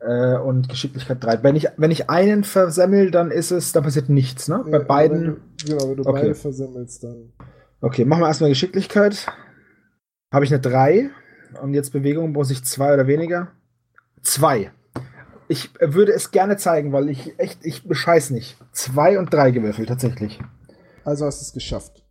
Äh, 0.00 0.36
und 0.36 0.68
Geschicklichkeit 0.68 1.24
drei. 1.24 1.42
Wenn 1.42 1.56
ich, 1.56 1.68
wenn 1.78 1.90
ich 1.90 2.10
einen 2.10 2.44
versemmel, 2.44 3.10
dann 3.10 3.30
ist 3.30 3.52
es, 3.52 3.72
dann 3.72 3.84
passiert 3.84 4.10
nichts, 4.10 4.48
ne? 4.48 4.62
Ja, 4.66 4.78
Bei 4.78 4.84
beiden. 4.84 5.20
Wenn 5.20 5.34
du, 5.34 5.66
genau, 5.66 5.90
wenn 5.90 5.96
du 5.96 6.02
okay. 6.06 6.20
beide 6.20 6.34
versemmelst, 6.34 7.04
dann. 7.04 7.32
Okay, 7.80 8.04
machen 8.04 8.20
wir 8.20 8.28
erstmal 8.28 8.50
Geschicklichkeit. 8.50 9.26
Habe 10.32 10.44
ich 10.44 10.52
eine 10.52 10.60
3 10.60 11.10
und 11.62 11.72
jetzt 11.72 11.90
Bewegung 11.90 12.32
muss 12.32 12.50
ich 12.50 12.62
zwei 12.64 12.92
oder 12.92 13.06
weniger. 13.06 13.52
Zwei. 14.22 14.72
Ich 15.50 15.70
würde 15.80 16.12
es 16.12 16.30
gerne 16.30 16.58
zeigen, 16.58 16.92
weil 16.92 17.08
ich 17.08 17.36
echt, 17.40 17.66
ich 17.66 17.82
bescheiß 17.82 18.30
nicht. 18.30 18.56
Zwei 18.70 19.18
und 19.18 19.34
drei 19.34 19.50
gewürfelt, 19.50 19.88
tatsächlich. 19.88 20.38
Also 21.04 21.26
hast 21.26 21.40
du 21.40 21.44
es 21.44 21.52
geschafft. 21.52 22.04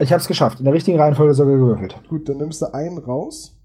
Ich 0.00 0.12
habe 0.12 0.20
es 0.20 0.28
geschafft. 0.28 0.60
In 0.60 0.64
der 0.64 0.72
richtigen 0.72 0.96
Reihenfolge 0.96 1.34
sogar 1.34 1.56
gewürfelt. 1.56 2.00
Gut, 2.08 2.28
dann 2.28 2.36
nimmst 2.36 2.62
du 2.62 2.72
einen 2.72 2.98
raus. 2.98 3.60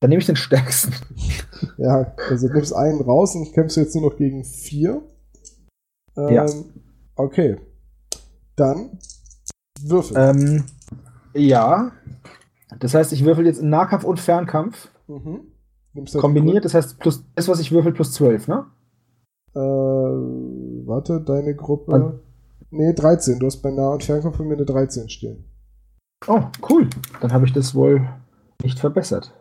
Dann 0.00 0.10
nehme 0.10 0.18
ich 0.18 0.26
den 0.26 0.34
stärksten. 0.34 0.92
ja, 1.78 2.16
also 2.28 2.48
du 2.48 2.54
nimmst 2.54 2.74
einen 2.74 3.00
raus 3.00 3.36
und 3.36 3.52
kämpfst 3.52 3.76
jetzt 3.76 3.94
nur 3.94 4.10
noch 4.10 4.16
gegen 4.16 4.42
vier. 4.42 5.02
Ähm, 6.16 6.34
ja. 6.34 6.46
Okay. 7.14 7.60
Dann 8.56 8.98
würfel. 9.82 10.16
Ähm, 10.16 10.64
ja. 11.32 11.92
Das 12.80 12.92
heißt, 12.92 13.12
ich 13.12 13.24
würfel 13.24 13.46
jetzt 13.46 13.60
in 13.60 13.70
Nahkampf 13.70 14.02
und 14.02 14.18
Fernkampf. 14.18 14.88
Mhm. 15.06 15.52
Halt 15.96 16.20
Kombiniert, 16.20 16.64
das 16.64 16.74
heißt, 16.74 16.98
plus 16.98 17.24
das, 17.34 17.48
was 17.48 17.60
ich 17.60 17.72
würfel, 17.72 17.92
plus 17.92 18.12
12, 18.12 18.48
ne? 18.48 18.66
Äh, 19.54 19.58
warte, 19.58 21.20
deine 21.20 21.54
Gruppe. 21.54 21.92
An 21.92 22.20
nee, 22.70 22.92
13. 22.92 23.38
Du 23.38 23.46
hast 23.46 23.58
bei 23.62 23.70
Nah- 23.70 23.92
und 23.92 24.04
Fernkampf 24.04 24.36
von 24.36 24.46
mir 24.46 24.54
eine 24.54 24.64
13 24.64 25.08
stehen. 25.08 25.44
Oh, 26.26 26.42
cool. 26.68 26.88
Dann 27.20 27.32
habe 27.32 27.46
ich 27.46 27.52
das 27.52 27.74
wohl 27.74 28.08
nicht 28.62 28.78
verbessert. 28.78 29.32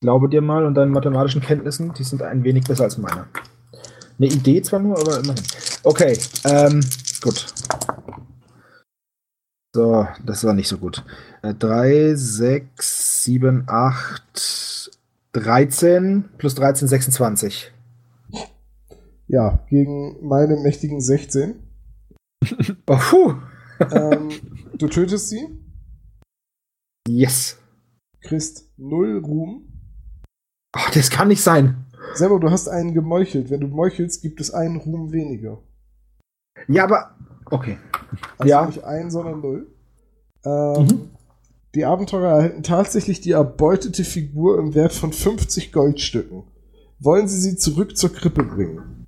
Ich 0.00 0.06
glaube 0.06 0.28
dir 0.28 0.42
mal 0.42 0.64
und 0.64 0.74
deinen 0.74 0.92
mathematischen 0.92 1.40
Kenntnissen, 1.40 1.92
die 1.94 2.04
sind 2.04 2.22
ein 2.22 2.44
wenig 2.44 2.64
besser 2.64 2.84
als 2.84 2.98
meine. 2.98 3.26
Eine 4.18 4.28
Idee 4.28 4.62
zwar 4.62 4.80
nur, 4.80 4.98
aber 4.98 5.18
immerhin. 5.18 5.42
Okay, 5.82 6.18
ähm, 6.44 6.80
gut. 7.22 7.46
So, 9.74 10.06
das 10.24 10.44
war 10.44 10.54
nicht 10.54 10.68
so 10.68 10.78
gut. 10.78 11.04
3, 11.42 12.14
6, 12.14 13.24
7, 13.24 13.64
8, 13.66 14.90
13 15.32 16.28
plus 16.38 16.54
13, 16.54 16.86
26. 16.86 17.72
Ja, 19.26 19.66
gegen 19.68 20.24
meine 20.24 20.56
mächtigen 20.58 21.00
16. 21.00 21.56
oh, 22.86 23.34
ähm, 23.90 24.30
du 24.78 24.86
tötest 24.86 25.30
sie. 25.30 25.44
Yes. 27.08 27.58
Kriegst 28.20 28.70
null 28.76 29.18
Ruhm. 29.18 29.72
Oh, 30.76 30.90
das 30.94 31.10
kann 31.10 31.26
nicht 31.26 31.42
sein. 31.42 31.84
Selber, 32.14 32.38
du 32.38 32.48
hast 32.48 32.68
einen 32.68 32.94
gemeuchelt. 32.94 33.50
Wenn 33.50 33.60
du 33.60 33.66
meuchelst, 33.66 34.22
gibt 34.22 34.40
es 34.40 34.52
einen 34.52 34.76
Ruhm 34.76 35.10
weniger. 35.10 35.58
Ja, 36.68 36.84
aber. 36.84 37.16
Okay. 37.50 37.78
Also 38.38 38.50
ja. 38.50 38.66
nicht 38.66 38.84
ein, 38.84 39.10
sondern 39.10 39.40
null. 39.40 39.66
Ähm, 40.44 40.82
mhm. 40.82 41.10
Die 41.74 41.84
Abenteurer 41.84 42.28
erhalten 42.28 42.62
tatsächlich 42.62 43.20
die 43.20 43.32
erbeutete 43.32 44.04
Figur 44.04 44.58
im 44.58 44.74
Wert 44.74 44.92
von 44.92 45.12
50 45.12 45.72
Goldstücken. 45.72 46.44
Wollen 47.00 47.26
sie 47.26 47.40
sie 47.40 47.56
zurück 47.56 47.96
zur 47.96 48.12
Krippe 48.12 48.44
bringen? 48.44 49.06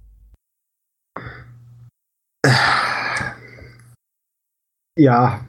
Ja. 4.98 5.46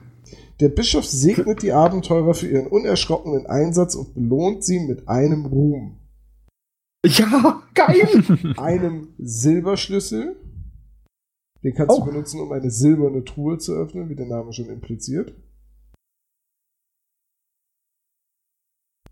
Der 0.60 0.68
Bischof 0.68 1.06
segnet 1.06 1.62
die 1.62 1.72
Abenteurer 1.72 2.34
für 2.34 2.48
ihren 2.48 2.66
unerschrockenen 2.66 3.46
Einsatz 3.46 3.94
und 3.94 4.14
belohnt 4.14 4.64
sie 4.64 4.80
mit 4.80 5.08
einem 5.08 5.46
Ruhm. 5.46 5.98
Ja, 7.06 7.62
geil! 7.74 8.08
einem 8.56 9.08
Silberschlüssel. 9.18 10.36
Den 11.62 11.74
kannst 11.74 11.96
oh. 11.96 12.00
du 12.00 12.06
benutzen, 12.06 12.40
um 12.40 12.52
eine 12.52 12.70
silberne 12.70 13.24
Truhe 13.24 13.58
zu 13.58 13.74
öffnen, 13.74 14.08
wie 14.08 14.14
der 14.14 14.26
Name 14.26 14.52
schon 14.52 14.68
impliziert. 14.68 15.34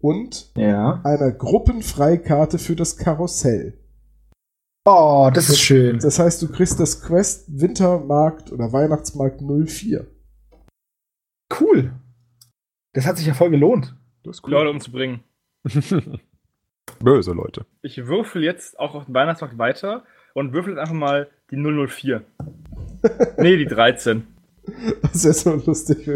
Und 0.00 0.52
ja. 0.56 1.00
einer 1.04 1.32
Gruppenfreikarte 1.32 2.58
für 2.58 2.76
das 2.76 2.96
Karussell. 2.96 3.78
Oh, 4.84 5.30
das, 5.34 5.46
das 5.46 5.56
ist 5.56 5.60
schön. 5.60 5.98
Das 5.98 6.20
heißt, 6.20 6.40
du 6.42 6.52
kriegst 6.52 6.78
das 6.78 7.02
Quest 7.02 7.60
Wintermarkt 7.60 8.52
oder 8.52 8.72
Weihnachtsmarkt 8.72 9.40
04. 9.40 10.06
Cool. 11.60 11.92
Das 12.92 13.04
hat 13.04 13.16
sich 13.16 13.26
ja 13.26 13.34
voll 13.34 13.50
gelohnt. 13.50 13.96
Das 14.22 14.36
ist 14.36 14.44
cool. 14.44 14.52
Leute 14.52 14.70
umzubringen. 14.70 15.24
Böse 17.00 17.32
Leute. 17.32 17.66
Ich 17.82 18.06
würfel 18.06 18.44
jetzt 18.44 18.78
auch 18.78 18.94
auf 18.94 19.06
den 19.06 19.14
Weihnachtsmarkt 19.14 19.58
weiter 19.58 20.04
und 20.34 20.52
würfel 20.52 20.74
jetzt 20.74 20.80
einfach 20.80 20.94
mal 20.94 21.28
die 21.50 21.56
004. 21.56 22.24
nee, 23.38 23.56
die 23.56 23.66
13. 23.66 24.26
Das 25.02 25.24
ist 25.24 25.24
ja 25.24 25.32
so 25.32 25.54
lustig. 25.64 26.06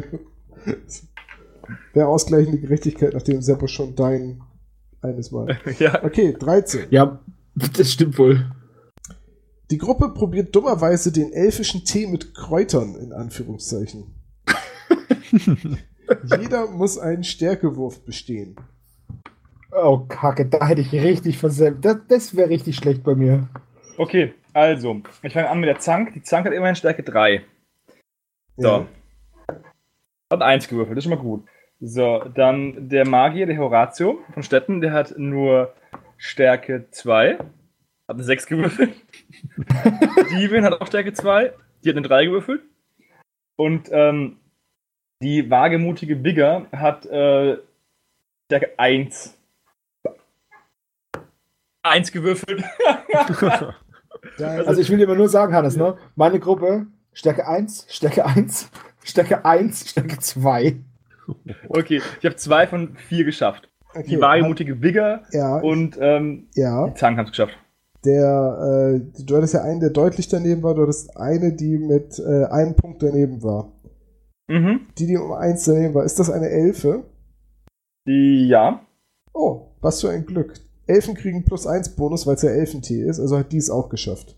Wäre 1.93 2.09
ausgleichende 2.09 2.59
Gerechtigkeit, 2.59 3.15
nachdem 3.15 3.41
Seppo 3.43 3.67
schon 3.67 3.95
dein 3.95 4.43
eines 5.03 5.31
Mal. 5.31 5.59
ja. 5.79 6.03
Okay, 6.05 6.35
13. 6.39 6.87
Ja, 6.91 7.21
das 7.55 7.93
stimmt 7.93 8.19
wohl. 8.19 8.51
Die 9.71 9.79
Gruppe 9.79 10.13
probiert 10.13 10.55
dummerweise 10.55 11.13
den 11.13 11.33
elfischen 11.33 11.85
Tee 11.85 12.09
mit 12.09 12.35
Kräutern, 12.35 12.97
in 12.97 13.13
Anführungszeichen. 13.13 14.15
Jeder 16.25 16.69
muss 16.69 16.99
einen 16.99 17.23
Stärkewurf 17.23 18.05
bestehen. 18.05 18.57
Oh, 19.71 19.99
Kacke, 20.09 20.47
da 20.47 20.67
hätte 20.67 20.81
ich 20.81 20.93
richtig 20.93 21.39
versenkt. 21.39 21.85
Das, 21.85 21.99
das 22.09 22.37
wäre 22.37 22.51
richtig 22.51 22.75
schlecht 22.75 23.05
bei 23.05 23.15
mir. 23.15 23.49
Okay, 23.97 24.35
also, 24.53 25.03
ich 25.23 25.33
fange 25.33 25.49
an 25.49 25.61
mit 25.61 25.69
der 25.69 25.79
Zank. 25.79 26.13
Die 26.15 26.23
Zank 26.23 26.47
hat 26.47 26.53
immerhin 26.53 26.77
Stärke 26.77 27.03
3. 27.03 27.43
So. 28.57 28.69
Ja. 28.69 28.87
Hat 30.33 30.43
1 30.43 30.69
gewürfelt, 30.69 30.97
das 30.97 31.05
ist 31.05 31.11
schon 31.11 31.19
mal 31.19 31.23
gut. 31.23 31.45
So, 31.81 32.23
dann 32.35 32.89
der 32.89 33.09
Magier, 33.09 33.47
der 33.47 33.59
Horatio 33.59 34.21
von 34.35 34.43
Stetten, 34.43 34.81
der 34.81 34.93
hat 34.93 35.15
nur 35.17 35.75
Stärke 36.19 36.87
2. 36.91 37.39
Hat 37.39 37.47
eine 38.09 38.23
6 38.23 38.47
gewürfelt. 38.47 38.95
Dievin 40.31 40.65
hat 40.65 40.81
auch 40.81 40.87
Stärke 40.87 41.13
2. 41.13 41.53
Die 41.83 41.89
hat 41.89 41.97
eine 41.97 42.07
3 42.07 42.27
gewürfelt. 42.27 42.63
Und 43.57 43.89
ähm, 43.93 44.39
die 45.23 45.51
wagemutige 45.51 46.17
Bigger 46.17 46.67
hat 46.73 47.07
äh, 47.07 47.57
Stärke 48.47 48.79
1. 48.79 49.39
1 51.83 52.13
gewürfelt. 52.13 52.63
also 54.39 54.81
ich 54.81 54.91
will 54.91 54.99
dir 54.99 55.07
mal 55.07 55.17
nur 55.17 55.29
sagen, 55.29 55.55
Hannes, 55.55 55.77
ne? 55.77 55.97
Meine 56.17 56.41
Gruppe, 56.41 56.87
Stärke 57.13 57.47
1, 57.47 57.87
Stärke 57.89 58.25
1, 58.25 58.71
Stärke 59.05 59.45
1, 59.45 59.91
Stärke 59.91 60.19
2. 60.19 60.77
Okay, 61.69 62.03
ich 62.19 62.27
habe 62.27 62.37
zwei 62.37 62.67
von 62.67 62.97
vier 62.97 63.25
geschafft. 63.25 63.69
Okay, 63.95 64.05
die 64.09 64.21
wagemutige 64.21 64.75
Bigger 64.75 65.23
ja, 65.33 65.57
und 65.59 65.99
ähm, 66.01 66.49
ja. 66.55 66.89
die 66.89 66.95
Zangen 66.95 67.19
haben 67.19 67.27
es 67.27 67.33
geschafft. 67.33 67.57
Der, 68.05 68.97
äh, 68.97 69.23
du 69.25 69.37
hattest 69.37 69.55
ja 69.55 69.63
einen, 69.63 69.81
der 69.81 69.91
deutlich 69.91 70.29
daneben 70.29 70.63
war, 70.63 70.75
du 70.75 70.83
hattest 70.83 71.17
eine, 71.17 71.53
die 71.53 71.77
mit 71.77 72.19
äh, 72.19 72.45
einem 72.47 72.75
Punkt 72.75 73.03
daneben 73.03 73.43
war. 73.43 73.73
Mhm. 74.49 74.89
Die, 74.99 75.07
die 75.07 75.17
um 75.17 75.33
eins 75.33 75.65
daneben 75.65 75.95
war. 75.95 76.05
Ist 76.05 76.19
das 76.19 76.31
eine 76.31 76.49
Elfe? 76.49 77.05
Die, 78.07 78.49
ja. 78.49 78.81
Oh, 79.33 79.69
was 79.81 80.01
für 80.01 80.11
ein 80.11 80.25
Glück. 80.25 80.55
Elfen 80.91 81.15
kriegen 81.15 81.45
plus 81.45 81.67
eins 81.67 81.91
Bonus, 81.91 82.27
weil 82.27 82.35
es 82.35 82.43
ja 82.43 82.51
Elfentee 82.51 83.03
ist, 83.03 83.21
also 83.21 83.39
hat 83.39 83.53
die 83.53 83.59
es 83.59 83.71
auch 83.71 83.89
geschafft. 83.89 84.37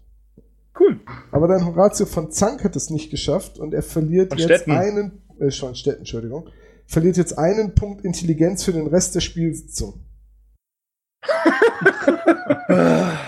Cool. 0.79 1.01
Aber 1.31 1.49
dein 1.49 1.67
Horatio 1.67 2.07
von 2.07 2.31
Zank 2.31 2.65
hat 2.65 2.77
es 2.77 2.91
nicht 2.91 3.11
geschafft 3.11 3.59
und 3.59 3.75
er 3.75 3.83
verliert 3.83 4.31
von 4.31 4.39
jetzt 4.39 4.63
Städten. 4.63 4.73
einen, 4.73 5.23
äh, 5.39 5.51
schon 5.51 5.75
Städten, 5.75 6.01
Entschuldigung, 6.01 6.49
verliert 6.87 7.17
jetzt 7.17 7.39
einen 7.39 7.75
Punkt 7.75 8.05
Intelligenz 8.05 8.65
für 8.65 8.73
den 8.73 8.87
Rest 8.87 9.15
der 9.15 9.21
Spielsitzung. 9.21 10.01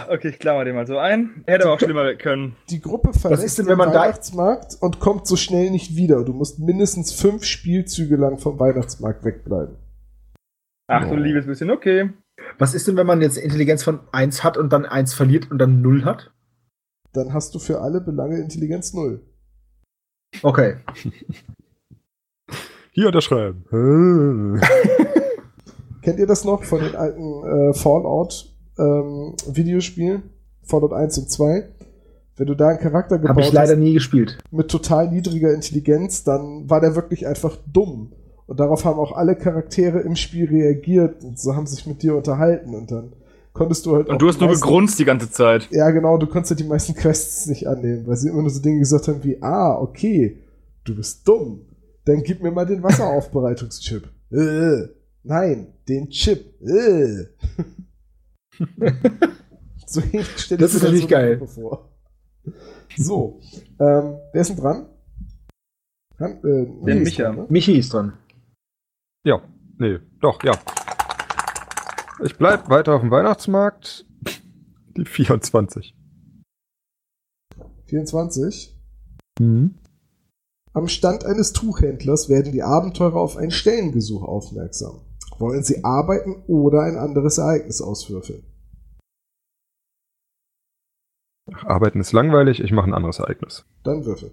okay, 0.09 0.29
ich 0.29 0.39
klammer 0.39 0.64
den 0.64 0.75
mal 0.75 0.87
so 0.87 0.99
ein. 0.99 1.45
Hätte 1.47 1.64
aber 1.64 1.75
auch 1.75 1.81
schlimmer 1.81 2.14
können. 2.14 2.57
Die 2.70 2.81
Gruppe 2.81 3.12
verlässt 3.12 3.59
denn, 3.59 3.66
den 3.66 3.79
Weihnachtsmarkt 3.79 4.77
und 4.81 5.01
kommt 5.01 5.27
so 5.27 5.37
schnell 5.37 5.70
nicht 5.70 5.97
wieder. 5.97 6.25
Du 6.25 6.33
musst 6.33 6.59
mindestens 6.59 7.12
fünf 7.12 7.45
Spielzüge 7.45 8.16
lang 8.16 8.39
vom 8.39 8.59
Weihnachtsmarkt 8.59 9.25
wegbleiben. 9.25 9.77
Ach 10.87 11.09
du 11.09 11.16
liebes 11.16 11.47
bisschen, 11.47 11.70
okay. 11.70 12.11
Was 12.59 12.74
ist 12.74 12.89
denn, 12.89 12.97
wenn 12.97 13.07
man 13.07 13.20
jetzt 13.20 13.37
Intelligenz 13.37 13.82
von 13.82 14.01
1 14.12 14.45
hat 14.45 14.57
und 14.57 14.72
dann 14.72 14.87
1 14.87 15.14
verliert 15.14 15.51
und 15.51 15.59
dann 15.59 15.82
0 15.82 16.05
hat? 16.05 16.32
Dann 17.12 17.32
hast 17.32 17.53
du 17.55 17.59
für 17.59 17.80
alle 17.80 18.01
Belange 18.01 18.39
Intelligenz 18.39 18.93
0. 18.93 19.20
Okay. 20.43 20.76
Hier 22.91 23.07
unterschreiben. 23.07 23.64
Kennt 26.03 26.18
ihr 26.18 26.26
das 26.26 26.45
noch 26.45 26.64
von 26.64 26.80
den 26.80 26.95
alten 26.95 27.45
äh, 27.45 27.72
Fallout-Videospielen? 27.72 30.22
Ähm, 30.22 30.30
Fallout 30.62 30.93
1 30.93 31.18
und 31.18 31.30
2? 31.30 31.68
Wenn 32.37 32.47
du 32.47 32.55
da 32.55 32.68
einen 32.68 32.78
Charakter 32.78 33.18
gebaut 33.18 33.37
hast. 33.37 33.45
Hab 33.45 33.49
ich 33.49 33.55
leider 33.55 33.76
nie 33.76 33.95
gespielt. 33.95 34.39
Mit 34.51 34.70
total 34.70 35.11
niedriger 35.11 35.55
Intelligenz, 35.55 36.24
dann 36.24 36.68
war 36.68 36.80
der 36.80 36.95
wirklich 36.95 37.26
einfach 37.26 37.57
dumm. 37.72 38.12
Und 38.47 38.61
darauf 38.61 38.85
haben 38.85 38.99
auch 38.99 39.13
alle 39.13 39.37
Charaktere 39.37 40.01
im 40.01 40.17
Spiel 40.17 40.47
reagiert 40.47 41.25
und 41.25 41.39
so 41.39 41.55
haben 41.57 41.67
sich 41.67 41.87
mit 41.87 42.03
dir 42.03 42.15
unterhalten 42.15 42.75
und 42.75 42.91
dann 42.91 43.15
konntest 43.55 43.87
du 43.87 43.97
halt. 43.97 44.09
Und 44.09 44.21
du 44.21 44.29
hast 44.29 44.41
nur 44.41 44.51
gegrunzt 44.51 44.99
die 44.99 45.07
ganze 45.07 45.31
Zeit. 45.31 45.69
Ja, 45.71 45.91
genau, 45.91 46.19
du 46.19 46.27
konntest 46.27 46.51
halt 46.51 46.61
die 46.61 46.65
meisten 46.65 46.95
Quests 46.95 47.47
nicht 47.47 47.67
annehmen, 47.67 48.07
weil 48.07 48.17
sie 48.17 48.29
immer 48.29 48.43
nur 48.43 48.51
so 48.51 48.61
Dinge 48.61 48.81
gesagt 48.81 49.09
haben 49.09 49.25
wie, 49.25 49.43
ah, 49.43 49.79
okay, 49.81 50.43
du 50.85 50.95
bist 50.95 51.27
dumm. 51.27 51.63
Dann 52.05 52.23
gib 52.23 52.43
mir 52.43 52.51
mal 52.51 52.67
den 52.67 52.83
Wasseraufbereitungschip. 52.83 54.09
äh, 54.31 54.89
nein, 55.23 55.69
den 55.89 56.11
Chip. 56.11 56.61
Äh. 56.61 57.29
so 59.87 60.03
stelle 60.37 60.61
Das 60.61 60.75
ist 60.75 60.83
natürlich 60.83 61.03
so 61.03 61.09
geil. 61.09 61.41
Vor. 61.47 61.89
So, 62.97 63.41
ähm, 63.81 64.17
wer 64.33 64.41
ist 64.41 64.51
denn 64.51 64.59
dran? 64.59 64.87
Han, 66.21 66.33
äh, 66.45 66.67
Der 66.87 66.97
Micha. 66.97 67.25
Dran, 67.25 67.37
ne? 67.37 67.47
Michi 67.49 67.79
ist 67.79 67.93
dran. 67.93 68.13
Ja, 69.25 69.41
nee, 69.79 69.99
doch, 70.20 70.43
ja. 70.45 70.53
Ich 72.22 72.37
bleib 72.37 72.68
weiter 72.68 72.95
auf 72.95 73.01
dem 73.01 73.11
Weihnachtsmarkt. 73.11 74.07
Die 74.97 75.05
24. 75.05 75.97
24? 77.87 78.79
Mhm. 79.41 79.75
Am 80.75 80.89
Stand 80.89 81.25
eines 81.25 81.53
Tuchhändlers 81.53 82.29
werden 82.29 82.53
die 82.53 82.62
Abenteurer 82.62 83.16
auf 83.16 83.37
ein 83.37 83.51
Stellengesuch 83.51 84.22
aufmerksam. 84.22 85.01
Wollen 85.39 85.62
sie 85.62 85.85
arbeiten 85.85 86.43
oder 86.47 86.83
ein 86.83 86.97
anderes 86.97 87.39
Ereignis 87.39 87.81
auswürfeln? 87.81 88.45
Arbeiten 91.64 92.01
ist 92.01 92.12
langweilig, 92.12 92.61
ich 92.61 92.72
mache 92.72 92.89
ein 92.89 92.95
anderes 92.95 93.18
Ereignis. 93.18 93.64
Dann 93.85 94.05
würfel. 94.05 94.33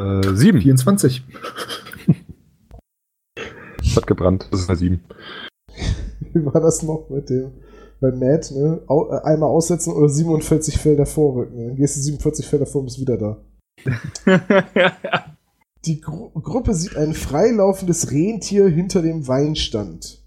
Äh, 0.00 0.34
7. 0.34 0.60
24. 0.62 1.22
Hat 3.96 4.06
gebrannt, 4.06 4.48
das 4.50 4.60
ist 4.60 4.70
eine 4.70 4.78
7. 4.78 5.00
Wie 6.32 6.46
war 6.46 6.60
das 6.60 6.82
noch 6.82 7.10
mit 7.10 7.28
dem? 7.28 7.50
Bei 8.00 8.10
Matt, 8.12 8.50
ne? 8.52 8.80
Äh, 8.88 9.16
einmal 9.24 9.50
aussetzen 9.50 9.92
oder 9.92 10.08
47 10.08 10.78
Felder 10.78 11.04
vorrücken. 11.04 11.66
Dann 11.66 11.76
gehst 11.76 11.96
du 11.96 12.00
47 12.00 12.46
Felder 12.46 12.64
vor 12.66 12.80
und 12.80 12.86
bist 12.86 13.00
wieder 13.00 13.18
da. 13.18 13.44
Die 15.84 16.00
Gru 16.00 16.30
Gruppe 16.30 16.74
sieht 16.74 16.96
ein 16.96 17.12
freilaufendes 17.12 18.10
Rentier 18.10 18.68
hinter 18.68 19.02
dem 19.02 19.28
Weinstand. 19.28 20.22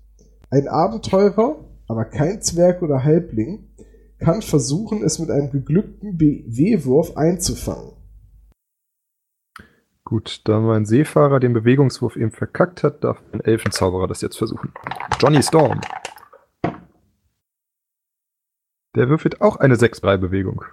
Ein 0.52 0.68
Abenteurer, 0.68 1.66
aber 1.88 2.06
kein 2.06 2.42
Zwerg 2.42 2.84
oder 2.84 3.04
Halbling, 3.04 3.70
kann 4.20 4.42
versuchen, 4.42 5.04
es 5.04 5.20
mit 5.20 5.32
einem 5.32 5.52
geglückten 5.52 6.18
BW-Wurf 6.18 7.18
einzufangen. 7.18 7.93
Gut, 10.14 10.42
da 10.44 10.60
mein 10.60 10.86
Seefahrer 10.86 11.40
den 11.40 11.54
Bewegungswurf 11.54 12.18
eben 12.18 12.30
verkackt 12.30 12.84
hat, 12.84 13.04
darf 13.04 13.20
ein 13.32 13.40
Elfenzauberer 13.40 14.06
das 14.06 14.22
jetzt 14.22 14.38
versuchen. 14.38 14.72
Johnny 15.20 15.42
Storm. 15.42 15.82
Der 18.96 19.10
würfelt 19.10 19.42
auch 19.42 19.56
eine 19.56 19.74
6-3-Bewegung. 19.74 20.66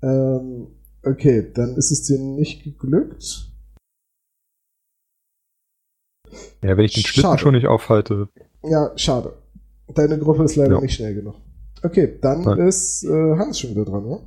Ähm, 0.00 0.68
okay, 1.02 1.52
dann 1.52 1.76
ist 1.76 1.90
es 1.90 2.04
dir 2.04 2.18
nicht 2.18 2.64
geglückt. 2.64 3.50
Ja, 6.62 6.74
wenn 6.78 6.86
ich 6.86 6.94
den 6.94 7.04
Schlitten 7.04 7.36
schon 7.36 7.52
nicht 7.52 7.66
aufhalte. 7.66 8.30
Ja, 8.62 8.92
schade. 8.96 9.34
Deine 9.88 10.18
Gruppe 10.18 10.44
ist 10.44 10.56
leider 10.56 10.76
ja. 10.76 10.80
nicht 10.80 10.94
schnell 10.94 11.14
genug. 11.14 11.34
Okay, 11.82 12.16
dann 12.22 12.44
Nein. 12.44 12.60
ist 12.60 13.04
äh, 13.04 13.36
Hans 13.36 13.60
schon 13.60 13.72
wieder 13.72 13.84
dran, 13.84 14.08
ne? 14.08 14.20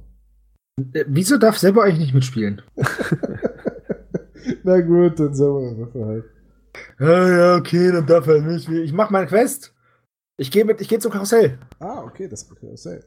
Äh, 0.93 1.05
wieso 1.07 1.39
darf 1.39 1.57
selber 1.57 1.85
eigentlich 1.85 2.01
nicht 2.01 2.13
mitspielen? 2.13 2.61
Na 4.63 4.81
gut, 4.81 5.19
dann 5.19 5.33
selber 5.33 5.59
eine 5.59 5.79
Waffe 5.79 6.05
halt. 6.05 6.25
Ja, 6.99 7.37
ja, 7.37 7.55
okay, 7.55 7.91
dann 7.91 8.05
darf 8.05 8.27
er 8.27 8.41
mitspielen. 8.41 8.83
Ich 8.83 8.93
mach 8.93 9.09
meine 9.09 9.27
Quest. 9.27 9.73
Ich 10.37 10.51
gehe 10.51 10.63
mit, 10.65 10.79
ich 10.79 10.87
gehe 10.87 10.99
zum 10.99 11.11
Karussell. 11.11 11.57
Ah, 11.79 12.03
okay, 12.03 12.27
das 12.27 12.43
ist 12.43 12.55
Karussell. 12.55 13.03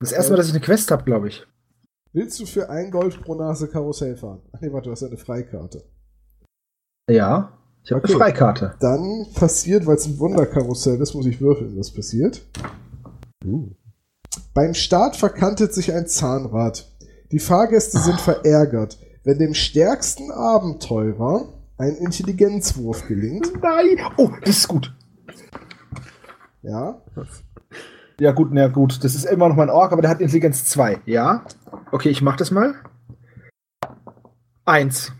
Das 0.00 0.12
erste 0.12 0.32
Mal, 0.32 0.36
dass 0.36 0.46
ich 0.46 0.52
eine 0.52 0.60
Quest 0.60 0.90
habe, 0.90 1.04
glaube 1.04 1.28
ich. 1.28 1.46
Willst 2.12 2.38
du 2.40 2.46
für 2.46 2.70
ein 2.70 2.90
Gold 2.90 3.20
pro 3.22 3.34
Nase 3.34 3.68
Karussell 3.68 4.16
fahren? 4.16 4.42
Ach 4.52 4.60
nee, 4.60 4.72
warte, 4.72 4.86
du 4.86 4.92
hast 4.92 5.02
ja 5.02 5.08
eine 5.08 5.16
Freikarte. 5.16 5.84
Ja, 7.10 7.52
ich 7.84 7.92
habe 7.92 8.02
okay. 8.02 8.12
eine 8.12 8.18
Freikarte. 8.18 8.74
Dann 8.80 9.26
passiert, 9.34 9.86
weil 9.86 9.96
es 9.96 10.06
ein 10.06 10.18
Wunderkarussell 10.18 11.00
ist, 11.00 11.14
muss 11.14 11.26
ich 11.26 11.40
würfeln, 11.40 11.78
was 11.78 11.90
passiert. 11.90 12.42
Uh. 13.44 13.70
Beim 14.54 14.74
Start 14.74 15.16
verkantet 15.16 15.72
sich 15.72 15.92
ein 15.92 16.06
Zahnrad. 16.06 16.90
Die 17.32 17.38
Fahrgäste 17.38 17.98
sind 17.98 18.20
verärgert. 18.20 18.98
Wenn 19.24 19.38
dem 19.38 19.54
stärksten 19.54 20.30
Abenteurer 20.30 21.52
ein 21.78 21.96
Intelligenzwurf 21.96 23.06
gelingt. 23.08 23.52
Nein! 23.60 23.98
Oh, 24.16 24.30
das 24.44 24.58
ist 24.58 24.68
gut. 24.68 24.94
Ja. 26.62 27.00
Ja, 28.20 28.32
gut, 28.32 28.48
na 28.52 28.68
gut. 28.68 29.02
Das 29.04 29.14
ist 29.14 29.24
immer 29.24 29.48
noch 29.48 29.56
mein 29.56 29.70
Ork, 29.70 29.92
aber 29.92 30.02
der 30.02 30.10
hat 30.10 30.20
Intelligenz 30.20 30.64
2. 30.66 31.00
Ja. 31.04 31.44
Okay, 31.90 32.08
ich 32.08 32.22
mach 32.22 32.36
das 32.36 32.50
mal. 32.50 32.74
Eins. 34.64 35.12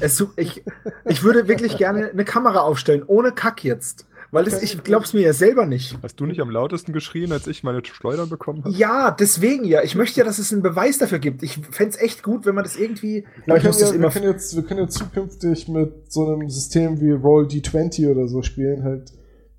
Es, 0.00 0.22
ich, 0.36 0.64
ich 1.04 1.22
würde 1.22 1.48
wirklich 1.48 1.76
gerne 1.76 2.10
eine 2.10 2.24
Kamera 2.24 2.60
aufstellen, 2.60 3.04
ohne 3.06 3.32
Kack 3.32 3.62
jetzt. 3.64 4.06
Weil 4.30 4.44
das, 4.44 4.62
ich 4.62 4.82
glaub's 4.82 5.12
mir 5.12 5.20
ja 5.20 5.32
selber 5.32 5.66
nicht. 5.66 5.96
Hast 6.02 6.18
du 6.20 6.26
nicht 6.26 6.40
am 6.40 6.50
lautesten 6.50 6.92
geschrien, 6.92 7.32
als 7.32 7.46
ich 7.46 7.62
meine 7.62 7.84
Schleudern 7.84 8.28
bekommen 8.28 8.64
habe? 8.64 8.74
Ja, 8.74 9.10
deswegen 9.10 9.64
ja. 9.64 9.82
Ich 9.82 9.94
möchte 9.94 10.20
ja, 10.20 10.26
dass 10.26 10.38
es 10.38 10.52
einen 10.52 10.62
Beweis 10.62 10.98
dafür 10.98 11.18
gibt. 11.18 11.42
Ich 11.42 11.58
fände 11.70 11.98
echt 11.98 12.22
gut, 12.22 12.46
wenn 12.46 12.54
man 12.54 12.64
das 12.64 12.76
irgendwie. 12.76 13.24
Wir 13.44 13.58
können, 13.58 13.74
ja, 13.78 14.00
wir, 14.00 14.10
können 14.10 14.24
jetzt, 14.26 14.56
wir 14.56 14.62
können 14.62 14.80
ja 14.80 14.88
zukünftig 14.88 15.68
mit 15.68 16.12
so 16.12 16.26
einem 16.26 16.48
System 16.48 17.00
wie 17.00 17.12
Roll 17.12 17.46
D20 17.46 18.10
oder 18.10 18.28
so 18.28 18.42
spielen, 18.42 18.82
halt 18.82 19.12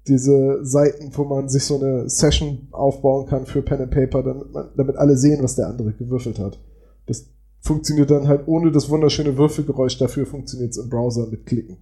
diese 0.07 0.63
Seiten, 0.63 1.11
wo 1.13 1.25
man 1.25 1.49
sich 1.49 1.65
so 1.65 1.79
eine 1.79 2.09
Session 2.09 2.67
aufbauen 2.71 3.27
kann 3.27 3.45
für 3.45 3.61
Pen 3.61 3.81
and 3.81 3.91
Paper, 3.91 4.23
damit, 4.23 4.53
man, 4.53 4.69
damit 4.75 4.95
alle 4.95 5.17
sehen, 5.17 5.43
was 5.43 5.55
der 5.55 5.67
andere 5.67 5.93
gewürfelt 5.93 6.39
hat. 6.39 6.59
Das 7.07 7.29
funktioniert 7.59 8.09
dann 8.11 8.27
halt 8.27 8.47
ohne 8.47 8.71
das 8.71 8.89
wunderschöne 8.89 9.37
Würfelgeräusch. 9.37 9.97
Dafür 9.97 10.25
funktioniert 10.25 10.71
es 10.71 10.77
im 10.77 10.89
Browser 10.89 11.27
mit 11.27 11.45
Klicken. 11.45 11.77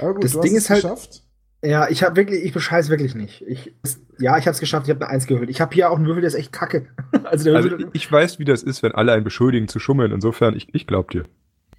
Aber 0.00 0.14
gut, 0.14 0.24
das 0.24 0.38
Ding 0.40 0.54
ist 0.54 0.70
halt. 0.70 0.82
Geschafft. 0.82 1.22
Ja, 1.64 1.88
ich 1.88 2.02
habe 2.02 2.16
wirklich, 2.16 2.42
ich 2.42 2.52
bescheiß 2.52 2.88
wirklich 2.88 3.14
nicht. 3.14 3.42
Ich, 3.46 3.72
ja, 4.18 4.36
ich 4.36 4.46
habe 4.46 4.54
es 4.54 4.58
geschafft, 4.58 4.88
ich 4.88 4.90
habe 4.90 5.04
eine 5.04 5.14
Eins 5.14 5.26
gewürfelt. 5.26 5.48
Ich 5.48 5.60
habe 5.60 5.72
hier 5.72 5.90
auch 5.90 5.96
einen 5.96 6.06
Würfel, 6.06 6.20
der 6.20 6.28
ist 6.28 6.34
echt 6.34 6.52
kacke. 6.52 6.86
also, 7.24 7.54
also 7.54 7.76
ich 7.92 8.10
weiß, 8.10 8.40
wie 8.40 8.44
das 8.44 8.64
ist, 8.64 8.82
wenn 8.82 8.92
alle 8.92 9.12
einen 9.12 9.22
beschuldigen 9.22 9.68
zu 9.68 9.78
schummeln. 9.78 10.10
Insofern, 10.10 10.56
ich, 10.56 10.74
ich 10.74 10.88
glaub 10.88 11.12
dir. 11.12 11.24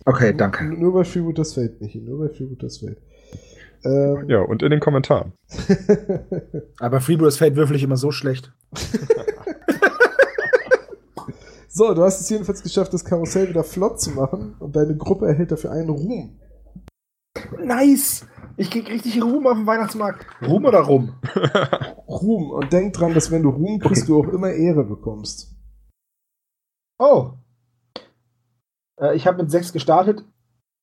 Okay, 0.06 0.34
danke. 0.36 0.64
Nur, 0.64 0.78
nur 0.78 0.94
bei 0.94 1.04
Freebooters 1.04 1.54
Fate, 1.54 1.82
nicht. 1.82 1.96
Nur 1.96 2.20
bei 2.20 2.34
Freebooters 2.34 2.78
Fate. 2.78 2.98
Ähm, 3.86 4.30
ja, 4.30 4.40
und 4.40 4.64
in 4.64 4.72
den 4.72 4.80
Kommentaren. 4.80 5.34
Aber 6.80 7.02
Freebooters 7.02 7.38
Fate 7.38 7.58
würfel 7.58 7.76
ich 7.76 7.84
immer 7.84 7.98
so 7.98 8.12
schlecht. 8.12 8.54
so, 11.68 11.94
du 11.94 12.04
hast 12.04 12.22
es 12.22 12.30
jedenfalls 12.30 12.64
geschafft, 12.64 12.94
das 12.94 13.04
Karussell 13.04 13.50
wieder 13.50 13.66
flott 13.66 14.00
zu 14.00 14.12
machen 14.12 14.56
und 14.60 14.78
deine 14.78 14.96
Gruppe 14.96 15.28
erhält 15.28 15.52
dafür 15.52 15.72
einen 15.72 15.90
Ruhm. 15.90 16.40
Nice! 17.60 18.26
Ich 18.56 18.70
krieg 18.70 18.88
richtig 18.90 19.22
Ruhm 19.22 19.48
auf 19.48 19.58
dem 19.58 19.66
Weihnachtsmarkt. 19.66 20.26
Ruhm 20.48 20.66
oder 20.66 20.82
Rum? 20.82 21.16
Ruhm. 22.08 22.52
Und 22.52 22.72
denk 22.72 22.94
dran, 22.94 23.14
dass 23.14 23.32
wenn 23.32 23.44
du 23.44 23.50
Ruhm 23.50 23.80
kriegst, 23.80 24.08
du 24.08 24.20
auch 24.20 24.28
immer 24.28 24.52
Ehre 24.52 24.84
bekommst. 24.84 25.56
Oh. 27.00 27.32
Äh, 29.00 29.16
ich 29.16 29.26
habe 29.26 29.42
mit 29.42 29.50
sechs 29.50 29.74
gestartet 29.74 30.24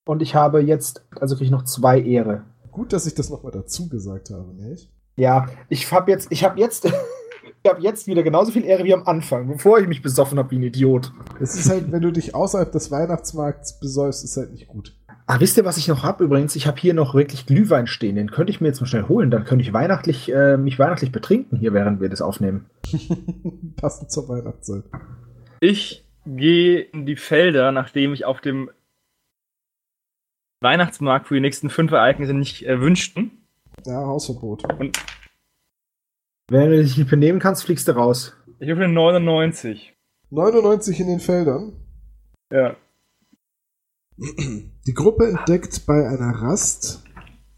und 0.04 0.20
ich 0.20 0.34
habe 0.34 0.60
jetzt, 0.60 1.06
also 1.20 1.36
kriege 1.36 1.44
ich 1.44 1.50
noch 1.52 1.64
zwei 1.64 2.00
Ehre. 2.00 2.44
Gut, 2.72 2.92
dass 2.92 3.06
ich 3.06 3.14
das 3.14 3.30
nochmal 3.30 3.52
dazu 3.52 3.88
gesagt 3.88 4.30
habe, 4.30 4.52
nicht? 4.54 4.92
Ja, 5.16 5.46
ich 5.68 5.90
habe 5.92 6.10
jetzt, 6.10 6.32
ich 6.32 6.42
habe 6.42 6.58
jetzt, 6.58 6.86
ich 7.62 7.70
habe 7.70 7.80
jetzt 7.82 8.08
wieder 8.08 8.24
genauso 8.24 8.50
viel 8.50 8.64
Ehre 8.64 8.82
wie 8.82 8.94
am 8.94 9.06
Anfang, 9.06 9.46
bevor 9.46 9.78
ich 9.78 9.86
mich 9.86 10.02
besoffen 10.02 10.38
habe 10.38 10.50
wie 10.50 10.58
ein 10.58 10.64
Idiot. 10.64 11.12
Es 11.40 11.54
ist 11.54 11.70
halt, 11.70 11.92
wenn 11.92 12.02
du 12.02 12.10
dich 12.10 12.34
außerhalb 12.34 12.72
des 12.72 12.90
Weihnachtsmarkts 12.90 13.78
besäufst, 13.78 14.24
ist 14.24 14.36
halt 14.36 14.50
nicht 14.50 14.66
gut. 14.66 14.99
Ah, 15.32 15.38
wisst 15.38 15.56
ihr, 15.56 15.64
was 15.64 15.76
ich 15.76 15.86
noch 15.86 16.02
habe 16.02 16.24
übrigens? 16.24 16.56
Ich 16.56 16.66
habe 16.66 16.80
hier 16.80 16.92
noch 16.92 17.14
wirklich 17.14 17.46
Glühwein 17.46 17.86
stehen. 17.86 18.16
Den 18.16 18.32
könnte 18.32 18.50
ich 18.50 18.60
mir 18.60 18.66
jetzt 18.66 18.80
mal 18.80 18.88
schnell 18.88 19.06
holen. 19.06 19.30
Dann 19.30 19.44
könnte 19.44 19.62
ich 19.62 19.72
weihnachtlich, 19.72 20.32
äh, 20.32 20.56
mich 20.56 20.76
weihnachtlich 20.80 21.12
betrinken 21.12 21.56
hier, 21.56 21.72
während 21.72 22.00
wir 22.00 22.08
das 22.08 22.20
aufnehmen. 22.20 22.68
Passend 23.76 24.10
zur 24.10 24.28
Weihnachtszeit. 24.28 24.82
Ich 25.60 26.04
gehe 26.26 26.80
in 26.80 27.06
die 27.06 27.14
Felder, 27.14 27.70
nachdem 27.70 28.12
ich 28.12 28.24
auf 28.24 28.40
dem 28.40 28.72
Weihnachtsmarkt 30.62 31.28
für 31.28 31.34
die 31.34 31.40
nächsten 31.40 31.70
fünf 31.70 31.92
Ereignisse 31.92 32.34
nicht 32.34 32.66
äh, 32.66 32.80
wünschten. 32.80 33.30
Ja, 33.86 34.04
Hausverbot. 34.04 34.64
Und 34.80 34.98
wenn 36.50 36.70
du 36.70 36.82
dich 36.82 36.98
nicht 36.98 37.08
benehmen 37.08 37.38
kannst, 37.38 37.62
fliegst 37.62 37.86
du 37.86 37.92
raus. 37.92 38.34
Ich 38.58 38.68
habe 38.68 38.82
eine 38.82 38.92
99. 38.92 39.94
99 40.30 40.98
in 40.98 41.06
den 41.06 41.20
Feldern? 41.20 41.74
Ja. 42.52 42.74
Die 44.86 44.94
Gruppe 44.94 45.28
entdeckt 45.28 45.86
bei 45.86 46.06
einer 46.06 46.42
Rast 46.42 47.02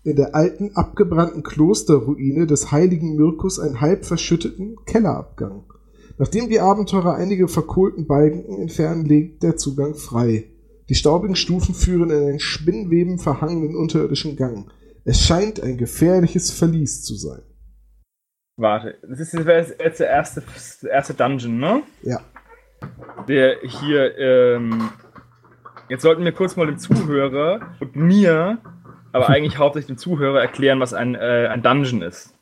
in 0.04 0.16
der 0.16 0.34
alten, 0.34 0.76
abgebrannten 0.76 1.42
Klosterruine 1.42 2.46
des 2.46 2.70
heiligen 2.70 3.16
Mirkus 3.16 3.58
einen 3.58 3.80
halb 3.80 4.04
verschütteten 4.04 4.76
Kellerabgang. 4.86 5.64
Nachdem 6.18 6.48
die 6.48 6.60
Abenteurer 6.60 7.14
einige 7.14 7.48
verkohlten 7.48 8.06
Balken 8.06 8.60
entfernen, 8.60 9.04
legt 9.04 9.42
der 9.42 9.56
Zugang 9.56 9.94
frei. 9.94 10.50
Die 10.88 10.94
staubigen 10.94 11.36
Stufen 11.36 11.74
führen 11.74 12.10
in 12.10 12.28
einen 12.28 12.40
Spinnweben 12.40 13.18
verhangenen 13.18 13.74
unterirdischen 13.74 14.36
Gang. 14.36 14.70
Es 15.04 15.20
scheint 15.20 15.60
ein 15.60 15.78
gefährliches 15.78 16.50
Verlies 16.50 17.02
zu 17.02 17.14
sein. 17.14 17.42
Warte, 18.56 18.98
das 19.08 19.18
ist 19.18 19.32
jetzt 19.32 20.00
der 20.00 20.08
erste, 20.08 20.42
erste 20.88 21.14
Dungeon, 21.14 21.58
ne? 21.58 21.82
Ja. 22.02 22.20
Der 23.26 23.56
hier 23.62 24.16
ähm, 24.18 24.90
Jetzt 25.92 26.04
sollten 26.04 26.24
wir 26.24 26.32
kurz 26.32 26.56
mal 26.56 26.66
dem 26.66 26.78
Zuhörer 26.78 27.60
und 27.78 27.96
mir, 27.96 28.56
aber 29.12 29.28
eigentlich 29.28 29.58
hauptsächlich 29.58 29.88
dem 29.88 29.98
Zuhörer 29.98 30.40
erklären, 30.40 30.80
was 30.80 30.94
ein, 30.94 31.14
äh, 31.14 31.48
ein 31.50 31.62
Dungeon 31.62 32.00
ist. 32.00 32.32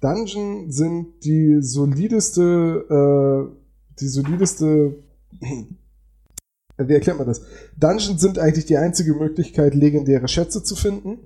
Dungeon 0.00 0.70
sind 0.70 1.24
die 1.24 1.60
solideste, 1.60 2.86
äh, 2.88 3.52
die 3.98 4.06
solideste 4.06 4.94
wie 6.78 6.92
erklärt 6.92 7.18
man 7.18 7.26
das? 7.26 7.42
Dungeons 7.76 8.20
sind 8.20 8.38
eigentlich 8.38 8.66
die 8.66 8.76
einzige 8.76 9.14
Möglichkeit, 9.14 9.74
legendäre 9.74 10.28
Schätze 10.28 10.62
zu 10.62 10.76
finden. 10.76 11.18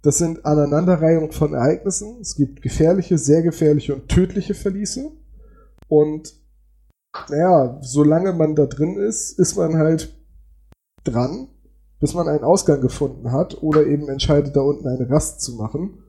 Das 0.00 0.16
sind 0.16 0.46
Aneinanderreihungen 0.46 1.32
von 1.32 1.52
Ereignissen. 1.52 2.22
Es 2.22 2.36
gibt 2.36 2.62
gefährliche, 2.62 3.18
sehr 3.18 3.42
gefährliche 3.42 3.94
und 3.94 4.08
tödliche 4.08 4.54
Verliese. 4.54 5.12
Und 5.88 6.32
naja, 7.28 7.76
solange 7.82 8.32
man 8.32 8.54
da 8.54 8.64
drin 8.64 8.96
ist, 8.96 9.38
ist 9.38 9.58
man 9.58 9.76
halt 9.76 10.17
dran, 11.04 11.48
bis 12.00 12.14
man 12.14 12.28
einen 12.28 12.44
Ausgang 12.44 12.80
gefunden 12.80 13.32
hat 13.32 13.62
oder 13.62 13.86
eben 13.86 14.08
entscheidet, 14.08 14.54
da 14.56 14.60
unten 14.60 14.86
eine 14.86 15.08
Rast 15.10 15.40
zu 15.40 15.56
machen. 15.56 16.02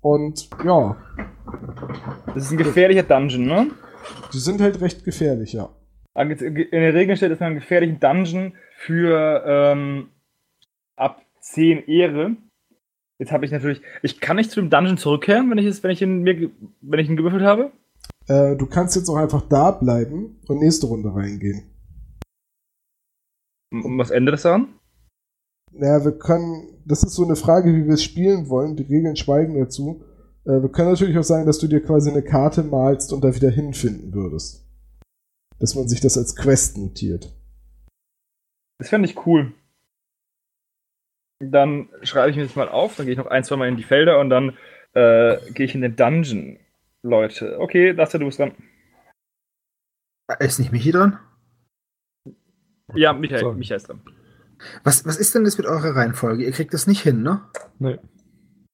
Und 0.00 0.48
ja. 0.64 0.96
Das 2.26 2.44
ist 2.44 2.50
ein 2.52 2.58
gefährlicher 2.58 3.02
Dungeon, 3.02 3.46
ne? 3.46 3.70
Die 4.32 4.38
sind 4.38 4.60
halt 4.60 4.80
recht 4.80 5.04
gefährlich, 5.04 5.52
ja. 5.52 5.70
In 6.14 6.28
der 6.28 6.94
Regel 6.94 7.16
steht 7.16 7.30
es 7.30 7.40
ein 7.40 7.54
gefährlichen 7.54 8.00
Dungeon 8.00 8.54
für 8.76 9.42
ähm, 9.46 10.08
ab 10.96 11.22
10 11.40 11.86
Ehre. 11.86 12.36
Jetzt 13.18 13.32
habe 13.32 13.44
ich 13.44 13.52
natürlich. 13.52 13.80
Ich 14.02 14.20
kann 14.20 14.36
nicht 14.36 14.50
zu 14.50 14.60
dem 14.60 14.70
Dungeon 14.70 14.96
zurückkehren, 14.96 15.50
wenn 15.50 15.58
ich 15.58 15.66
es, 15.66 15.82
wenn 15.82 15.90
ich 15.90 16.02
ihn 16.02 16.22
mir, 16.22 16.50
wenn 16.80 17.00
ich 17.00 17.08
ihn 17.08 17.16
gewürfelt 17.16 17.42
habe. 17.42 17.70
Äh, 18.28 18.56
du 18.56 18.66
kannst 18.66 18.96
jetzt 18.96 19.08
auch 19.08 19.16
einfach 19.16 19.42
da 19.48 19.70
bleiben 19.70 20.40
und 20.48 20.58
nächste 20.58 20.86
Runde 20.86 21.14
reingehen. 21.14 21.64
Und 23.70 23.98
was 23.98 24.10
ändert 24.10 24.34
das 24.34 24.42
daran? 24.42 24.74
Naja, 25.72 26.04
wir 26.04 26.18
können. 26.18 26.82
Das 26.86 27.02
ist 27.02 27.14
so 27.14 27.24
eine 27.24 27.36
Frage, 27.36 27.74
wie 27.74 27.86
wir 27.86 27.94
es 27.94 28.02
spielen 28.02 28.48
wollen. 28.48 28.76
Die 28.76 28.84
Regeln 28.84 29.16
schweigen 29.16 29.58
dazu. 29.58 30.04
Äh, 30.44 30.62
wir 30.62 30.70
können 30.70 30.90
natürlich 30.90 31.18
auch 31.18 31.24
sagen, 31.24 31.46
dass 31.46 31.58
du 31.58 31.66
dir 31.66 31.82
quasi 31.82 32.10
eine 32.10 32.22
Karte 32.22 32.62
malst 32.62 33.12
und 33.12 33.22
da 33.22 33.34
wieder 33.34 33.50
hinfinden 33.50 34.14
würdest. 34.14 34.66
Dass 35.58 35.74
man 35.74 35.88
sich 35.88 36.00
das 36.00 36.16
als 36.16 36.34
Quest 36.34 36.78
notiert. 36.78 37.34
Das 38.78 38.88
fände 38.88 39.08
ich 39.08 39.26
cool. 39.26 39.52
Dann 41.40 41.88
schreibe 42.02 42.30
ich 42.30 42.36
mir 42.36 42.44
das 42.44 42.56
mal 42.56 42.68
auf, 42.68 42.96
dann 42.96 43.06
gehe 43.06 43.12
ich 43.12 43.18
noch 43.18 43.26
ein, 43.26 43.44
zwei 43.44 43.56
Mal 43.56 43.68
in 43.68 43.76
die 43.76 43.84
Felder 43.84 44.18
und 44.18 44.30
dann 44.30 44.56
äh, 44.94 45.36
gehe 45.52 45.66
ich 45.66 45.74
in 45.74 45.82
den 45.82 45.94
Dungeon. 45.94 46.58
Leute. 47.02 47.58
Okay, 47.60 47.94
das 47.94 48.10
du 48.10 48.18
bist 48.18 48.38
dran. 48.38 48.52
Ist 50.40 50.58
nicht 50.58 50.72
Michi 50.72 50.90
dran? 50.90 51.18
Ja, 52.94 53.12
Michael, 53.12 53.54
Michael 53.54 53.76
ist 53.76 53.88
dran. 53.88 54.00
Was, 54.82 55.06
was 55.06 55.16
ist 55.18 55.34
denn 55.34 55.44
das 55.44 55.58
mit 55.58 55.66
eurer 55.66 55.94
Reihenfolge? 55.94 56.44
Ihr 56.44 56.52
kriegt 56.52 56.74
das 56.74 56.86
nicht 56.86 57.02
hin, 57.02 57.22
ne? 57.22 57.42
Nee. 57.78 57.98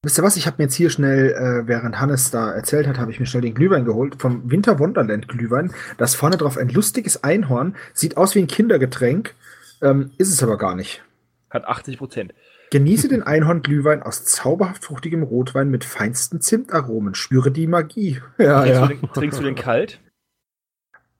Wisst 0.03 0.19
ihr 0.19 0.23
was? 0.23 0.37
Ich 0.37 0.47
habe 0.47 0.57
mir 0.59 0.65
jetzt 0.65 0.75
hier 0.75 0.91
schnell, 0.91 1.33
äh, 1.33 1.67
während 1.67 1.99
Hannes 1.99 2.31
da 2.31 2.53
erzählt 2.53 2.87
hat, 2.87 2.99
habe 2.99 3.11
ich 3.11 3.21
mir 3.21 3.27
schnell 3.27 3.43
den 3.43 3.55
Glühwein 3.55 3.85
geholt 3.85 4.21
vom 4.21 4.51
Winter 4.51 4.79
Wonderland 4.79 5.29
Glühwein. 5.29 5.73
Das 5.97 6.15
vorne 6.15 6.37
drauf 6.37 6.59
ein 6.59 6.69
lustiges 6.69 7.25
Einhorn, 7.25 7.75
sieht 7.95 8.17
aus 8.17 8.35
wie 8.35 8.41
ein 8.41 8.47
Kindergetränk, 8.47 9.35
ähm, 9.83 10.11
ist 10.19 10.31
es 10.31 10.43
aber 10.43 10.59
gar 10.59 10.75
nicht. 10.75 11.03
Hat 11.51 11.65
80 11.65 11.99
Prozent. 11.99 12.35
Genieße 12.71 13.09
den 13.09 13.23
Einhorn-Glühwein 13.23 14.03
aus 14.03 14.25
zauberhaft 14.25 14.85
fruchtigem 14.85 15.23
Rotwein 15.23 15.71
mit 15.71 15.85
feinsten 15.85 16.41
Zimtaromen. 16.41 17.15
Spüre 17.15 17.51
die 17.51 17.67
Magie. 17.67 18.21
Ja, 18.37 18.63
trinkst, 18.63 18.81
ja. 18.81 18.87
Du 18.87 18.95
den, 18.95 19.13
trinkst 19.13 19.39
du 19.39 19.45
den 19.45 19.55
kalt? 19.55 20.01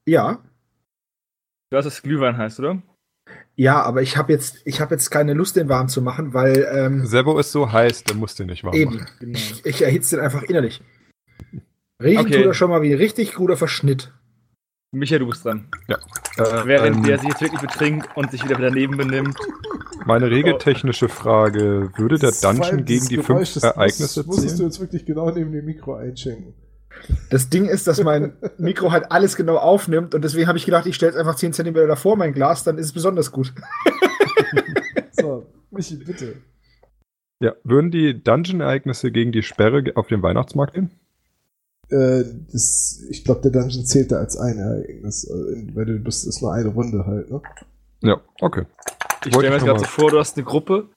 Ja. 0.05 0.41
Du 1.75 1.79
weißt, 1.79 1.87
was 1.89 2.03
Glühwein 2.03 2.37
heißt, 2.39 2.61
oder? 2.61 2.81
Ja, 3.57 3.83
aber 3.83 4.01
ich 4.01 4.17
habe 4.17 4.33
jetzt, 4.33 4.59
ich 4.65 4.81
hab 4.81 4.93
jetzt 4.93 5.11
keine 5.11 5.35
Lust, 5.35 5.57
den 5.57 5.69
warm 5.69 5.89
zu 5.89 6.03
machen, 6.03 6.33
weil. 6.33 6.69
Ähm, 6.73 7.05
Sebo 7.05 7.37
ist 7.37 7.51
so 7.51 7.73
heiß, 7.73 8.05
der 8.05 8.15
muss 8.15 8.37
den 8.37 8.47
nicht 8.47 8.63
warm 8.63 8.77
eben. 8.77 8.95
machen. 8.95 9.09
Genau. 9.19 9.37
Ich, 9.37 9.67
ich 9.67 9.83
erhitze 9.83 10.15
den 10.15 10.25
einfach 10.25 10.45
innerlich. 10.45 10.83
Riechen 12.01 12.27
okay. 12.27 12.37
tut 12.37 12.47
er 12.47 12.55
schon 12.55 12.71
mal 12.71 12.83
wie 12.83 12.93
ein 12.93 12.99
richtig 12.99 13.35
guter 13.35 13.57
Verschnitt. 13.57 14.13
Micha, 14.93 15.19
du 15.19 15.27
bist 15.27 15.45
dran. 15.45 15.67
Ja. 15.89 15.97
Äh, 16.37 16.65
Während 16.65 16.99
ähm, 16.99 17.03
der 17.03 17.19
sich 17.19 17.31
jetzt 17.31 17.41
wirklich 17.41 17.61
betrinkt 17.61 18.09
und 18.15 18.31
sich 18.31 18.45
wieder 18.45 18.57
daneben 18.57 18.97
benimmt. 18.97 19.37
Meine 20.07 20.31
regeltechnische 20.31 21.09
Frage: 21.09 21.91
Würde 21.97 22.21
der 22.21 22.31
Dungeon 22.41 22.85
gegen 22.85 23.09
die 23.09 23.17
Geräusch, 23.17 23.55
fünf 23.55 23.65
Ereignisse 23.65 24.23
ziehen? 24.23 24.27
Musstest 24.27 24.61
du 24.61 24.63
jetzt 24.63 24.79
wirklich 24.79 25.05
genau 25.05 25.29
neben 25.29 25.51
dem 25.51 25.65
Mikro 25.65 25.97
einschenken? 25.97 26.55
Das 27.31 27.51
Ding 27.51 27.67
ist, 27.67 27.87
dass 27.87 28.03
mein 28.03 28.33
Mikro 28.59 28.93
halt 28.93 29.11
alles 29.11 29.37
genau 29.37 29.57
aufnimmt 29.57 30.15
und 30.15 30.23
deswegen 30.23 30.47
habe 30.47 30.59
ich 30.59 30.65
gedacht, 30.65 30.87
ich 30.87 30.95
stelle 30.95 31.13
es 31.13 31.19
einfach 31.19 31.37
10 31.37 31.53
cm 31.53 31.75
davor 31.75 32.17
mein 32.17 32.33
Glas, 32.33 32.65
dann 32.65 32.79
ist 32.79 32.87
es 32.87 32.93
besonders 32.93 33.31
gut. 33.31 33.53
so, 35.13 35.47
Michi, 35.71 35.97
bitte. 35.97 36.37
Ja, 37.41 37.55
würden 37.65 37.91
die 37.91 38.23
Dungeon-Ereignisse 38.23 39.11
gegen 39.11 39.33
die 39.33 39.43
Sperre 39.43 39.85
auf 39.97 40.09
dem 40.09 40.23
Weihnachtsmarkt 40.23 40.75
gehen? 40.75 40.91
Äh, 41.91 42.25
das, 42.51 43.03
ich 43.11 43.25
glaube, 43.25 43.43
der 43.43 43.51
Dungeon 43.51 43.85
zählt 43.85 44.13
da 44.13 44.17
als 44.17 44.37
ein 44.37 44.59
Ereignis, 44.59 45.25
äh, 45.25 45.75
weil 45.75 45.85
du 45.85 45.99
bist, 45.99 46.27
ist 46.27 46.41
nur 46.41 46.53
eine 46.53 46.69
Runde 46.69 47.05
halt, 47.07 47.31
ne? 47.31 47.43
Ja, 48.01 48.21
okay. 48.41 48.65
Ich 49.27 49.33
stelle 49.35 49.49
mir 49.49 49.57
jetzt 49.57 49.65
gerade 49.65 49.81
so 49.81 49.87
vor, 49.87 50.11
du 50.11 50.19
hast 50.19 50.37
eine 50.37 50.45
Gruppe, 50.45 50.89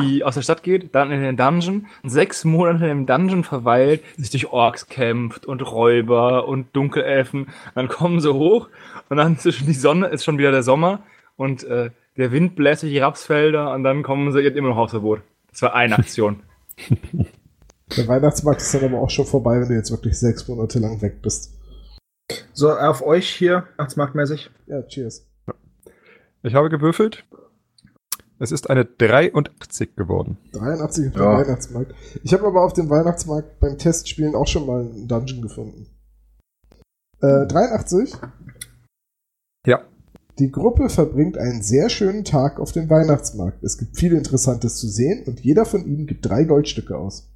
die 0.00 0.24
aus 0.24 0.34
der 0.34 0.42
Stadt 0.42 0.62
geht, 0.62 0.94
dann 0.94 1.10
in 1.10 1.22
den 1.22 1.36
Dungeon, 1.36 1.86
sechs 2.04 2.44
Monate 2.44 2.86
im 2.86 3.06
Dungeon 3.06 3.44
verweilt, 3.44 4.02
sich 4.16 4.30
durch 4.30 4.50
Orks 4.50 4.86
kämpft 4.86 5.46
und 5.46 5.60
Räuber 5.60 6.48
und 6.48 6.74
Dunkelelfen. 6.74 7.48
Dann 7.74 7.88
kommen 7.88 8.20
sie 8.20 8.32
hoch 8.32 8.68
und 9.08 9.18
dann 9.18 9.38
zwischen 9.38 9.66
die 9.66 9.74
Sonne 9.74 10.08
ist 10.08 10.24
schon 10.24 10.38
wieder 10.38 10.50
der 10.50 10.62
Sommer 10.62 11.00
und 11.36 11.64
äh, 11.64 11.90
der 12.16 12.32
Wind 12.32 12.56
bläst 12.56 12.82
durch 12.82 12.92
die 12.92 12.98
Rapsfelder 12.98 13.72
und 13.72 13.84
dann 13.84 14.02
kommen 14.02 14.32
sie 14.32 14.40
jetzt 14.40 14.56
immer 14.56 14.70
noch 14.70 14.76
Hausverbot. 14.76 15.20
Das 15.50 15.62
war 15.62 15.74
eine 15.74 15.98
Aktion. 15.98 16.42
der 17.96 18.08
Weihnachtsmarkt 18.08 18.62
ist 18.62 18.74
dann 18.74 18.84
aber 18.84 19.00
auch 19.00 19.10
schon 19.10 19.26
vorbei, 19.26 19.60
wenn 19.60 19.68
du 19.68 19.74
jetzt 19.74 19.90
wirklich 19.90 20.18
sechs 20.18 20.48
Monate 20.48 20.78
lang 20.78 21.02
weg 21.02 21.20
bist. 21.22 21.58
So, 22.54 22.70
auf 22.70 23.02
euch 23.02 23.28
hier, 23.28 23.64
Weihnachtsmarktmäßig. 23.76 24.50
Ja, 24.66 24.82
cheers. 24.82 25.26
Ich 26.42 26.54
habe 26.54 26.70
gewürfelt. 26.70 27.24
Es 28.42 28.50
ist 28.50 28.68
eine 28.68 28.84
83 28.84 29.94
geworden. 29.94 30.36
83 30.50 31.06
auf 31.06 31.12
dem 31.12 31.22
ja. 31.22 31.38
Weihnachtsmarkt. 31.38 31.94
Ich 32.24 32.32
habe 32.32 32.44
aber 32.44 32.64
auf 32.64 32.72
dem 32.72 32.90
Weihnachtsmarkt 32.90 33.60
beim 33.60 33.78
Testspielen 33.78 34.34
auch 34.34 34.48
schon 34.48 34.66
mal 34.66 34.80
einen 34.80 35.06
Dungeon 35.06 35.42
gefunden. 35.42 35.86
Äh, 37.20 37.46
83? 37.46 38.12
Ja. 39.64 39.84
Die 40.40 40.50
Gruppe 40.50 40.88
verbringt 40.88 41.38
einen 41.38 41.62
sehr 41.62 41.88
schönen 41.88 42.24
Tag 42.24 42.58
auf 42.58 42.72
dem 42.72 42.90
Weihnachtsmarkt. 42.90 43.62
Es 43.62 43.78
gibt 43.78 43.96
viel 43.96 44.12
Interessantes 44.12 44.74
zu 44.74 44.88
sehen 44.88 45.22
und 45.28 45.38
jeder 45.38 45.64
von 45.64 45.86
ihnen 45.86 46.08
gibt 46.08 46.26
drei 46.26 46.42
Goldstücke 46.42 46.98
aus. 46.98 47.30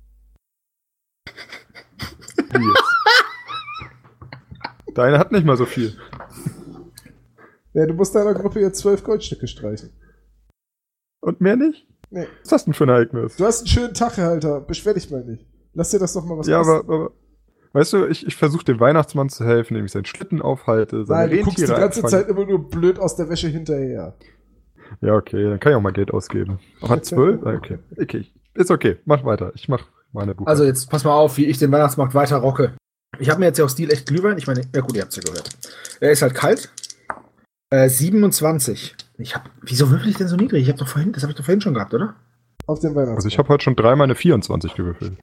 Deine 4.92 5.20
hat 5.20 5.30
nicht 5.30 5.46
mal 5.46 5.56
so 5.56 5.66
viel. 5.66 5.96
Ja, 7.74 7.86
du 7.86 7.94
musst 7.94 8.12
deiner 8.12 8.34
Gruppe 8.34 8.58
jetzt 8.58 8.80
zwölf 8.80 9.04
Goldstücke 9.04 9.46
streichen. 9.46 9.90
Und 11.26 11.40
mehr 11.40 11.56
nicht? 11.56 11.88
Nee. 12.08 12.20
Was 12.20 12.42
ist 12.42 12.52
das 12.52 12.64
denn 12.66 12.74
für 12.74 12.84
ein 12.84 12.90
Ereignis? 12.90 13.34
Du 13.34 13.44
hast 13.44 13.58
einen 13.58 13.66
schönen 13.66 13.94
Tag, 13.94 14.16
Alter. 14.16 14.60
Beschwer 14.60 14.94
dich 14.94 15.10
mal 15.10 15.24
nicht. 15.24 15.44
Lass 15.74 15.90
dir 15.90 15.98
das 15.98 16.12
doch 16.12 16.24
mal 16.24 16.38
was 16.38 16.46
Ja, 16.46 16.60
aber, 16.60 16.78
aber, 16.78 17.10
weißt 17.72 17.94
du, 17.94 18.06
ich, 18.06 18.24
ich 18.24 18.36
versuche 18.36 18.64
dem 18.64 18.78
Weihnachtsmann 18.78 19.28
zu 19.28 19.44
helfen, 19.44 19.74
indem 19.74 19.86
ich 19.86 19.92
seinen 19.92 20.04
Schlitten 20.04 20.40
aufhalte. 20.40 21.04
Nein, 21.08 21.30
du 21.30 21.42
guckst 21.42 21.58
die 21.58 21.66
ganze. 21.66 22.04
Zeit 22.04 22.28
immer 22.28 22.46
nur 22.46 22.70
blöd 22.70 23.00
aus 23.00 23.16
der 23.16 23.28
Wäsche 23.28 23.48
hinterher. 23.48 24.14
Ja, 25.00 25.14
okay, 25.14 25.42
dann 25.42 25.58
kann 25.58 25.72
ich 25.72 25.76
auch 25.76 25.82
mal 25.82 25.92
Geld 25.92 26.12
ausgeben. 26.14 26.60
Hat 26.80 27.04
zwölf? 27.04 27.40
Okay. 27.44 27.80
okay. 28.00 28.26
Ist 28.54 28.70
okay, 28.70 28.98
mach 29.04 29.24
weiter. 29.24 29.50
Ich 29.56 29.68
mach 29.68 29.88
meine 30.12 30.32
Buch. 30.36 30.46
Also 30.46 30.62
jetzt 30.62 30.88
pass 30.88 31.02
mal 31.02 31.14
auf, 31.14 31.36
wie 31.38 31.46
ich 31.46 31.58
den 31.58 31.72
Weihnachtsmarkt 31.72 32.14
weiter 32.14 32.36
rocke. 32.36 32.76
Ich 33.18 33.30
habe 33.30 33.40
mir 33.40 33.46
jetzt 33.46 33.58
ja 33.58 33.64
auch 33.64 33.70
Stil 33.70 33.90
echt 33.90 34.06
Glühwein. 34.06 34.38
Ich 34.38 34.46
meine, 34.46 34.60
ja 34.72 34.80
gut, 34.80 34.94
ihr 34.94 35.02
habt 35.02 35.10
es 35.10 35.16
ja 35.16 35.22
gehört. 35.24 35.50
Er 35.98 36.12
ist 36.12 36.22
halt 36.22 36.34
kalt. 36.34 36.70
Äh, 37.70 37.88
27. 37.88 38.94
Ich 39.18 39.34
hab, 39.34 39.50
wieso 39.62 39.90
würfel 39.90 40.10
ich 40.10 40.16
denn 40.16 40.28
so 40.28 40.36
niedrig? 40.36 40.62
Ich 40.62 40.68
hab 40.70 40.76
doch 40.76 40.88
vorhin, 40.88 41.12
das 41.12 41.22
habe 41.22 41.32
ich 41.32 41.36
doch 41.36 41.44
vorhin 41.44 41.60
schon 41.60 41.74
gehabt, 41.74 41.94
oder? 41.94 42.14
Auf 42.66 42.80
dem 42.80 42.90
Weihnachtsmarkt. 42.90 43.18
Also 43.18 43.28
ich 43.28 43.38
habe 43.38 43.48
heute 43.48 43.64
schon 43.64 43.76
dreimal 43.76 44.04
eine 44.04 44.14
24 44.14 44.74
gewürfelt. 44.74 45.18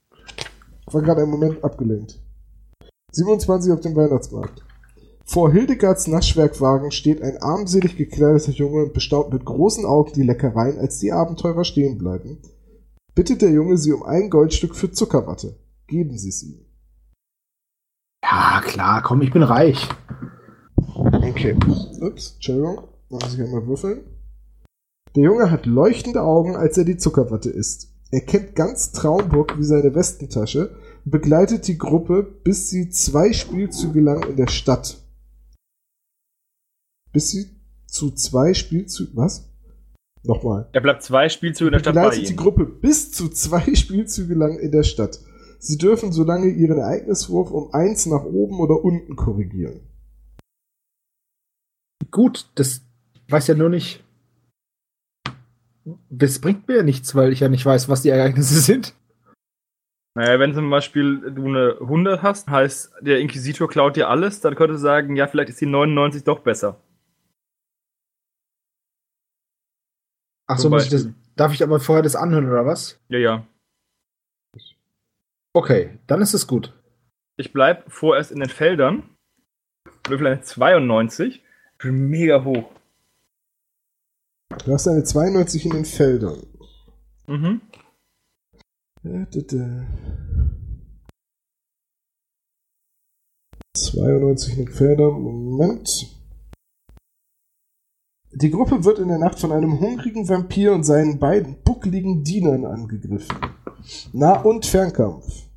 Ich 0.88 0.94
war 0.94 1.02
gerade 1.02 1.22
einen 1.22 1.32
Moment 1.32 1.64
abgelenkt. 1.64 2.20
27 3.12 3.72
auf 3.72 3.82
dem 3.82 3.96
Weihnachtsmarkt. 3.96 4.64
Vor 5.26 5.52
Hildegards 5.52 6.08
Naschwerkwagen 6.08 6.92
steht 6.92 7.22
ein 7.22 7.38
armselig 7.38 7.96
gekleideter 7.96 8.52
Junge 8.52 8.84
und 8.84 8.94
bestaunt 8.94 9.32
mit 9.32 9.46
großen 9.46 9.86
Augen 9.86 10.12
die 10.14 10.24
Leckereien, 10.24 10.80
als 10.80 11.00
die 11.00 11.12
Abenteurer 11.12 11.64
stehen 11.64 11.98
bleiben. 11.98 12.40
Bittet 13.16 13.42
der 13.42 13.52
Junge 13.52 13.78
sie 13.78 13.94
um 13.94 14.04
ein 14.04 14.30
Goldstück 14.30 14.76
für 14.76 14.92
Zuckerwatte. 14.92 15.56
Geben 15.88 16.18
Sie 16.18 16.30
es 16.30 16.44
ihm. 16.44 16.66
Ja, 18.24 18.62
klar, 18.66 19.04
komm, 19.04 19.22
ich 19.22 19.32
bin 19.32 19.44
reich. 19.44 19.88
Okay. 20.88 21.56
Ups, 22.02 22.34
Entschuldigung. 22.36 22.93
Muss 23.14 23.36
ich 23.36 23.42
einmal 23.42 23.68
würfeln. 23.68 24.02
Der 25.16 25.22
Junge 25.22 25.52
hat 25.52 25.68
leuchtende 25.68 26.24
Augen, 26.24 26.56
als 26.56 26.80
er 26.80 26.84
die 26.84 26.98
Zuckerwatte 26.98 27.52
isst. 27.52 27.94
Er 28.10 28.22
kennt 28.22 28.56
ganz 28.56 28.92
Traumburg 28.92 29.60
wie 29.60 29.64
seine 29.64 29.94
Westentasche 29.94 30.76
und 31.06 31.12
begleitet 31.12 31.68
die 31.68 31.78
Gruppe, 31.78 32.24
bis 32.24 32.72
sie 32.72 32.90
zwei 32.90 33.32
Spielzüge 33.32 34.02
lang 34.02 34.24
in 34.28 34.36
der 34.36 34.48
Stadt. 34.48 34.98
Bis 37.12 37.30
sie 37.30 37.52
zu 37.86 38.10
zwei 38.10 38.56
Spielzügen. 38.56 39.16
Was? 39.16 39.48
Nochmal. 40.24 40.68
Er 40.74 40.82
bleibt 40.82 41.04
zwei 41.04 41.30
Spielzüge 41.30 41.68
in 41.68 41.74
der 41.74 41.80
Stadt. 41.82 41.94
Begleitet 41.94 42.30
die 42.30 42.36
Gruppe 42.36 42.66
bis 42.66 43.12
zu 43.12 43.30
zwei 43.30 43.76
Spielzüge 43.76 44.34
lang 44.34 44.58
in 44.58 44.72
der 44.72 44.84
Stadt. 44.84 45.20
Sie 45.60 45.78
dürfen 45.78 46.12
solange 46.12 46.48
ihren 46.48 46.80
Ereigniswurf 46.80 47.52
um 47.52 47.76
eins 47.76 48.08
nach 48.08 48.24
oben 48.24 48.60
oder 48.60 48.84
unten 48.84 49.16
korrigieren. 49.16 49.82
Gut, 52.10 52.50
das 52.56 52.82
weiß 53.30 53.48
ja 53.48 53.56
nur 53.56 53.70
nicht. 53.70 54.04
Das 56.10 56.40
bringt 56.40 56.68
mir 56.68 56.84
nichts, 56.84 57.14
weil 57.16 57.32
ich 57.34 57.42
ja 57.42 57.50
nicht 57.50 57.66
weiß, 57.66 57.90
was 57.90 58.02
die 58.02 58.10
Ereignisse 58.10 58.60
sind. 58.62 58.96
Naja, 60.16 60.40
wenn 60.40 60.54
zum 60.54 60.70
Beispiel 60.70 61.32
du 61.32 61.48
eine 61.48 61.78
100 61.82 62.22
hast, 62.22 62.48
heißt 62.48 62.94
der 63.02 63.20
Inquisitor 63.20 63.68
klaut 63.68 63.96
dir 63.96 64.10
alles, 64.10 64.42
dann 64.42 64.56
könnte 64.56 64.78
sagen, 64.78 65.16
ja, 65.16 65.28
vielleicht 65.28 65.50
ist 65.50 65.62
die 65.62 65.66
99 65.66 66.24
doch 66.24 66.40
besser. 66.40 66.80
Ach 70.46 70.60
so, 70.60 70.70
muss 70.70 70.84
ich 70.84 70.92
das, 70.92 71.08
darf 71.36 71.54
ich 71.54 71.64
aber 71.64 71.80
vorher 71.80 72.04
das 72.04 72.16
anhören 72.16 72.48
oder 72.48 72.66
was? 72.66 73.00
Ja, 73.10 73.18
ja. 73.18 73.48
Okay, 75.56 75.98
dann 76.08 76.22
ist 76.22 76.34
es 76.34 76.48
gut. 76.48 76.74
Ich 77.38 77.54
bleib 77.54 77.92
vorerst 77.92 78.32
in 78.32 78.40
den 78.40 78.50
Feldern. 78.50 79.10
Würfel 80.08 80.28
eine 80.28 80.42
92. 80.42 81.42
Ich 81.42 81.78
bin 81.78 82.10
mega 82.10 82.44
hoch. 82.44 82.70
Du 84.60 84.72
hast 84.72 84.88
eine 84.88 85.04
92 85.04 85.66
in 85.66 85.72
den 85.72 85.86
Feldern. 85.86 86.42
Mhm. 87.28 87.62
92 93.76 94.58
in 94.58 94.66
den 94.66 94.74
Feldern. 94.74 95.22
Moment. 95.22 95.90
Die 98.32 98.50
Gruppe 98.50 98.84
wird 98.84 99.00
in 99.00 99.10
der 99.10 99.20
Nacht 99.20 99.40
von 99.40 99.52
einem 99.52 99.80
hungrigen 99.80 100.28
Vampir 100.28 100.74
und 100.74 100.84
seinen 100.84 101.20
beiden 101.20 101.62
buckligen 101.64 102.24
Dienern 102.24 102.66
angegriffen. 102.66 103.38
Nah- 104.12 104.42
und 104.42 104.66
Fernkampf. 104.66 105.48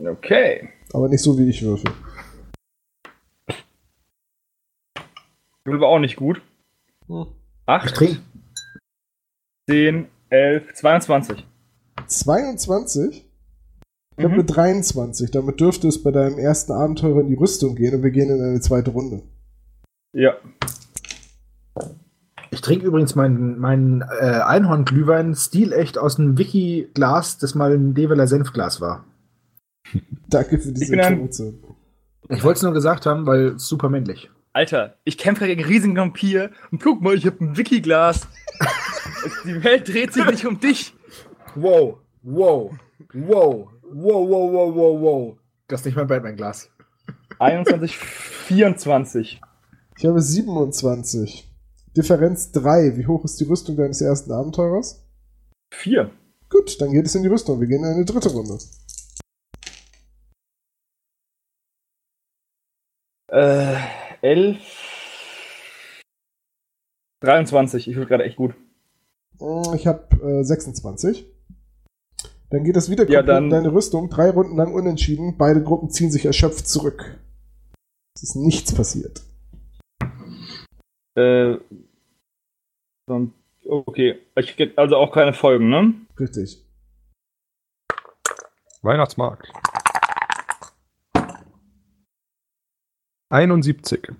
Okay. 0.00 0.68
Aber 0.92 1.08
nicht 1.08 1.22
so 1.22 1.36
wie 1.38 1.48
ich 1.48 1.62
würfel. 1.62 1.92
Würfel 5.68 5.80
war 5.80 5.88
auch 5.88 5.98
nicht 5.98 6.16
gut. 6.16 6.40
Hm. 7.06 7.26
8, 7.66 8.18
10, 9.68 10.06
11, 10.30 10.74
22. 10.74 11.46
22? 12.06 13.26
Ich 14.16 14.24
habe 14.24 14.34
eine 14.34 14.44
23. 14.44 15.30
Damit 15.30 15.60
dürfte 15.60 15.88
es 15.88 16.02
bei 16.02 16.10
deinem 16.10 16.38
ersten 16.38 16.72
Abenteuer 16.72 17.20
in 17.20 17.28
die 17.28 17.34
Rüstung 17.34 17.76
gehen 17.76 17.94
und 17.94 18.02
wir 18.02 18.10
gehen 18.10 18.30
in 18.30 18.42
eine 18.42 18.60
zweite 18.60 18.90
Runde. 18.90 19.22
Ja. 20.12 20.34
Ich 22.50 22.62
trinke 22.62 22.86
übrigens 22.86 23.14
meinen 23.14 23.58
mein, 23.58 24.02
äh, 24.20 24.24
Einhorn-Glühwein 24.24 25.34
stilecht 25.34 25.98
aus 25.98 26.18
einem 26.18 26.38
Wiki-Glas, 26.38 27.38
das 27.38 27.54
mal 27.54 27.72
ein 27.72 27.94
Develer 27.94 28.26
Senfglas 28.26 28.80
war. 28.80 29.04
Danke 30.28 30.58
für 30.58 30.72
diese 30.72 30.96
Information. 30.96 31.62
Ich 32.30 32.42
wollte 32.42 32.56
es 32.56 32.62
nur 32.62 32.72
gesagt 32.72 33.06
haben, 33.06 33.26
weil 33.26 33.58
super 33.58 33.88
männlich. 33.88 34.30
Alter, 34.52 34.96
ich 35.04 35.18
kämpfe 35.18 35.46
gegen 35.46 35.62
einen 35.62 35.70
riesigen 35.70 35.96
Vampir 35.96 36.50
und 36.70 36.82
guck 36.82 37.00
mal, 37.00 37.14
ich 37.14 37.26
habe 37.26 37.44
ein 37.44 37.56
Wiki-Glas. 37.56 38.26
Die 39.44 39.62
Welt 39.62 39.88
dreht 39.88 40.12
sich 40.12 40.24
nicht 40.26 40.46
um 40.46 40.58
dich. 40.58 40.94
Wow, 41.54 41.98
wow, 42.22 42.72
wow, 43.12 43.68
wow, 43.82 44.28
wow, 44.28 44.52
wow, 44.52 44.74
wow, 44.74 45.00
wow. 45.00 45.38
Das 45.66 45.80
ist 45.80 45.86
nicht 45.86 45.96
mein 45.96 46.06
Batman-Glas. 46.06 46.70
21, 47.38 47.96
24. 47.96 49.40
Ich 49.96 50.06
habe 50.06 50.20
27. 50.20 51.50
Differenz 51.96 52.52
3. 52.52 52.96
Wie 52.96 53.06
hoch 53.06 53.24
ist 53.24 53.38
die 53.40 53.44
Rüstung 53.44 53.76
deines 53.76 54.00
ersten 54.00 54.32
Abenteurers? 54.32 55.04
4. 55.72 56.10
Gut, 56.48 56.80
dann 56.80 56.92
geht 56.92 57.06
es 57.06 57.14
in 57.14 57.22
die 57.22 57.28
Rüstung. 57.28 57.60
Wir 57.60 57.66
gehen 57.66 57.84
in 57.84 57.92
eine 57.92 58.04
dritte 58.04 58.30
Runde. 58.30 58.58
Äh, 63.30 63.76
11. 64.22 66.02
23. 67.20 67.88
Ich 67.88 67.96
will 67.96 68.06
gerade 68.06 68.24
echt 68.24 68.36
gut. 68.36 68.54
Hm, 69.38 69.74
ich 69.74 69.86
habe 69.86 70.08
äh, 70.22 70.42
26. 70.42 71.26
Dann 72.50 72.64
geht 72.64 72.76
das 72.76 72.90
wieder 72.90 73.08
ja, 73.08 73.22
dann, 73.22 73.44
in 73.44 73.50
deine 73.50 73.72
Rüstung. 73.72 74.08
Drei 74.08 74.30
Runden 74.30 74.56
lang 74.56 74.72
unentschieden. 74.72 75.36
Beide 75.36 75.62
Gruppen 75.62 75.90
ziehen 75.90 76.10
sich 76.10 76.24
erschöpft 76.24 76.66
zurück. 76.66 77.18
Es 78.14 78.22
ist 78.22 78.36
nichts 78.36 78.74
passiert. 78.74 79.22
Äh, 81.14 81.56
okay, 83.66 84.18
ich 84.36 84.56
krieg 84.56 84.72
also 84.76 84.96
auch 84.96 85.12
keine 85.12 85.32
Folgen, 85.34 85.68
ne? 85.68 85.94
Richtig. 86.18 86.64
Weihnachtsmarkt. 88.82 89.52
71. 93.30 94.12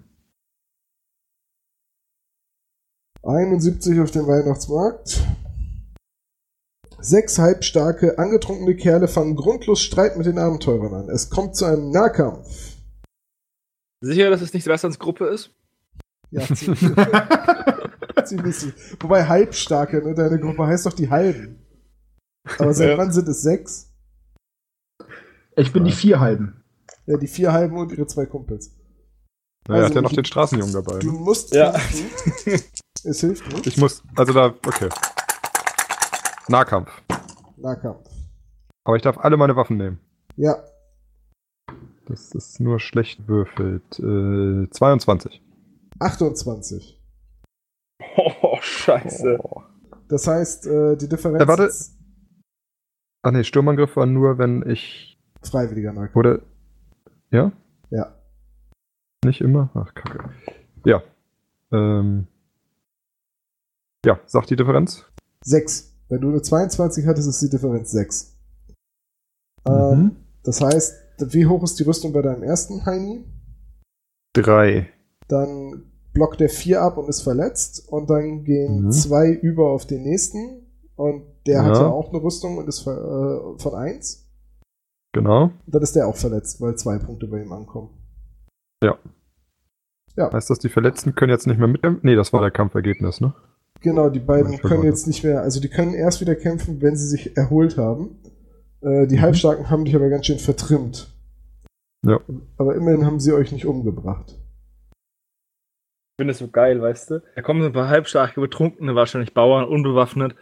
71 3.22 4.00
auf 4.00 4.11
dem 4.11 4.26
Weihnachtsmarkt. 4.26 5.22
Sechs 7.00 7.38
halbstarke, 7.38 8.18
angetrunkene 8.18 8.76
Kerle 8.76 9.09
fangen 9.09 9.36
grundlos 9.36 9.80
Streit 9.80 10.16
mit 10.16 10.26
den 10.26 10.38
Abenteurern 10.38 10.94
an. 10.94 11.09
Es 11.09 11.30
kommt 11.30 11.56
zu 11.56 11.64
einem 11.64 11.90
Nahkampf. 11.90 12.76
Sicher, 14.00 14.30
dass 14.30 14.42
es 14.42 14.52
nicht 14.52 14.64
Sebastians 14.64 14.98
Gruppe 14.98 15.26
ist? 15.26 15.54
Ja, 16.30 16.42
ziemlich. 16.54 16.80
ziemlich. 18.24 18.56
Wobei 19.00 19.24
halbstarke, 19.26 20.02
ne? 20.02 20.14
Deine 20.14 20.38
Gruppe 20.38 20.66
heißt 20.66 20.86
doch 20.86 20.92
die 20.92 21.09
Halben. 21.09 21.64
Aber 22.59 22.74
seit 22.74 22.90
ja. 22.90 22.98
wann 22.98 23.12
sind 23.12 23.28
es 23.28 23.42
sechs? 23.42 23.90
Ich 25.56 25.72
bin 25.72 25.84
ja. 25.84 25.90
die 25.90 25.96
vier 25.96 26.20
Halben. 26.20 26.64
Ja, 27.06 27.16
die 27.16 27.26
vier 27.26 27.52
Halben 27.52 27.78
und 27.78 27.92
ihre 27.92 28.06
zwei 28.06 28.26
Kumpels. 28.26 28.78
Naja, 29.68 29.82
also, 29.82 29.86
hat 29.86 29.94
ja 29.96 30.00
noch 30.00 30.12
den 30.12 30.24
Straßenjungen 30.24 30.72
dabei. 30.72 30.98
Du 30.98 31.12
musst. 31.12 31.54
Ja. 31.54 31.74
es 33.04 33.20
hilft 33.20 33.46
nicht. 33.52 33.66
Ich 33.66 33.76
muss, 33.76 34.02
also 34.16 34.32
da, 34.32 34.46
okay. 34.66 34.88
Nahkampf. 36.48 36.90
Nahkampf. 37.58 38.08
Aber 38.84 38.96
ich 38.96 39.02
darf 39.02 39.18
alle 39.18 39.36
meine 39.36 39.56
Waffen 39.56 39.76
nehmen. 39.76 40.00
Ja. 40.36 40.56
Das 42.06 42.32
ist 42.32 42.60
nur 42.60 42.80
schlecht 42.80 43.28
würfelt. 43.28 43.98
Äh, 43.98 44.70
22. 44.70 45.42
28. 46.00 46.98
Oh, 48.42 48.56
scheiße. 48.60 49.38
Oh. 49.42 49.62
Das 50.08 50.26
heißt, 50.26 50.66
äh, 50.66 50.96
die 50.96 51.08
Differenz. 51.08 51.42
Äh, 51.42 51.48
warte. 51.48 51.70
Ach 53.22 53.32
nee, 53.32 53.44
Sturmangriff 53.44 53.96
war 53.96 54.06
nur, 54.06 54.38
wenn 54.38 54.68
ich. 54.68 55.20
Freiwilliger 55.42 55.92
Nahkampf. 55.92 56.16
Oder. 56.16 56.40
Ja? 57.30 57.52
Ja. 57.90 58.17
Nicht 59.24 59.40
immer? 59.40 59.70
Ach, 59.74 59.94
kacke. 59.94 60.30
Ja. 60.84 61.02
Ähm. 61.72 62.26
Ja, 64.04 64.20
sag 64.26 64.46
die 64.46 64.56
Differenz. 64.56 65.04
6. 65.44 65.94
Wenn 66.08 66.20
du 66.20 66.28
eine 66.28 66.42
22 66.42 67.06
hattest, 67.06 67.28
ist 67.28 67.42
die 67.42 67.50
Differenz 67.50 67.90
6. 67.90 68.36
Mhm. 69.66 69.72
Ähm, 69.72 70.16
das 70.44 70.60
heißt, 70.60 70.94
wie 71.32 71.46
hoch 71.46 71.62
ist 71.62 71.78
die 71.78 71.82
Rüstung 71.82 72.12
bei 72.12 72.22
deinem 72.22 72.42
ersten 72.42 72.86
Heini? 72.86 73.24
3. 74.34 74.88
Dann 75.26 75.90
blockt 76.12 76.40
der 76.40 76.48
4 76.48 76.80
ab 76.80 76.96
und 76.96 77.08
ist 77.08 77.22
verletzt. 77.22 77.88
Und 77.88 78.08
dann 78.08 78.44
gehen 78.44 78.90
2 78.90 79.26
mhm. 79.26 79.34
über 79.40 79.70
auf 79.70 79.86
den 79.86 80.04
nächsten. 80.04 80.66
Und 80.96 81.24
der 81.46 81.57
ja. 81.57 81.64
hat 81.64 81.76
ja 81.76 81.88
auch 81.88 82.11
eine 82.11 82.22
Rüstung 82.22 82.58
und 82.58 82.68
ist 82.68 82.86
äh, 82.86 83.58
von 83.58 83.74
1. 83.74 84.26
Genau. 85.12 85.50
Dann 85.66 85.82
ist 85.82 85.96
der 85.96 86.07
auch 86.07 86.16
verletzt, 86.16 86.61
weil 86.61 86.76
zwei 86.76 86.99
Punkte 86.99 87.26
bei 87.26 87.42
ihm 87.42 87.53
ankommen. 87.53 87.90
Ja. 88.83 88.99
Ja. 90.17 90.33
Heißt 90.33 90.50
das, 90.50 90.59
die 90.59 90.68
Verletzten 90.68 91.14
können 91.14 91.30
jetzt 91.30 91.46
nicht 91.46 91.59
mehr 91.59 91.68
mitkämpfen? 91.68 92.00
Nee, 92.05 92.17
das 92.17 92.33
war 92.33 92.41
der 92.41 92.50
Kampfergebnis, 92.50 93.21
ne? 93.21 93.34
Genau, 93.80 94.11
die 94.11 94.18
beiden 94.18 94.59
können 94.59 94.83
jetzt 94.83 95.07
nicht 95.07 95.22
mehr, 95.22 95.42
also 95.42 95.61
die 95.61 95.68
können 95.68 95.95
erst 95.95 96.21
wieder 96.21 96.34
kämpfen, 96.34 96.83
wenn 96.83 96.96
sie 96.96 97.07
sich 97.07 97.37
erholt 97.37 97.76
haben. 97.76 98.18
Äh, 98.80 99.07
die 99.07 99.17
mhm. 99.17 99.22
Halbstarken 99.22 99.71
haben 99.71 99.84
dich 99.84 99.95
aber 99.95 100.09
ganz 100.09 100.26
schön 100.26 100.38
vertrimmt. 100.38 101.09
Ja. 102.05 102.21
Aber 102.57 102.75
immerhin 102.75 103.07
haben 103.07 103.21
sie 103.21 103.33
euch 103.33 103.53
nicht 103.53 103.67
umgebracht. 103.67 104.30
Ich 104.30 106.21
finde 106.21 106.33
das 106.33 106.38
so 106.38 106.49
geil, 106.49 106.83
weißt 106.83 107.11
du? 107.11 107.22
Da 107.37 107.42
kommen 107.42 107.61
so 107.61 107.68
ein 107.68 107.72
paar 107.72 107.88
halbstarke 107.88 108.41
Betrunkene, 108.41 108.96
wahrscheinlich 108.96 109.34
Bauern, 109.34 109.64
unbewaffnet, 109.67 110.34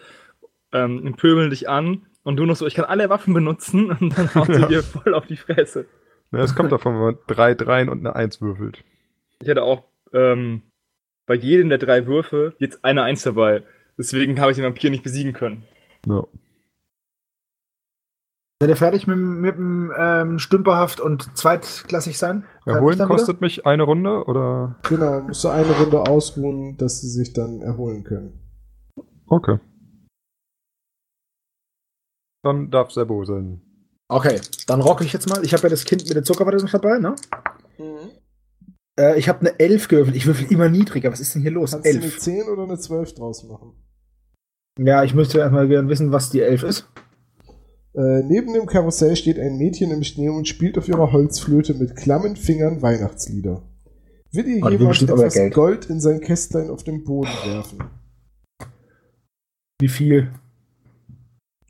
ähm, 0.73 1.15
pöbeln 1.19 1.51
dich 1.51 1.69
an 1.69 2.07
und 2.23 2.37
du 2.37 2.47
noch 2.47 2.57
so, 2.57 2.67
ich 2.67 2.75
kann 2.75 2.87
alle 2.87 3.11
Waffen 3.11 3.35
benutzen 3.35 3.91
und 4.01 4.17
dann 4.17 4.35
haut 4.35 4.47
sie 4.47 4.61
ja. 4.61 4.69
dir 4.69 4.83
voll 4.83 5.15
auf 5.15 5.27
die 5.27 5.37
Fresse. 5.37 5.87
Ja, 6.32 6.40
es 6.40 6.55
kommt 6.55 6.73
davon, 6.73 6.94
wenn 6.94 7.03
man 7.03 7.19
drei 7.27 7.55
Dreien 7.55 7.89
und 7.89 8.01
eine 8.01 8.16
Eins 8.16 8.40
würfelt. 8.40 8.85
Ich 9.40 9.48
hätte 9.48 9.62
auch 9.62 9.85
ähm, 10.12 10.62
bei 11.27 11.35
jedem 11.35 11.69
der 11.69 11.78
drei 11.78 12.07
Würfe 12.07 12.55
jetzt 12.59 12.85
eine 12.85 13.03
Eins 13.03 13.23
dabei. 13.23 13.62
Deswegen 13.98 14.40
habe 14.40 14.51
ich 14.51 14.57
den 14.57 14.65
Vampir 14.65 14.90
nicht 14.90 15.03
besiegen 15.03 15.32
können. 15.32 15.65
Ja. 16.07 16.24
Seid 18.61 18.70
ihr 18.70 18.77
fertig 18.77 19.07
mit, 19.07 19.19
mit 19.19 19.57
dem 19.57 19.93
ähm, 19.97 20.39
Stümperhaft 20.39 21.01
und 21.01 21.36
zweitklassig 21.36 22.16
sein? 22.16 22.44
Erholen 22.65 22.98
kostet 23.01 23.43
mich 23.43 23.66
eine 23.66 23.82
Runde 23.82 24.24
oder? 24.24 24.77
Genau, 24.89 25.20
musst 25.20 25.44
du 25.44 25.48
eine 25.48 25.73
Runde 25.73 26.01
ausruhen, 26.01 26.77
dass 26.78 27.03
sie 27.03 27.09
sich 27.09 27.35
dann 27.35 27.61
erholen 27.61 28.03
können. 28.03 28.40
Okay. 29.27 29.59
Dann 32.43 32.70
darf 32.70 32.93
Sebo 32.93 33.24
sein. 33.24 33.61
Okay, 34.09 34.41
dann 34.66 34.81
rocke 34.81 35.05
ich 35.05 35.12
jetzt 35.12 35.28
mal. 35.28 35.45
Ich 35.45 35.53
habe 35.53 35.65
ja 35.65 35.69
das 35.69 35.85
Kind 35.85 36.05
mit 36.07 36.15
der 36.15 36.23
Zuckerwatte 36.23 36.59
noch 36.59 36.70
dabei, 36.70 36.99
ne? 36.99 37.16
Mhm. 37.78 38.11
Äh, 38.99 39.19
ich 39.19 39.28
habe 39.28 39.41
eine 39.41 39.59
11 39.59 39.89
gewürfelt. 39.89 40.16
Ich 40.16 40.27
würfel 40.27 40.51
immer 40.51 40.69
niedriger. 40.69 41.11
Was 41.11 41.20
ist 41.20 41.35
denn 41.35 41.43
hier 41.43 41.51
los? 41.51 41.73
Kannst 41.73 41.87
11. 41.87 41.99
du 41.99 42.05
eine 42.05 42.16
10 42.16 42.49
oder 42.49 42.62
eine 42.62 42.78
12 42.78 43.15
draus 43.15 43.45
machen? 43.45 43.73
Ja, 44.78 45.05
ich 45.05 45.15
müsste 45.15 45.39
erstmal 45.39 45.69
gerne 45.69 45.89
wissen, 45.89 46.12
was 46.12 46.31
die 46.31 46.41
11 46.41 46.62
ist. 46.62 46.89
Äh, 47.95 48.23
neben 48.24 48.53
dem 48.53 48.66
Karussell 48.66 49.16
steht 49.16 49.39
ein 49.39 49.57
Mädchen 49.57 49.91
im 49.91 50.05
Schnee 50.05 50.28
und 50.28 50.47
spielt 50.47 50.77
auf 50.77 50.87
ihrer 50.87 51.12
Holzflöte 51.12 51.74
mit 51.74 51.97
klammen 51.97 52.37
Fingern 52.37 52.83
Weihnachtslieder. 52.83 53.62
Will 54.33 54.47
ihr 54.47 54.62
oh, 54.62 54.69
jemand 54.69 55.01
etwas 55.01 55.39
Gold 55.53 55.87
in 55.87 55.99
sein 55.99 56.20
Kästlein 56.20 56.69
auf 56.69 56.85
den 56.85 57.05
Boden 57.05 57.31
werfen? 57.47 57.78
Wie 59.81 59.89
viel? 59.89 60.31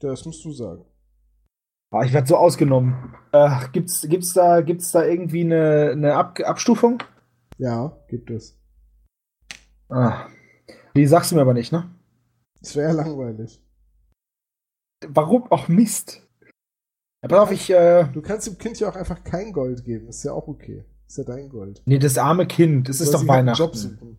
Das 0.01 0.25
musst 0.25 0.45
du 0.45 0.53
sagen. 0.53 0.85
Ah, 1.91 2.03
ich 2.05 2.13
werde 2.13 2.27
so 2.27 2.37
ausgenommen. 2.37 3.15
Äh, 3.33 3.69
gibt's, 3.73 4.07
gibt's, 4.09 4.33
da, 4.33 4.61
gibt's 4.61 4.93
da 4.93 5.05
irgendwie 5.05 5.43
eine, 5.43 5.91
eine 5.93 6.15
Ab 6.15 6.41
Abstufung? 6.45 7.03
Ja, 7.59 7.97
gibt 8.09 8.31
es. 8.31 8.59
Ah. 9.89 10.27
Die 10.97 11.07
sagst 11.07 11.31
du 11.31 11.37
mir 11.37 11.43
aber 11.43 11.55
nicht, 11.55 11.73
ne? 11.73 11.91
Das 12.61 12.75
wäre 12.75 12.93
langweilig. 12.93 13.63
Warum 15.07 15.51
auch 15.53 15.69
Mist? 15.69 16.27
Ja, 17.23 17.29
pass 17.29 17.39
auf, 17.39 17.53
ich. 17.53 17.71
Äh, 17.71 18.09
du 18.13 18.23
kannst 18.23 18.47
dem 18.47 18.59
Kind 18.59 18.81
ja 18.81 18.89
auch 18.89 18.97
einfach 18.97 19.23
kein 19.23 19.53
Gold 19.53 19.85
geben. 19.85 20.09
Ist 20.09 20.25
ja 20.25 20.33
auch 20.33 20.49
okay. 20.49 20.85
Ist 21.07 21.19
ja 21.19 21.25
dein 21.25 21.49
Gold. 21.49 21.83
Nee, 21.87 21.99
das 21.99 22.19
arme 22.19 22.47
Kind. 22.47 22.89
Das 22.89 23.01
ist 23.01 23.15
doch 23.15 23.27
Weihnachten. 23.29 24.19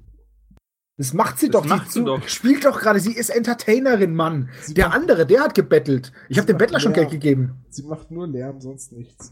Das 0.97 1.13
macht 1.13 1.37
sie 1.37 1.49
das 1.49 1.61
doch. 1.61 1.69
Macht 1.69 1.91
sie 1.91 2.03
doch. 2.03 2.27
Spielt 2.27 2.65
doch 2.65 2.79
gerade. 2.79 2.99
Sie 2.99 3.13
ist 3.13 3.29
Entertainerin, 3.29 4.15
Mann. 4.15 4.49
Sie 4.61 4.73
der 4.73 4.93
andere, 4.93 5.27
der 5.27 5.41
hat 5.41 5.53
gebettelt. 5.53 6.11
Ich 6.27 6.37
habe 6.37 6.47
dem 6.47 6.57
Bettler 6.57 6.79
schon 6.79 6.93
Geld 6.93 7.11
gegeben. 7.11 7.63
Sie 7.69 7.83
macht 7.83 8.09
nur 8.09 8.27
Lärm, 8.27 8.59
sonst 8.59 8.91
nichts. 8.91 9.31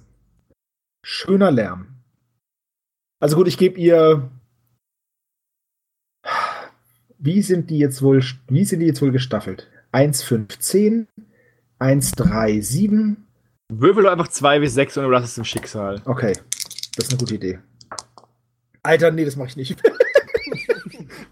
Schöner 1.04 1.52
Lärm. 1.52 1.88
Also 3.20 3.36
gut, 3.36 3.48
ich 3.48 3.58
gebe 3.58 3.80
ihr. 3.80 4.30
Wie 7.18 7.42
sind 7.42 7.72
die 7.72 7.80
jetzt 7.80 8.04
wohl, 8.04 8.24
wie 8.48 8.66
sind 8.66 8.82
die 8.82 8.86
jetzt 8.86 9.02
wohl 9.02 9.12
gestaffelt? 9.12 9.72
1, 9.92 10.22
5, 10.22 10.60
10, 10.60 11.08
1, 11.80 12.12
3, 12.12 12.60
7. 12.62 13.26
Würfel 13.70 14.04
doch 14.04 14.12
einfach 14.12 14.28
2 14.28 14.60
bis 14.60 14.76
6 14.76 14.98
und 14.98 15.06
überlass 15.06 15.24
es 15.24 15.36
dem 15.36 15.46
Schicksal. 15.46 16.02
Okay, 16.06 16.34
das 16.96 17.06
ist 17.06 17.12
eine 17.12 17.20
gute 17.20 17.36
Idee. 17.36 17.60
Alter, 18.84 19.10
nee, 19.10 19.26
das 19.26 19.36
mache 19.36 19.48
ich 19.48 19.56
nicht. 19.56 19.82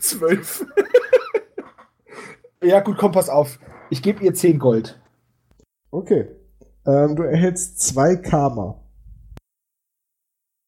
12. 0.04 0.66
ja, 2.64 2.82
gut, 2.82 2.98
komm, 2.98 3.12
pass 3.12 3.30
auf. 3.30 3.60
Ich 3.90 4.02
gebe 4.02 4.24
ihr 4.24 4.34
10 4.34 4.60
Gold. 4.60 5.00
Okay. 5.92 6.28
Ähm, 6.86 7.16
du 7.16 7.24
erhältst 7.24 7.80
2 7.82 8.18
Karma. 8.18 8.80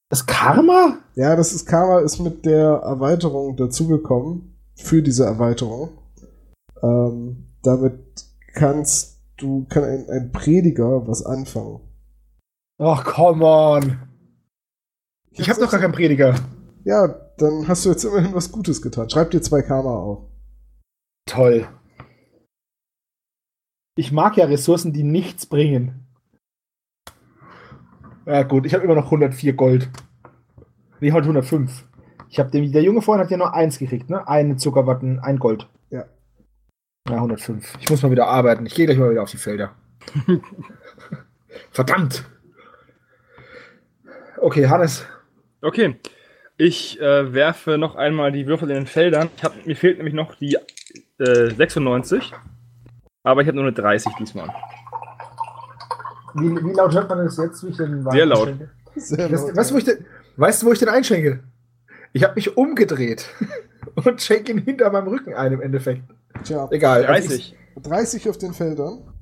Das 0.10 0.26
Karma? 0.26 1.00
Ja, 1.16 1.36
das 1.36 1.54
ist 1.54 1.66
Karma 1.66 2.00
ist 2.00 2.20
mit 2.20 2.46
der 2.46 2.82
Erweiterung 2.84 3.58
dazugekommen. 3.58 4.58
Für 4.78 5.02
diese 5.02 5.26
Erweiterung. 5.26 5.98
Ähm, 6.84 7.48
damit 7.64 8.00
kannst 8.54 9.22
du, 9.38 9.66
kann 9.70 9.84
ein, 9.84 10.10
ein 10.10 10.32
Prediger 10.32 11.08
was 11.08 11.26
anfangen. 11.26 11.80
Ach, 12.78 13.04
come 13.04 13.46
on. 13.46 14.00
Ich, 15.32 15.40
ich 15.40 15.50
habe 15.50 15.60
doch 15.60 15.72
gar 15.72 15.80
keinen 15.80 15.94
Prediger. 15.94 16.36
Ja, 16.86 17.08
dann 17.38 17.68
hast 17.68 17.84
du 17.84 17.90
jetzt 17.90 18.06
immerhin 18.06 18.34
was 18.36 18.52
Gutes 18.52 18.82
getan. 18.82 19.10
Schreib 19.10 19.32
dir 19.32 19.42
zwei 19.42 19.64
Karma 19.64 19.90
auf. 19.90 20.30
Toll. 21.28 21.68
Ich 23.98 24.12
mag 24.12 24.38
ja 24.38 24.46
Ressourcen, 24.46 24.94
die 24.94 25.04
nichts 25.04 25.48
bringen. 25.48 26.06
Ja 28.28 28.44
gut, 28.44 28.66
ich 28.68 28.74
habe 28.74 28.84
immer 28.84 28.94
noch 28.94 29.06
104 29.06 29.54
Gold. 29.54 29.90
Nee, 31.00 31.12
heute 31.12 31.26
105. 31.26 31.86
Ich 32.30 32.40
habe 32.40 32.52
der 32.52 32.84
Junge 32.84 33.02
vorhin 33.02 33.24
hat 33.24 33.32
ja 33.32 33.38
nur 33.38 33.54
eins 33.54 33.80
gekriegt, 33.80 34.10
ne? 34.10 34.28
Eine 34.28 34.58
Zuckerwatten, 34.58 35.20
ein 35.20 35.40
Gold. 35.40 35.68
Ja. 35.90 36.06
Ja, 37.08 37.16
105. 37.16 37.78
Ich 37.80 37.90
muss 37.90 38.04
mal 38.04 38.12
wieder 38.12 38.28
arbeiten. 38.28 38.66
Ich 38.66 38.76
gehe 38.76 38.86
gleich 38.86 38.98
mal 39.00 39.10
wieder 39.10 39.24
auf 39.24 39.32
die 39.32 39.38
Felder. 39.38 39.74
Verdammt. 41.72 42.26
Okay, 44.38 44.68
Hannes. 44.68 45.06
Okay. 45.62 46.00
Ich 46.58 47.00
äh, 47.02 47.34
werfe 47.34 47.78
noch 47.78 47.96
einmal 47.96 48.32
die 48.32 48.48
Würfel 48.48 48.70
in 48.70 48.76
den 48.76 48.88
Feldern. 48.88 49.30
Hab, 49.44 49.66
mir 49.66 49.76
fehlt 49.76 49.98
nämlich 49.98 50.14
noch 50.14 50.36
die 50.36 50.58
äh, 51.20 51.50
96. 51.50 52.32
Aber 53.24 53.42
ich 53.42 53.48
habe 53.48 53.58
nur 53.58 53.66
eine 53.66 53.74
30 53.74 54.14
diesmal. 54.20 54.54
Wie, 56.36 56.50
wie, 56.50 56.74
laut 56.74 56.94
hört 56.94 57.10
man 57.10 57.26
das 57.26 57.38
jetzt? 57.38 57.64
Wie 57.64 57.70
ich 57.70 57.78
den 57.78 58.10
Sehr 58.10 58.26
laut. 58.26 58.54
Sehr 58.96 59.30
laut. 59.30 59.56
Weißt, 59.56 59.72
du, 59.72 59.74
wo 59.74 59.78
ich 59.80 59.84
den, 59.84 60.06
weißt 60.38 60.62
du, 60.62 60.68
wo 60.68 60.72
ich 60.72 60.80
den 60.80 60.90
einschenke? 60.90 61.44
Ich 62.14 62.24
habe 62.24 62.36
mich 62.36 62.56
umgedreht 62.56 63.28
und 63.96 64.22
schenke 64.22 64.52
ihn 64.52 64.60
hinter 64.60 64.90
meinem 64.92 65.08
Rücken 65.08 65.34
ein 65.34 65.52
im 65.52 65.62
Endeffekt. 65.62 66.04
Tja, 66.44 66.70
egal. 66.72 67.04
30. 67.04 67.56
30 67.82 68.30
auf 68.30 68.38
den 68.38 68.54
Feldern. 68.54 69.14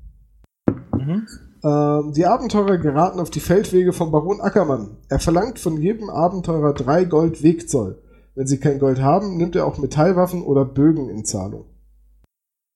Mhm. 0.92 1.26
Ähm, 1.64 2.12
die 2.12 2.26
Abenteurer 2.26 2.76
geraten 2.76 3.18
auf 3.20 3.30
die 3.30 3.40
Feldwege 3.40 3.94
von 3.94 4.12
Baron 4.12 4.42
Ackermann. 4.42 4.98
Er 5.08 5.18
verlangt 5.18 5.58
von 5.58 5.80
jedem 5.80 6.10
Abenteurer 6.10 6.74
drei 6.74 7.04
Gold 7.04 7.42
Wegzoll. 7.42 8.02
Wenn 8.34 8.46
sie 8.46 8.60
kein 8.60 8.78
Gold 8.78 9.00
haben, 9.00 9.38
nimmt 9.38 9.56
er 9.56 9.64
auch 9.64 9.78
Metallwaffen 9.78 10.42
oder 10.42 10.66
Bögen 10.66 11.08
in 11.08 11.24
Zahlung. 11.24 11.64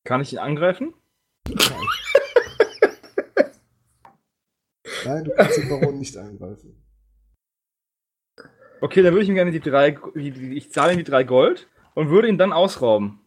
Kann 0.05 0.23
ich 0.23 0.33
ihn 0.33 0.39
angreifen? 0.39 0.95
Nein. 1.47 1.59
Nein, 5.05 5.25
du 5.25 5.33
kannst 5.33 5.59
den 5.59 5.69
Baron 5.69 5.99
nicht 5.99 6.17
angreifen. 6.17 6.83
Okay, 8.81 9.03
dann 9.03 9.13
würde 9.13 9.25
ich 9.25 9.29
ihm 9.29 9.35
gerne 9.35 9.51
die 9.51 9.61
drei, 9.61 9.99
ich 10.15 10.73
zahle 10.73 10.93
ihm 10.93 10.99
die 10.99 11.05
drei 11.05 11.25
Gold 11.25 11.69
und 11.95 12.09
würde 12.09 12.29
ihn 12.29 12.39
dann 12.39 12.53
ausrauben. 12.53 13.21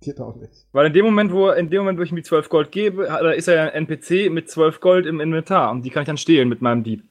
Geht 0.00 0.20
auch 0.20 0.36
nicht. 0.36 0.66
Weil 0.72 0.86
in 0.86 0.92
dem 0.92 1.04
Moment, 1.04 1.32
wo, 1.32 1.50
in 1.50 1.70
dem 1.70 1.80
Moment, 1.80 1.98
wo 1.98 2.02
ich 2.02 2.10
ihm 2.10 2.16
die 2.16 2.22
12 2.22 2.48
Gold 2.48 2.70
gebe, 2.70 3.04
da 3.04 3.30
ist 3.30 3.48
er 3.48 3.54
ja 3.54 3.64
ein 3.64 3.86
NPC 3.86 4.30
mit 4.30 4.48
12 4.48 4.80
Gold 4.80 5.06
im 5.06 5.20
Inventar 5.20 5.72
und 5.72 5.82
die 5.84 5.90
kann 5.90 6.02
ich 6.02 6.06
dann 6.06 6.16
stehlen 6.16 6.48
mit 6.48 6.62
meinem 6.62 6.84
Dieb. 6.84 7.02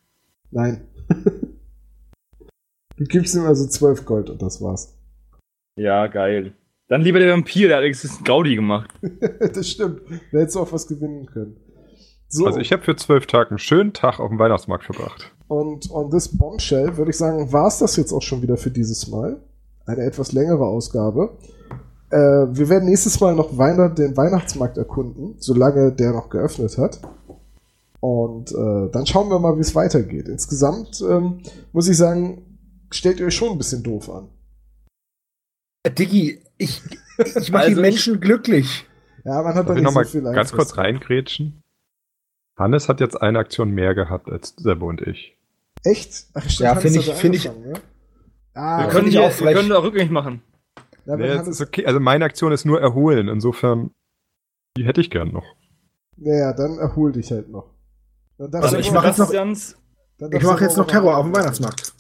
Nein. 0.51 0.87
du 2.97 3.03
gibst 3.03 3.35
ihm 3.35 3.45
also 3.45 3.67
12 3.67 4.05
Gold 4.05 4.29
und 4.29 4.41
das 4.41 4.61
war's. 4.61 4.97
Ja, 5.77 6.07
geil. 6.07 6.53
Dann 6.87 7.01
lieber 7.01 7.19
der 7.19 7.33
Vampir, 7.33 7.67
der 7.67 7.77
hat 7.77 7.83
wenigstens 7.83 8.23
Gaudi 8.23 8.55
gemacht. 8.55 8.89
das 9.39 9.69
stimmt. 9.69 10.01
Da 10.31 10.39
hättest 10.39 10.55
du 10.55 10.61
auch 10.61 10.71
was 10.71 10.87
gewinnen 10.87 11.25
können. 11.25 11.57
So. 12.29 12.45
Also 12.45 12.59
ich 12.59 12.71
habe 12.71 12.83
für 12.83 12.95
zwölf 12.95 13.25
Tage 13.25 13.51
einen 13.51 13.59
schönen 13.59 13.93
Tag 13.93 14.19
auf 14.19 14.29
dem 14.29 14.39
Weihnachtsmarkt 14.39 14.85
verbracht. 14.85 15.31
Und 15.47 15.89
on 15.91 16.09
this 16.09 16.37
bombshell 16.37 16.97
würde 16.97 17.11
ich 17.11 17.17
sagen, 17.17 17.51
war 17.51 17.67
es 17.67 17.79
das 17.79 17.95
jetzt 17.95 18.11
auch 18.11 18.21
schon 18.21 18.41
wieder 18.41 18.57
für 18.57 18.71
dieses 18.71 19.07
Mal. 19.07 19.41
Eine 19.85 20.03
etwas 20.03 20.33
längere 20.33 20.65
Ausgabe. 20.65 21.37
Äh, 22.09 22.17
wir 22.17 22.69
werden 22.69 22.87
nächstes 22.87 23.19
Mal 23.19 23.35
noch 23.35 23.57
Weihn 23.57 23.95
den 23.95 24.15
Weihnachtsmarkt 24.15 24.77
erkunden, 24.77 25.35
solange 25.39 25.91
der 25.91 26.11
noch 26.11 26.29
geöffnet 26.29 26.77
hat. 26.77 27.01
Und 27.99 28.51
äh, 28.51 28.91
dann 28.91 29.05
schauen 29.05 29.29
wir 29.29 29.39
mal, 29.39 29.57
wie 29.57 29.61
es 29.61 29.75
weitergeht. 29.75 30.27
Insgesamt 30.27 31.01
ähm, 31.01 31.41
muss 31.73 31.89
ich 31.89 31.97
sagen, 31.97 32.59
stellt 32.91 33.19
ihr 33.19 33.25
euch 33.25 33.35
schon 33.35 33.51
ein 33.51 33.57
bisschen 33.57 33.83
doof 33.83 34.09
an. 34.09 34.29
Äh, 35.83 35.91
Diggi, 35.91 36.41
ich, 36.57 36.81
ich 37.17 37.51
mache 37.51 37.63
also 37.63 37.75
die 37.75 37.81
Menschen 37.81 38.15
ich, 38.15 38.21
glücklich. 38.21 38.85
Ja, 39.25 39.41
man 39.41 39.55
hat 39.55 39.67
doch 39.67 39.75
nicht 39.75 39.89
so 39.89 40.03
viel 40.03 40.21
Ganz 40.21 40.53
kurz 40.53 40.77
reingrätschen. 40.77 41.61
Hannes 42.55 42.87
hat 42.87 42.99
jetzt 42.99 43.21
eine 43.21 43.39
Aktion 43.39 43.71
mehr 43.71 43.93
gehabt 43.93 44.31
als 44.31 44.55
Sebo 44.57 44.87
und 44.87 45.01
ich. 45.01 45.37
Echt? 45.83 46.27
Ach, 46.33 46.49
stimmt, 46.49 46.59
ja, 46.59 46.75
finde 46.75 46.99
ich, 46.99 47.13
finde 47.13 47.37
ich. 47.37 47.43
Ja? 47.45 47.51
Ah, 48.53 48.83
wir 48.83 48.87
können, 48.89 49.09
die, 49.09 49.19
auch 49.19 49.39
wir 49.39 49.53
können 49.53 49.69
da 49.69 49.79
rückgängig 49.79 50.09
machen. 50.09 50.41
Ja, 51.07 51.15
nee, 51.15 51.49
ist 51.49 51.61
okay. 51.61 51.85
Also 51.85 51.99
meine 51.99 52.25
Aktion 52.25 52.51
ist 52.51 52.65
nur 52.65 52.81
erholen. 52.81 53.29
Insofern, 53.29 53.91
die 54.77 54.85
hätte 54.85 54.99
ich 54.99 55.09
gern 55.09 55.31
noch. 55.31 55.45
Naja, 56.17 56.51
dann 56.53 56.77
erhol 56.77 57.13
dich 57.13 57.31
halt 57.31 57.49
noch. 57.49 57.73
Also 58.37 58.77
ich 58.77 58.91
mache 58.91 59.07
jetzt 59.07 59.17
noch, 59.17 59.31
ich 59.31 60.43
mache 60.43 60.63
jetzt 60.63 60.77
noch 60.77 60.85
Terror 60.85 61.17
auf 61.17 61.25
dem 61.25 61.35
Weihnachtsmarkt. 61.35 61.93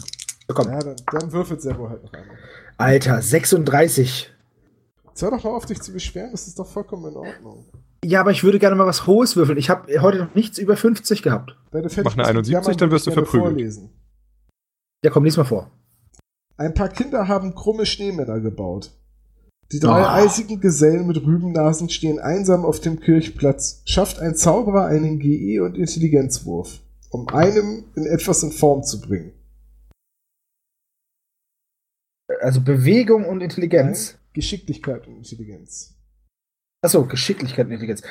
So, 0.47 0.53
komm. 0.53 0.67
Ja, 0.67 0.79
dann, 0.79 0.95
dann 1.11 1.31
würfelt 1.31 1.61
Servo 1.61 1.89
halt 1.89 2.03
noch 2.03 2.13
einmal. 2.13 2.37
Alter, 2.77 3.21
36. 3.21 4.33
Jetzt 5.07 5.21
hör 5.21 5.31
doch 5.31 5.43
mal 5.43 5.51
auf, 5.51 5.65
dich 5.65 5.81
zu 5.81 5.93
beschweren. 5.93 6.31
Das 6.31 6.47
ist 6.47 6.59
doch 6.59 6.67
vollkommen 6.67 7.11
in 7.11 7.17
Ordnung. 7.17 7.65
Ja, 8.03 8.19
aber 8.21 8.31
ich 8.31 8.43
würde 8.43 8.59
gerne 8.59 8.75
mal 8.75 8.85
was 8.85 9.07
Hohes 9.07 9.35
würfeln. 9.35 9.57
Ich 9.57 9.69
habe 9.69 10.01
heute 10.01 10.19
noch 10.19 10.35
nichts 10.35 10.57
über 10.57 10.77
50 10.77 11.23
gehabt. 11.23 11.57
Mach 11.71 12.13
eine 12.13 12.25
71, 12.25 12.77
dann 12.77 12.91
wirst 12.91 13.07
du 13.07 13.11
verprügelt. 13.11 13.51
Vorlesen. 13.51 13.89
Ja, 15.03 15.11
komm, 15.11 15.23
lies 15.23 15.37
mal 15.37 15.45
vor. 15.45 15.71
Ein 16.57 16.73
paar 16.73 16.89
Kinder 16.89 17.27
haben 17.27 17.53
krumme 17.53 17.85
Schneemänner 17.85 18.39
gebaut. 18.39 18.91
Die 19.71 19.79
drei 19.79 20.01
oh. 20.01 20.07
eisigen 20.07 20.59
Gesellen 20.59 21.05
mit 21.05 21.17
Rübennasen 21.17 21.89
stehen 21.89 22.19
einsam 22.19 22.65
auf 22.65 22.79
dem 22.79 22.99
Kirchplatz. 22.99 23.81
Schafft 23.85 24.19
ein 24.19 24.35
Zauberer 24.35 24.85
einen 24.85 25.19
GE- 25.19 25.59
und 25.59 25.77
Intelligenzwurf, 25.77 26.79
um 27.09 27.27
einem 27.29 27.85
in 27.95 28.05
etwas 28.05 28.43
in 28.43 28.51
Form 28.51 28.83
zu 28.83 29.01
bringen. 29.01 29.33
Also 32.41 32.61
Bewegung 32.61 33.25
und 33.25 33.41
Intelligenz? 33.41 34.13
Nein, 34.13 34.21
Geschicklichkeit 34.33 35.07
und 35.07 35.17
Intelligenz. 35.17 35.95
Achso, 36.81 37.05
Geschicklichkeit 37.05 37.65
und 37.65 37.73
Intelligenz. 37.73 38.01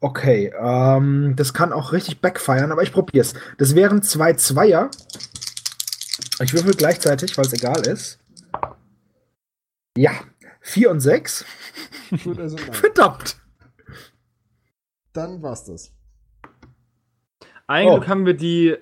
Okay, 0.00 0.52
ähm, 0.60 1.34
das 1.36 1.54
kann 1.54 1.72
auch 1.72 1.92
richtig 1.92 2.20
backfeiern, 2.20 2.72
aber 2.72 2.82
ich 2.82 2.92
probier's. 2.92 3.34
Das 3.58 3.74
wären 3.74 4.02
zwei 4.02 4.34
Zweier 4.34 4.90
Ich 6.40 6.52
würfel 6.52 6.74
gleichzeitig, 6.74 7.36
weil 7.36 7.46
es 7.46 7.52
egal 7.52 7.86
ist. 7.86 8.18
Ja, 9.96 10.12
4 10.60 10.90
und 10.90 11.00
6. 11.00 11.44
Gut, 12.24 12.38
also 12.38 12.56
nein. 12.56 12.72
Verdammt. 12.72 13.36
Dann 15.12 15.42
war's 15.42 15.64
das. 15.64 15.92
Eigentlich 17.66 18.06
oh. 18.06 18.08
haben 18.08 18.26
wir 18.26 18.34
die 18.34 18.76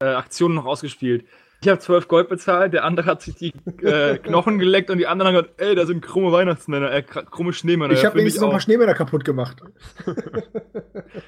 äh, 0.00 0.04
Aktion 0.04 0.54
noch 0.54 0.66
ausgespielt. 0.66 1.26
Ich 1.62 1.68
habe 1.68 1.78
12 1.78 2.08
Gold 2.08 2.28
bezahlt, 2.28 2.72
der 2.72 2.82
andere 2.82 3.06
hat 3.06 3.22
sich 3.22 3.36
die 3.36 3.52
äh, 3.84 4.18
Knochen 4.22 4.58
geleckt 4.58 4.90
und 4.90 4.98
die 4.98 5.06
anderen 5.06 5.28
haben 5.36 5.42
gesagt, 5.42 5.60
ey, 5.60 5.76
da 5.76 5.86
sind 5.86 6.02
krumme 6.02 6.32
Weihnachtsmänner, 6.32 6.90
äh, 6.90 7.02
krumme 7.02 7.52
Schneemänner. 7.52 7.94
Ich 7.94 8.04
habe 8.04 8.18
wenigstens 8.18 8.40
noch 8.40 8.48
ein 8.48 8.52
paar 8.52 8.60
Schneemänner 8.60 8.94
kaputt 8.94 9.24
gemacht. 9.24 9.62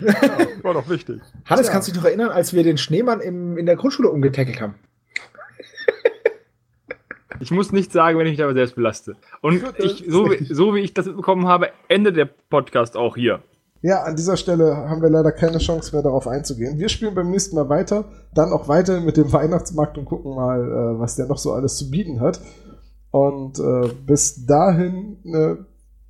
ja, 0.00 0.14
war 0.62 0.74
doch 0.74 0.88
wichtig. 0.88 1.20
Hannes, 1.44 1.68
ja. 1.68 1.72
kannst 1.72 1.86
du 1.86 1.92
dich 1.92 2.00
noch 2.00 2.08
erinnern, 2.08 2.30
als 2.30 2.52
wir 2.52 2.64
den 2.64 2.78
Schneemann 2.78 3.20
im, 3.20 3.56
in 3.56 3.66
der 3.66 3.76
Grundschule 3.76 4.10
umgetackelt 4.10 4.60
haben? 4.60 4.74
Ich 7.40 7.50
muss 7.50 7.72
nichts 7.72 7.92
sagen, 7.92 8.18
wenn 8.18 8.26
ich 8.26 8.32
mich 8.32 8.42
aber 8.42 8.54
selbst 8.54 8.76
belaste. 8.76 9.16
Und 9.40 9.62
ich, 9.78 10.04
so, 10.08 10.30
wie, 10.30 10.52
so 10.52 10.74
wie 10.74 10.80
ich 10.80 10.94
das 10.94 11.06
bekommen 11.06 11.46
habe, 11.46 11.70
endet 11.88 12.16
der 12.16 12.26
Podcast 12.26 12.96
auch 12.96 13.16
hier. 13.16 13.42
Ja, 13.82 14.02
an 14.02 14.16
dieser 14.16 14.38
Stelle 14.38 14.88
haben 14.88 15.02
wir 15.02 15.10
leider 15.10 15.30
keine 15.30 15.58
Chance 15.58 15.94
mehr 15.94 16.02
darauf 16.02 16.26
einzugehen. 16.26 16.78
Wir 16.78 16.88
spielen 16.88 17.14
beim 17.14 17.30
nächsten 17.30 17.54
Mal 17.54 17.68
weiter, 17.68 18.06
dann 18.32 18.50
auch 18.50 18.66
weiter 18.66 19.00
mit 19.00 19.18
dem 19.18 19.30
Weihnachtsmarkt 19.30 19.98
und 19.98 20.06
gucken 20.06 20.34
mal, 20.34 20.60
äh, 20.60 20.98
was 20.98 21.16
der 21.16 21.26
noch 21.26 21.36
so 21.36 21.52
alles 21.52 21.76
zu 21.76 21.90
bieten 21.90 22.20
hat. 22.20 22.40
Und 23.10 23.58
äh, 23.58 23.92
bis 24.06 24.46
dahin 24.46 25.18
äh, 25.24 25.56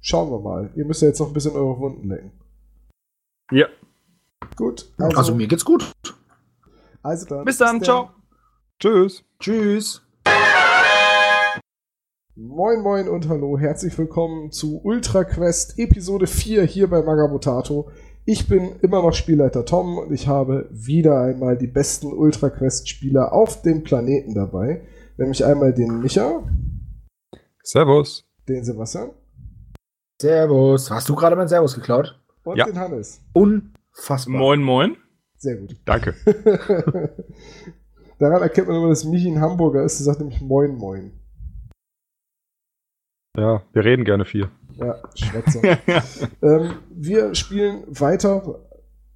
schauen 0.01 0.31
wir 0.31 0.41
mal. 0.41 0.71
Ihr 0.77 0.85
müsst 0.85 1.03
ja 1.03 1.09
jetzt 1.09 1.19
noch 1.19 1.27
ein 1.27 1.33
bisschen 1.33 1.57
eure 1.57 1.79
Wunden 1.81 2.09
lecken. 2.09 2.33
Ja. 3.51 3.67
Gut. 4.57 4.93
Also, 4.99 5.17
also 5.17 5.35
mir 5.35 5.49
geht's 5.49 5.65
gut. 5.65 5.93
Also 7.03 7.27
dann. 7.27 7.45
Bis 7.45 7.59
dann, 7.59 7.81
bis 7.81 7.87
ciao. 7.87 8.11
Tschüss. 8.79 9.25
Tschüss. 9.41 10.04
Moin 12.37 12.81
Moin 12.81 13.09
und 13.09 13.29
hallo, 13.29 13.57
herzlich 13.57 13.97
willkommen 13.97 14.51
zu 14.51 14.81
Ultra 14.83 15.23
Quest 15.23 15.79
Episode 15.79 16.27
4 16.27 16.65
hier 16.65 16.91
bei 16.91 17.01
Magabotato. 17.01 17.93
Ich 18.25 18.49
bin 18.49 18.75
immer 18.83 19.03
noch 19.03 19.13
Spielleiter 19.13 19.65
Tom 19.65 19.99
und 19.99 20.13
ich 20.13 20.27
habe 20.27 20.69
wieder 20.73 21.21
einmal 21.21 21.57
die 21.57 21.69
besten 21.69 22.13
Ultra 22.13 22.51
Quest 22.51 22.89
Spieler 22.89 23.33
auf 23.33 23.63
dem 23.63 23.85
Planeten 23.85 24.35
dabei. 24.35 24.83
Nämlich 25.17 25.45
einmal 25.45 25.73
den 25.73 26.01
Micha. 26.01 26.43
Servus. 27.63 28.29
Den 28.49 28.65
Sebastian. 28.65 29.11
Servus. 30.21 30.91
Hast 30.91 31.09
du 31.09 31.15
gerade 31.15 31.37
mein 31.37 31.47
Servus 31.47 31.77
geklaut? 31.77 32.21
Und 32.43 32.57
ja. 32.57 32.65
den 32.65 32.81
Hannes. 32.81 33.23
Unfassbar. 33.33 34.37
Moin 34.37 34.61
Moin. 34.61 34.97
Sehr 35.37 35.55
gut. 35.55 35.77
Danke. 35.85 36.17
Daran 38.19 38.43
erkennt 38.43 38.67
man 38.67 38.79
immer, 38.79 38.89
dass 38.89 39.05
Michi 39.05 39.31
ein 39.31 39.41
Hamburger 39.41 39.85
ist. 39.85 40.01
Er 40.01 40.05
sagt 40.07 40.19
nämlich 40.19 40.41
Moin 40.41 40.75
Moin. 40.75 41.13
Ja, 43.37 43.63
wir 43.73 43.85
reden 43.85 44.05
gerne 44.05 44.25
viel. 44.25 44.49
Ja, 44.77 44.97
Schwätzer. 45.15 45.61
ähm, 46.43 46.75
wir 46.91 47.35
spielen 47.35 47.83
weiter, 47.89 48.61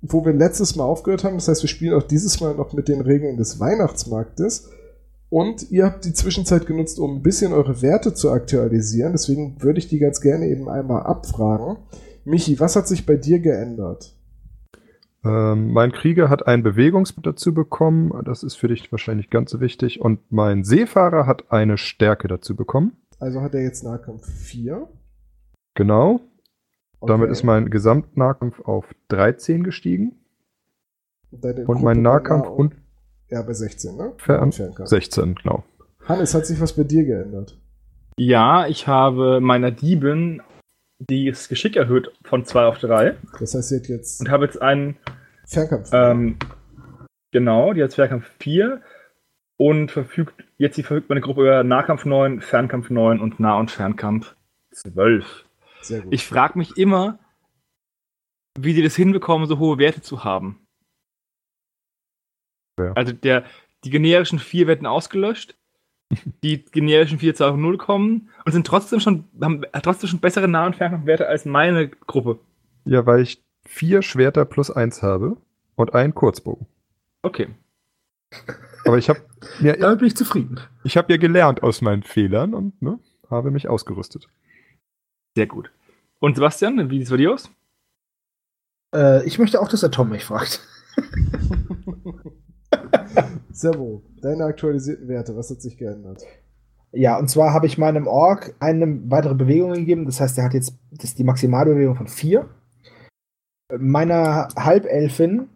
wo 0.01 0.25
wir 0.25 0.33
letztes 0.33 0.77
Mal 0.77 0.85
aufgehört 0.85 1.25
haben. 1.25 1.37
Das 1.37 1.49
heißt, 1.49 1.63
wir 1.63 1.69
spielen 1.69 1.95
auch 1.95 2.03
dieses 2.03 2.41
Mal 2.41 2.55
noch 2.55 2.73
mit 2.73 2.89
den 2.89 3.01
Regeln 3.01 3.37
des 3.37 3.61
Weihnachtsmarktes. 3.61 4.71
Und 5.31 5.71
ihr 5.71 5.85
habt 5.85 6.05
die 6.05 6.15
Zwischenzeit 6.15 6.67
genutzt, 6.67 6.99
um 6.99 7.17
ein 7.17 7.23
bisschen 7.23 7.53
eure 7.53 7.83
Werte 7.83 8.15
zu 8.15 8.31
aktualisieren. 8.31 9.13
Deswegen 9.13 9.63
würde 9.63 9.79
ich 9.79 9.89
die 9.89 9.99
ganz 9.99 10.21
gerne 10.21 10.47
eben 10.47 10.69
einmal 10.69 11.03
abfragen. 11.03 11.77
Michi, 12.25 12.59
was 12.61 12.77
hat 12.77 12.89
sich 12.89 13.07
bei 13.07 13.17
dir 13.17 13.39
geändert? 13.39 14.15
Ähm, 15.25 15.73
mein 15.73 15.93
Krieger 15.93 16.29
hat 16.29 16.47
einen 16.47 16.63
Bewegungspunkt 16.63 17.27
dazu 17.27 17.53
bekommen. 17.53 18.13
Das 18.25 18.43
ist 18.43 18.55
für 18.55 18.69
dich 18.69 18.91
wahrscheinlich 18.91 19.31
ganz 19.31 19.51
so 19.51 19.61
wichtig. 19.61 20.01
Und 20.01 20.21
mein 20.31 20.65
Seefahrer 20.65 21.27
hat 21.27 21.53
eine 21.53 21.77
Stärke 21.77 22.29
dazu 22.29 22.57
bekommen. 22.57 22.93
Also 23.19 23.41
hat 23.41 23.55
er 23.55 23.63
jetzt 23.63 23.83
Nahkampf 23.83 24.27
4. 24.27 24.89
Genau. 25.75 26.21
Okay. 27.01 27.13
Damit 27.13 27.31
ist 27.31 27.43
mein 27.43 27.71
Gesamtnahkampf 27.71 28.61
auf 28.61 28.87
13 29.09 29.63
gestiegen. 29.65 30.17
Und, 31.31 31.45
und 31.45 31.83
mein 31.83 32.03
Nahkampf 32.03 32.47
nah 32.47 32.51
und. 32.51 32.75
Ja, 33.29 33.43
bei 33.43 33.53
16, 33.53 33.97
ne? 33.97 34.13
Fern 34.17 34.51
16, 34.51 35.35
genau. 35.35 35.65
Hannes, 36.07 36.35
hat 36.35 36.47
sich 36.47 36.61
was 36.61 36.73
bei 36.73 36.85
dir 36.85 37.05
geändert? 37.05 37.59
Ja, 38.17 38.67
ich 38.67 38.87
habe 38.89 39.41
meiner 39.41 39.71
Diebin 39.71 40.43
das 40.99 41.49
Geschick 41.49 41.77
erhöht 41.77 42.11
von 42.25 42.45
2 42.45 42.65
auf 42.65 42.79
3. 42.79 43.17
Das 43.39 43.55
heißt, 43.55 43.69
sie 43.69 43.77
hat 43.77 43.89
jetzt. 43.89 44.21
Und 44.21 44.31
habe 44.31 44.47
jetzt 44.47 44.61
einen. 44.61 44.97
Fernkampf. 45.47 45.91
Ähm, 45.93 46.37
genau, 47.31 47.73
die 47.73 47.83
hat 47.83 47.95
Fernkampf 47.95 48.31
4 48.41 48.83
und 49.57 49.91
verfügt, 49.91 50.45
jetzt 50.59 50.75
verfügt 50.75 51.09
meine 51.09 51.21
Gruppe 51.21 51.43
über 51.43 51.65
Nahkampf 51.65 52.05
9, 52.05 52.41
Fernkampf 52.41 52.91
9 52.91 53.21
und 53.21 53.41
Nah- 53.41 53.59
und 53.59 53.71
Fernkampf 53.71 54.37
12. 54.73 55.47
Sehr 55.81 56.03
gut. 56.03 56.13
Ich 56.13 56.27
frage 56.27 56.59
mich 56.59 56.77
immer, 56.77 57.19
wie 58.59 58.75
die 58.75 58.83
das 58.83 58.97
hinbekommen, 58.97 59.49
so 59.49 59.59
hohe 59.59 59.79
Werte 59.79 60.03
zu 60.03 60.25
haben. 60.25 60.61
Ja. 62.79 62.93
Also 62.93 63.13
der, 63.13 63.45
die 63.85 63.91
generischen 63.91 64.39
4 64.39 64.67
werden 64.67 64.87
ausgelöscht, 64.87 65.57
die 66.43 66.65
generischen 66.65 67.19
4 67.19 67.35
zu 67.35 67.47
auf 67.47 67.57
0 67.57 67.79
kommen 67.79 68.31
und 68.45 68.53
sind 68.53 68.67
trotzdem 68.67 69.01
schon, 69.01 69.25
haben 69.41 69.63
trotzdem 69.83 70.09
schon 70.09 70.21
bessere 70.21 70.49
Nah- 70.49 70.67
und 70.67 70.77
Fernkampfwerte 70.77 71.29
als 71.29 71.45
meine 71.45 71.89
Gruppe. 71.89 72.39
Ja, 72.85 73.07
weil 73.07 73.21
ich 73.23 73.43
vier 73.65 74.03
Schwerter 74.03 74.45
plus 74.45 74.71
1 74.71 75.03
habe 75.03 75.37
und 75.77 75.95
einen 75.95 76.15
Kurzbogen. 76.15 76.67
Okay. 77.23 77.49
Aber 78.85 78.99
ich 78.99 79.09
habe 79.09 79.21
ja, 79.61 79.77
damit 79.77 79.99
bin 79.99 80.09
ich 80.09 80.17
zufrieden. 80.17 80.61
Ich 80.85 80.97
habe 80.97 81.13
ja 81.13 81.19
gelernt 81.19 81.63
aus 81.63 81.81
meinen 81.81 82.03
Fehlern 82.03 82.55
und 82.55 82.81
ne, 82.83 82.99
habe 83.31 83.51
mich 83.51 83.69
ausgerüstet. 83.69 84.29
Sehr 85.37 85.47
gut. 85.47 85.71
Und 86.21 86.37
Sebastian, 86.37 86.91
wie 86.91 86.99
sieht 86.99 87.05
es 87.05 87.11
bei 87.11 87.17
dir 87.17 87.33
aus? 87.33 87.51
Äh, 88.95 89.27
ich 89.27 89.39
möchte 89.39 89.61
auch, 89.61 89.69
dass 89.69 89.81
der 89.81 89.91
Tom 89.91 90.09
mich 90.11 90.25
fragt. 90.25 90.67
Servo, 93.53 94.03
deine 94.21 94.45
aktualisierten 94.45 95.09
Werte, 95.09 95.37
was 95.37 95.51
hat 95.51 95.61
sich 95.61 95.77
geändert? 95.77 96.23
Ja, 96.93 97.19
und 97.19 97.29
zwar 97.29 97.53
habe 97.53 97.67
ich 97.67 97.77
meinem 97.77 98.07
Ork 98.07 98.55
eine 98.61 99.11
weitere 99.11 99.35
Bewegung 99.35 99.75
gegeben. 99.75 100.07
Das 100.07 100.21
heißt, 100.21 100.39
er 100.39 100.45
hat 100.45 100.55
jetzt 100.55 100.79
das 100.91 101.11
ist 101.11 101.19
die 101.19 101.25
Maximalbewegung 101.25 101.97
von 101.97 102.09
4. 102.09 102.49
Meiner 103.79 104.49
Halbelfin 104.57 105.49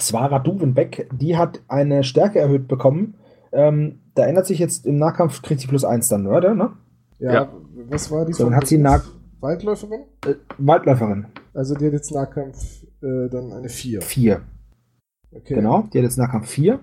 Svara 0.00 0.38
Duvenbeck, 0.38 1.08
die 1.12 1.36
hat 1.36 1.62
eine 1.68 2.04
Stärke 2.04 2.38
erhöht 2.38 2.68
bekommen. 2.68 3.14
Ähm, 3.52 4.00
da 4.14 4.26
ändert 4.26 4.46
sich 4.46 4.58
jetzt 4.58 4.86
im 4.86 4.96
Nahkampf, 4.96 5.42
kriegt 5.42 5.60
sie 5.60 5.66
plus 5.66 5.84
1 5.84 6.08
dann, 6.08 6.26
oder? 6.26 6.54
Ne? 6.54 6.70
Ja, 7.18 7.32
ja, 7.32 7.52
was 7.88 8.10
war 8.10 8.24
die? 8.24 8.32
So, 8.32 8.44
dann 8.44 8.56
hat 8.56 8.66
sie 8.66 8.78
nah 8.78 9.02
Waldläuferin? 9.40 10.02
Äh, 10.26 10.34
Waldläuferin. 10.58 11.26
Also 11.54 11.74
die 11.74 11.86
hat 11.86 11.92
jetzt 11.92 12.12
Nahkampf 12.12 12.84
äh, 13.02 13.28
dann 13.28 13.52
eine 13.52 13.68
4. 13.68 14.02
4. 14.02 14.40
Okay. 15.32 15.54
Genau, 15.54 15.82
die 15.92 15.98
hat 15.98 16.04
jetzt 16.04 16.18
Nahkampf 16.18 16.48
4. 16.48 16.80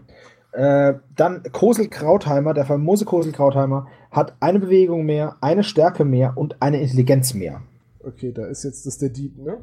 Äh, 0.53 0.95
dann 1.15 1.43
Kosel 1.51 1.87
Krautheimer, 1.87 2.53
der 2.53 2.65
famose 2.65 3.05
Kosel 3.05 3.31
Krautheimer, 3.31 3.87
hat 4.11 4.35
eine 4.39 4.59
Bewegung 4.59 5.05
mehr, 5.05 5.37
eine 5.41 5.63
Stärke 5.63 6.03
mehr 6.05 6.35
und 6.35 6.61
eine 6.61 6.81
Intelligenz 6.81 7.33
mehr. 7.33 7.61
Okay, 7.99 8.31
da 8.31 8.47
ist 8.47 8.63
jetzt 8.63 8.85
das 8.85 8.97
der 8.97 9.09
Dieb, 9.09 9.37
ne? 9.37 9.59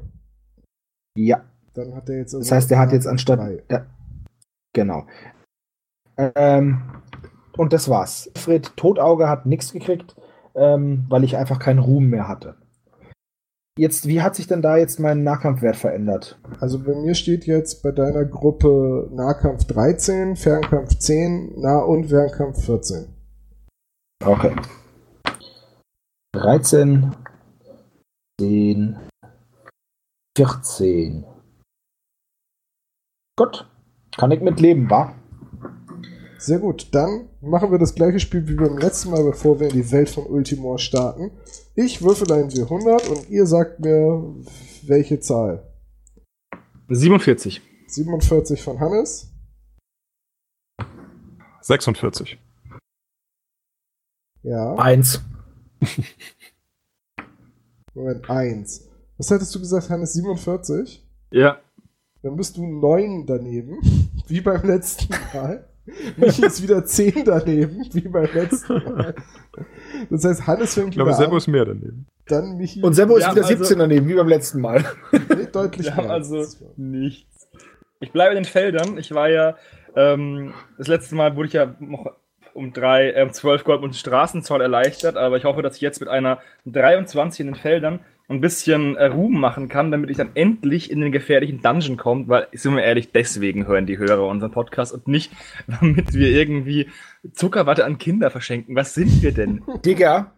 Ja. 1.17 1.45
Dann 1.75 1.95
hat 1.95 2.09
er 2.09 2.19
jetzt. 2.19 2.35
Also 2.35 2.49
das 2.49 2.53
heißt, 2.53 2.71
er 2.73 2.79
hat 2.79 2.93
jetzt 2.93 3.07
anstatt. 3.07 3.41
Ja, 3.71 3.87
genau. 4.73 5.07
Ähm, 6.17 6.83
und 7.57 7.73
das 7.73 7.89
war's. 7.89 8.31
Fred 8.37 8.77
Totauge 8.77 9.29
hat 9.29 9.47
nichts 9.47 9.73
gekriegt, 9.73 10.15
ähm, 10.55 11.07
weil 11.09 11.25
ich 11.25 11.37
einfach 11.37 11.59
keinen 11.59 11.81
Ruhm 11.81 12.07
mehr 12.07 12.29
hatte. 12.29 12.57
Jetzt, 13.77 14.07
wie 14.07 14.23
hat 14.23 14.37
sich 14.37 14.47
denn 14.47 14.63
da 14.63 14.77
jetzt 14.77 15.01
mein 15.01 15.25
Nahkampfwert 15.25 15.75
verändert? 15.75 16.39
Also 16.61 16.79
bei 16.79 16.95
mir 16.95 17.17
steht 17.17 17.45
jetzt 17.45 17.83
bei 17.83 17.91
deiner 17.91 18.25
Gruppe 18.25 19.11
Nahkampf 19.13 19.65
13, 19.65 20.37
Fernkampf 20.37 20.97
10, 20.97 21.61
Nah- 21.61 21.83
und 21.83 22.07
Fernkampf 22.07 22.65
14. 22.65 23.09
Okay. 24.25 24.55
13, 26.35 27.17
10, 28.41 28.97
14. 30.37 31.25
Gut, 33.37 33.69
kann 34.17 34.31
ich 34.31 34.41
mit 34.41 34.61
leben, 34.61 34.89
wa? 34.89 35.15
Sehr 36.39 36.61
gut, 36.61 36.95
dann 36.95 37.29
machen 37.41 37.71
wir 37.73 37.79
das 37.79 37.95
gleiche 37.95 38.21
Spiel 38.21 38.47
wie 38.47 38.55
beim 38.55 38.79
letzten 38.79 39.11
Mal, 39.11 39.25
bevor 39.25 39.59
wir 39.59 39.69
in 39.69 39.73
die 39.73 39.91
Welt 39.91 40.09
von 40.09 40.27
Ultimor 40.27 40.79
starten. 40.79 41.33
Ich 41.75 42.03
würfel 42.03 42.31
ein 42.31 42.51
W100 42.51 43.09
und 43.09 43.31
ihr 43.31 43.47
sagt 43.47 43.81
mir, 43.81 44.23
welche 44.83 45.19
Zahl. 45.19 45.67
47. 46.89 47.61
47 47.89 48.63
von 48.63 48.79
Hannes. 48.79 49.33
46. 51.63 52.39
Ja. 54.43 54.75
Eins. 54.75 55.23
Moment, 57.95 58.31
eins. 58.31 58.89
Was 59.17 59.31
hattest 59.31 59.55
du 59.55 59.59
gesagt, 59.59 59.91
Hannes? 59.91 60.13
47? 60.13 61.05
Ja. 61.31 61.64
Dann 62.25 62.37
bist 62.37 62.57
du 62.57 62.65
neun 62.67 63.27
daneben, 63.27 63.79
wie 64.29 64.41
beim 64.41 64.63
letzten 64.63 65.15
Mal. 65.35 65.69
Michi 66.17 66.47
ist 66.47 66.63
wieder 66.63 66.83
10 66.83 67.23
daneben, 67.27 67.87
wie 67.93 68.09
beim 68.09 68.33
letzten 68.33 68.83
Mal. 68.83 69.15
Das 70.09 70.25
heißt, 70.25 70.47
Hannes 70.47 70.73
fängt 70.73 70.89
Ich 70.89 70.95
glaube, 70.95 71.13
Sebo 71.13 71.37
ist 71.37 71.49
mehr 71.49 71.67
daneben. 71.67 72.07
Dann 72.27 72.57
Michi. 72.57 72.83
Und 72.83 72.95
Sebo 72.95 73.17
ist 73.17 73.31
wieder 73.31 73.45
17 73.45 73.61
also, 73.61 73.75
daneben, 73.75 74.09
wie 74.09 74.15
beim 74.15 74.29
letzten 74.29 74.63
Mal. 74.63 74.83
Nee, 75.13 75.49
deutlich 75.53 75.87
Wir 75.87 75.97
mehr. 75.97 76.11
also 76.11 76.47
nichts. 76.79 77.47
Ich 78.01 78.11
bleibe 78.11 78.31
in 78.31 78.43
den 78.43 78.47
Feldern. 78.47 78.97
Ich 78.97 79.13
war 79.13 79.29
ja, 79.29 79.59
ähm, 79.95 80.55
das 80.79 80.89
letzte 80.89 81.17
Mal 81.17 81.37
wurde 81.37 81.49
ich 81.49 81.53
ja 81.53 81.75
noch 81.79 82.11
um 82.55 82.73
drei, 82.73 83.11
äh, 83.11 83.31
12 83.31 83.65
Gold 83.65 83.83
und 83.83 83.95
Straßenzoll 83.95 84.63
erleichtert, 84.63 85.19
aber 85.19 85.37
ich 85.37 85.45
hoffe, 85.45 85.61
dass 85.61 85.77
ich 85.77 85.83
jetzt 85.83 86.01
mit 86.01 86.09
einer 86.09 86.39
23 86.65 87.41
in 87.41 87.47
den 87.49 87.57
Feldern 87.57 88.01
ein 88.29 88.41
bisschen 88.41 88.97
äh, 88.97 89.07
Ruhm 89.07 89.39
machen 89.39 89.69
kann, 89.69 89.91
damit 89.91 90.11
ich 90.11 90.17
dann 90.17 90.31
endlich 90.35 90.91
in 90.91 91.01
den 91.01 91.13
gefährlichen 91.13 91.61
Dungeon 91.61 91.97
komme, 91.97 92.29
weil, 92.29 92.49
sind 92.53 92.75
wir 92.75 92.83
ehrlich, 92.83 93.13
deswegen 93.13 93.67
hören 93.67 93.87
die 93.87 93.99
Hörer 93.99 94.27
unseren 94.27 94.51
Podcast 94.51 94.93
und 94.93 95.09
nicht, 95.09 95.33
damit 95.67 96.15
wir 96.15 96.29
irgendwie 96.31 96.89
Zuckerwatte 97.33 97.85
an 97.85 97.99
Kinder 97.99 98.31
verschenken. 98.31 98.77
Was 98.77 98.95
sind 98.95 99.23
wir 99.23 99.33
denn? 99.33 99.63
Digga, 99.85 100.33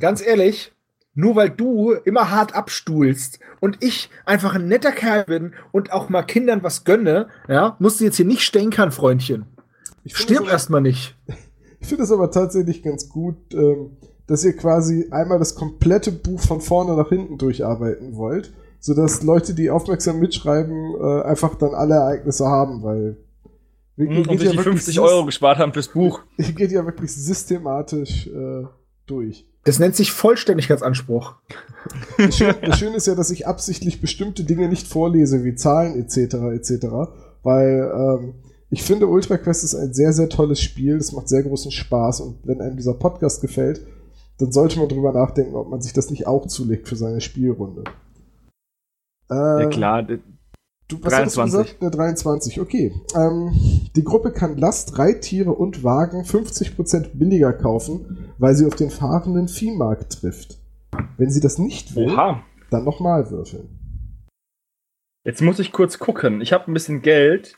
ganz 0.00 0.26
ehrlich, 0.26 0.72
nur 1.14 1.36
weil 1.36 1.50
du 1.50 1.92
immer 1.92 2.30
hart 2.30 2.54
abstuhlst 2.54 3.40
und 3.60 3.82
ich 3.82 4.08
einfach 4.24 4.54
ein 4.54 4.68
netter 4.68 4.92
Kerl 4.92 5.24
bin 5.24 5.54
und 5.72 5.92
auch 5.92 6.08
mal 6.08 6.22
Kindern 6.22 6.62
was 6.62 6.84
gönne, 6.84 7.28
ja, 7.48 7.76
musst 7.78 8.00
du 8.00 8.04
jetzt 8.04 8.16
hier 8.16 8.26
nicht 8.26 8.42
stänkern, 8.42 8.92
Freundchen. 8.92 9.46
Stirb 10.06 10.48
erstmal 10.48 10.80
nicht. 10.80 11.16
Ich 11.78 11.88
finde 11.88 12.04
es 12.04 12.10
aber 12.10 12.32
tatsächlich 12.32 12.82
ganz 12.82 13.08
gut, 13.08 13.36
ähm, 13.52 13.98
dass 14.26 14.44
ihr 14.44 14.56
quasi 14.56 15.08
einmal 15.10 15.38
das 15.38 15.54
komplette 15.54 16.12
Buch 16.12 16.40
von 16.40 16.60
vorne 16.60 16.96
nach 16.96 17.08
hinten 17.08 17.38
durcharbeiten 17.38 18.16
wollt, 18.16 18.52
sodass 18.80 19.22
Leute, 19.22 19.54
die 19.54 19.70
aufmerksam 19.70 20.18
mitschreiben, 20.18 20.94
äh, 21.00 21.22
einfach 21.22 21.54
dann 21.54 21.74
alle 21.74 21.94
Ereignisse 21.94 22.46
haben, 22.46 22.82
weil 22.82 23.16
wir, 23.96 24.10
mhm, 24.10 24.28
und 24.28 24.38
sich 24.38 24.48
ja 24.48 24.52
die 24.52 24.58
50 24.58 25.00
Euro 25.00 25.24
gespart 25.24 25.58
haben 25.58 25.72
fürs 25.72 25.88
Buch. 25.88 26.20
Ihr 26.36 26.52
geht 26.52 26.70
ja 26.70 26.84
wirklich 26.84 27.14
systematisch 27.14 28.26
äh, 28.26 28.64
durch. 29.06 29.46
Das 29.64 29.78
nennt 29.78 29.96
sich 29.96 30.12
Vollständigkeitsanspruch. 30.12 31.34
Das 32.18 32.36
Schöne, 32.36 32.54
das 32.62 32.78
Schöne 32.78 32.96
ist 32.96 33.06
ja, 33.06 33.14
dass 33.14 33.30
ich 33.30 33.46
absichtlich 33.46 34.00
bestimmte 34.00 34.44
Dinge 34.44 34.68
nicht 34.68 34.86
vorlese, 34.86 35.44
wie 35.44 35.54
Zahlen 35.54 35.98
etc. 35.98 36.34
etc., 36.54 36.86
weil 37.42 37.90
ähm, 37.94 38.34
ich 38.70 38.82
finde 38.82 39.06
Ultra 39.06 39.38
Quest 39.38 39.64
ist 39.64 39.74
ein 39.74 39.94
sehr, 39.94 40.12
sehr 40.12 40.28
tolles 40.28 40.60
Spiel. 40.60 40.96
Es 40.96 41.12
macht 41.12 41.28
sehr 41.28 41.42
großen 41.42 41.70
Spaß 41.70 42.20
und 42.20 42.38
wenn 42.44 42.60
einem 42.60 42.76
dieser 42.76 42.94
Podcast 42.94 43.40
gefällt, 43.40 43.80
dann 44.38 44.52
sollte 44.52 44.78
man 44.78 44.88
drüber 44.88 45.12
nachdenken, 45.12 45.54
ob 45.54 45.68
man 45.68 45.80
sich 45.80 45.92
das 45.92 46.10
nicht 46.10 46.26
auch 46.26 46.46
zulegt 46.46 46.88
für 46.88 46.96
seine 46.96 47.20
Spielrunde. 47.20 47.84
Äh, 49.30 49.62
ja 49.62 49.66
klar. 49.68 50.02
Du, 50.88 50.98
was 51.02 51.12
23. 51.12 51.26
hast 51.26 51.36
du 51.36 51.42
gesagt? 51.42 51.82
Eine 51.82 51.90
23, 51.90 52.60
okay. 52.60 52.92
Ähm, 53.16 53.52
die 53.96 54.04
Gruppe 54.04 54.30
kann 54.30 54.56
Last, 54.56 54.98
Reittiere 54.98 55.50
und 55.50 55.82
Wagen 55.82 56.22
50% 56.22 57.10
billiger 57.14 57.52
kaufen, 57.52 58.32
weil 58.38 58.54
sie 58.54 58.66
auf 58.66 58.76
den 58.76 58.90
fahrenden 58.90 59.48
Viehmarkt 59.48 60.20
trifft. 60.20 60.58
Wenn 61.16 61.30
sie 61.30 61.40
das 61.40 61.58
nicht 61.58 61.96
will, 61.96 62.12
Oha. 62.12 62.44
dann 62.70 62.84
nochmal 62.84 63.30
würfeln. 63.30 63.68
Jetzt 65.24 65.42
muss 65.42 65.58
ich 65.58 65.72
kurz 65.72 65.98
gucken. 65.98 66.40
Ich 66.40 66.52
habe 66.52 66.70
ein 66.70 66.74
bisschen 66.74 67.02
Geld. 67.02 67.56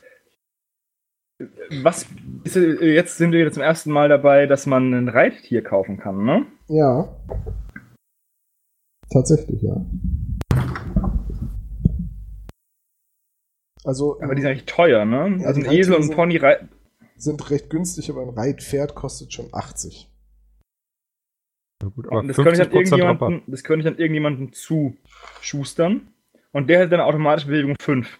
Was 1.83 2.07
jetzt 2.43 3.17
sind 3.17 3.31
wir 3.31 3.51
zum 3.51 3.61
ersten 3.61 3.91
Mal 3.91 4.09
dabei, 4.09 4.47
dass 4.47 4.65
man 4.65 4.91
ein 4.91 5.07
Reittier 5.07 5.63
kaufen 5.63 5.97
kann, 5.97 6.25
ne? 6.25 6.47
Ja. 6.69 7.09
Tatsächlich, 9.11 9.61
ja. 9.63 9.85
Also, 13.83 14.21
aber 14.21 14.35
die 14.35 14.41
sind 14.41 14.51
eigentlich 14.51 14.65
teuer, 14.65 15.03
ne? 15.03 15.39
Ja, 15.41 15.47
also 15.47 15.61
ein 15.61 15.71
Esel 15.71 15.95
und 15.95 16.03
ein 16.03 16.15
Pony 16.15 16.37
reit 16.37 16.67
sind 17.15 17.49
recht 17.49 17.69
günstig, 17.69 18.09
aber 18.09 18.21
ein 18.21 18.29
Reitpferd 18.29 18.95
kostet 18.95 19.33
schon 19.33 19.49
80. 19.51 20.09
Ja 21.81 21.89
gut, 21.89 22.07
aber 22.07 22.23
das 22.23 22.35
könnte, 22.35 22.51
ich 22.51 22.57
dann 22.57 22.71
irgendjemanden, 22.71 23.41
das 23.47 23.63
könnte 23.63 23.79
ich 23.79 23.91
dann 23.91 23.99
irgendjemandem 23.99 24.53
zuschustern 24.53 26.13
und 26.51 26.67
der 26.69 26.81
hat 26.81 26.91
dann 26.91 26.99
automatisch 26.99 27.45
Bewegung 27.45 27.75
5. 27.81 28.19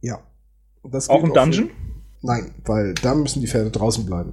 Ja. 0.00 0.22
Das 0.82 1.08
auch 1.08 1.22
im 1.22 1.32
Dungeon? 1.32 1.68
Für, 1.68 1.74
nein, 2.22 2.54
weil 2.64 2.94
da 2.94 3.14
müssen 3.14 3.40
die 3.40 3.46
Pferde 3.46 3.70
draußen 3.70 4.04
bleiben. 4.04 4.32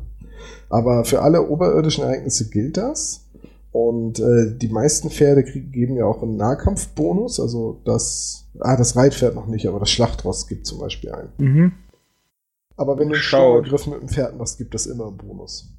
Aber 0.69 1.05
für 1.05 1.21
alle 1.21 1.47
oberirdischen 1.47 2.03
Ereignisse 2.03 2.49
gilt 2.49 2.77
das. 2.77 3.27
Und 3.71 4.19
äh, 4.19 4.57
die 4.57 4.67
meisten 4.67 5.09
Pferde 5.09 5.43
kriegen, 5.43 5.71
geben 5.71 5.95
ja 5.95 6.05
auch 6.05 6.21
einen 6.21 6.35
Nahkampfbonus. 6.35 7.39
Also 7.39 7.81
das, 7.85 8.49
ah, 8.59 8.75
das 8.75 8.95
Reitpferd 8.95 9.35
noch 9.35 9.47
nicht, 9.47 9.67
aber 9.67 9.79
das 9.79 9.89
Schlachtross 9.91 10.47
gibt 10.47 10.67
zum 10.67 10.79
Beispiel 10.79 11.11
einen. 11.11 11.33
Mhm. 11.37 11.71
Aber 12.75 12.97
wenn 12.97 13.09
du 13.09 13.15
einen 13.15 13.23
Sturmangriff 13.23 13.87
mit 13.87 14.01
dem 14.01 14.09
Pferd 14.09 14.37
machst, 14.37 14.57
gibt 14.57 14.73
das 14.73 14.87
immer 14.87 15.07
einen 15.07 15.17
Bonus. 15.17 15.71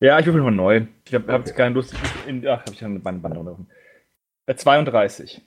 Ja, 0.00 0.18
ich 0.18 0.26
würfel 0.26 0.42
mal 0.42 0.50
neu. 0.50 0.86
Ich 1.06 1.14
habe 1.14 1.32
hab 1.32 1.42
okay. 1.42 1.52
keine 1.52 1.74
Lust. 1.74 1.94
In, 2.26 2.46
ach, 2.46 2.60
habe 2.62 2.72
ich 2.72 2.84
eine 2.84 2.98
Band, 2.98 3.22
Band 3.22 3.38
unterrufen. 3.38 3.68
Äh, 4.46 4.56
32. 4.56 5.40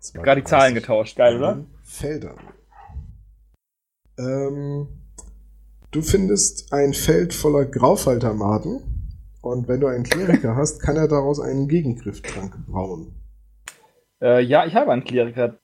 32. 0.00 0.22
Gerade 0.22 0.40
die 0.40 0.46
Zahlen 0.46 0.74
getauscht. 0.74 1.16
Geil, 1.16 1.36
oder? 1.36 1.64
Feldern. 1.82 2.38
Ähm, 4.18 4.88
du 5.92 6.02
findest 6.02 6.72
ein 6.72 6.94
Feld 6.94 7.32
voller 7.32 7.64
Graufaltermaden 7.66 8.80
und 9.40 9.68
wenn 9.68 9.80
du 9.80 9.86
einen 9.86 10.04
Kleriker 10.04 10.56
hast, 10.56 10.80
kann 10.80 10.96
er 10.96 11.06
daraus 11.06 11.38
einen 11.38 11.68
Gegengriffstrank 11.68 12.66
brauen. 12.66 13.14
Äh, 14.20 14.42
ja, 14.42 14.66
ich 14.66 14.74
habe 14.74 14.92
einen 14.92 15.04
Kleriker. 15.04 15.58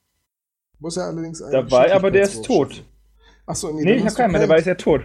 Muss 0.79 0.97
er 0.97 1.07
allerdings 1.07 1.43
einen 1.43 1.53
dabei, 1.53 1.93
aber 1.93 2.11
der 2.11 2.23
ist 2.23 2.45
tot. 2.45 2.85
Achso, 3.47 3.73
nee, 3.73 3.83
nee 3.83 3.95
ich 3.95 4.05
habe 4.05 4.15
keinen 4.15 4.33
mehr, 4.33 4.43
dabei 4.43 4.59
ist 4.59 4.67
er 4.67 4.77
tot. 4.77 5.03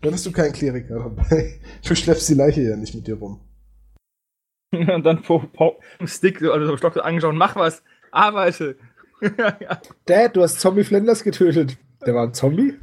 Dann 0.00 0.14
hast 0.14 0.24
du 0.24 0.32
keinen 0.32 0.52
Kleriker 0.52 0.94
dabei. 0.94 1.60
Du 1.86 1.94
schleppst 1.94 2.28
die 2.28 2.34
Leiche 2.34 2.62
ja 2.62 2.76
nicht 2.76 2.94
mit 2.94 3.06
dir 3.06 3.16
rum. 3.16 3.40
und 4.72 5.04
dann 5.04 5.22
po, 5.22 5.40
po, 5.52 5.80
Stick, 6.04 6.42
also 6.42 6.76
Stock 6.76 6.96
angeschaut, 7.04 7.34
mach 7.34 7.56
was, 7.56 7.82
arbeite. 8.12 8.76
Dad, 10.06 10.36
du 10.36 10.42
hast 10.42 10.60
Zombie 10.60 10.84
Flanders 10.84 11.24
getötet. 11.24 11.76
Der 12.06 12.14
war 12.14 12.26
ein 12.26 12.34
Zombie? 12.34 12.74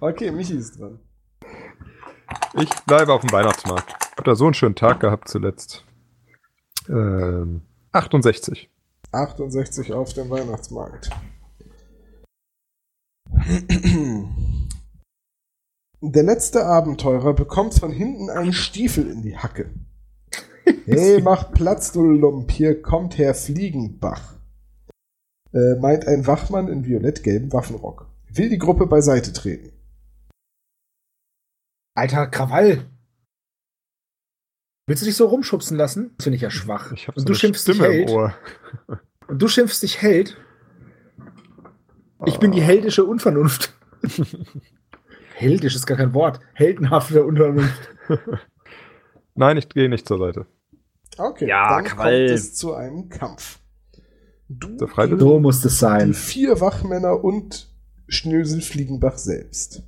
Okay, 0.00 0.30
Michi 0.30 0.54
ist 0.54 0.78
dran. 0.78 0.98
Ich 2.54 2.68
bleibe 2.86 3.12
auf 3.12 3.22
dem 3.22 3.32
Weihnachtsmarkt. 3.32 3.94
Hab 4.16 4.24
da 4.24 4.34
so 4.34 4.44
einen 4.44 4.54
schönen 4.54 4.74
Tag 4.74 5.00
gehabt 5.00 5.28
zuletzt. 5.28 5.84
Ähm, 6.88 7.62
68. 7.92 8.70
68 9.12 9.92
auf 9.92 10.12
dem 10.12 10.28
Weihnachtsmarkt. 10.30 11.10
Der 16.00 16.22
letzte 16.22 16.66
Abenteurer 16.66 17.34
bekommt 17.34 17.74
von 17.74 17.92
hinten 17.92 18.30
einen 18.30 18.52
Stiefel 18.52 19.10
in 19.10 19.22
die 19.22 19.36
Hacke. 19.36 19.70
Hey, 20.84 21.20
mach 21.24 21.52
Platz, 21.52 21.92
du 21.92 22.02
Lump, 22.02 22.50
hier 22.50 22.82
kommt 22.82 23.16
Herr 23.18 23.34
Fliegenbach 23.34 24.38
äh, 25.52 25.74
meint 25.76 26.06
ein 26.06 26.26
Wachmann 26.26 26.68
in 26.68 26.84
violett-gelbem 26.84 27.52
Waffenrock. 27.52 28.06
Will 28.32 28.48
die 28.48 28.58
Gruppe 28.58 28.86
beiseite 28.86 29.32
treten. 29.32 29.72
Alter, 31.98 32.28
Krawall! 32.28 32.86
Willst 34.86 35.02
du 35.02 35.06
dich 35.06 35.16
so 35.16 35.26
rumschubsen 35.26 35.76
lassen? 35.76 36.12
Das 36.16 36.24
finde 36.24 36.36
ich 36.36 36.42
ja 36.42 36.50
schwach. 36.50 36.92
Ich 36.92 37.08
Und 37.08 37.28
du 37.28 37.34
schimpfst 37.34 37.66
dich 37.66 37.80
Held. 37.80 38.08
Und 39.26 39.42
du 39.42 39.48
schimpfst 39.48 39.82
dich 39.82 40.00
Held. 40.00 40.36
Ich 42.24 42.36
oh. 42.36 42.38
bin 42.38 42.52
die 42.52 42.60
heldische 42.60 43.04
Unvernunft. 43.04 43.74
Heldisch 45.34 45.74
ist 45.74 45.86
gar 45.86 45.96
kein 45.96 46.14
Wort. 46.14 46.38
Heldenhafte 46.54 47.24
Unvernunft. 47.24 47.90
Nein, 49.34 49.56
ich 49.56 49.68
gehe 49.68 49.88
nicht 49.88 50.06
zur 50.06 50.18
Seite. 50.18 50.46
Okay, 51.16 51.48
ja, 51.48 51.68
dann 51.68 51.84
Krawall. 51.84 52.26
kommt 52.26 52.30
es 52.30 52.54
zu 52.54 52.74
einem 52.74 53.08
Kampf. 53.08 53.58
Du, 54.48 54.78
so 55.18 55.40
muss 55.40 55.64
es 55.64 55.80
sein. 55.80 56.12
Die 56.12 56.14
vier 56.14 56.60
Wachmänner 56.60 57.24
und 57.24 57.74
Schnösel 58.06 58.60
Fliegenbach 58.60 59.18
selbst. 59.18 59.82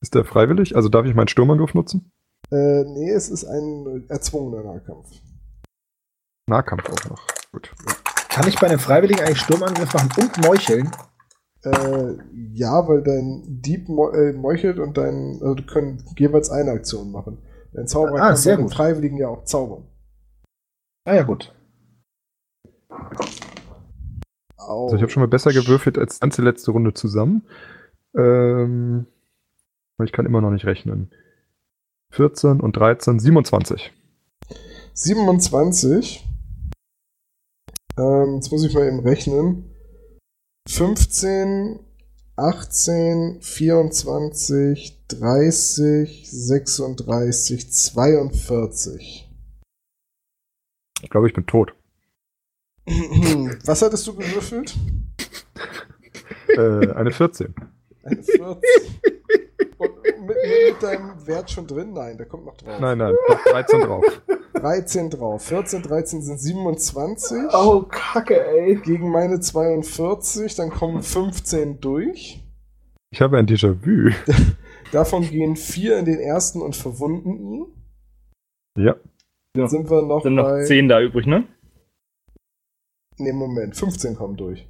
Ist 0.00 0.14
der 0.14 0.24
freiwillig? 0.24 0.76
Also 0.76 0.88
darf 0.88 1.06
ich 1.06 1.14
meinen 1.14 1.28
Sturmangriff 1.28 1.74
nutzen? 1.74 2.10
Äh, 2.50 2.84
nee, 2.84 3.10
es 3.10 3.28
ist 3.28 3.44
ein 3.44 4.04
erzwungener 4.08 4.64
Nahkampf. 4.64 5.08
Nahkampf 6.46 6.88
auch 6.88 7.10
noch. 7.10 7.26
Gut. 7.52 7.70
Kann 8.28 8.48
ich 8.48 8.58
bei 8.58 8.68
einem 8.68 8.78
Freiwilligen 8.78 9.20
eigentlich 9.20 9.40
Sturmangriff 9.40 9.92
machen 9.92 10.10
und 10.18 10.44
meucheln? 10.46 10.90
Äh, 11.62 12.14
ja, 12.54 12.88
weil 12.88 13.02
dein 13.02 13.42
Dieb 13.46 13.88
äh, 13.88 14.32
meuchelt 14.32 14.78
und 14.78 14.96
dein, 14.96 15.38
also 15.42 15.54
du 15.54 15.66
können 15.66 16.02
jeweils 16.16 16.50
eine 16.50 16.70
Aktion 16.70 17.12
machen. 17.12 17.38
Dein 17.72 17.86
Zauberer 17.86 18.22
ah, 18.22 18.32
kann 18.32 18.44
bei 18.44 18.56
den 18.56 18.68
Freiwilligen 18.70 19.18
ja 19.18 19.28
auch 19.28 19.44
zaubern. 19.44 19.84
Ah 21.04 21.14
ja, 21.14 21.22
gut. 21.22 21.54
Also 24.56 24.96
ich 24.96 25.02
habe 25.02 25.10
schon 25.10 25.22
mal 25.22 25.28
besser 25.28 25.52
gewürfelt 25.52 25.98
als 25.98 26.14
die 26.14 26.20
ganze 26.20 26.42
letzte 26.42 26.70
Runde 26.70 26.94
zusammen. 26.94 27.46
Ähm, 28.16 29.06
ich 30.04 30.12
kann 30.12 30.26
immer 30.26 30.40
noch 30.40 30.50
nicht 30.50 30.64
rechnen. 30.64 31.10
14 32.10 32.60
und 32.60 32.76
13, 32.76 33.18
27. 33.20 33.92
27. 34.94 36.26
Ähm, 37.98 38.34
jetzt 38.36 38.50
muss 38.50 38.64
ich 38.64 38.74
mal 38.74 38.86
eben 38.86 39.00
rechnen. 39.00 39.64
15 40.68 41.80
18, 42.40 43.42
24, 43.42 45.06
30, 45.08 46.30
36, 46.30 47.70
42. 47.70 49.28
Ich 51.02 51.10
glaube, 51.10 51.28
ich 51.28 51.34
bin 51.34 51.44
tot. 51.44 51.74
Was 52.86 53.82
hattest 53.82 54.06
du 54.06 54.14
gewürfelt? 54.14 54.74
äh, 56.56 56.90
eine 56.92 57.10
14. 57.10 57.54
Eine 58.04 58.22
14. 58.22 58.56
Und 59.78 60.02
mit, 60.02 60.20
mit, 60.22 60.82
deinem 60.82 61.26
Wert 61.26 61.50
schon 61.50 61.66
drin? 61.66 61.92
Nein, 61.92 62.16
der 62.18 62.26
kommt 62.26 62.44
noch 62.44 62.56
drauf. 62.56 62.78
Nein, 62.80 62.98
nein, 62.98 63.14
13 63.46 63.80
drauf. 63.80 64.04
13 64.54 65.10
drauf. 65.10 65.44
14, 65.44 65.82
13 65.82 66.22
sind 66.22 66.38
27. 66.38 67.38
Oh, 67.52 67.84
Kacke, 67.88 68.46
ey. 68.46 68.76
Gegen 68.76 69.10
meine 69.10 69.40
42, 69.40 70.54
dann 70.54 70.70
kommen 70.70 71.02
15 71.02 71.80
durch. 71.80 72.42
Ich 73.12 73.20
habe 73.20 73.38
ein 73.38 73.46
Déjà-vu. 73.46 74.10
Davon 74.92 75.22
gehen 75.22 75.56
4 75.56 75.98
in 75.98 76.04
den 76.04 76.20
ersten 76.20 76.62
und 76.62 76.76
verwunden 76.76 77.38
ihn. 77.38 77.66
Ja. 78.78 78.96
Dann 79.54 79.68
sind 79.68 79.90
wir 79.90 80.02
noch 80.02 80.22
Sind 80.22 80.34
noch 80.34 80.44
bei... 80.44 80.64
10 80.64 80.88
da 80.88 81.00
übrig, 81.00 81.26
ne? 81.26 81.44
Nee, 83.18 83.32
Moment, 83.32 83.76
15 83.76 84.14
kommen 84.14 84.36
durch. 84.36 84.66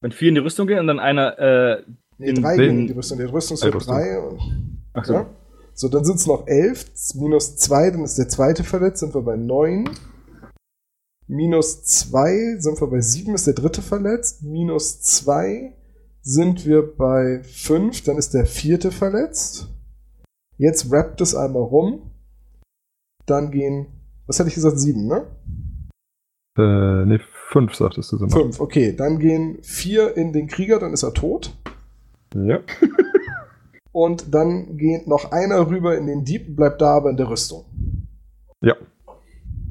Wenn 0.00 0.12
4 0.12 0.30
in 0.30 0.34
die 0.36 0.40
Rüstung 0.40 0.66
gehen 0.66 0.78
und 0.78 0.86
dann 0.86 0.98
einer 0.98 1.38
äh, 1.38 1.84
Nee, 2.18 2.30
In 2.30 2.42
3 2.42 2.56
den- 2.56 2.66
gehen 2.66 2.78
in 2.80 2.86
die 2.88 2.92
Rüstung. 2.94 3.18
Die 3.18 3.24
Rüstung 3.24 3.54
ist 3.56 3.62
Äh, 3.62 3.68
Rüstung. 3.68 3.94
3 3.94 4.18
und... 4.20 4.40
Ach 4.94 5.04
so. 5.04 5.12
Ja? 5.14 5.26
So, 5.74 5.88
dann 5.88 6.04
sind 6.04 6.16
es 6.16 6.26
noch 6.26 6.46
11. 6.46 7.14
Minus 7.14 7.56
2, 7.56 7.90
dann 7.92 8.02
ist 8.02 8.18
der 8.18 8.28
zweite 8.28 8.64
verletzt, 8.64 8.98
sind 9.00 9.14
wir 9.14 9.22
bei 9.22 9.36
9. 9.36 9.88
Minus 11.28 11.84
2 11.84 12.56
sind 12.58 12.80
wir 12.80 12.88
bei 12.88 13.00
7, 13.00 13.34
ist 13.34 13.46
der 13.46 13.54
dritte 13.54 13.82
verletzt. 13.82 14.42
Minus 14.42 15.00
2 15.02 15.74
sind 16.22 16.66
wir 16.66 16.82
bei 16.96 17.42
5, 17.44 18.02
dann 18.04 18.16
ist 18.18 18.34
der 18.34 18.46
vierte 18.46 18.90
verletzt. 18.90 19.68
Jetzt 20.56 20.90
wrappt 20.90 21.20
es 21.20 21.34
einmal 21.36 21.62
rum. 21.62 22.10
Dann 23.26 23.50
gehen, 23.52 23.86
was 24.26 24.40
hatte 24.40 24.48
ich 24.48 24.54
gesagt, 24.56 24.80
7, 24.80 25.06
ne? 25.06 25.26
Äh, 26.58 27.04
nee, 27.06 27.20
5 27.50 27.74
sagtest 27.74 28.10
du 28.10 28.16
so. 28.18 28.26
5, 28.28 28.58
okay. 28.60 28.92
Dann 28.96 29.18
gehen 29.20 29.58
4 29.62 30.16
in 30.16 30.32
den 30.32 30.48
Krieger, 30.48 30.80
dann 30.80 30.92
ist 30.92 31.02
er 31.04 31.14
tot. 31.14 31.56
Ja. 32.34 32.60
Und 33.92 34.32
dann 34.34 34.76
geht 34.76 35.06
noch 35.08 35.32
einer 35.32 35.66
rüber 35.68 35.96
in 35.96 36.06
den 36.06 36.24
Dieb, 36.24 36.54
bleibt 36.54 36.80
da 36.80 36.96
aber 36.96 37.10
in 37.10 37.16
der 37.16 37.28
Rüstung. 37.30 37.64
Ja. 38.60 38.74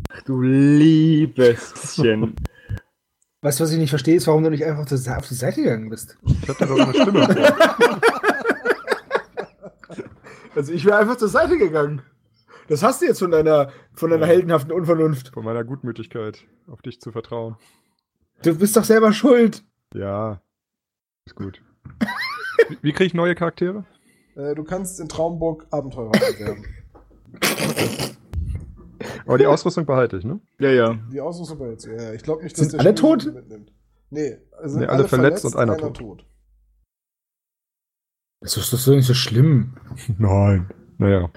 Ach, 0.09 0.21
du 0.23 0.41
liebes 0.41 1.73
bisschen. 1.73 2.35
Weißt 3.41 3.59
du, 3.59 3.63
was 3.63 3.71
ich 3.71 3.77
nicht 3.77 3.91
verstehe, 3.91 4.15
ist, 4.15 4.27
warum 4.27 4.43
du 4.43 4.49
nicht 4.49 4.65
einfach 4.65 4.81
auf 4.81 4.87
die- 4.87 5.09
auf 5.09 5.27
die 5.27 5.33
Seite 5.35 5.61
gegangen 5.61 5.89
bist. 5.89 6.17
Ich 6.25 6.49
hatte 6.49 6.65
doch 6.65 6.77
eine 6.79 6.93
Stimme. 6.93 7.55
Also 10.55 10.73
ich 10.73 10.85
wäre 10.85 10.97
einfach 10.97 11.17
zur 11.17 11.27
Seite 11.27 11.55
gegangen. 11.57 12.01
Das 12.67 12.81
hast 12.81 13.01
du 13.01 13.05
jetzt 13.05 13.19
von 13.19 13.29
deiner, 13.29 13.71
von 13.93 14.09
deiner 14.09 14.25
Ja. 14.25 14.33
heldenhaften 14.33 14.71
Unvernunft. 14.71 15.29
Von 15.33 15.45
meiner 15.45 15.63
Gutmütigkeit, 15.63 16.45
auf 16.67 16.81
dich 16.81 16.99
zu 16.99 17.11
vertrauen. 17.11 17.57
Du 18.41 18.57
bist 18.57 18.75
doch 18.75 18.83
selber 18.83 19.13
schuld. 19.13 19.63
Ja. 19.93 20.41
Ist 21.25 21.35
gut. 21.35 21.61
Wie, 22.69 22.77
wie 22.81 22.91
kriege 22.91 23.05
ich 23.05 23.13
neue 23.13 23.35
Charaktere? 23.35 23.85
Äh, 24.35 24.55
du 24.55 24.63
kannst 24.63 24.99
in 24.99 25.07
Traumburg 25.09 25.65
Abenteurer 25.71 26.11
bewerben. 26.11 26.65
Aber 29.25 29.37
die 29.37 29.45
Ausrüstung 29.45 29.85
behalte 29.85 30.17
ich, 30.17 30.23
ne? 30.23 30.39
ja, 30.59 30.69
ja. 30.69 30.97
Die 31.11 31.21
Ausrüstung 31.21 31.59
bei 31.59 31.69
jetzt. 31.69 31.85
Ja, 31.85 32.13
ich 32.13 32.23
glaube 32.23 32.43
nicht, 32.43 32.57
dass 32.57 32.69
Sind 32.69 32.73
der 32.73 32.79
alle 32.81 32.95
tot? 32.95 33.25
mitnimmt. 33.33 33.71
Nee, 34.09 34.37
also 34.57 34.79
Nee, 34.79 34.85
alle 34.85 35.07
verletzt 35.07 35.45
und 35.45 35.55
einer 35.55 35.77
tot. 35.77 36.25
Das 38.41 38.55
ist 38.55 38.71
doch 38.71 38.77
so 38.77 38.93
nicht 38.93 39.05
so 39.05 39.13
schlimm. 39.13 39.73
Nein. 40.17 40.69
Naja. 40.97 41.29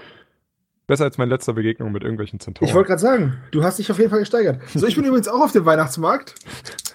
Besser 0.87 1.05
als 1.05 1.17
meine 1.17 1.31
letzte 1.31 1.53
Begegnung 1.53 1.91
mit 1.91 2.03
irgendwelchen 2.03 2.39
Zentauren. 2.39 2.67
Ich 2.67 2.75
wollte 2.75 2.89
gerade 2.89 3.01
sagen, 3.01 3.37
du 3.51 3.63
hast 3.63 3.79
dich 3.79 3.89
auf 3.91 3.97
jeden 3.97 4.09
Fall 4.09 4.19
gesteigert. 4.19 4.61
So, 4.73 4.85
ich 4.87 4.95
bin 4.95 5.05
übrigens 5.05 5.27
auch 5.27 5.41
auf 5.41 5.51
dem 5.51 5.65
Weihnachtsmarkt. 5.65 6.35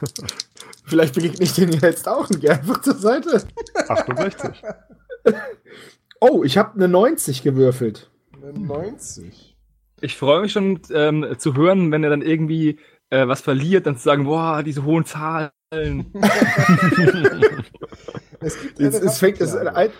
Vielleicht 0.86 1.14
begegne 1.14 1.42
ich 1.42 1.52
den 1.52 1.72
jetzt 1.72 2.08
auch 2.08 2.30
und 2.30 2.40
gehe 2.40 2.50
einfach 2.50 2.80
zur 2.80 2.94
Seite. 2.94 3.42
68. 3.88 4.62
Oh, 6.20 6.42
ich 6.44 6.56
habe 6.56 6.74
eine 6.74 6.88
90 6.88 7.42
gewürfelt. 7.42 8.10
Eine 8.34 8.52
90. 8.52 9.56
Ich 10.00 10.16
freue 10.16 10.42
mich 10.42 10.52
schon 10.52 10.80
ähm, 10.92 11.34
zu 11.38 11.54
hören, 11.56 11.90
wenn 11.90 12.04
er 12.04 12.10
dann 12.10 12.22
irgendwie 12.22 12.78
äh, 13.10 13.26
was 13.26 13.40
verliert, 13.40 13.86
dann 13.86 13.96
zu 13.96 14.04
sagen, 14.04 14.24
boah, 14.24 14.62
diese 14.62 14.84
hohen 14.84 15.04
Zahlen. 15.04 15.50
Es 18.38 18.60
gibt 18.60 18.78
Es, 18.78 18.94
es 18.94 19.18
fängt, 19.18 19.40
es, 19.40 19.56
ein, 19.56 19.90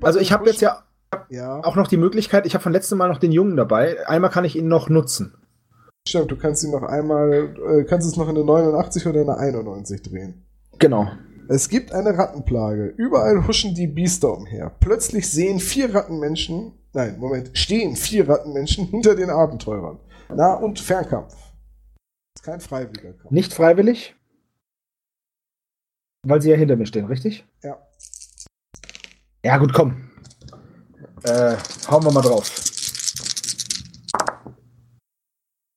also 0.00 0.18
ich 0.18 0.32
habe 0.32 0.46
jetzt 0.46 0.62
ja 0.62 0.82
Ja, 1.28 1.60
auch 1.64 1.76
noch 1.76 1.86
die 1.86 1.96
Möglichkeit, 1.98 2.46
ich 2.46 2.54
habe 2.54 2.62
von 2.62 2.72
letztem 2.72 2.98
Mal 2.98 3.08
noch 3.08 3.18
den 3.18 3.30
Jungen 3.30 3.56
dabei. 3.56 4.08
Einmal 4.08 4.30
kann 4.30 4.44
ich 4.44 4.56
ihn 4.56 4.66
noch 4.68 4.88
nutzen. 4.88 5.34
Stimmt, 6.08 6.30
du 6.30 6.36
kannst 6.36 6.64
ihn 6.64 6.70
noch 6.70 6.82
einmal, 6.82 7.54
äh, 7.68 7.84
kannst 7.84 8.06
es 8.06 8.16
noch 8.16 8.28
in 8.28 8.36
eine 8.36 8.44
89 8.44 9.06
oder 9.06 9.20
eine 9.20 9.36
91 9.36 10.02
drehen. 10.02 10.46
Genau. 10.78 11.08
Es 11.48 11.68
gibt 11.68 11.92
eine 11.92 12.16
Rattenplage. 12.16 12.86
Überall 12.96 13.46
huschen 13.46 13.74
die 13.74 13.86
Biester 13.86 14.36
umher. 14.36 14.72
Plötzlich 14.80 15.30
sehen 15.30 15.60
vier 15.60 15.94
Rattenmenschen, 15.94 16.72
nein, 16.92 17.18
Moment, 17.18 17.50
stehen 17.54 17.94
vier 17.94 18.28
Rattenmenschen 18.28 18.86
hinter 18.86 19.14
den 19.14 19.30
Abenteurern. 19.30 19.98
Nah- 20.28 20.54
und 20.54 20.80
Fernkampf. 20.80 21.34
Ist 22.34 22.44
kein 22.44 22.60
freiwilliger 22.60 23.12
Kampf. 23.12 23.30
Nicht 23.30 23.52
freiwillig. 23.54 24.16
Weil 26.26 26.42
sie 26.42 26.50
ja 26.50 26.56
hinter 26.56 26.76
mir 26.76 26.86
stehen, 26.86 27.06
richtig? 27.06 27.46
Ja. 27.62 27.78
Ja, 29.44 29.58
gut, 29.58 29.72
komm. 29.72 30.10
Äh, 31.22 31.56
hauen 31.88 32.04
wir 32.04 32.10
mal 32.10 32.22
drauf. 32.22 32.50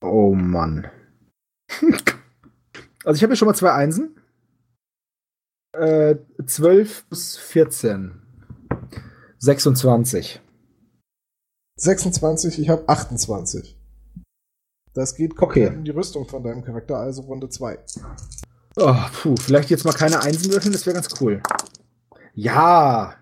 Oh 0.09 0.33
Mann. 0.35 0.87
also 3.03 3.15
ich 3.15 3.23
habe 3.23 3.31
hier 3.31 3.35
schon 3.35 3.47
mal 3.47 3.55
zwei 3.55 3.73
Einsen. 3.73 4.15
Äh, 5.73 6.15
12 6.45 7.05
bis 7.05 7.37
14. 7.37 8.21
26. 9.37 10.41
26, 11.77 12.59
ich 12.59 12.69
habe 12.69 12.87
28. 12.89 13.77
Das 14.93 15.15
geht 15.15 15.35
komplett 15.35 15.67
Okay. 15.69 15.77
in 15.77 15.85
die 15.85 15.91
Rüstung 15.91 16.27
von 16.27 16.43
deinem 16.43 16.63
Charakter, 16.63 16.97
also 16.97 17.21
Runde 17.21 17.49
2. 17.49 17.79
Oh, 18.75 18.95
puh, 19.21 19.35
vielleicht 19.37 19.69
jetzt 19.69 19.85
mal 19.85 19.93
keine 19.93 20.21
Einsen 20.21 20.51
würfeln, 20.51 20.73
das 20.73 20.85
wäre 20.85 20.95
ganz 20.95 21.21
cool. 21.21 21.41
Ja. 22.33 23.15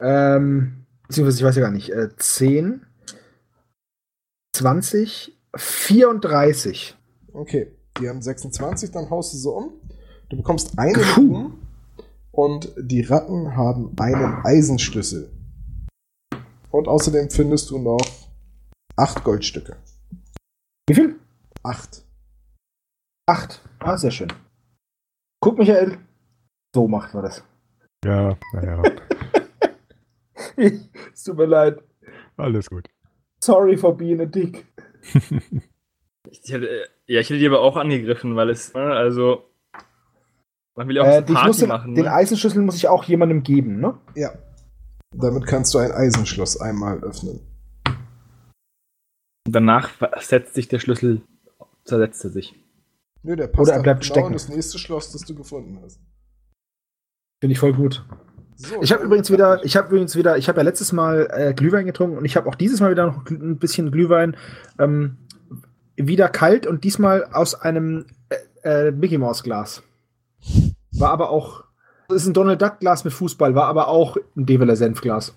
Ähm, 0.00 0.86
beziehungsweise 1.06 1.38
ich 1.38 1.44
weiß 1.44 1.56
ja 1.56 1.62
gar 1.62 1.70
nicht. 1.72 1.90
Äh, 1.90 2.08
10, 2.16 2.86
20, 4.54 5.37
34. 5.56 6.96
Okay, 7.32 7.72
die 8.00 8.08
haben 8.08 8.22
26, 8.22 8.90
dann 8.90 9.10
haust 9.10 9.32
du 9.32 9.36
sie 9.36 9.50
um. 9.50 9.72
Du 10.28 10.36
bekommst 10.36 10.78
eine 10.78 11.02
Puh. 11.14 11.52
und 12.32 12.72
die 12.78 13.00
Ratten 13.02 13.56
haben 13.56 13.94
einen 13.98 14.44
Eisenschlüssel. 14.44 15.30
Und 16.70 16.86
außerdem 16.86 17.30
findest 17.30 17.70
du 17.70 17.78
noch 17.78 18.00
acht 18.96 19.24
Goldstücke. 19.24 19.76
Wie 20.88 20.94
viel? 20.94 21.18
Acht. 21.62 22.04
Acht. 23.26 23.60
Ah, 23.78 23.96
sehr 23.96 24.10
schön. 24.10 24.32
Guck, 25.40 25.58
Michael. 25.58 25.98
So 26.74 26.88
macht 26.88 27.14
man 27.14 27.24
das. 27.24 27.42
Ja, 28.04 28.36
naja. 28.52 28.82
es 30.56 31.22
tut 31.24 31.36
mir 31.36 31.46
leid. 31.46 31.82
Alles 32.36 32.68
gut. 32.68 32.88
Sorry 33.42 33.76
for 33.76 33.96
being 33.96 34.20
a 34.20 34.26
dick. 34.26 34.66
Ich 36.30 36.52
hätte, 36.52 36.68
äh, 36.68 36.84
ja, 37.06 37.20
ich 37.20 37.30
hätte 37.30 37.38
die 37.38 37.46
aber 37.46 37.60
auch 37.62 37.76
angegriffen, 37.76 38.36
weil 38.36 38.50
es, 38.50 38.74
ne, 38.74 38.80
also, 38.82 39.44
man 40.76 40.86
will 40.86 40.96
ja 40.96 41.02
auch 41.02 41.06
Äh, 41.06 41.22
Party 41.22 41.46
musste, 41.46 41.66
machen. 41.66 41.94
den 41.94 42.04
Ne? 42.04 42.12
Eisenschlüssel 42.12 42.60
muss 42.60 42.76
ich 42.76 42.86
auch 42.86 43.04
jemandem 43.04 43.42
geben, 43.42 43.80
ne? 43.80 43.96
Ja. 44.14 44.32
Damit 45.16 45.46
kannst 45.46 45.72
du 45.72 45.78
ein 45.78 45.90
Eisenschloss 45.90 46.60
einmal 46.60 46.98
öffnen. 47.02 47.40
Danach 49.48 49.90
setzt 50.20 50.54
sich 50.54 50.68
der 50.68 50.80
Schlüssel, 50.80 51.22
zersetzt 51.84 52.22
er 52.24 52.30
sich. 52.30 52.54
Nö, 53.22 53.34
der 53.34 53.46
passt 53.46 53.68
Oder 53.70 53.78
er 53.78 53.82
bleibt 53.82 54.02
genau 54.02 54.12
stecken. 54.12 54.26
in 54.28 54.32
das 54.34 54.48
nächste 54.50 54.78
Schloss, 54.78 55.10
das 55.12 55.22
du 55.22 55.34
gefunden 55.34 55.80
hast. 55.82 55.98
Finde 57.40 57.52
ich 57.54 57.58
voll 57.58 57.72
gut. 57.72 58.04
So, 58.60 58.82
Ich 58.82 58.92
habe 58.92 59.04
übrigens 59.04 59.30
wieder, 59.30 59.64
ich 59.64 59.76
habe 59.76 59.88
übrigens 59.88 60.16
wieder, 60.16 60.36
ich 60.36 60.48
habe 60.48 60.58
ja 60.58 60.64
letztes 60.64 60.92
Mal 60.92 61.28
äh, 61.32 61.54
Glühwein 61.54 61.86
getrunken 61.86 62.18
und 62.18 62.24
ich 62.24 62.36
habe 62.36 62.48
auch 62.48 62.56
dieses 62.56 62.80
Mal 62.80 62.90
wieder 62.90 63.06
noch 63.06 63.24
ein 63.30 63.58
bisschen 63.58 63.92
Glühwein 63.92 64.36
ähm, 64.80 65.16
wieder 65.94 66.28
kalt 66.28 66.66
und 66.66 66.82
diesmal 66.82 67.24
aus 67.26 67.54
einem 67.54 68.06
äh, 68.62 68.88
äh, 68.88 68.90
Mickey 68.90 69.16
Maus 69.16 69.44
Glas. 69.44 69.84
War 70.90 71.10
aber 71.10 71.30
auch, 71.30 71.64
das 72.08 72.22
ist 72.22 72.26
ein 72.26 72.34
Donald 72.34 72.60
Duck 72.60 72.80
Glas 72.80 73.04
mit 73.04 73.12
Fußball, 73.12 73.54
war 73.54 73.66
aber 73.66 73.86
auch 73.86 74.16
ein 74.36 74.44
Develer 74.44 74.74
Senfglas. 74.74 75.34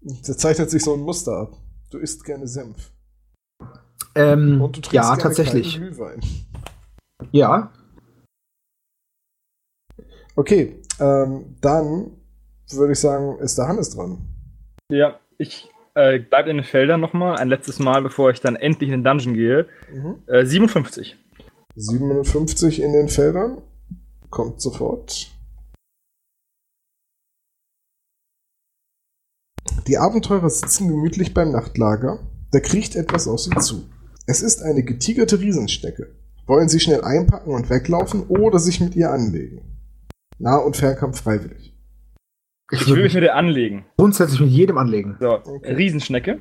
Da 0.00 0.36
zeichnet 0.36 0.70
sich 0.70 0.82
so 0.82 0.94
ein 0.94 1.00
Muster 1.00 1.36
ab. 1.36 1.58
Du 1.90 1.98
isst 1.98 2.24
gerne 2.24 2.48
Senf. 2.48 2.90
Ähm, 4.14 4.60
Und 4.60 4.76
du 4.76 4.80
trinkst 4.80 4.92
ja, 4.92 5.02
gerne 5.02 5.22
tatsächlich. 5.22 5.76
Glühwein. 5.76 6.20
Ja. 7.30 7.70
Okay, 10.34 10.81
ähm, 11.02 11.56
dann 11.60 12.12
würde 12.70 12.92
ich 12.92 13.00
sagen, 13.00 13.38
ist 13.40 13.58
der 13.58 13.68
Hannes 13.68 13.90
dran. 13.90 14.18
Ja, 14.88 15.18
ich 15.38 15.68
äh, 15.94 16.20
bleibe 16.20 16.50
in 16.50 16.58
den 16.58 16.64
Feldern 16.64 17.00
nochmal, 17.00 17.36
ein 17.36 17.48
letztes 17.48 17.78
Mal, 17.78 18.02
bevor 18.02 18.30
ich 18.30 18.40
dann 18.40 18.56
endlich 18.56 18.90
in 18.90 19.02
den 19.02 19.04
Dungeon 19.04 19.34
gehe. 19.34 19.66
Mhm. 19.92 20.22
Äh, 20.26 20.46
57. 20.46 21.16
57 21.74 22.80
in 22.80 22.92
den 22.92 23.08
Feldern. 23.08 23.62
Kommt 24.30 24.60
sofort. 24.60 25.30
Die 29.86 29.98
Abenteurer 29.98 30.48
sitzen 30.48 30.88
gemütlich 30.88 31.34
beim 31.34 31.50
Nachtlager. 31.50 32.20
Da 32.52 32.60
kriecht 32.60 32.94
etwas 32.94 33.26
aus 33.26 33.46
ihnen 33.46 33.60
zu. 33.60 33.84
Es 34.26 34.40
ist 34.40 34.62
eine 34.62 34.84
getigerte 34.84 35.40
Riesenstecke. 35.40 36.14
Wollen 36.46 36.68
sie 36.68 36.80
schnell 36.80 37.02
einpacken 37.02 37.52
und 37.52 37.70
weglaufen 37.70 38.26
oder 38.28 38.58
sich 38.58 38.80
mit 38.80 38.94
ihr 38.94 39.10
anlegen? 39.10 39.71
Nah- 40.42 40.58
und 40.58 40.76
Fernkampf 40.76 41.22
freiwillig. 41.22 41.72
Ich, 42.72 42.88
will 42.88 43.02
mich 43.02 43.14
mit 43.14 43.22
ihr 43.22 43.36
anlegen. 43.36 43.84
Grundsätzlich 43.96 44.40
mit 44.40 44.50
jedem 44.50 44.76
anlegen. 44.76 45.16
So, 45.20 45.34
okay. 45.34 45.72
Riesenschnecke. 45.72 46.40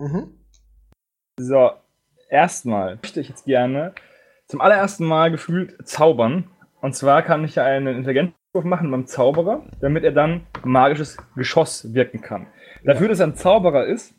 Mhm. 0.00 0.44
So, 1.38 1.70
erstmal 2.28 2.96
möchte 2.96 3.20
ich 3.20 3.28
jetzt 3.28 3.44
gerne 3.44 3.94
zum 4.48 4.60
allerersten 4.60 5.04
Mal 5.04 5.30
gefühlt 5.30 5.86
zaubern. 5.86 6.50
Und 6.80 6.96
zwar 6.96 7.22
kann 7.22 7.44
ich 7.44 7.54
ja 7.54 7.64
einen 7.64 7.96
Intelligenzwurf 7.96 8.64
machen 8.64 8.90
beim 8.90 9.06
Zauberer, 9.06 9.64
damit 9.80 10.02
er 10.02 10.12
dann 10.12 10.46
magisches 10.64 11.16
Geschoss 11.36 11.94
wirken 11.94 12.22
kann. 12.22 12.48
Dafür, 12.82 13.06
dass 13.06 13.20
er 13.20 13.28
ein 13.28 13.36
Zauberer 13.36 13.86
ist, 13.86 14.14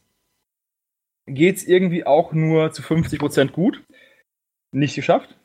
geht 1.25 1.57
es 1.57 1.67
irgendwie 1.67 2.05
auch 2.05 2.31
nur 2.31 2.71
zu 2.71 2.81
50% 2.83 3.51
gut. 3.51 3.83
Nicht 4.71 4.95
geschafft. 4.95 5.37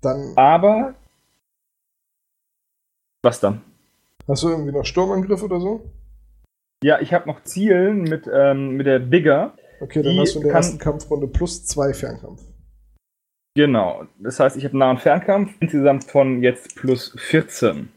Dann. 0.00 0.32
Aber 0.36 0.96
was 3.24 3.40
dann? 3.40 3.62
Hast 4.28 4.42
du 4.42 4.48
irgendwie 4.48 4.72
noch 4.72 4.84
Sturmangriff 4.84 5.42
oder 5.42 5.60
so? 5.60 5.90
Ja, 6.82 7.00
ich 7.00 7.12
habe 7.12 7.26
noch 7.28 7.42
Zielen 7.44 8.02
mit, 8.02 8.28
ähm, 8.32 8.76
mit 8.76 8.86
der 8.86 8.98
Bigger. 8.98 9.56
Okay, 9.80 10.02
dann 10.02 10.18
hast 10.18 10.34
du 10.34 10.40
in 10.40 10.46
der 10.46 10.54
ersten 10.54 10.78
Kampfrunde 10.78 11.26
plus 11.26 11.66
zwei 11.66 11.92
Fernkampf. 11.92 12.42
Genau. 13.56 14.04
Das 14.18 14.40
heißt, 14.40 14.56
ich 14.56 14.64
habe 14.64 14.76
Nah- 14.76 14.90
und 14.90 15.00
Fernkampf 15.00 15.54
insgesamt 15.60 16.04
von 16.04 16.42
jetzt 16.42 16.74
plus 16.74 17.14
14. 17.18 17.88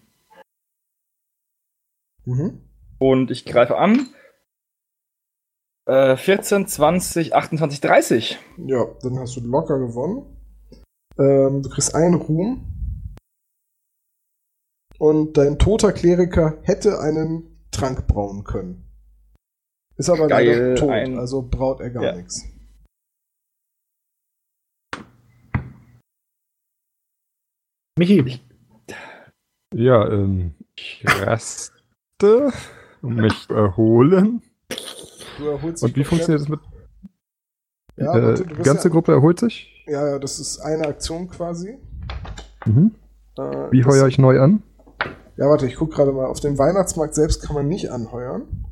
Mhm. 2.25 2.61
Und 2.99 3.31
ich 3.31 3.45
greife 3.45 3.77
an. 3.77 4.07
Äh, 5.85 6.17
14, 6.17 6.67
20, 6.67 7.33
28, 7.33 7.81
30. 7.81 8.39
Ja, 8.57 8.85
dann 9.01 9.19
hast 9.19 9.37
du 9.37 9.41
locker 9.41 9.79
gewonnen. 9.79 10.37
Ähm, 11.17 11.61
du 11.63 11.69
kriegst 11.69 11.95
einen 11.95 12.15
Ruhm 12.15 12.76
und 14.99 15.37
dein 15.37 15.59
toter 15.59 15.91
Kleriker 15.91 16.57
hätte 16.63 16.99
einen 16.99 17.57
Trank 17.71 18.07
brauen 18.07 18.43
können. 18.43 18.83
Ist 19.97 20.09
aber 20.09 20.27
Geil, 20.27 20.47
leider 20.47 20.75
tot, 20.75 20.89
ein... 20.91 21.17
also 21.17 21.41
braut 21.41 21.79
er 21.79 21.89
gar 21.89 22.03
ja. 22.03 22.15
nichts. 22.15 22.45
Michi. 27.97 28.39
Ja, 29.73 30.07
ähm, 30.07 30.53
ich 30.75 31.03
raste, 31.07 32.51
um 33.01 33.15
mich 33.15 33.49
erholen. 33.49 34.43
Und 35.39 35.95
wie 35.95 36.03
funktioniert 36.03 36.41
das 36.41 36.47
mit. 36.47 36.59
Ja, 37.95 38.15
äh, 38.15 38.35
die 38.35 38.63
ganze 38.63 38.87
ja, 38.87 38.93
Gruppe 38.93 39.13
erholt 39.13 39.39
sich? 39.39 39.83
Ja, 39.87 40.07
ja, 40.07 40.19
das 40.19 40.39
ist 40.39 40.59
eine 40.59 40.87
Aktion 40.87 41.27
quasi. 41.27 41.79
Mhm. 42.65 42.93
Äh, 43.37 43.71
wie 43.71 43.83
heuer 43.83 44.07
ich 44.07 44.19
neu 44.19 44.39
an? 44.39 44.61
Ja, 45.37 45.47
warte, 45.47 45.67
ich 45.67 45.75
gucke 45.75 45.95
gerade 45.95 46.11
mal. 46.11 46.25
Auf 46.25 46.39
dem 46.39 46.57
Weihnachtsmarkt 46.57 47.13
selbst 47.13 47.43
kann 47.43 47.55
man 47.55 47.67
nicht 47.67 47.91
anheuern. 47.91 48.65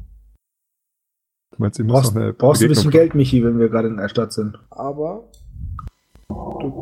Du 1.52 1.62
meinst, 1.62 1.80
du 1.80 1.86
brauchst, 1.86 2.16
eine 2.16 2.34
brauchst 2.34 2.62
ein 2.64 2.70
bisschen 2.70 2.92
Geld, 2.92 3.16
Michi, 3.16 3.44
wenn 3.44 3.60
wir 3.60 3.70
gerade 3.70 3.88
in 3.88 3.98
der 3.98 4.10
Stadt 4.10 4.34
sind. 4.34 4.60
Aber 4.72 5.30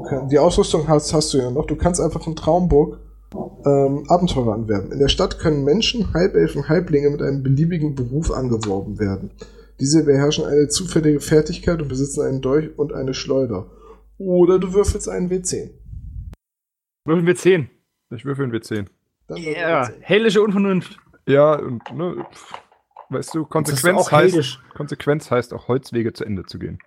kann, 0.10 0.30
die 0.30 0.40
Ausrüstung 0.40 0.88
hast, 0.88 1.14
hast 1.14 1.34
du 1.34 1.38
ja 1.38 1.52
noch. 1.52 1.68
Du 1.68 1.76
kannst 1.76 2.00
einfach 2.00 2.26
in 2.26 2.36
Traumburg 2.36 3.00
ähm, 3.66 4.06
Abenteurer 4.08 4.54
anwerben. 4.54 4.92
In 4.92 5.00
der 5.00 5.10
Stadt 5.10 5.38
können 5.38 5.64
Menschen, 5.64 6.14
Halbelfen, 6.14 6.70
Halblinge 6.70 7.10
mit 7.10 7.22
einem 7.22 7.44
beliebigen 7.44 7.94
Beruf 7.94 8.32
angeworben 8.32 9.00
werden. 9.00 9.32
Diese 9.80 10.06
beherrschen 10.06 10.46
eine 10.46 10.70
zufällige 10.70 11.20
Fertigkeit 11.20 11.82
und 11.82 11.90
besitzen 11.90 12.22
einen 12.22 12.42
Dolch 12.42 12.70
und 12.78 12.94
eine 12.94 13.14
Schleuder. 13.14 13.70
Oder 14.18 14.60
du 14.60 14.74
würfelst 14.74 15.10
einen 15.10 15.30
W10. 15.30 15.72
Würfeln 17.06 17.28
W10. 17.28 17.68
Ich 18.16 18.24
würfel 18.24 18.46
einen 18.46 18.54
W10. 18.54 18.88
Ja, 19.30 19.90
hellische 20.02 20.41
Unvernunft. 20.41 20.98
Ja, 21.28 21.56
und 21.56 21.82
ne, 21.94 22.26
weißt 23.10 23.34
du, 23.36 23.45
Konsequenz 23.45 24.12
heißt, 24.12 24.60
Konsequenz 24.76 25.32
heißt 25.32 25.54
auch 25.54 25.68
Holzwege 25.68 26.14
zu 26.14 26.26
Ende 26.26 26.44
zu 26.45 26.60
gehen. 26.60 26.80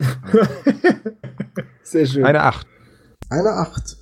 Sehr 1.82 2.06
schön. 2.06 2.24
Eine 2.24 2.42
8. 2.42 2.66
Eine 3.30 3.50
8. 3.50 3.96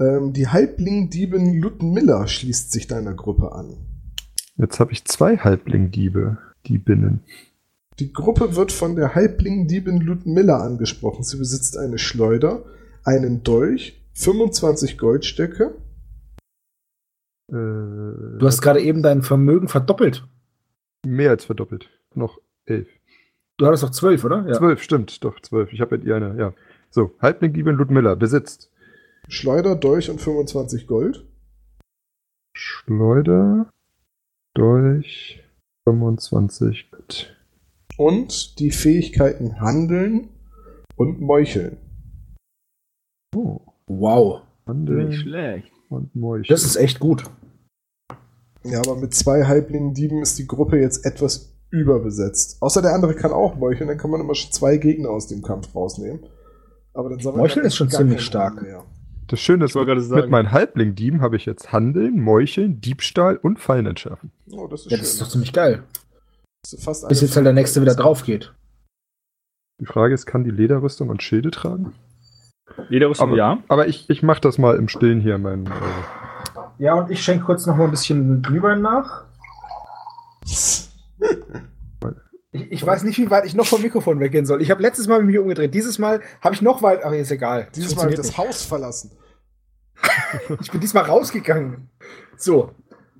Ähm, 0.00 0.32
die 0.32 0.48
Halbling-Diebin 0.48 1.60
Ludmilla 1.60 2.26
schließt 2.26 2.72
sich 2.72 2.86
deiner 2.86 3.14
Gruppe 3.14 3.52
an. 3.52 3.76
Jetzt 4.56 4.80
habe 4.80 4.92
ich 4.92 5.04
zwei 5.04 5.36
Halbling-Diebe, 5.36 6.38
Diebinnen. 6.66 7.24
Die 7.98 8.12
Gruppe 8.12 8.54
wird 8.54 8.70
von 8.70 8.94
der 8.94 9.14
Halbling-Diebin 9.14 10.00
Ludmilla 10.00 10.58
angesprochen. 10.58 11.24
Sie 11.24 11.36
besitzt 11.36 11.76
eine 11.76 11.98
Schleuder, 11.98 12.64
einen 13.04 13.42
Dolch, 13.42 14.00
25 14.14 14.98
Goldstöcke, 14.98 15.74
äh, 17.48 18.38
du 18.38 18.40
hast 18.42 18.60
gerade 18.60 18.80
eben 18.80 19.02
dein 19.02 19.22
Vermögen 19.22 19.68
verdoppelt. 19.68 20.26
Mehr 21.06 21.30
als 21.30 21.44
verdoppelt. 21.46 21.88
Noch 22.14 22.40
elf. 22.66 22.88
Du 23.56 23.66
hattest 23.66 23.82
doch 23.82 23.90
zwölf, 23.90 24.24
oder? 24.24 24.46
Ja. 24.46 24.54
Zwölf, 24.54 24.82
stimmt, 24.82 25.24
doch, 25.24 25.40
zwölf. 25.40 25.72
Ich 25.72 25.80
habe 25.80 25.96
mit 25.96 26.06
ihr 26.06 26.16
eine, 26.16 26.38
ja. 26.38 26.54
So, 26.90 27.14
Halbling 27.20 27.52
Gieben 27.52 27.76
Ludmilla 27.76 28.14
besitzt. 28.14 28.70
Schleuder, 29.28 29.76
Dolch 29.76 30.10
und 30.10 30.20
25 30.20 30.86
Gold. 30.86 31.26
Schleuder, 32.54 33.70
Dolch, 34.54 35.42
25 35.88 36.90
Gold. 36.90 37.36
Und 37.96 38.58
die 38.58 38.70
Fähigkeiten 38.70 39.60
Handeln 39.60 40.28
und 40.96 41.20
Meucheln. 41.20 41.78
Oh. 43.34 43.60
Wow. 43.86 44.42
Handeln. 44.66 45.08
Nicht 45.08 45.22
schlecht 45.22 45.72
und 45.88 46.14
Meucheln. 46.14 46.54
Das 46.54 46.64
ist 46.64 46.76
echt 46.76 47.00
gut. 47.00 47.24
Ja, 48.64 48.80
aber 48.80 48.96
mit 48.96 49.14
zwei 49.14 49.44
Halbling-Dieben 49.44 50.22
ist 50.22 50.38
die 50.38 50.46
Gruppe 50.46 50.78
jetzt 50.78 51.04
etwas 51.04 51.54
überbesetzt. 51.70 52.58
Außer 52.60 52.82
der 52.82 52.94
andere 52.94 53.14
kann 53.14 53.32
auch 53.32 53.56
meucheln, 53.56 53.88
dann 53.88 53.98
kann 53.98 54.10
man 54.10 54.20
immer 54.20 54.34
schon 54.34 54.52
zwei 54.52 54.78
Gegner 54.78 55.10
aus 55.10 55.26
dem 55.26 55.42
Kampf 55.42 55.74
rausnehmen. 55.74 56.20
Aber 56.94 57.10
dann 57.10 57.36
Meucheln 57.36 57.64
ist 57.64 57.76
schon 57.76 57.90
ziemlich 57.90 58.22
stark. 58.22 58.64
Das 59.28 59.40
Schöne 59.40 59.66
ist, 59.66 59.74
mit 59.74 60.30
meinen 60.30 60.52
Halbling-Dieben 60.52 61.20
habe 61.20 61.36
ich 61.36 61.44
jetzt 61.44 61.70
Handeln, 61.70 62.18
Meucheln, 62.20 62.80
Diebstahl 62.80 63.36
und 63.36 63.60
Fallen 63.60 63.86
entschärfen. 63.86 64.32
Oh, 64.50 64.66
das 64.66 64.86
ist, 64.86 64.90
ja, 64.90 64.96
das 64.96 65.08
ist 65.08 65.20
doch 65.20 65.28
ziemlich 65.28 65.52
geil. 65.52 65.82
Bis 66.62 67.20
jetzt 67.20 67.36
halt 67.36 67.46
der 67.46 67.52
nächste 67.52 67.82
wieder 67.82 67.94
drauf 67.94 68.24
geht. 68.24 68.54
Die 69.80 69.86
Frage 69.86 70.14
ist, 70.14 70.26
kann 70.26 70.44
die 70.44 70.50
Lederrüstung 70.50 71.10
und 71.10 71.22
Schilde 71.22 71.50
tragen? 71.50 71.92
Lederrüstung, 72.88 73.28
aber, 73.28 73.36
ja. 73.36 73.58
Aber 73.68 73.88
ich, 73.88 74.08
ich 74.08 74.22
mache 74.22 74.40
das 74.40 74.58
mal 74.58 74.76
im 74.76 74.88
Stillen 74.88 75.20
hier, 75.20 75.38
mein. 75.38 75.66
Äh 75.66 75.70
ja, 76.78 76.94
und 76.94 77.10
ich 77.10 77.22
schenke 77.22 77.44
kurz 77.44 77.66
noch 77.66 77.76
mal 77.76 77.84
ein 77.84 77.90
bisschen 77.90 78.42
Glühwein 78.42 78.80
nach. 78.80 79.24
Ich, 80.44 80.88
ich, 82.72 82.86
weiß 82.86 83.02
nicht, 83.02 83.18
wie 83.18 83.30
weit 83.30 83.44
ich 83.44 83.54
noch 83.54 83.66
vom 83.66 83.82
Mikrofon 83.82 84.20
weggehen 84.20 84.46
soll. 84.46 84.62
Ich 84.62 84.70
habe 84.70 84.80
letztes 84.80 85.06
Mal 85.06 85.22
mich 85.22 85.38
umgedreht. 85.38 85.74
Dieses 85.74 85.98
Mal 85.98 86.22
habe 86.40 86.54
ich 86.54 86.62
noch 86.62 86.82
weit, 86.82 87.04
aber 87.04 87.16
ist 87.16 87.30
egal. 87.30 87.68
Dieses 87.74 87.94
Mal 87.94 88.02
habe 88.02 88.12
ich 88.12 88.16
das 88.16 88.38
Haus 88.38 88.62
verlassen. 88.62 89.10
ich 90.60 90.70
bin 90.70 90.80
diesmal 90.80 91.04
rausgegangen. 91.04 91.90
So, 92.36 92.72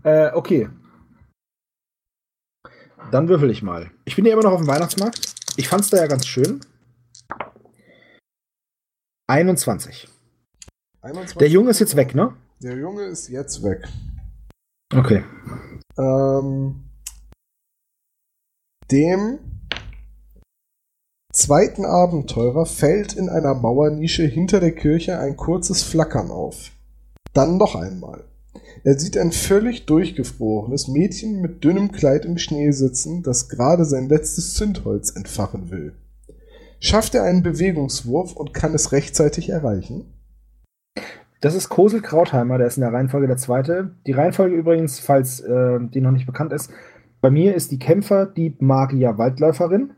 äh, 0.04 0.30
okay. 0.32 0.70
Dann 3.10 3.28
würfel 3.28 3.50
ich 3.50 3.62
mal. 3.62 3.90
Ich 4.04 4.16
bin 4.16 4.24
ja 4.24 4.32
immer 4.32 4.42
noch 4.42 4.52
auf 4.52 4.60
dem 4.60 4.68
Weihnachtsmarkt. 4.68 5.34
Ich 5.56 5.68
fand 5.68 5.82
es 5.82 5.90
da 5.90 5.96
ja 5.98 6.06
ganz 6.06 6.26
schön. 6.26 6.60
21. 9.28 10.08
21. 11.02 11.36
Der 11.38 11.48
Junge 11.48 11.70
ist 11.70 11.80
jetzt 11.80 11.96
weg, 11.96 12.14
ne? 12.14 12.34
Der 12.62 12.76
Junge 12.76 13.02
ist 13.04 13.28
jetzt 13.28 13.62
weg. 13.62 13.86
Okay. 14.94 15.22
Ähm, 15.98 16.84
dem 18.90 19.38
zweiten 21.30 21.84
Abenteurer 21.84 22.64
fällt 22.64 23.12
in 23.12 23.28
einer 23.28 23.52
Mauernische 23.52 24.24
hinter 24.24 24.60
der 24.60 24.74
Kirche 24.74 25.18
ein 25.18 25.36
kurzes 25.36 25.82
Flackern 25.82 26.30
auf. 26.30 26.70
Dann 27.34 27.58
noch 27.58 27.74
einmal. 27.74 28.24
Er 28.82 28.98
sieht 28.98 29.18
ein 29.18 29.32
völlig 29.32 29.84
durchgefrorenes 29.84 30.88
Mädchen 30.88 31.42
mit 31.42 31.62
dünnem 31.64 31.92
Kleid 31.92 32.24
im 32.24 32.38
Schnee 32.38 32.70
sitzen, 32.70 33.22
das 33.22 33.50
gerade 33.50 33.84
sein 33.84 34.08
letztes 34.08 34.54
Zündholz 34.54 35.10
entfachen 35.10 35.70
will. 35.70 35.94
Schafft 36.80 37.14
er 37.14 37.24
einen 37.24 37.42
Bewegungswurf 37.42 38.34
und 38.36 38.54
kann 38.54 38.74
es 38.74 38.92
rechtzeitig 38.92 39.48
erreichen? 39.50 40.12
Das 41.40 41.54
ist 41.54 41.68
Kosel 41.68 42.02
Krautheimer, 42.02 42.58
der 42.58 42.66
ist 42.66 42.76
in 42.76 42.82
der 42.82 42.92
Reihenfolge 42.92 43.26
der 43.26 43.36
zweite. 43.36 43.92
Die 44.06 44.12
Reihenfolge 44.12 44.56
übrigens, 44.56 44.98
falls 44.98 45.40
äh, 45.40 45.78
die 45.80 46.00
noch 46.00 46.10
nicht 46.10 46.26
bekannt 46.26 46.52
ist, 46.52 46.70
bei 47.20 47.30
mir 47.30 47.54
ist 47.54 47.70
die 47.70 47.78
Kämpfer, 47.78 48.26
die 48.26 48.56
Magier, 48.60 49.18
Waldläuferin. 49.18 49.92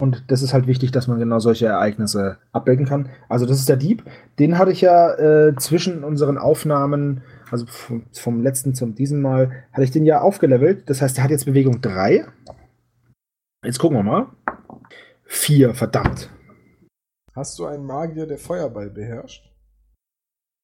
Und 0.00 0.24
das 0.28 0.42
ist 0.42 0.52
halt 0.52 0.66
wichtig, 0.66 0.90
dass 0.90 1.06
man 1.06 1.20
genau 1.20 1.38
solche 1.38 1.66
Ereignisse 1.66 2.38
abbilden 2.50 2.86
kann. 2.86 3.08
Also 3.28 3.46
das 3.46 3.58
ist 3.58 3.68
der 3.68 3.76
Dieb. 3.76 4.02
Den 4.40 4.58
hatte 4.58 4.72
ich 4.72 4.80
ja 4.80 5.14
äh, 5.14 5.54
zwischen 5.56 6.02
unseren 6.02 6.36
Aufnahmen, 6.36 7.22
also 7.50 7.66
vom, 7.66 8.04
vom, 8.12 8.42
letzten 8.42 8.74
zum 8.74 8.96
diesem 8.96 9.22
Mal, 9.22 9.52
hatte 9.72 9.84
ich 9.84 9.92
den 9.92 10.04
ja 10.04 10.20
aufgelevelt. 10.20 10.90
Das 10.90 11.00
heißt, 11.00 11.16
der 11.16 11.24
hat 11.24 11.30
jetzt 11.30 11.46
Bewegung 11.46 11.80
3. 11.80 12.26
Jetzt 13.64 13.78
gucken 13.78 13.96
wir 13.98 14.02
mal. 14.02 14.26
4, 15.26 15.74
verdammt. 15.74 16.30
Hast 17.34 17.58
du 17.58 17.66
einen 17.66 17.84
Magier, 17.84 18.26
der 18.26 18.38
Feuerball 18.38 18.90
beherrscht? 18.90 19.52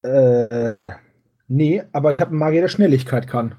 Äh, 0.03 0.75
nee, 1.47 1.83
aber 1.91 2.13
ich 2.13 2.19
habe 2.19 2.31
einen 2.31 2.39
Magier, 2.39 2.61
der 2.61 2.69
Schnelligkeit 2.69 3.27
kann. 3.27 3.55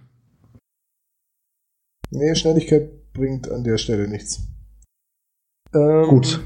Nee, 2.11 2.35
Schnelligkeit 2.35 3.12
bringt 3.12 3.51
an 3.51 3.65
der 3.65 3.79
Stelle 3.79 4.09
nichts. 4.09 4.49
Ähm, 5.74 6.09
Gut. 6.09 6.41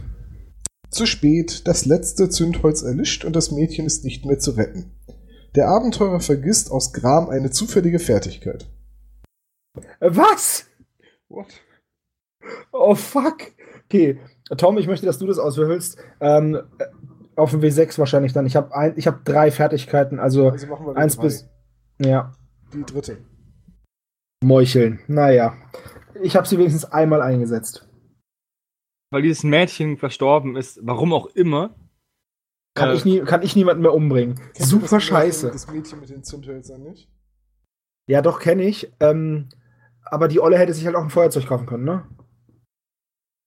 Zu 0.91 1.07
spät, 1.07 1.67
das 1.67 1.85
letzte 1.85 2.29
Zündholz 2.29 2.83
erlischt 2.83 3.25
und 3.25 3.35
das 3.35 3.51
Mädchen 3.51 3.87
ist 3.87 4.05
nicht 4.05 4.25
mehr 4.25 4.39
zu 4.39 4.53
retten. 4.53 4.93
Der 5.55 5.69
Abenteurer 5.69 6.21
vergisst 6.21 6.71
aus 6.71 6.93
Gram 6.93 7.29
eine 7.29 7.51
zufällige 7.51 7.99
Fertigkeit. 7.99 8.69
Was? 10.01 10.67
What? 11.29 11.61
Oh 12.73 12.95
fuck. 12.95 13.53
Okay, 13.87 14.21
Tom, 14.57 14.79
ich 14.79 14.87
möchte, 14.87 15.07
dass 15.07 15.19
du 15.19 15.27
das 15.27 15.39
auswürfelst. 15.39 15.99
Ähm, 16.21 16.63
auf 17.35 17.51
dem 17.51 17.61
W6 17.61 17.99
wahrscheinlich 17.99 18.33
dann. 18.33 18.47
Ich 18.47 18.57
habe 18.57 18.71
hab 18.75 19.25
drei 19.25 19.51
Fertigkeiten, 19.51 20.19
also, 20.19 20.51
also 20.51 20.67
machen 20.67 20.87
wir 20.87 20.97
eins 20.97 21.17
drei. 21.17 21.23
bis. 21.25 21.49
Ja. 21.99 22.33
Die 22.73 22.85
dritte. 22.85 23.19
Meucheln. 24.43 25.01
Naja. 25.07 25.57
Ich 26.23 26.37
habe 26.37 26.47
sie 26.47 26.59
wenigstens 26.59 26.85
einmal 26.85 27.23
eingesetzt. 27.23 27.89
Weil 29.11 29.23
dieses 29.23 29.45
Mädchen 29.45 29.97
verstorben 29.97 30.57
ist, 30.57 30.81
warum 30.83 31.13
auch 31.13 31.27
immer. 31.27 31.75
Kann, 32.75 32.91
äh, 32.91 32.95
ich, 32.95 33.05
nie, 33.05 33.21
kann 33.21 33.43
ich 33.43 33.57
niemanden 33.57 33.83
mehr 33.83 33.95
umbringen. 33.95 34.41
Super 34.55 34.97
das 34.97 35.05
scheiße. 35.05 35.51
Das 35.51 35.71
Mädchen 35.71 36.01
mit 36.01 36.11
den 36.11 36.25
Zündhölzern 36.25 36.83
nicht? 36.83 37.11
Ja, 38.09 38.23
doch, 38.23 38.41
kenne 38.41 38.65
ich. 38.65 38.93
Ähm, 39.01 39.49
aber 40.05 40.29
die 40.29 40.41
Olle 40.41 40.59
hätte 40.59 40.75
sich 40.75 40.87
halt 40.87 40.97
auch 40.97 41.03
ein 41.03 41.11
Feuerzeug 41.11 41.47
kaufen 41.47 41.67
können, 41.67 41.85
ne? 41.85 42.07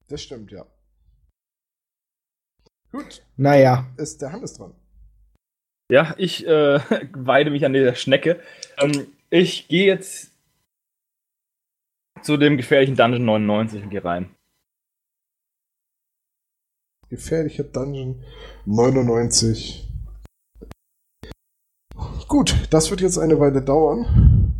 Das 0.08 0.22
stimmt, 0.22 0.52
ja. 0.52 0.66
Gut. 2.92 3.24
Naja. 3.38 3.88
Ist 3.98 4.22
der 4.22 4.32
Hannes 4.32 4.54
dran. 4.54 4.74
Ja, 5.92 6.14
ich 6.18 6.46
äh, 6.46 6.80
weide 7.14 7.52
mich 7.52 7.66
an 7.66 7.74
dieser 7.74 7.96
Schnecke. 7.96 8.40
Ähm, 8.78 9.08
ich 9.30 9.68
gehe 9.68 9.86
jetzt 9.86 10.32
zu 12.22 12.38
dem 12.38 12.58
gefährlichen 12.58 12.96
Dungeon 12.96 13.26
99 13.26 13.84
und 13.84 13.90
gehe 13.90 14.04
rein. 14.04 14.36
Gefährlicher 17.10 17.64
Dungeon 17.64 18.24
99. 18.66 19.88
Gut, 22.28 22.56
das 22.70 22.92
wird 22.92 23.02
jetzt 23.02 23.18
eine 23.18 23.40
Weile 23.40 23.62
dauern. 23.64 24.54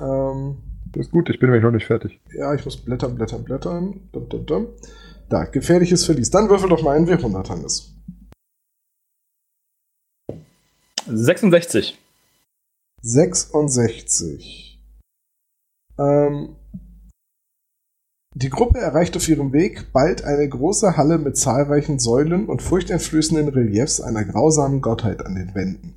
Ähm, 0.00 0.62
das 0.92 1.06
ist 1.06 1.12
gut, 1.12 1.28
ich 1.28 1.38
bin 1.38 1.50
nämlich 1.50 1.62
noch 1.62 1.72
nicht 1.72 1.84
fertig. 1.84 2.18
Ja, 2.32 2.54
ich 2.54 2.64
muss 2.64 2.78
blättern, 2.78 3.16
blättern, 3.16 3.44
blättern. 3.44 4.08
Dum, 4.12 4.28
dum, 4.28 4.46
dum. 4.46 4.68
Da, 5.28 5.44
gefährliches 5.44 6.04
Verlies. 6.04 6.30
Dann 6.30 6.48
würfel 6.48 6.68
doch 6.68 6.82
mal 6.82 6.96
einen 6.96 7.08
W100, 7.08 7.48
Hannes. 7.48 7.92
66. 11.08 11.98
66. 13.02 14.80
Ähm, 15.98 16.56
die 18.34 18.50
Gruppe 18.50 18.78
erreicht 18.78 19.16
auf 19.16 19.28
ihrem 19.28 19.52
Weg 19.52 19.92
bald 19.92 20.24
eine 20.24 20.48
große 20.48 20.96
Halle 20.96 21.18
mit 21.18 21.36
zahlreichen 21.36 21.98
Säulen 21.98 22.46
und 22.46 22.60
furchteinflößenden 22.60 23.48
Reliefs 23.48 24.00
einer 24.00 24.24
grausamen 24.24 24.80
Gottheit 24.82 25.24
an 25.24 25.36
den 25.36 25.54
Wänden. 25.54 25.94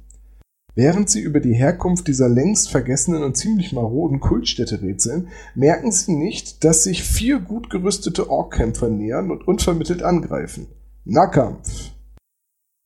Während 0.75 1.09
sie 1.09 1.21
über 1.21 1.39
die 1.39 1.53
Herkunft 1.53 2.07
dieser 2.07 2.29
längst 2.29 2.69
vergessenen 2.69 3.23
und 3.23 3.35
ziemlich 3.35 3.73
maroden 3.73 4.19
Kultstätte 4.19 4.81
rätseln, 4.81 5.29
merken 5.55 5.91
sie 5.91 6.13
nicht, 6.13 6.63
dass 6.63 6.83
sich 6.83 7.03
vier 7.03 7.39
gut 7.39 7.69
gerüstete 7.69 8.29
Orkkämpfer 8.29 8.89
nähern 8.89 9.31
und 9.31 9.47
unvermittelt 9.47 10.03
angreifen. 10.03 10.67
Nahkampf. 11.05 11.91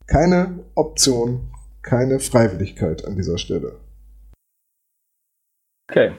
Keine 0.07 0.63
Option, 0.75 1.51
keine 1.81 2.19
Freiwilligkeit 2.19 3.05
an 3.05 3.15
dieser 3.15 3.37
Stelle. 3.37 3.79
Okay. 5.89 6.13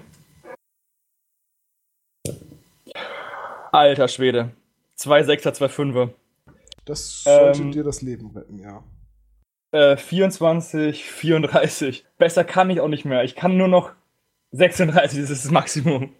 Alter 3.72 4.08
Schwede. 4.08 4.50
Zwei 4.94 5.24
Sechser, 5.24 5.52
zwei 5.52 5.68
Fünfer. 5.68 6.10
Das 6.84 7.24
sollte 7.24 7.62
ähm, 7.62 7.72
dir 7.72 7.82
das 7.82 8.02
Leben 8.02 8.30
retten, 8.30 8.58
ja. 8.58 8.84
24, 9.96 11.00
äh, 11.00 11.02
34. 11.02 12.04
Besser 12.18 12.44
kann 12.44 12.70
ich 12.70 12.80
auch 12.80 12.88
nicht 12.88 13.04
mehr. 13.04 13.24
Ich 13.24 13.34
kann 13.34 13.56
nur 13.56 13.68
noch 13.68 13.92
36, 14.52 15.20
das 15.20 15.30
ist 15.30 15.44
das 15.44 15.50
Maximum. 15.50 16.10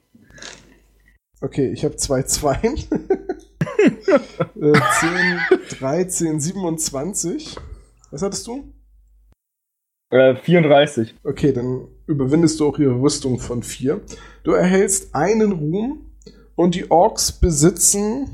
Okay, 1.40 1.70
ich 1.70 1.84
habe 1.84 1.96
zwei 1.96 2.22
Zweien. 2.22 2.76
äh, 4.60 4.72
10, 4.72 4.78
13, 5.78 6.40
27. 6.40 7.56
Was 8.10 8.22
hattest 8.22 8.46
du? 8.46 8.72
Äh, 10.10 10.36
34. 10.36 11.14
Okay, 11.24 11.52
dann 11.52 11.88
überwindest 12.06 12.60
du 12.60 12.68
auch 12.68 12.78
ihre 12.78 13.00
Rüstung 13.00 13.38
von 13.38 13.62
4. 13.62 14.00
Du 14.42 14.52
erhältst 14.52 15.14
einen 15.14 15.52
Ruhm 15.52 16.12
und 16.54 16.74
die 16.74 16.90
Orks 16.90 17.32
besitzen 17.32 18.30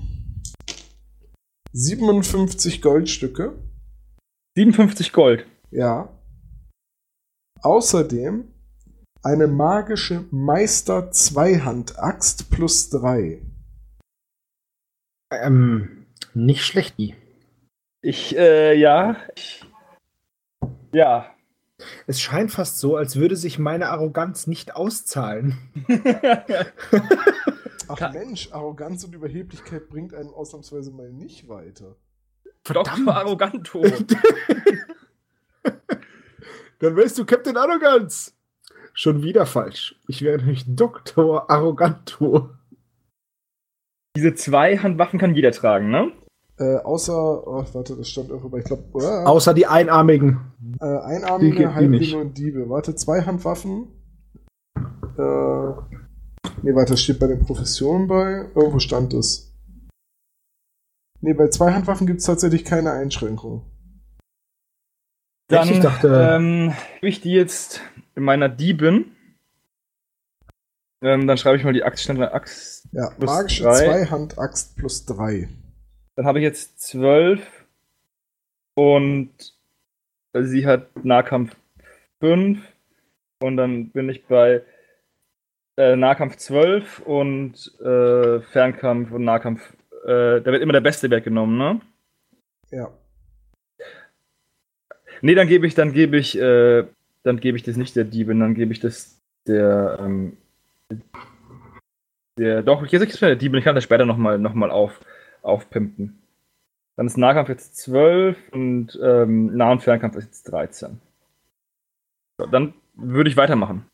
57 1.73 2.83
Goldstücke. 2.83 3.55
57 4.61 5.15
Gold. 5.15 5.47
Ja. 5.71 6.11
Außerdem 7.63 8.53
eine 9.23 9.47
magische 9.47 10.27
Meister 10.31 11.11
Zweihand-Axt 11.11 12.51
plus 12.51 12.91
3. 12.91 13.41
Ähm, 15.33 16.05
nicht 16.35 16.63
schlecht, 16.67 16.99
die. 16.99 17.15
Ich, 18.03 18.37
äh, 18.37 18.75
ja. 18.75 19.17
Ich, 19.35 19.65
ja. 20.93 21.35
Es 22.07 22.21
scheint 22.21 22.51
fast 22.51 22.81
so, 22.81 22.97
als 22.97 23.17
würde 23.17 23.37
sich 23.37 23.59
meine 23.59 23.89
Arroganz 23.89 24.47
nicht 24.47 24.77
auszahlen. 24.77 25.57
Ach 27.89 28.13
Mensch, 28.13 28.53
Arroganz 28.53 29.05
und 29.05 29.15
Überheblichkeit 29.15 29.89
bringt 29.89 30.13
einen 30.13 30.29
ausnahmsweise 30.29 30.91
mal 30.91 31.11
nicht 31.11 31.49
weiter. 31.49 31.97
Verdammt. 32.73 33.07
Dr. 33.07 33.17
Arroganto. 33.17 33.83
Dann 36.79 36.97
wärst 36.97 37.19
du 37.19 37.25
Captain 37.25 37.57
Arroganz. 37.57 38.35
Schon 38.95 39.23
wieder 39.23 39.45
falsch. 39.45 39.97
Ich 40.07 40.23
wäre 40.23 40.39
nämlich 40.39 40.65
Dr. 40.67 41.51
Arroganto. 41.51 42.51
Diese 44.17 44.35
zwei 44.35 44.77
Handwaffen 44.79 45.19
kann 45.19 45.35
jeder 45.35 45.51
tragen, 45.53 45.91
ne? 45.91 46.13
Äh, 46.59 46.77
außer, 46.77 47.47
oh, 47.47 47.65
warte, 47.73 47.97
das 47.97 48.09
stand 48.09 48.31
irgendwo, 48.31 48.57
ich 48.57 48.65
glaube. 48.65 48.85
Äh, 48.95 49.25
außer 49.25 49.53
die 49.55 49.67
Einarmigen. 49.67 50.41
Äh, 50.81 50.85
Einarmige, 50.85 51.75
Halblinge 51.75 52.19
und 52.19 52.39
Diebe. 52.39 52.69
Warte, 52.69 52.95
zwei 52.95 53.23
Handwaffen. 53.23 53.89
Äh, 55.17 55.23
ne, 55.23 55.75
warte, 56.63 56.93
das 56.93 57.03
steht 57.03 57.19
bei 57.19 57.27
den 57.27 57.45
Professionen 57.45 58.07
bei. 58.07 58.47
Irgendwo 58.55 58.79
stand 58.79 59.13
es. 59.15 59.50
Ne, 61.21 61.35
bei 61.35 61.49
zwei 61.49 61.73
Handwaffen 61.73 62.07
gibt 62.07 62.21
es 62.21 62.27
tatsächlich 62.27 62.65
keine 62.65 62.93
Einschränkung. 62.93 63.65
Dann 65.49 65.69
ich 65.69 65.81
dachte, 65.81 66.09
ähm, 66.09 66.73
ich 67.03 67.21
die 67.21 67.33
jetzt 67.33 67.83
in 68.15 68.23
meiner 68.23 68.49
Diebin. 68.49 69.17
Ähm, 71.03 71.27
dann 71.27 71.39
schreibe 71.39 71.57
ich 71.57 71.65
mal 71.65 71.73
die 71.73 71.83
Axt 71.83 72.05
schnell 72.05 72.23
Axt. 72.23 72.89
Ja, 72.93 73.11
magische 73.19 73.65
Zweihand-Axt 73.65 74.77
plus 74.77 75.07
3. 75.07 75.49
Dann 76.17 76.27
habe 76.27 76.39
ich 76.39 76.43
jetzt 76.45 76.81
12 76.81 77.41
und 78.75 79.31
sie 80.35 80.67
hat 80.67 81.05
Nahkampf 81.05 81.57
5 82.21 82.61
und 83.43 83.57
dann 83.57 83.91
bin 83.91 84.09
ich 84.09 84.27
bei 84.27 84.63
äh, 85.77 85.97
Nahkampf 85.97 86.37
12 86.37 87.01
und 87.01 87.81
äh, 87.81 88.41
Fernkampf 88.41 89.11
und 89.11 89.25
Nahkampf 89.25 89.75
äh, 90.05 90.41
da 90.41 90.47
wird 90.47 90.63
immer 90.63 90.73
der 90.73 90.81
beste 90.81 91.11
Wert 91.11 91.25
genommen, 91.25 91.59
ne? 91.59 91.81
Ja. 92.71 92.91
Nee, 95.23 95.35
dann 95.35 95.49
gebe 95.49 95.67
ich, 95.67 95.75
dann 95.75 95.93
gebe 95.93 96.17
ich, 96.17 96.39
äh, 96.39 96.85
dann 97.23 97.41
gebe 97.41 97.57
ich 97.57 97.63
das 97.63 97.77
nicht 97.77 97.97
der 97.97 98.05
Diebin, 98.05 98.41
dann 98.41 98.55
gebe 98.55 98.73
ich 98.73 98.81
das 98.81 99.21
der, 99.47 99.99
ähm, 100.01 100.37
der, 102.39 102.63
doch, 102.63 102.83
ich 102.83 102.93
jetzt 102.93 103.21
der 103.21 103.37
Diebin, 103.37 103.59
ich 103.59 103.65
kann 103.65 103.75
das 103.75 103.85
später 103.85 104.07
nochmal 104.07 104.39
noch 104.39 104.55
mal 104.55 104.71
auf, 104.71 104.99
aufpimpen. 105.43 106.23
Dann 106.97 107.07
ist 107.07 107.17
Nahkampf 107.17 107.49
jetzt 107.49 107.77
12 107.77 108.37
und 108.53 108.99
ähm, 109.03 109.57
Nah- 109.57 109.73
und 109.73 109.83
Fernkampf 109.83 110.17
ist 110.17 110.27
jetzt 110.27 110.43
13. 110.45 111.01
Dann 112.51 112.75
würde 112.95 113.31
ich 113.31 113.37
weitermachen. 113.37 113.87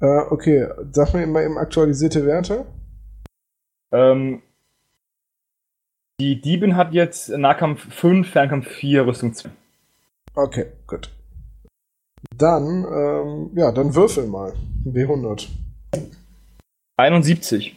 Äh, 0.00 0.22
okay, 0.30 0.68
sag 0.90 1.14
mir 1.14 1.26
mal 1.26 1.44
eben 1.44 1.58
aktualisierte 1.58 2.26
Werte. 2.26 2.66
Ähm, 3.92 4.42
die 6.20 6.40
Diebin 6.40 6.76
hat 6.76 6.92
jetzt 6.92 7.28
Nahkampf 7.30 7.92
5, 7.94 8.28
Fernkampf 8.28 8.68
4, 8.68 9.06
Rüstung 9.06 9.34
2. 9.34 9.50
Okay, 10.34 10.66
gut. 10.86 11.10
Dann, 12.36 12.84
ähm, 12.84 13.50
ja, 13.54 13.72
dann 13.72 13.94
würfel 13.94 14.26
mal. 14.26 14.54
W100. 14.84 15.48
71. 16.96 17.76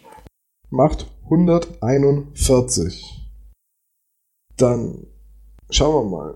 Macht 0.69 1.07
141. 1.25 3.21
Dann 4.57 5.07
schauen 5.69 6.05
wir 6.05 6.17
mal. 6.17 6.35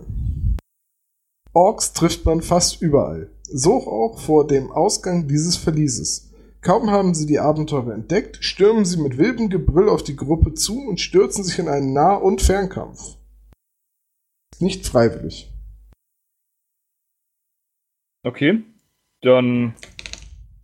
Orks 1.53 1.93
trifft 1.93 2.26
man 2.26 2.41
fast 2.41 2.81
überall. 2.81 3.30
So 3.43 3.88
auch 3.88 4.19
vor 4.19 4.45
dem 4.47 4.72
Ausgang 4.72 5.27
dieses 5.27 5.56
Verlieses. 5.56 6.28
Kaum 6.61 6.90
haben 6.91 7.14
sie 7.14 7.26
die 7.26 7.40
Abenteurer 7.40 7.94
entdeckt, 7.94 8.44
stürmen 8.44 8.84
sie 8.84 8.98
mit 8.98 9.18
wildem 9.18 9.49
Gebrüll 9.49 9.88
auf 9.88 10.03
die 10.03 10.15
Gruppe 10.15 10.53
zu 10.53 10.80
und 10.88 10.99
stürzen 10.99 11.44
sich 11.44 11.57
in 11.57 11.69
einen 11.69 11.94
Nah- 11.94 12.15
und 12.15 12.41
Fernkampf. 12.41 13.15
Nicht 14.60 14.86
freiwillig. 14.86 15.49
Okay, 18.23 18.64
dann. 19.22 19.73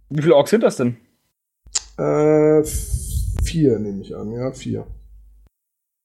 Wie 0.09 0.21
viele 0.21 0.35
Orks 0.35 0.49
sind 0.49 0.61
das 0.61 0.75
denn? 0.75 0.97
Äh, 1.97 2.63
vier 3.43 3.79
nehme 3.79 4.01
ich 4.01 4.13
an, 4.15 4.31
ja, 4.33 4.51
vier. 4.51 4.85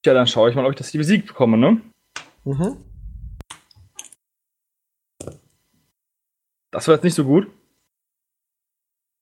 Ja, 0.07 0.15
dann 0.15 0.29
schaue 0.29 0.51
ich 0.51 0.57
mal, 0.57 0.65
ob 0.65 0.71
ich 0.71 0.79
das 0.79 0.89
hier 0.89 1.01
besiegt 1.01 1.27
bekomme, 1.27 1.59
ne? 1.59 1.81
Mhm. 2.45 2.77
Das 6.71 6.87
war 6.87 6.95
jetzt 6.95 7.05
nicht 7.05 7.15
so 7.15 7.25
gut. 7.25 7.51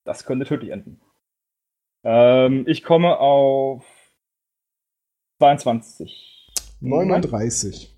Das 0.09 0.25
könnte 0.25 0.47
tödlich 0.47 0.71
enden. 0.71 0.99
Ähm, 2.03 2.65
ich 2.67 2.83
komme 2.83 3.19
auf 3.19 3.85
22. 5.39 6.51
39. 6.81 7.95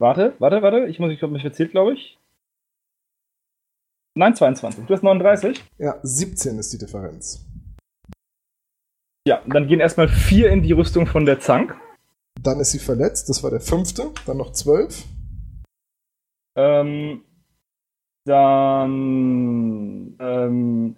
Warte, 0.00 0.34
warte, 0.38 0.62
warte. 0.62 0.86
Ich 0.86 0.98
muss, 0.98 1.12
ich 1.12 1.20
habe 1.20 1.32
mich 1.32 1.42
verzählt, 1.42 1.72
glaube 1.72 1.92
ich. 1.92 2.18
Nein, 4.16 4.34
22. 4.34 4.86
Du 4.86 4.94
hast 4.94 5.02
39? 5.02 5.62
Ja, 5.76 6.00
17 6.02 6.58
ist 6.58 6.72
die 6.72 6.78
Differenz. 6.78 7.44
Ja, 9.28 9.42
dann 9.46 9.68
gehen 9.68 9.80
erstmal 9.80 10.08
vier 10.08 10.48
in 10.48 10.62
die 10.62 10.72
Rüstung 10.72 11.06
von 11.06 11.26
der 11.26 11.40
Zank. 11.40 11.78
Dann 12.40 12.58
ist 12.58 12.70
sie 12.70 12.78
verletzt, 12.78 13.28
das 13.28 13.42
war 13.42 13.50
der 13.50 13.60
fünfte. 13.60 14.12
Dann 14.24 14.38
noch 14.38 14.52
zwölf. 14.52 15.04
Ähm, 16.56 17.22
dann 18.24 20.16
ähm, 20.18 20.96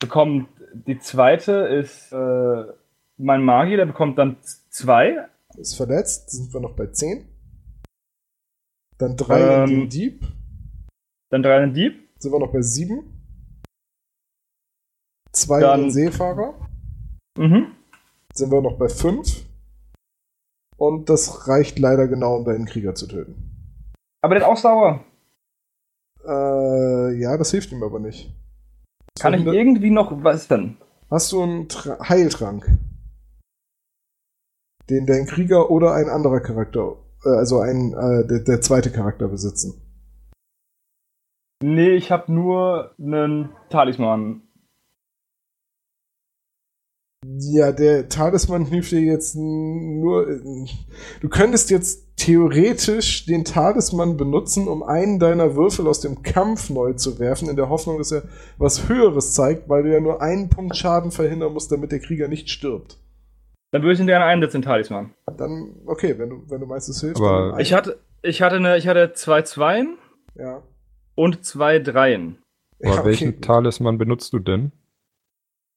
bekommt 0.00 0.48
die 0.74 0.98
zweite 0.98 1.52
ist 1.52 2.12
äh, 2.12 2.64
mein 3.18 3.44
Magier, 3.44 3.76
der 3.76 3.86
bekommt 3.86 4.16
dann 4.18 4.36
zwei. 4.70 5.28
Ist 5.56 5.76
verletzt, 5.76 6.30
sind 6.30 6.52
wir 6.52 6.60
noch 6.60 6.74
bei 6.74 6.86
zehn. 6.86 7.28
Dann 8.98 9.16
drei 9.16 9.40
Ähm, 9.64 9.68
in 9.70 9.80
den 9.80 9.88
Dieb, 9.90 10.26
Dann 11.30 11.42
drei 11.42 11.56
in 11.62 11.70
den 11.70 11.74
Dieb. 11.74 12.08
sind 12.18 12.32
wir 12.32 12.38
noch 12.40 12.52
bei 12.52 12.62
sieben. 12.62 13.22
Zwei 15.32 15.60
Dann- 15.60 15.80
in 15.80 15.86
den 15.86 15.92
Seefahrer, 15.92 16.54
Mhm. 17.38 17.74
sind 18.34 18.50
wir 18.50 18.60
noch 18.62 18.78
bei 18.78 18.88
fünf. 18.88 19.44
Und 20.76 21.08
das 21.10 21.48
reicht 21.48 21.78
leider 21.78 22.08
genau, 22.08 22.36
um 22.36 22.44
deinen 22.44 22.64
Krieger 22.66 22.94
zu 22.94 23.06
töten. 23.06 23.34
Aber 24.22 24.34
der 24.34 24.44
hat 24.44 24.50
auch 24.52 24.56
sauer. 24.56 25.04
Äh, 26.26 27.20
ja, 27.20 27.36
das 27.36 27.50
hilft 27.50 27.72
ihm 27.72 27.82
aber 27.82 27.98
nicht. 27.98 28.32
Kann 29.18 29.34
ich 29.34 29.44
irgendwie 29.44 29.90
noch 29.90 30.22
was 30.22 30.48
denn? 30.48 30.76
Hast 31.10 31.32
du 31.32 31.42
einen 31.42 31.68
Tra 31.68 31.98
Heiltrank? 32.08 32.66
Den 34.88 35.06
dein 35.06 35.26
Krieger 35.26 35.70
oder 35.70 35.94
ein 35.94 36.08
anderer 36.08 36.40
Charakter, 36.40 36.96
äh, 37.24 37.28
also 37.28 37.60
ein, 37.60 37.92
äh, 37.92 38.26
der, 38.26 38.40
der 38.40 38.60
zweite 38.60 38.90
Charakter 38.90 39.28
besitzen. 39.28 39.80
Nee, 41.62 41.90
ich 41.90 42.10
habe 42.10 42.32
nur 42.32 42.94
einen 42.98 43.50
Talisman. 43.70 44.42
Ja, 47.50 47.72
der 47.72 48.08
Talisman 48.08 48.66
hilft 48.66 48.92
dir 48.92 49.00
jetzt 49.00 49.34
nur. 49.36 50.26
Du 51.20 51.28
könntest 51.28 51.70
jetzt 51.70 52.16
theoretisch 52.16 53.26
den 53.26 53.44
Talisman 53.44 54.16
benutzen, 54.16 54.68
um 54.68 54.82
einen 54.82 55.18
deiner 55.18 55.56
Würfel 55.56 55.86
aus 55.88 56.00
dem 56.00 56.22
Kampf 56.22 56.70
neu 56.70 56.92
zu 56.92 57.18
werfen, 57.18 57.48
in 57.48 57.56
der 57.56 57.68
Hoffnung, 57.68 57.98
dass 57.98 58.12
er 58.12 58.22
was 58.58 58.88
Höheres 58.88 59.34
zeigt, 59.34 59.68
weil 59.68 59.82
du 59.82 59.92
ja 59.92 60.00
nur 60.00 60.20
einen 60.22 60.48
Punkt 60.48 60.76
Schaden 60.76 61.10
verhindern 61.10 61.52
musst, 61.52 61.72
damit 61.72 61.90
der 61.90 62.00
Krieger 62.00 62.28
nicht 62.28 62.50
stirbt. 62.50 62.98
Dann 63.72 63.82
würde 63.82 63.94
ich 63.94 64.00
ihn 64.00 64.06
gerne 64.06 64.26
einsetzen, 64.26 64.60
den 64.60 64.66
Talisman. 64.66 65.14
Dann, 65.36 65.74
okay, 65.86 66.18
wenn 66.18 66.28
du, 66.28 66.42
wenn 66.48 66.60
du 66.60 66.66
meinst, 66.66 66.88
es 66.90 67.00
hilft. 67.00 67.16
Aber- 67.16 67.58
Ich 67.58 67.72
hatte, 67.72 67.98
ich 68.22 68.42
hatte, 68.42 68.56
eine, 68.56 68.76
ich 68.76 68.86
hatte 68.86 69.14
zwei 69.14 69.42
Zweien 69.42 69.96
ja. 70.36 70.62
und 71.14 71.44
zwei 71.44 71.78
Dreien. 71.78 72.38
Aber 72.80 72.88
ja, 72.88 73.00
okay. 73.00 73.08
welchen 73.08 73.40
Talisman 73.40 73.96
benutzt 73.96 74.32
du 74.32 74.38
denn? 74.38 74.72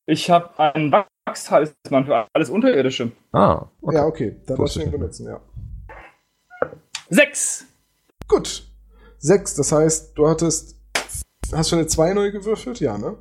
Ich 0.06 0.30
habe 0.30 0.60
einen 0.60 0.92
Wachstalisman 1.36 2.06
für 2.06 2.28
alles 2.34 2.50
Unterirdische. 2.50 3.12
Ah, 3.32 3.66
okay. 3.82 3.96
Ja, 3.96 4.06
okay, 4.06 4.36
dann 4.48 4.58
du 4.58 4.80
ihn 4.80 4.92
benutzen, 4.92 5.28
ja. 5.28 5.42
Sechs! 7.10 7.66
Gut. 8.28 8.64
Sechs, 9.20 9.56
das 9.56 9.72
heißt, 9.72 10.18
du 10.18 10.28
hattest. 10.28 10.76
Hast 11.52 11.72
du 11.72 11.76
eine 11.76 11.88
2 11.88 12.14
neu 12.14 12.32
gewürfelt? 12.32 12.80
Ja, 12.80 12.98
ne? 12.98 13.18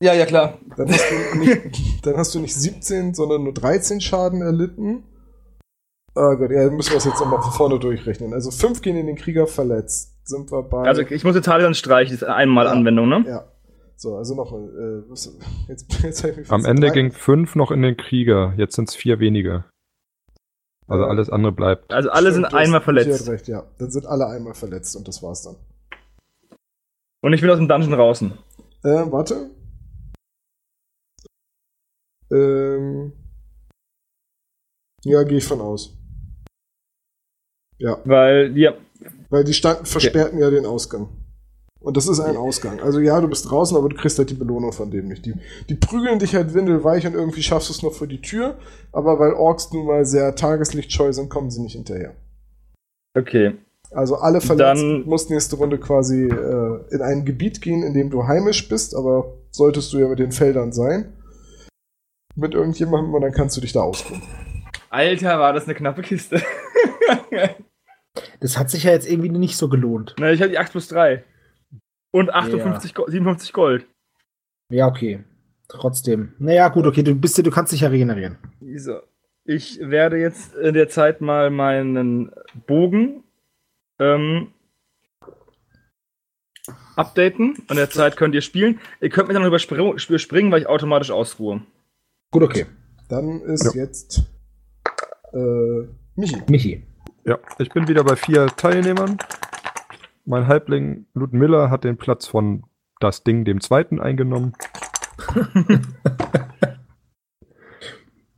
Ja, 0.00 0.14
ja, 0.14 0.26
klar. 0.26 0.58
Dann 0.76 0.90
hast, 0.90 1.04
du 1.10 1.38
nicht, 1.38 2.06
dann 2.06 2.16
hast 2.16 2.34
du 2.34 2.40
nicht 2.40 2.54
17, 2.54 3.14
sondern 3.14 3.44
nur 3.44 3.54
13 3.54 4.00
Schaden 4.00 4.42
erlitten. 4.42 5.04
Oh 6.14 6.36
Gott, 6.36 6.50
ja, 6.50 6.64
dann 6.64 6.74
müssen 6.74 6.90
wir 6.90 6.98
es 6.98 7.04
jetzt 7.04 7.20
nochmal 7.20 7.40
von 7.40 7.52
vorne 7.52 7.78
durchrechnen. 7.78 8.34
Also 8.34 8.50
5 8.50 8.82
gehen 8.82 8.96
in 8.96 9.06
den 9.06 9.16
Krieger 9.16 9.46
verletzt. 9.46 10.16
Sind 10.24 10.50
wir 10.50 10.62
bei. 10.62 10.88
Also 10.88 11.02
ich 11.02 11.24
muss 11.24 11.34
den 11.34 11.42
Talisman 11.42 11.74
streichen, 11.74 12.14
das 12.14 12.22
ist 12.22 12.28
einmal 12.28 12.66
Ja. 12.66 12.72
Anwendung, 12.72 13.08
ne? 13.08 13.24
ja. 13.28 13.51
So, 13.96 14.16
also 14.16 14.34
nochmal. 14.34 14.62
Äh, 15.04 15.10
was- 15.10 15.36
jetzt, 15.68 16.02
jetzt 16.02 16.24
hab 16.24 16.36
ich 16.38 16.50
Am 16.50 16.64
Ende 16.64 16.88
drei- 16.88 16.94
ging 16.94 17.12
fünf 17.12 17.54
noch 17.54 17.70
in 17.70 17.82
den 17.82 17.96
Krieger, 17.96 18.54
jetzt 18.56 18.74
sind 18.76 18.88
es 18.88 18.94
vier 18.96 19.18
weniger. 19.20 19.68
Also 20.88 21.04
Ja. 21.04 21.10
alles 21.10 21.30
andere 21.30 21.52
bleibt. 21.52 21.92
Also 21.92 22.10
alle 22.10 22.30
Stimmt, 22.32 22.46
sind 22.50 22.54
einmal 22.54 22.80
verletzt. 22.80 23.28
recht, 23.28 23.48
ja. 23.48 23.64
Dann 23.78 23.90
sind 23.90 24.06
alle 24.06 24.26
einmal 24.26 24.54
verletzt 24.54 24.96
und 24.96 25.06
das 25.08 25.22
war's 25.22 25.42
dann. 25.42 25.56
Und 27.22 27.32
ich 27.32 27.40
bin 27.40 27.50
aus 27.50 27.58
dem 27.58 27.68
Dungeon 27.68 27.92
draußen. 27.92 28.32
Äh, 28.84 29.12
warte. 29.12 29.50
Ähm. 32.32 33.12
Ja, 35.04 35.22
gehe 35.24 35.38
ich 35.38 35.44
von 35.44 35.60
aus. 35.60 35.96
Ja, 37.78 37.98
Weil, 38.04 38.56
ja, 38.56 38.74
weil 39.30 39.42
die 39.44 39.52
standen, 39.54 39.86
versperrten 39.86 40.38
ja 40.38 40.50
den 40.50 40.64
Ausgang. 40.66 41.08
Und 41.82 41.96
das 41.96 42.06
ist 42.08 42.20
ein 42.20 42.36
Ausgang. 42.36 42.80
Also 42.80 43.00
ja, 43.00 43.20
du 43.20 43.28
bist 43.28 43.50
draußen, 43.50 43.76
aber 43.76 43.88
du 43.88 43.96
kriegst 43.96 44.16
halt 44.18 44.30
die 44.30 44.34
Belohnung 44.34 44.72
von 44.72 44.90
dem 44.90 45.08
nicht. 45.08 45.26
Die, 45.26 45.34
die 45.68 45.74
prügeln 45.74 46.18
dich 46.20 46.34
halt 46.34 46.54
windelweich 46.54 47.06
und 47.06 47.14
irgendwie 47.14 47.42
schaffst 47.42 47.68
du 47.68 47.72
es 47.72 47.82
noch 47.82 47.92
vor 47.92 48.06
die 48.06 48.20
Tür, 48.20 48.56
aber 48.92 49.18
weil 49.18 49.32
Orks 49.34 49.72
nun 49.72 49.86
mal 49.86 50.04
sehr 50.04 50.34
tageslichtscheu 50.36 51.12
sind, 51.12 51.28
kommen 51.28 51.50
sie 51.50 51.60
nicht 51.60 51.74
hinterher. 51.74 52.14
okay. 53.16 53.54
Also 53.94 54.16
alle 54.16 54.40
Verletzten 54.40 55.00
Dann- 55.00 55.06
mussten 55.06 55.34
nächste 55.34 55.56
Runde 55.56 55.76
quasi 55.76 56.24
äh, 56.24 56.80
in 56.94 57.02
ein 57.02 57.26
Gebiet 57.26 57.60
gehen, 57.60 57.82
in 57.82 57.92
dem 57.92 58.08
du 58.08 58.26
heimisch 58.26 58.66
bist, 58.70 58.94
aber 58.96 59.34
solltest 59.50 59.92
du 59.92 59.98
ja 59.98 60.08
mit 60.08 60.18
den 60.18 60.32
Feldern 60.32 60.72
sein. 60.72 61.12
Mit 62.34 62.54
irgendjemandem 62.54 63.12
und 63.12 63.20
dann 63.20 63.32
kannst 63.32 63.54
du 63.58 63.60
dich 63.60 63.72
da 63.74 63.82
ausruhen. 63.82 64.22
Alter, 64.88 65.38
war 65.38 65.52
das 65.52 65.64
eine 65.64 65.74
knappe 65.74 66.00
Kiste. 66.02 66.40
Das 68.40 68.58
hat 68.58 68.68
sich 68.70 68.84
ja 68.84 68.90
jetzt 68.90 69.08
irgendwie 69.08 69.30
nicht 69.30 69.56
so 69.56 69.68
gelohnt. 69.68 70.14
Na, 70.18 70.32
ich 70.32 70.40
habe 70.42 70.50
die 70.50 70.58
8 70.58 70.70
plus 70.72 70.88
3. 70.88 71.24
Und 72.12 72.32
58 72.32 72.94
Go 72.94 73.06
57 73.08 73.52
Gold. 73.52 73.86
Ja, 74.70 74.86
okay. 74.86 75.24
Trotzdem. 75.68 76.34
Naja, 76.38 76.68
gut, 76.68 76.86
okay, 76.86 77.02
du 77.02 77.14
bist 77.14 77.36
ja- 77.38 77.42
du 77.42 77.50
kannst 77.50 77.72
dich 77.72 77.80
ja 77.80 77.88
regenerieren. 77.88 78.38
So. 78.76 79.00
Ich 79.44 79.80
werde 79.80 80.18
jetzt 80.18 80.54
in 80.54 80.74
der 80.74 80.88
Zeit 80.88 81.20
mal 81.20 81.50
meinen 81.50 82.30
Bogen 82.66 83.24
ähm, 83.98 84.52
updaten. 86.96 87.56
In 87.68 87.76
der 87.76 87.90
Zeit 87.90 88.16
könnt 88.16 88.34
ihr 88.34 88.40
spielen. 88.42 88.78
Ihr 89.00 89.08
könnt 89.08 89.28
mich 89.28 89.36
dann 89.36 89.44
überspringen, 89.46 90.52
weil 90.52 90.60
ich 90.60 90.66
automatisch 90.68 91.10
ausruhe. 91.10 91.62
Gut, 92.30 92.42
okay. 92.42 92.66
Dann 93.08 93.40
ist 93.42 93.74
jetzt 93.74 94.22
äh, 95.32 95.86
Michi. 96.14 96.42
Michi. 96.48 96.86
Ja, 97.24 97.38
ich 97.58 97.70
bin 97.70 97.88
wieder 97.88 98.04
bei 98.04 98.16
vier 98.16 98.46
Teilnehmern. 98.46 99.18
Mein 100.24 100.46
Halbling 100.46 101.06
Ludmilla 101.14 101.68
hat 101.70 101.84
den 101.84 101.96
Platz 101.96 102.26
von 102.26 102.64
das 103.00 103.24
Ding 103.24 103.44
dem 103.44 103.60
Zweiten 103.60 104.00
eingenommen. 104.00 104.52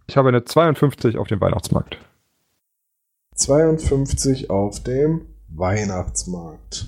ich 0.06 0.16
habe 0.16 0.30
eine 0.30 0.44
52 0.44 1.18
auf 1.18 1.28
dem 1.28 1.40
Weihnachtsmarkt. 1.40 1.98
52 3.34 4.48
auf 4.48 4.82
dem 4.82 5.28
Weihnachtsmarkt. 5.48 6.86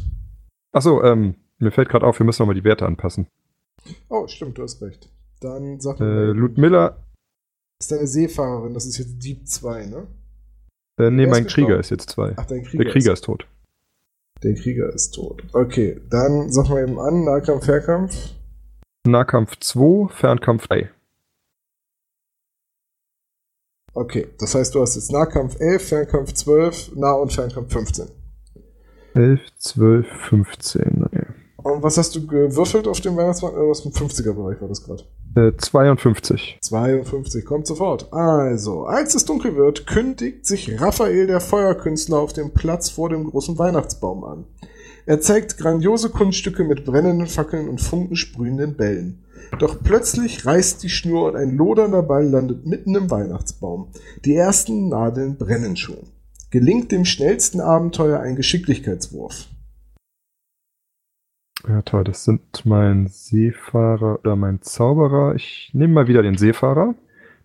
Achso, 0.73 1.02
ähm, 1.02 1.35
mir 1.59 1.73
fällt 1.73 1.90
gerade 1.90 2.06
auf, 2.06 2.18
wir 2.18 2.24
müssen 2.24 2.43
nochmal 2.43 2.55
die 2.55 2.64
Werte 2.64 2.86
anpassen. 2.86 3.27
Oh, 4.09 4.27
stimmt, 4.27 4.56
du 4.59 4.62
hast 4.62 4.81
recht. 4.81 5.10
Dann 5.40 5.81
sag 5.81 6.01
äh, 6.01 6.32
Ludmilla. 6.32 6.97
Ist 7.81 7.93
deine 7.93 8.06
Seefahrerin, 8.06 8.73
das 8.73 8.86
ist 8.86 8.97
jetzt 8.97 9.18
Dieb 9.23 9.47
2, 9.47 9.86
ne? 9.86 10.06
Äh, 10.98 11.10
nee, 11.10 11.27
mein 11.27 11.47
Krieger 11.47 11.78
ist 11.78 11.90
jetzt 11.90 12.09
2. 12.10 12.35
Ach, 12.36 12.47
dein 12.47 12.62
Krieger. 12.64 12.85
Der 12.85 12.93
Krieger 12.93 13.12
ist, 13.12 13.18
ist 13.20 13.24
tot. 13.27 13.47
Der 14.43 14.55
Krieger 14.55 14.93
ist 14.93 15.13
tot. 15.13 15.43
Okay, 15.53 16.01
dann 16.11 16.53
sag 16.53 16.69
mal 16.69 16.83
eben 16.83 16.99
an, 16.99 17.25
Nahkampf, 17.25 17.65
Fernkampf. 17.65 18.15
Nahkampf 19.07 19.57
2, 19.59 20.09
Fernkampf 20.13 20.67
3. 20.69 20.91
Okay, 23.95 24.29
das 24.39 24.55
heißt, 24.55 24.75
du 24.75 24.83
hast 24.83 24.97
jetzt 24.97 25.11
Nahkampf 25.11 25.59
11, 25.59 25.89
Fernkampf 25.89 26.35
12, 26.35 26.95
Nah- 26.97 27.15
und 27.15 27.33
Fernkampf 27.33 27.73
15. 27.73 28.09
11, 29.15 29.41
12, 29.57 30.07
15. 30.29 31.05
Okay. 31.05 31.27
Und 31.66 31.82
was 31.82 31.98
hast 31.98 32.14
du 32.14 32.24
gewürfelt 32.24 32.86
auf 32.86 33.01
dem 33.01 33.16
Weihnachtsmarkt? 33.16 33.56
Was 33.56 33.80
im 33.80 33.90
50er-Bereich 33.90 34.60
war 34.60 34.68
das 34.68 34.84
gerade? 34.84 35.02
Äh, 35.34 35.56
52. 35.56 36.59
52, 36.60 37.44
kommt 37.44 37.66
sofort. 37.66 38.12
Also, 38.12 38.84
als 38.84 39.16
es 39.16 39.24
dunkel 39.24 39.56
wird, 39.56 39.84
kündigt 39.84 40.47
sich 40.47 40.80
Raphael, 40.80 41.26
der 41.26 41.40
Feuerkünstler, 41.40 42.18
auf 42.18 42.32
dem 42.32 42.52
Platz 42.52 42.88
vor 42.90 43.09
dem 43.09 43.24
großen 43.24 43.59
Weihnachtsbaum 43.59 44.22
an. 44.22 44.44
Er 45.06 45.20
zeigt 45.20 45.59
grandiose 45.59 46.10
Kunststücke 46.10 46.62
mit 46.62 46.84
brennenden 46.84 47.26
Fackeln 47.26 47.68
und 47.68 47.80
funkensprühenden 47.80 48.76
Bällen. 48.76 49.24
Doch 49.59 49.82
plötzlich 49.82 50.47
reißt 50.47 50.84
die 50.84 50.88
Schnur 50.88 51.26
und 51.28 51.36
ein 51.36 51.56
lodernder 51.56 52.05
Ball 52.05 52.28
landet 52.28 52.64
mitten 52.64 52.94
im 52.94 53.10
Weihnachtsbaum. 53.10 53.88
Die 54.24 54.36
ersten 54.36 54.88
Nadeln 54.88 55.36
brennen 55.36 55.76
schon. 55.76 56.12
Gelingt 56.51 56.93
dem 56.93 57.05
schnellsten 57.05 57.60
Abenteuer 57.60 58.20
ein 58.20 58.36
Geschicklichkeitswurf. 58.36 59.48
Ja, 61.68 61.82
toll. 61.82 62.05
Das 62.05 62.24
sind 62.24 62.64
mein 62.64 63.09
Seefahrer 63.09 64.20
oder 64.20 64.36
mein 64.36 64.62
Zauberer. 64.62 65.34
Ich 65.34 65.70
nehme 65.72 65.94
mal 65.94 66.09
wieder 66.09 66.22
den 66.22 66.38
Seefahrer. 66.38 66.94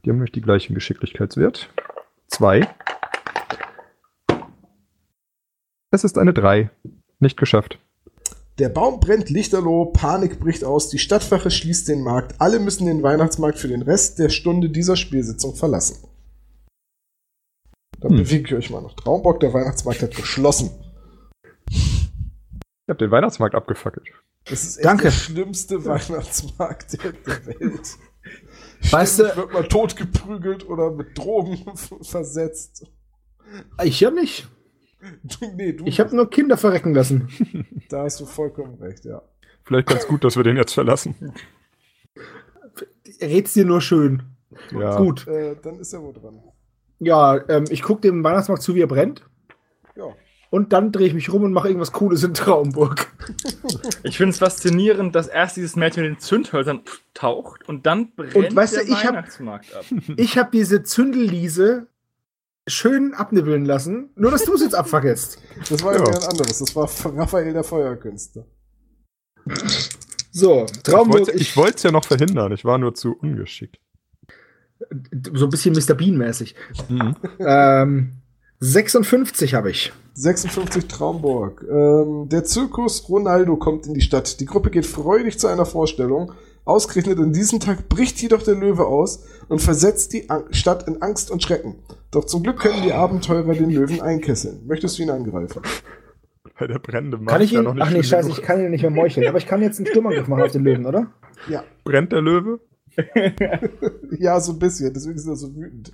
Die 0.04 0.10
haben 0.10 0.18
nämlich 0.18 0.32
die 0.32 0.42
gleichen 0.42 0.76
Geschicklichkeitswert. 0.76 1.70
Zwei. 2.28 2.68
Es 5.92 6.04
ist 6.04 6.18
eine 6.18 6.34
Drei. 6.34 6.70
Nicht 7.20 7.38
geschafft. 7.38 7.80
Der 8.60 8.70
Baum 8.70 9.00
brennt 9.00 9.30
lichterloh, 9.30 9.86
Panik 9.86 10.40
bricht 10.40 10.64
aus, 10.64 10.90
die 10.90 11.00
Stadtwache 11.00 11.50
schließt 11.50 11.88
den 11.88 12.04
Markt, 12.04 12.40
alle 12.40 12.60
müssen 12.60 12.86
den 12.86 13.02
Weihnachtsmarkt 13.02 13.58
für 13.58 13.70
den 13.70 13.82
Rest 13.82 14.20
der 14.20 14.30
Stunde 14.30 14.70
dieser 14.70 14.96
Spielsitzung 14.96 15.56
verlassen. 15.56 16.08
Dann 18.00 18.12
hm. 18.12 18.18
bewegt 18.18 18.52
ihr 18.52 18.58
euch 18.58 18.70
mal 18.70 18.82
nach 18.82 18.94
Traumbock, 18.94 19.40
der 19.40 19.54
Weihnachtsmarkt 19.54 20.02
hat 20.04 20.16
geschlossen. 20.16 20.70
Ich 22.92 22.94
hab 22.94 23.00
den 23.00 23.12
Weihnachtsmarkt 23.12 23.56
abgefackelt. 23.56 24.10
Das 24.44 24.64
ist 24.66 24.76
echt 24.76 24.86
Danke. 24.86 25.04
der 25.04 25.12
schlimmste 25.12 25.86
Weihnachtsmarkt 25.86 27.02
der, 27.02 27.14
Welt. 27.46 27.96
Weißt 28.90 29.20
du, 29.20 29.34
wird 29.38 29.54
man 29.54 29.70
totgeprügelt 29.70 30.68
oder 30.68 30.92
mit 30.92 31.18
Drogen 31.18 31.64
versetzt. 32.02 32.86
Ich 33.82 34.02
ja 34.02 34.12
nicht. 34.12 34.50
Du, 35.24 35.54
nee, 35.56 35.72
du 35.72 35.86
ich 35.86 36.02
habe 36.02 36.14
nur 36.14 36.30
Kinder 36.30 36.58
verrecken 36.58 36.94
lassen. 36.94 37.30
Da 37.88 38.04
hast 38.04 38.20
du 38.20 38.26
vollkommen 38.26 38.76
recht, 38.82 39.06
ja. 39.06 39.22
Vielleicht 39.64 39.88
ganz 39.88 40.06
gut, 40.06 40.26
dass 40.26 40.36
wir 40.36 40.44
den 40.44 40.58
jetzt 40.58 40.74
verlassen. 40.74 41.34
Red's 43.22 43.54
dir 43.54 43.64
nur 43.64 43.80
schön. 43.80 44.24
Ja. 44.74 44.98
Gut. 44.98 45.28
Äh, 45.28 45.56
dann 45.64 45.80
ist 45.80 45.94
er 45.94 46.02
wohl 46.02 46.12
dran. 46.14 46.44
Ja, 47.00 47.40
ähm, 47.48 47.64
ich 47.70 47.84
gucke 47.84 48.02
dem 48.02 48.22
Weihnachtsmarkt 48.22 48.64
zu, 48.64 48.76
wie 48.76 48.82
er 48.82 48.88
brennt. 48.88 49.24
Ja. 49.96 50.14
Und 50.52 50.74
dann 50.74 50.92
drehe 50.92 51.08
ich 51.08 51.14
mich 51.14 51.32
rum 51.32 51.44
und 51.44 51.54
mache 51.54 51.70
irgendwas 51.70 51.94
Cooles 51.94 52.24
in 52.24 52.34
Traumburg. 52.34 53.08
Ich 54.04 54.18
finde 54.18 54.32
es 54.32 54.40
faszinierend, 54.40 55.16
dass 55.16 55.28
erst 55.28 55.56
dieses 55.56 55.78
Mädchen 55.78 56.04
in 56.04 56.16
den 56.16 56.20
Zündhölzern 56.20 56.82
taucht 57.14 57.68
und 57.70 57.86
dann 57.86 58.14
brennt 58.14 58.36
und, 58.36 58.56
weißt 58.56 58.76
der 58.76 58.84
du, 58.84 58.92
ich 58.92 59.04
Weihnachtsmarkt 59.06 59.74
hab, 59.74 59.80
ab. 59.80 59.86
Ich 60.18 60.38
habe 60.38 60.50
diese 60.52 60.84
Zündelliese 60.84 61.88
schön 62.68 63.14
abnibbeln 63.14 63.64
lassen, 63.64 64.10
nur 64.16 64.30
dass 64.30 64.44
du 64.44 64.54
es 64.54 64.62
jetzt 64.62 64.76
abfackelst. 64.76 65.40
Das 65.70 65.84
war 65.84 65.94
ja 65.94 66.02
ein 66.02 66.30
anderes. 66.30 66.60
Das 66.60 66.76
war 66.76 66.90
Raphael 67.18 67.54
der 67.54 67.64
Feuerkünstler. 67.64 68.46
So, 70.32 70.66
Traumburg. 70.84 71.30
Ich 71.34 71.56
wollte 71.56 71.78
es 71.78 71.84
ja 71.84 71.92
noch 71.92 72.04
verhindern, 72.04 72.52
ich 72.52 72.66
war 72.66 72.78
nur 72.78 72.94
zu 72.94 73.14
ungeschickt. 73.14 73.80
So 75.34 75.46
ein 75.46 75.50
bisschen 75.50 75.74
Mr. 75.74 75.94
Bean-mäßig. 75.94 76.56
Mhm. 76.90 77.16
Ähm, 77.40 78.12
56 78.60 79.54
habe 79.54 79.72
ich. 79.72 79.94
56 80.14 80.88
Traumburg. 80.88 81.66
Ähm, 81.70 82.28
der 82.30 82.44
Zirkus 82.44 83.08
Ronaldo 83.10 83.56
kommt 83.56 83.88
in 83.88 83.94
die 83.94 84.02
Stadt. 84.02 84.40
Die 84.40 84.46
Gruppe 84.46 84.70
geht 84.70 84.86
freudig 84.86 85.40
zu 85.40 85.48
einer 85.48 85.66
Vorstellung. 85.66 86.34
Ausgerechnet 86.64 87.18
an 87.18 87.34
diesem 87.34 87.60
Tag 87.60 87.90
bricht 87.90 88.22
jedoch 88.22 88.44
der 88.44 88.56
Löwe 88.56 88.86
aus 88.86 89.26
und 89.50 89.62
versetzt 89.62 90.14
die 90.14 90.28
Stadt 90.52 90.88
in 90.88 91.02
Angst 91.02 91.32
und 91.32 91.42
Schrecken. 91.42 91.80
Doch 92.12 92.26
zum 92.26 92.44
Glück 92.44 92.60
können 92.60 92.84
die 92.84 92.94
Abenteurer 92.94 93.54
den 93.54 93.72
Löwen 93.72 94.02
einkesseln. 94.02 94.68
Möchtest 94.68 94.98
du 94.98 95.04
ihn 95.04 95.10
angreifen? 95.10 95.62
Bei 96.60 96.68
der 96.68 96.78
brennende 96.78 97.18
Mann. 97.18 97.28
Kann 97.28 97.42
ich 97.42 97.54
ihn? 97.54 97.64
Ja 97.64 97.74
Ach 97.80 97.90
nee, 97.90 98.04
scheiße, 98.04 98.30
ich 98.30 98.44
kann 98.44 98.60
ihn 98.60 98.70
nicht 98.70 98.84
mehr 98.84 98.92
meucheln. 98.92 99.28
Aber 99.28 99.40
ich 99.40 99.48
kann 99.48 99.62
jetzt 99.64 99.80
einen 99.80 99.88
Sturmangriff 99.88 100.28
machen 100.28 100.44
auf 100.44 100.52
den 100.52 100.64
Löwen, 100.64 100.86
oder? 100.86 101.12
Ja. 101.50 101.64
Brennt 101.84 102.12
der 102.12 102.22
Löwe? 102.22 102.60
ja, 104.20 104.40
so 104.40 104.54
ein 104.54 104.60
bisschen. 104.60 104.94
Deswegen 104.94 105.16
ist 105.16 105.28
er 105.28 105.36
so 105.36 105.56
wütend. 105.56 105.92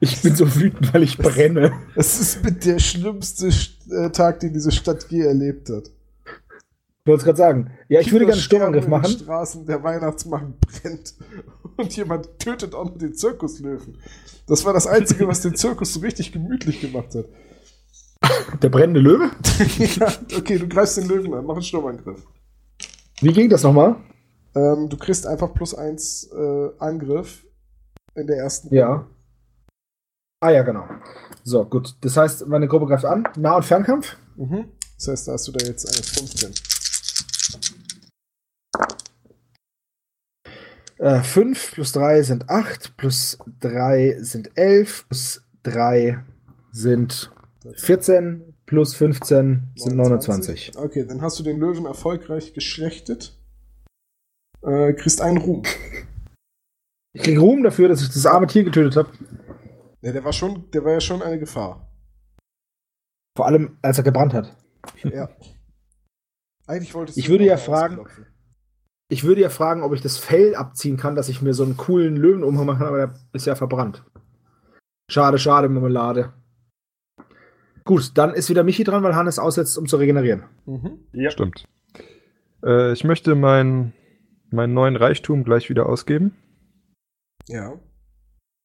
Ich 0.00 0.22
bin 0.22 0.34
so 0.34 0.54
wütend, 0.54 0.92
weil 0.94 1.02
ich 1.02 1.18
brenne. 1.18 1.72
Es 1.94 2.18
ist 2.18 2.42
mit 2.42 2.64
der 2.64 2.78
schlimmste 2.78 3.50
äh, 3.90 4.08
Tag, 4.10 4.40
den 4.40 4.54
diese 4.54 4.72
Stadt 4.72 5.06
je 5.10 5.20
erlebt 5.20 5.68
hat. 5.68 5.88
Ich 5.88 7.06
wollte 7.06 7.20
es 7.20 7.24
gerade 7.24 7.38
sagen. 7.38 7.70
Ja, 7.88 8.00
ich 8.00 8.10
würde 8.10 8.24
gerne 8.24 8.34
einen 8.34 8.42
Sturmangriff 8.42 8.88
machen. 8.88 9.10
Straßen, 9.10 9.66
der 9.66 9.82
Weihnachtsmarkt 9.82 10.60
brennt 10.60 11.14
und 11.76 11.94
jemand 11.96 12.38
tötet 12.38 12.74
auch 12.74 12.86
noch 12.86 12.98
den 12.98 13.14
Zirkuslöwen. 13.14 13.98
Das 14.46 14.64
war 14.64 14.72
das 14.72 14.86
Einzige, 14.86 15.28
was 15.28 15.42
den 15.42 15.54
Zirkus 15.54 15.92
so 15.92 16.00
richtig 16.00 16.32
gemütlich 16.32 16.80
gemacht 16.80 17.14
hat. 17.14 17.26
Der 18.62 18.68
brennende 18.68 19.00
Löwe? 19.00 19.30
ja, 19.78 20.12
okay, 20.36 20.58
du 20.58 20.66
greifst 20.66 20.96
den 20.96 21.08
Löwen 21.08 21.32
an, 21.34 21.44
mach 21.44 21.54
einen 21.54 21.62
Sturmangriff. 21.62 22.26
Wie 23.20 23.32
ging 23.32 23.50
das 23.50 23.62
nochmal? 23.62 23.96
Ähm, 24.54 24.88
du 24.88 24.96
kriegst 24.96 25.26
einfach 25.26 25.52
plus 25.52 25.74
eins 25.74 26.28
äh, 26.32 26.68
Angriff 26.78 27.44
in 28.14 28.26
der 28.26 28.38
ersten 28.38 28.68
Runde. 28.68 29.06
Ah 30.40 30.50
ja, 30.50 30.62
genau. 30.62 30.88
So, 31.44 31.64
gut. 31.66 31.96
Das 32.00 32.16
heißt, 32.16 32.46
meine 32.46 32.66
Gruppe 32.66 32.86
greift 32.86 33.04
an. 33.04 33.28
Nah- 33.36 33.56
und 33.56 33.64
Fernkampf? 33.64 34.16
Mhm. 34.36 34.72
Das 34.96 35.08
heißt, 35.08 35.28
da 35.28 35.32
hast 35.32 35.48
du 35.48 35.52
da 35.52 35.64
jetzt 35.66 35.86
eine 35.86 36.02
15. 36.02 36.54
5 41.22 41.38
äh, 41.72 41.74
plus 41.74 41.92
3 41.92 42.22
sind 42.22 42.50
8, 42.50 42.96
plus 42.98 43.38
3 43.60 44.18
sind 44.20 44.50
11, 44.54 45.06
plus 45.08 45.42
3 45.62 46.22
sind 46.72 47.32
14, 47.76 48.54
plus 48.66 48.94
15 48.94 49.72
sind 49.76 49.96
29. 49.96 50.72
Okay, 50.76 51.06
dann 51.06 51.22
hast 51.22 51.38
du 51.38 51.42
den 51.42 51.58
Löwen 51.58 51.86
erfolgreich 51.86 52.52
geschlechtet. 52.52 53.38
Äh, 54.62 54.92
kriegst 54.92 55.22
einen 55.22 55.38
Ruhm. 55.38 55.62
Ich 57.14 57.22
krieg 57.22 57.40
Ruhm 57.40 57.62
dafür, 57.62 57.88
dass 57.88 58.02
ich 58.02 58.08
das 58.08 58.26
arme 58.26 58.46
Tier 58.46 58.64
getötet 58.64 58.96
habe. 58.96 59.08
Ja, 60.02 60.12
der 60.12 60.24
war 60.24 60.32
schon, 60.32 60.70
der 60.70 60.84
war 60.84 60.92
ja 60.92 61.00
schon 61.00 61.22
eine 61.22 61.38
Gefahr. 61.38 61.90
Vor 63.36 63.46
allem, 63.46 63.78
als 63.82 63.98
er 63.98 64.04
gebrannt 64.04 64.34
hat. 64.34 64.56
Ja. 65.04 65.28
Eigentlich 66.66 66.94
wolltest 66.94 67.16
du. 67.16 67.20
Ich 67.20 67.28
würde 67.28 67.44
ja 67.44 67.56
fragen. 67.56 68.06
Ich 69.08 69.24
würde 69.24 69.40
ja 69.40 69.48
fragen, 69.50 69.82
ob 69.82 69.92
ich 69.92 70.00
das 70.00 70.18
Fell 70.18 70.54
abziehen 70.54 70.96
kann, 70.96 71.16
dass 71.16 71.28
ich 71.28 71.42
mir 71.42 71.52
so 71.52 71.64
einen 71.64 71.76
coolen 71.76 72.16
Löwen 72.16 72.44
umhauen 72.44 72.78
kann, 72.78 72.86
aber 72.86 72.96
der 72.96 73.14
ist 73.32 73.46
ja 73.46 73.56
verbrannt. 73.56 74.04
Schade, 75.10 75.38
schade, 75.38 75.68
Marmelade. 75.68 76.32
Gut, 77.84 78.12
dann 78.16 78.34
ist 78.34 78.50
wieder 78.50 78.62
Michi 78.62 78.84
dran, 78.84 79.02
weil 79.02 79.16
Hannes 79.16 79.40
aussetzt, 79.40 79.76
um 79.76 79.86
zu 79.86 79.96
regenerieren. 79.96 80.44
Mhm. 80.64 81.00
Ja. 81.12 81.30
Stimmt. 81.30 81.66
Äh, 82.64 82.92
ich 82.92 83.02
möchte 83.02 83.34
meinen 83.34 83.94
mein 84.50 84.74
neuen 84.74 84.96
Reichtum 84.96 85.44
gleich 85.44 85.70
wieder 85.70 85.86
ausgeben. 85.86 86.36
Ja. 87.48 87.80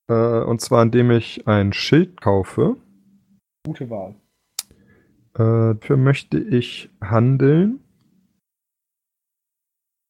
Äh, 0.07 0.13
und 0.13 0.61
zwar, 0.61 0.83
indem 0.83 1.11
ich 1.11 1.47
ein 1.47 1.73
Schild 1.73 2.21
kaufe. 2.21 2.77
Gute 3.65 3.89
Wahl. 3.89 4.15
Äh, 5.33 5.75
dafür 5.75 5.97
möchte 5.97 6.37
ich 6.39 6.89
handeln 7.01 7.81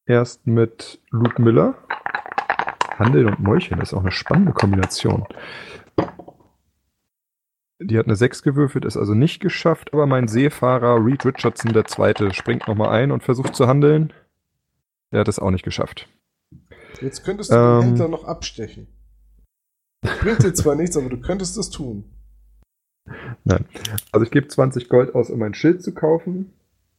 Erst 0.08 0.46
mit 0.46 1.00
Luke 1.10 1.42
Miller. 1.42 1.74
Handel 2.96 3.26
und 3.26 3.40
Mäulchen 3.40 3.80
ist 3.80 3.92
auch 3.92 4.02
eine 4.02 4.12
spannende 4.12 4.52
Kombination. 4.52 5.26
Die 7.80 7.98
hat 7.98 8.06
eine 8.06 8.14
6 8.14 8.42
gewürfelt, 8.42 8.84
ist 8.84 8.96
also 8.96 9.14
nicht 9.14 9.40
geschafft, 9.40 9.92
aber 9.92 10.06
mein 10.06 10.28
Seefahrer 10.28 11.04
Reed 11.04 11.26
Richardson 11.26 11.72
der 11.72 11.86
Zweite 11.86 12.32
springt 12.32 12.68
nochmal 12.68 12.90
ein 12.90 13.10
und 13.10 13.24
versucht 13.24 13.56
zu 13.56 13.66
handeln. 13.66 14.12
Der 15.12 15.20
hat 15.20 15.28
es 15.28 15.40
auch 15.40 15.50
nicht 15.50 15.64
geschafft. 15.64 16.08
Jetzt 17.00 17.24
könntest 17.24 17.50
du 17.50 17.56
ähm, 17.56 17.80
den 17.80 17.88
Händler 17.88 18.08
noch 18.08 18.24
abstechen. 18.24 18.86
Bringt 20.20 20.42
dir 20.42 20.54
zwar 20.54 20.74
nichts, 20.74 20.96
aber 20.96 21.08
du 21.08 21.20
könntest 21.20 21.56
es 21.56 21.70
tun. 21.70 22.04
Nein. 23.44 23.64
Also 24.12 24.24
ich 24.24 24.30
gebe 24.30 24.48
20 24.48 24.88
Gold 24.88 25.14
aus, 25.14 25.30
um 25.30 25.38
mein 25.38 25.54
Schild 25.54 25.82
zu 25.82 25.94
kaufen 25.94 26.52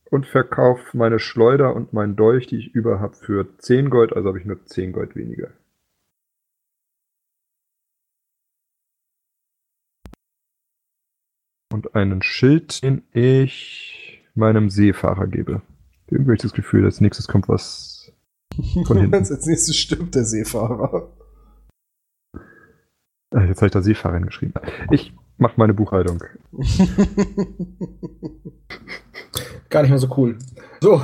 und 0.10 0.26
verkaufe 0.26 0.96
meine 0.96 1.20
Schleuder 1.20 1.76
und 1.76 1.94
meinen 1.94 2.16
Dolch, 2.16 2.48
die 2.48 2.58
ich 2.58 2.74
über 2.74 3.00
habe, 3.00 3.16
für 3.16 3.58
10 3.58 3.90
Gold, 3.90 4.14
also 4.14 4.30
habe 4.30 4.40
ich 4.40 4.46
nur 4.46 4.66
10 4.66 4.94
Gold 4.94 5.16
weniger. 5.16 5.50
Und 11.74 11.96
einen 11.96 12.22
Schild, 12.22 12.82
den 12.82 13.04
ich 13.12 14.24
meinem 14.34 14.70
Seefahrer 14.70 15.28
gebe. 15.28 15.62
Irgendwie 16.08 16.30
habe 16.30 16.36
ich 16.36 16.42
das 16.42 16.54
Gefühl, 16.54 16.86
als 16.86 17.02
nächstes 17.02 17.28
kommt 17.28 17.50
was 17.50 18.14
von 18.86 18.98
hinten. 19.02 19.14
als 19.14 19.46
nächstes 19.46 19.76
stirbt 19.76 20.16
der 20.16 20.24
Seefahrer. 20.24 21.12
Ah, 23.34 23.44
jetzt 23.44 23.58
habe 23.58 23.68
ich 23.68 23.74
da 23.74 23.82
Seefahrer 23.82 24.22
geschrieben. 24.22 24.54
Ich 24.90 25.14
mache 25.38 25.56
meine 25.58 25.74
Buchhaltung. 25.74 26.24
Gar 29.70 29.82
nicht 29.82 29.90
mehr 29.90 30.00
so 30.00 30.16
cool. 30.18 30.40
So. 30.80 31.02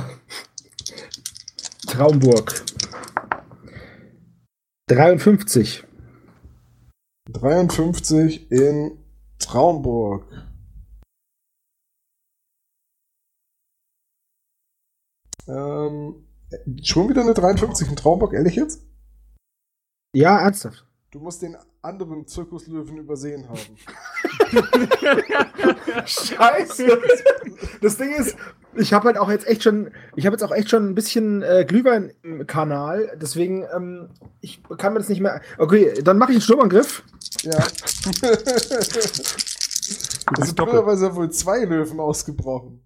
Traumburg. 1.86 2.64
53. 4.88 5.84
53 7.30 8.50
in 8.50 8.98
Traumburg. 9.38 10.26
Ähm, 15.46 16.26
schon 16.82 17.08
wieder 17.10 17.20
eine 17.20 17.34
53 17.34 17.88
in 17.88 17.96
Traumburg, 17.96 18.32
ehrlich 18.32 18.56
jetzt? 18.56 18.82
Ja, 20.14 20.38
ernsthaft. 20.38 20.86
Du 21.10 21.20
musst 21.20 21.42
den 21.42 21.56
anderen 21.84 22.26
Zirkuslöwen 22.26 22.96
übersehen 22.98 23.48
haben. 23.48 23.60
Scheiße. 26.06 27.00
Das 27.80 27.96
Ding 27.96 28.12
ist, 28.12 28.36
ich 28.74 28.92
habe 28.92 29.06
halt 29.06 29.18
auch 29.18 29.30
jetzt 29.30 29.46
echt 29.46 29.62
schon, 29.62 29.90
ich 30.16 30.26
habe 30.26 30.34
jetzt 30.34 30.42
auch 30.42 30.52
echt 30.52 30.70
schon 30.70 30.88
ein 30.88 30.94
bisschen 30.94 31.42
äh, 31.42 31.64
Glühwein 31.66 32.12
im 32.22 32.46
Kanal, 32.46 33.16
deswegen 33.20 33.66
ähm, 33.74 34.08
ich 34.40 34.62
kann 34.78 34.92
mir 34.92 34.98
das 34.98 35.08
nicht 35.08 35.20
mehr. 35.20 35.40
Okay, 35.58 35.94
dann 36.02 36.18
mache 36.18 36.32
ich 36.32 36.36
einen 36.36 36.42
Sturmangriff. 36.42 37.04
Ja. 37.42 37.64
Es 40.38 40.46
sind 40.46 40.56
blöderweise 40.56 41.14
wohl 41.14 41.30
zwei 41.30 41.64
Löwen 41.64 42.00
ausgebrochen. 42.00 42.80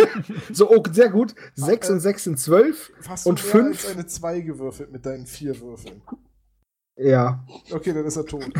so, 0.52 0.70
oh, 0.70 0.82
sehr 0.92 1.08
gut. 1.08 1.34
Sechs 1.54 1.88
und 1.88 2.00
sechs 2.00 2.24
sind 2.24 2.38
zwölf. 2.38 2.92
Fast 3.00 3.26
und 3.26 3.40
fünf. 3.40 3.88
eine 3.88 4.06
zwei 4.06 4.40
gewürfelt 4.40 4.92
mit 4.92 5.06
deinen 5.06 5.26
vier 5.26 5.58
Würfeln. 5.60 6.02
Ja. 6.96 7.44
Okay, 7.72 7.92
dann 7.94 8.04
ist 8.04 8.16
er 8.16 8.26
tot. 8.26 8.44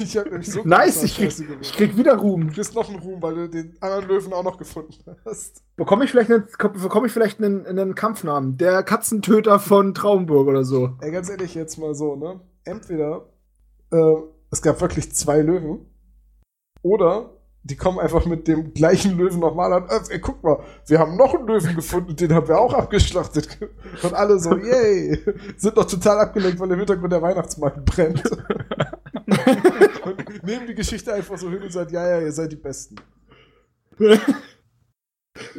Ich 0.00 0.16
hab 0.16 0.26
nämlich 0.26 0.50
so 0.50 0.62
Nice, 0.64 1.04
ich 1.04 1.16
krieg, 1.16 1.32
ich 1.60 1.72
krieg, 1.72 1.96
wieder 1.96 2.16
Ruhm. 2.16 2.48
Du 2.48 2.54
kriegst 2.54 2.74
noch 2.74 2.88
einen 2.88 2.98
Ruhm, 2.98 3.22
weil 3.22 3.34
du 3.34 3.48
den 3.48 3.76
anderen 3.80 4.08
Löwen 4.08 4.32
auch 4.32 4.42
noch 4.42 4.58
gefunden 4.58 4.94
hast. 5.24 5.62
Bekomme 5.76 6.04
ich 6.04 6.10
vielleicht 6.10 6.30
einen, 6.30 6.46
bekomme 6.58 7.06
ich 7.06 7.12
vielleicht 7.12 7.40
einen, 7.40 7.64
einen 7.66 7.94
Kampfnamen? 7.94 8.56
Der 8.58 8.82
Katzentöter 8.82 9.60
von 9.60 9.94
Traumburg 9.94 10.48
oder 10.48 10.64
so. 10.64 10.96
Ey, 11.00 11.12
ganz 11.12 11.30
ehrlich, 11.30 11.54
jetzt 11.54 11.78
mal 11.78 11.94
so, 11.94 12.16
ne? 12.16 12.40
Entweder 12.64 13.28
äh, 13.92 14.14
es 14.50 14.60
gab 14.62 14.80
wirklich 14.80 15.14
zwei 15.14 15.40
Löwen 15.40 15.86
oder 16.82 17.35
die 17.66 17.76
kommen 17.76 17.98
einfach 17.98 18.24
mit 18.26 18.46
dem 18.46 18.72
gleichen 18.72 19.16
Löwen 19.16 19.40
nochmal 19.40 19.72
an. 19.72 19.88
Äh, 19.88 20.14
ey, 20.14 20.20
guck 20.20 20.42
mal, 20.42 20.62
wir 20.86 20.98
haben 21.00 21.16
noch 21.16 21.34
einen 21.34 21.48
Löwen 21.48 21.74
gefunden, 21.74 22.14
den 22.14 22.32
haben 22.32 22.46
wir 22.46 22.58
auch 22.58 22.72
abgeschlachtet. 22.72 23.58
Und 24.02 24.14
alle 24.14 24.38
so, 24.38 24.56
yay, 24.56 25.20
sind 25.56 25.76
doch 25.76 25.86
total 25.86 26.20
abgelenkt, 26.20 26.60
weil 26.60 26.70
im 26.70 26.78
Hintergrund 26.78 27.12
der 27.12 27.22
Weihnachtsmarkt 27.22 27.84
brennt. 27.84 28.22
und 30.04 30.44
nehmen 30.44 30.68
die 30.68 30.74
Geschichte 30.74 31.12
einfach 31.12 31.36
so 31.36 31.50
hin 31.50 31.62
und 31.62 31.72
sagen, 31.72 31.92
ja, 31.92 32.08
ja, 32.08 32.20
ihr 32.20 32.30
seid 32.30 32.52
die 32.52 32.56
Besten. 32.56 32.94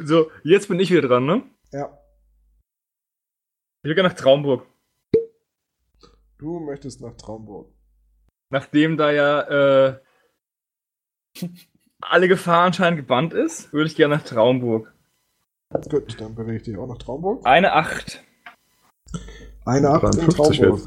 so, 0.02 0.30
jetzt 0.42 0.68
bin 0.68 0.80
ich 0.80 0.90
wieder 0.90 1.06
dran, 1.06 1.26
ne? 1.26 1.42
Ja. 1.72 1.98
Ich 3.82 3.88
will 3.88 3.94
gerne 3.94 4.08
nach 4.08 4.16
Traumburg. 4.16 4.66
Du 6.38 6.60
möchtest 6.60 7.02
nach 7.02 7.14
Traumburg. 7.16 7.70
Nachdem 8.50 8.96
da 8.96 9.10
ja 9.10 9.88
äh, 9.88 10.00
alle 12.00 12.28
Gefahr 12.28 12.64
anscheinend 12.64 12.98
gebannt 12.98 13.34
ist, 13.34 13.72
würde 13.72 13.88
ich 13.88 13.96
gerne 13.96 14.16
nach 14.16 14.24
Traumburg. 14.24 14.92
Gut, 15.90 16.20
dann 16.20 16.34
bewege 16.34 16.56
ich 16.56 16.62
dich 16.62 16.76
auch 16.76 16.86
nach 16.86 16.98
Traumburg. 16.98 17.44
Eine 17.44 17.74
8. 17.74 18.24
Eine 19.64 19.90
8 19.90 20.14
in 20.16 20.28
Traumburg. 20.28 20.80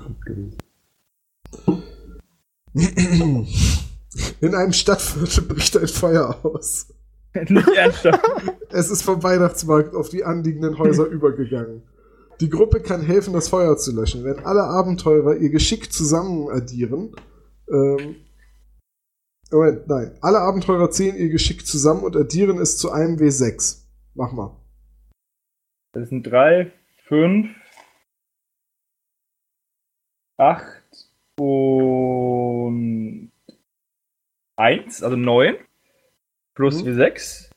In 4.41 4.55
einem 4.55 4.73
Stadtviertel 4.73 5.43
bricht 5.43 5.77
ein 5.77 5.87
Feuer 5.87 6.39
aus. 6.43 6.93
Nicht 7.33 7.67
ernsthaft. 7.67 8.21
Es 8.73 8.89
ist 8.89 9.03
vom 9.03 9.21
Weihnachtsmarkt 9.21 9.93
auf 9.95 10.09
die 10.09 10.23
anliegenden 10.23 10.77
Häuser 10.77 11.05
übergegangen. 11.07 11.83
Die 12.39 12.49
Gruppe 12.49 12.79
kann 12.81 13.01
helfen, 13.01 13.33
das 13.33 13.49
Feuer 13.49 13.77
zu 13.77 13.91
löschen. 13.93 14.23
Wenn 14.23 14.39
alle 14.45 14.63
Abenteurer 14.63 15.35
ihr 15.35 15.49
Geschick 15.49 15.91
zusammen 15.91 16.49
addieren, 16.49 17.13
ähm, 17.69 18.15
Moment, 19.51 19.87
nein. 19.87 20.17
Alle 20.21 20.39
Abenteurer 20.39 20.89
zählen 20.91 21.17
ihr 21.17 21.29
Geschick 21.29 21.65
zusammen 21.65 22.03
und 22.03 22.15
addieren 22.15 22.57
es 22.59 22.77
zu 22.77 22.91
einem 22.91 23.17
W6. 23.17 23.83
Mach 24.13 24.31
mal. 24.31 24.55
Das 25.93 26.09
sind 26.09 26.23
3, 26.23 26.71
5, 27.07 27.49
8 30.37 30.65
und 31.37 33.31
1, 34.55 35.03
also 35.03 35.17
9. 35.17 35.55
Plus 36.55 36.83
mhm. 36.83 36.89
W6. 36.89 37.49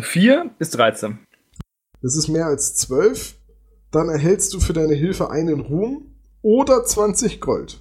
4 0.00 0.50
ist 0.58 0.70
13. 0.70 1.18
Das 2.00 2.16
ist 2.16 2.28
mehr 2.28 2.46
als 2.46 2.74
12. 2.76 3.36
Dann 3.90 4.08
erhältst 4.08 4.54
du 4.54 4.60
für 4.60 4.72
deine 4.72 4.94
Hilfe 4.94 5.30
einen 5.30 5.60
Ruhm 5.60 6.14
oder 6.42 6.84
20 6.84 7.40
Gold. 7.40 7.80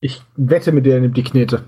Ich 0.00 0.22
wette 0.36 0.72
mit 0.72 0.86
dir, 0.86 0.94
er 0.94 1.00
nimmt 1.00 1.16
die 1.16 1.24
Knete. 1.24 1.64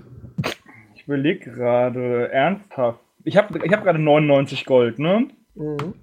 Ich 0.95 1.03
überlege 1.03 1.51
gerade 1.51 2.31
ernsthaft. 2.31 3.01
Ich 3.23 3.35
habe 3.37 3.59
ich 3.65 3.73
hab 3.73 3.83
gerade 3.83 3.99
99 3.99 4.65
Gold, 4.65 4.99
ne? 4.99 5.29
Mhm. 5.55 5.95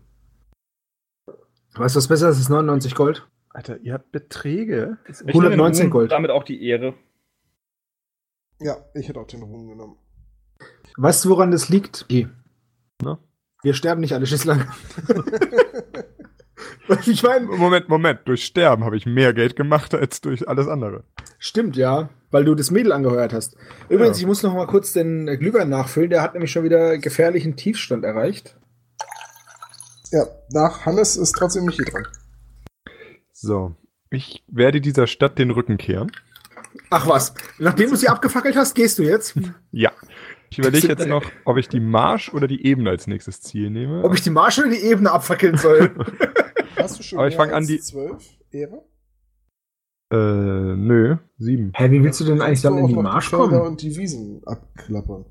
Weißt 1.75 1.95
du, 1.95 1.99
was 1.99 2.09
besser 2.09 2.29
ist 2.29 2.39
als 2.39 2.49
99 2.49 2.95
Gold? 2.95 3.27
Alter, 3.51 3.79
ihr 3.79 3.95
habt 3.95 4.13
Beträge. 4.13 4.99
119 5.27 5.91
Gold. 5.91 6.13
Damit 6.13 6.31
auch 6.31 6.45
die 6.45 6.63
Ehre. 6.63 6.95
Ja, 8.61 8.77
ich 8.95 9.09
hätte 9.09 9.21
auch 9.21 9.27
den 9.27 9.43
Ruhm 9.43 9.69
genommen. 9.69 9.97
Weißt 10.97 11.25
du, 11.25 11.31
woran 11.31 11.51
das 11.51 11.69
liegt? 11.69 12.07
Na? 13.03 13.19
Wir 13.63 13.75
sterben 13.75 14.01
nicht 14.01 14.15
alle 14.15 14.27
Schisslang. 14.27 14.67
ich 17.07 17.23
meine. 17.23 17.47
Moment, 17.47 17.89
Moment. 17.89 18.21
Durch 18.25 18.45
Sterben 18.45 18.85
habe 18.85 18.97
ich 18.97 19.07
mehr 19.07 19.33
Geld 19.33 19.57
gemacht 19.57 19.95
als 19.95 20.21
durch 20.21 20.49
alles 20.49 20.69
andere. 20.69 21.05
Stimmt, 21.39 21.77
ja, 21.77 22.09
weil 22.31 22.45
du 22.45 22.55
das 22.55 22.71
Mädel 22.71 22.93
angeheuert 22.93 23.33
hast. 23.33 23.57
Übrigens, 23.89 24.19
ja. 24.19 24.23
ich 24.23 24.27
muss 24.27 24.43
noch 24.43 24.55
mal 24.55 24.67
kurz 24.67 24.93
den 24.93 25.27
Glühwein 25.39 25.69
nachfüllen. 25.69 26.11
Der 26.11 26.23
hat 26.23 26.35
nämlich 26.35 26.51
schon 26.51 26.65
wieder 26.65 26.99
gefährlichen 26.99 27.57
Tiefstand 27.57 28.05
erreicht. 28.05 28.57
Ja, 30.11 30.27
nach 30.51 30.87
Hannes 30.87 31.17
ist 31.17 31.33
trotzdem 31.33 31.65
Michi 31.65 31.85
dran. 31.85 32.07
So, 33.33 33.77
ich 34.11 34.43
werde 34.49 34.81
dieser 34.81 35.07
Stadt 35.07 35.39
den 35.39 35.51
Rücken 35.51 35.77
kehren. 35.77 36.11
Ach 36.91 37.07
was, 37.07 37.35
nachdem 37.59 37.91
du 37.91 37.97
sie 37.97 38.09
abgefackelt 38.09 38.57
hast, 38.57 38.75
gehst 38.75 38.99
du 38.99 39.03
jetzt? 39.03 39.35
Ja. 39.71 39.93
Ich 40.51 40.59
überlege 40.59 40.89
jetzt 40.89 41.07
noch, 41.07 41.25
ob 41.45 41.59
ich 41.59 41.69
die 41.69 41.81
Marsch 41.81 42.33
oder 42.33 42.47
die 42.47 42.65
Ebene 42.65 42.91
als 42.91 43.07
nächstes 43.07 43.43
Ziel 43.43 43.71
nehme. 43.71 44.03
Ob 44.03 44.15
ich 44.15 44.23
die 44.23 44.31
Marsch 44.31 44.59
oder 44.59 44.71
die 44.71 44.83
Ebene 44.83 45.13
abfackeln 45.13 45.59
soll. 45.59 45.91
Hast 46.79 46.99
du 46.99 47.03
schon 47.03 47.19
Aber 47.19 47.29
ich 47.29 47.37
fange 47.37 47.55
an 47.55 47.67
die 47.67 47.81
12 47.81 48.25
Ehre? 48.51 48.85
Äh, 50.11 50.17
nö, 50.17 51.17
sieben. 51.37 51.73
Hä, 51.75 51.91
wie 51.91 52.03
willst 52.03 52.21
du 52.21 52.25
denn 52.25 52.41
eigentlich 52.41 52.63
dann 52.63 52.79
in 52.79 52.87
die 52.87 52.95
Marsch 52.95 53.31
kommen? 53.31 53.61
und 53.61 53.83
die 53.83 53.95
Wiesen 53.97 54.41
abklappern. 54.47 55.27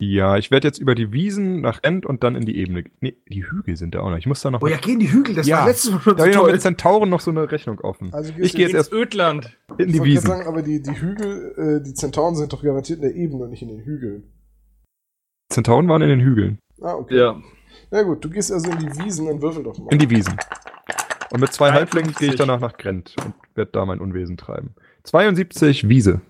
Ja, 0.00 0.36
ich 0.36 0.50
werde 0.50 0.66
jetzt 0.66 0.78
über 0.78 0.94
die 0.94 1.12
Wiesen 1.12 1.60
nach 1.60 1.78
End 1.82 2.04
und 2.04 2.24
dann 2.24 2.34
in 2.34 2.44
die 2.44 2.56
Ebene. 2.56 2.84
Nee, 3.00 3.16
die 3.28 3.44
Hügel 3.44 3.76
sind 3.76 3.94
da 3.94 4.00
auch 4.00 4.10
noch. 4.10 4.18
Ich 4.18 4.26
muss 4.26 4.42
da 4.42 4.50
noch. 4.50 4.60
Oh 4.60 4.66
ja, 4.66 4.76
gehen 4.76 4.98
die 4.98 5.10
Hügel, 5.10 5.34
das 5.34 5.46
ja, 5.46 5.58
war 5.58 5.68
letztes 5.68 5.92
Mal 5.92 6.00
schon 6.00 6.16
Da 6.16 6.26
noch 6.26 6.50
mit 6.50 6.60
Zentauren 6.60 7.08
noch 7.08 7.20
so 7.20 7.30
eine 7.30 7.50
Rechnung 7.50 7.80
offen. 7.80 8.12
Also 8.12 8.32
ich 8.36 8.54
gehe 8.54 8.66
jetzt 8.66 8.74
erst 8.74 8.92
Ödland. 8.92 9.56
In 9.78 9.92
die 9.92 10.02
Wiesen. 10.02 10.26
Sagen, 10.26 10.48
aber 10.48 10.62
die, 10.62 10.82
die 10.82 11.00
Hügel, 11.00 11.54
äh, 11.56 11.82
die 11.82 11.94
Zentauren 11.94 12.34
sind 12.34 12.52
doch 12.52 12.62
garantiert 12.62 12.98
in 12.98 13.02
der 13.02 13.14
Ebene 13.14 13.44
und 13.44 13.50
nicht 13.50 13.62
in 13.62 13.68
den 13.68 13.80
Hügeln. 13.84 14.24
Zentauren 15.48 15.88
waren 15.88 16.02
in 16.02 16.08
den 16.08 16.20
Hügeln. 16.20 16.58
Ah, 16.80 16.94
okay. 16.94 17.16
Ja. 17.16 17.40
Na 17.94 18.02
gut, 18.02 18.24
du 18.24 18.28
gehst 18.28 18.50
also 18.50 18.72
in 18.72 18.78
die 18.80 19.04
Wiesen, 19.04 19.26
dann 19.26 19.40
würfel 19.40 19.62
doch 19.62 19.78
mal. 19.78 19.92
In 19.92 20.00
die 20.00 20.10
Wiesen. 20.10 20.36
Und 21.30 21.38
mit 21.38 21.52
zwei 21.52 21.70
Halblingen 21.70 22.12
gehe 22.12 22.30
ich 22.30 22.34
danach 22.34 22.58
nach 22.58 22.76
Grent 22.76 23.14
und 23.24 23.34
werde 23.54 23.70
da 23.70 23.86
mein 23.86 24.00
Unwesen 24.00 24.36
treiben. 24.36 24.74
72 25.04 25.88
Wiese. 25.88 26.20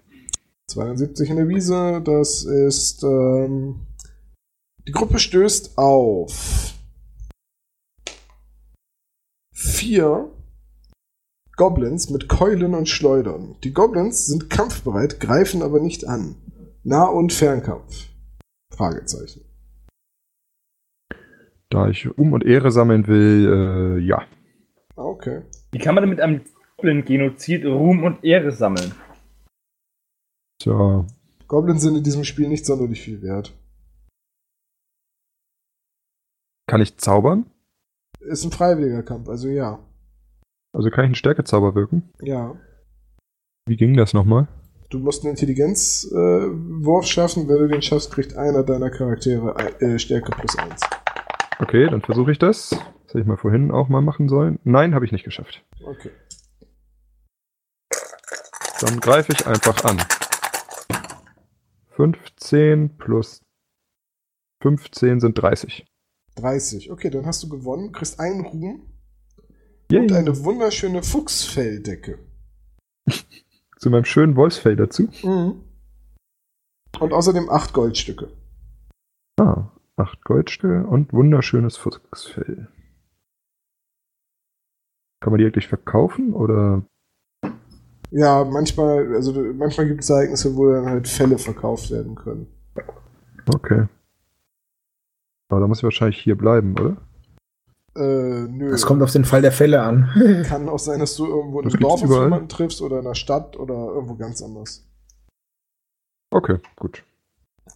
72 0.67 1.31
in 1.31 1.37
der 1.37 1.49
Wiese, 1.49 2.03
das 2.05 2.45
ist. 2.45 3.03
Ähm, 3.03 3.87
die 4.87 4.93
Gruppe 4.93 5.19
stößt 5.19 5.79
auf 5.79 6.75
vier 9.55 10.31
Goblins 11.57 12.11
mit 12.11 12.29
Keulen 12.29 12.75
und 12.75 12.91
Schleudern. 12.91 13.57
Die 13.65 13.73
Goblins 13.73 14.27
sind 14.27 14.51
kampfbereit, 14.51 15.19
greifen 15.19 15.63
aber 15.63 15.81
nicht 15.81 16.07
an. 16.07 16.37
Nah- 16.83 17.09
und 17.09 17.33
Fernkampf. 17.33 18.09
Fragezeichen. 18.71 19.47
Da 21.75 21.89
ich 21.89 22.07
Um 22.17 22.33
und 22.33 22.45
Ehre 22.45 22.71
sammeln 22.71 23.09
will, 23.09 23.99
äh, 23.99 24.07
ja. 24.07 24.23
Okay. 24.95 25.43
Wie 25.73 25.79
kann 25.79 25.97
man 25.97 26.03
denn 26.03 26.11
mit 26.11 26.21
einem 26.21 26.43
Goblin-Genozid 26.77 27.65
Ruhm 27.65 28.05
und 28.05 28.23
Ehre 28.23 28.53
sammeln? 28.53 28.93
Tja. 30.61 31.05
Goblins 31.49 31.83
sind 31.83 31.97
in 31.97 32.05
diesem 32.05 32.23
Spiel 32.23 32.47
nicht 32.47 32.65
sonderlich 32.65 33.01
viel 33.01 33.23
wert. 33.23 33.53
Kann 36.69 36.81
ich 36.81 36.97
zaubern? 36.97 37.47
Ist 38.21 38.45
ein 38.45 38.53
freiwilliger 38.53 39.03
Kampf, 39.03 39.29
also 39.29 39.49
ja. 39.49 39.81
Also 40.73 40.91
kann 40.91 41.07
ich 41.07 41.09
einen 41.09 41.15
Stärkezauber 41.17 41.75
wirken? 41.75 42.09
Ja. 42.23 42.55
Wie 43.67 43.77
ging 43.77 43.97
das 43.97 44.15
nochmal? 44.15 44.47
Du 44.91 45.01
musst 45.01 45.25
einen 45.25 45.31
Intelligenzwurf 45.31 47.05
äh, 47.05 47.09
schaffen. 47.09 47.49
Wenn 47.49 47.59
du 47.59 47.67
den 47.67 47.83
schaffst, 47.83 48.13
kriegt 48.13 48.37
einer 48.37 48.63
deiner 48.63 48.91
Charaktere 48.91 49.57
äh, 49.81 49.99
Stärke 49.99 50.31
plus 50.31 50.57
eins. 50.57 50.81
Okay, 51.65 51.89
dann 51.89 52.03
versuche 52.03 52.31
ich 52.31 52.39
das. 52.39 52.69
Das 52.69 52.81
hätte 53.09 53.21
ich 53.21 53.27
mal 53.27 53.39
vorhin 53.39 53.71
auch 53.71 53.89
mal 53.89 54.03
machen 54.03 54.29
sollen. 54.29 54.59
Nein, 54.65 54.95
habe 54.95 55.07
ich 55.07 55.13
nicht 55.13 55.25
geschafft. 55.25 55.65
Okay. 55.83 56.11
Dann 58.83 59.01
greife 59.01 59.33
ich 59.33 59.47
einfach 59.47 59.83
an. 59.85 59.97
15 61.97 62.99
plus 62.99 63.41
15 64.61 65.21
sind 65.21 65.41
30. 65.41 65.87
30. 66.35 66.91
Okay, 66.91 67.09
dann 67.09 67.25
hast 67.25 67.43
du 67.43 67.49
gewonnen, 67.49 67.93
kriegst 67.93 68.21
einen 68.21 68.45
Ruhm 68.45 68.93
Yay. 69.91 70.03
und 70.03 70.13
eine 70.13 70.45
wunderschöne 70.45 71.03
Fuchsfelldecke. 71.03 72.19
Zu 73.79 73.89
meinem 73.89 74.05
schönen 74.05 74.37
Wolfsfell 74.37 74.77
dazu. 74.77 75.09
Mhm. 75.23 75.65
Und 77.01 77.13
außerdem 77.15 77.49
acht 77.49 77.73
Goldstücke. 77.73 78.29
Ah, 79.41 79.71
acht 79.97 80.25
Goldstücke 80.25 80.87
und 80.87 81.13
wunderschönes 81.13 81.77
Fuchsfell. 81.77 82.69
Kann 85.21 85.33
man 85.33 85.39
die 85.39 85.47
eigentlich 85.47 85.69
verkaufen 85.69 86.35
oder? 86.35 86.83
Ja, 88.11 88.45
manchmal, 88.45 89.15
also 89.15 89.33
manchmal 89.55 89.89
gibt 89.89 90.03
es 90.03 90.11
Ereignisse, 90.11 90.55
wo 90.57 90.71
dann 90.71 90.87
halt 90.87 91.09
Fälle 91.09 91.39
verkauft 91.39 91.91
werden 91.91 92.15
können. 92.15 92.47
Okay. 93.53 93.87
Aber 95.49 95.61
da 95.61 95.67
muss 95.67 95.79
ich 95.79 95.85
wahrscheinlich 95.85 96.21
hier 96.21 96.37
bleiben, 96.37 96.73
oder? 96.79 96.97
Äh, 97.97 98.49
nö. 98.49 98.71
Das 98.71 98.87
kommt 98.87 99.03
auf 99.03 99.13
den 99.13 99.25
Fall 99.25 99.43
der 99.43 99.53
Fälle 99.53 99.83
an. 99.83 100.11
Kann 100.49 100.69
auch 100.69 100.79
sein, 100.79 101.01
dass 101.01 101.17
du 101.17 101.27
irgendwo 101.27 101.61
in 101.61 101.69
einem 101.69 101.81
Dorf 101.81 102.03
auf 102.03 102.11
jemanden 102.11 102.49
triffst 102.49 102.83
oder 102.83 102.99
in 102.99 103.07
einer 103.07 103.15
Stadt 103.15 103.57
oder 103.57 103.75
irgendwo 103.75 104.17
ganz 104.17 104.43
anders. 104.43 104.87
Okay, 106.31 106.59
gut. 106.77 107.05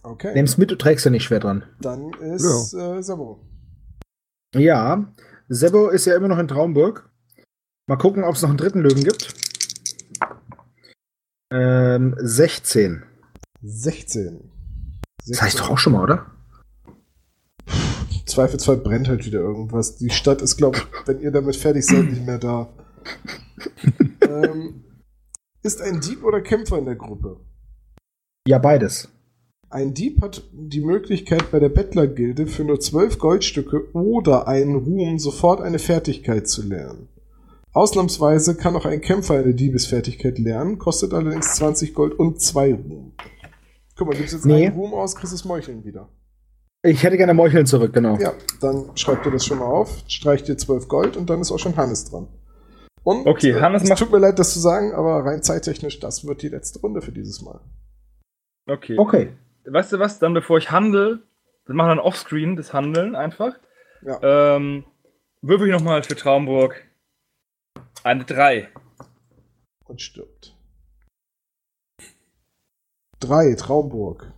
Okay. 0.03 0.33
Nimm's 0.33 0.57
mit, 0.57 0.71
du 0.71 0.77
trägst 0.77 1.05
ja 1.05 1.11
nicht 1.11 1.23
schwer 1.23 1.39
dran. 1.39 1.63
Dann 1.81 2.13
ist 2.13 2.73
äh, 2.73 3.01
Sabo. 3.01 3.39
Ja, 4.55 5.13
Sebo 5.47 5.89
ist 5.89 6.05
ja 6.05 6.15
immer 6.15 6.27
noch 6.27 6.39
in 6.39 6.47
Traumburg. 6.47 7.09
Mal 7.87 7.97
gucken, 7.97 8.23
ob 8.23 8.35
es 8.35 8.41
noch 8.41 8.49
einen 8.49 8.57
dritten 8.57 8.81
Löwen 8.81 9.03
gibt. 9.03 9.33
Ähm, 11.51 12.15
16. 12.19 13.03
16. 13.61 14.51
Das 15.27 15.41
heißt 15.41 15.59
doch 15.59 15.69
auch 15.71 15.77
schon 15.77 15.93
mal, 15.93 16.03
oder? 16.03 16.31
Zweifelsfall 18.29 18.77
brennt 18.77 19.07
halt 19.07 19.25
wieder 19.25 19.39
irgendwas. 19.39 19.97
Die 19.97 20.11
Stadt 20.11 20.41
ist, 20.41 20.57
glaube 20.57 20.77
ich, 20.77 20.85
wenn 21.07 21.19
ihr 21.19 21.31
damit 21.31 21.55
fertig 21.55 21.85
seid, 21.85 22.05
nicht 22.05 22.25
mehr 22.25 22.37
da. 22.37 22.69
ähm, 24.21 24.83
ist 25.63 25.81
ein 25.81 25.99
Dieb 25.99 26.23
oder 26.23 26.41
Kämpfer 26.41 26.77
in 26.77 26.85
der 26.85 26.95
Gruppe? 26.95 27.39
Ja, 28.47 28.59
beides. 28.59 29.09
Ein 29.71 29.93
Dieb 29.93 30.21
hat 30.21 30.43
die 30.51 30.81
Möglichkeit, 30.81 31.51
bei 31.51 31.59
der 31.59 31.69
Bettlergilde 31.69 32.47
für 32.47 32.63
nur 32.63 32.79
12 32.79 33.19
Goldstücke 33.19 33.93
oder 33.93 34.47
einen 34.47 34.75
Ruhm 34.75 35.19
sofort 35.19 35.61
eine 35.61 35.77
Fertigkeit 35.77 36.47
zu 36.47 36.63
lernen. 36.67 37.07
Ausnahmsweise 37.71 38.55
kann 38.55 38.75
auch 38.75 38.85
ein 38.85 38.99
Kämpfer 39.01 39.35
eine 39.35 39.53
Diebesfertigkeit 39.53 40.39
lernen, 40.39 40.79
kostet 40.79 41.13
allerdings 41.13 41.53
20 41.55 41.93
Gold 41.93 42.13
und 42.17 42.41
2 42.41 42.73
Ruhm. 42.73 43.13
Guck 43.95 44.07
mal, 44.07 44.15
gibst 44.17 44.33
jetzt 44.33 44.45
Nee. 44.45 44.67
einen 44.67 44.75
Ruhm 44.75 44.93
aus, 44.95 45.15
kriegst 45.15 45.33
das 45.33 45.45
Meucheln 45.45 45.83
wieder. 45.85 46.09
Ich 46.81 47.03
hätte 47.03 47.17
gerne 47.17 47.33
Meucheln 47.35 47.67
zurück, 47.67 47.93
genau. 47.93 48.17
Ja, 48.17 48.33
dann 48.61 48.85
schreibt 48.95 49.25
ihr 49.27 49.31
das 49.31 49.45
schon 49.45 49.59
mal 49.59 49.65
auf, 49.65 50.03
streicht 50.07 50.47
dir 50.47 50.57
12 50.57 50.87
Gold 50.87 51.15
und 51.15 51.29
dann 51.29 51.41
ist 51.41 51.51
auch 51.51 51.59
schon 51.59 51.75
Hannes 51.77 52.05
dran. 52.05 52.27
Und 53.03 53.27
Okay, 53.27 53.51
äh, 53.51 53.61
Hannes 53.61 53.83
es 53.83 53.89
macht- 53.89 53.99
tut 53.99 54.11
mir 54.11 54.17
leid, 54.19 54.39
das 54.39 54.53
zu 54.53 54.59
sagen, 54.59 54.93
aber 54.93 55.23
rein 55.25 55.43
zeittechnisch, 55.43 55.99
das 55.99 56.25
wird 56.25 56.41
die 56.41 56.47
letzte 56.49 56.79
Runde 56.79 57.01
für 57.01 57.11
dieses 57.11 57.41
Mal. 57.41 57.59
Okay. 58.67 58.95
Okay. 58.97 59.29
Weißt 59.71 59.93
du 59.93 59.99
was? 59.99 60.19
Dann 60.19 60.33
bevor 60.33 60.57
ich 60.57 60.71
handle, 60.71 61.23
wir 61.65 61.75
machen 61.75 61.89
dann 61.89 61.99
offscreen 61.99 62.55
das 62.55 62.73
Handeln 62.73 63.15
einfach. 63.15 63.55
Ja. 64.01 64.55
Ähm, 64.55 64.85
würfel 65.41 65.67
ich 65.67 65.73
nochmal 65.73 66.03
für 66.03 66.15
Traumburg. 66.15 66.83
Eine 68.03 68.23
3. 68.25 68.69
Und 69.85 70.01
stirbt. 70.01 70.55
Drei, 73.19 73.53
Traumburg. 73.55 74.31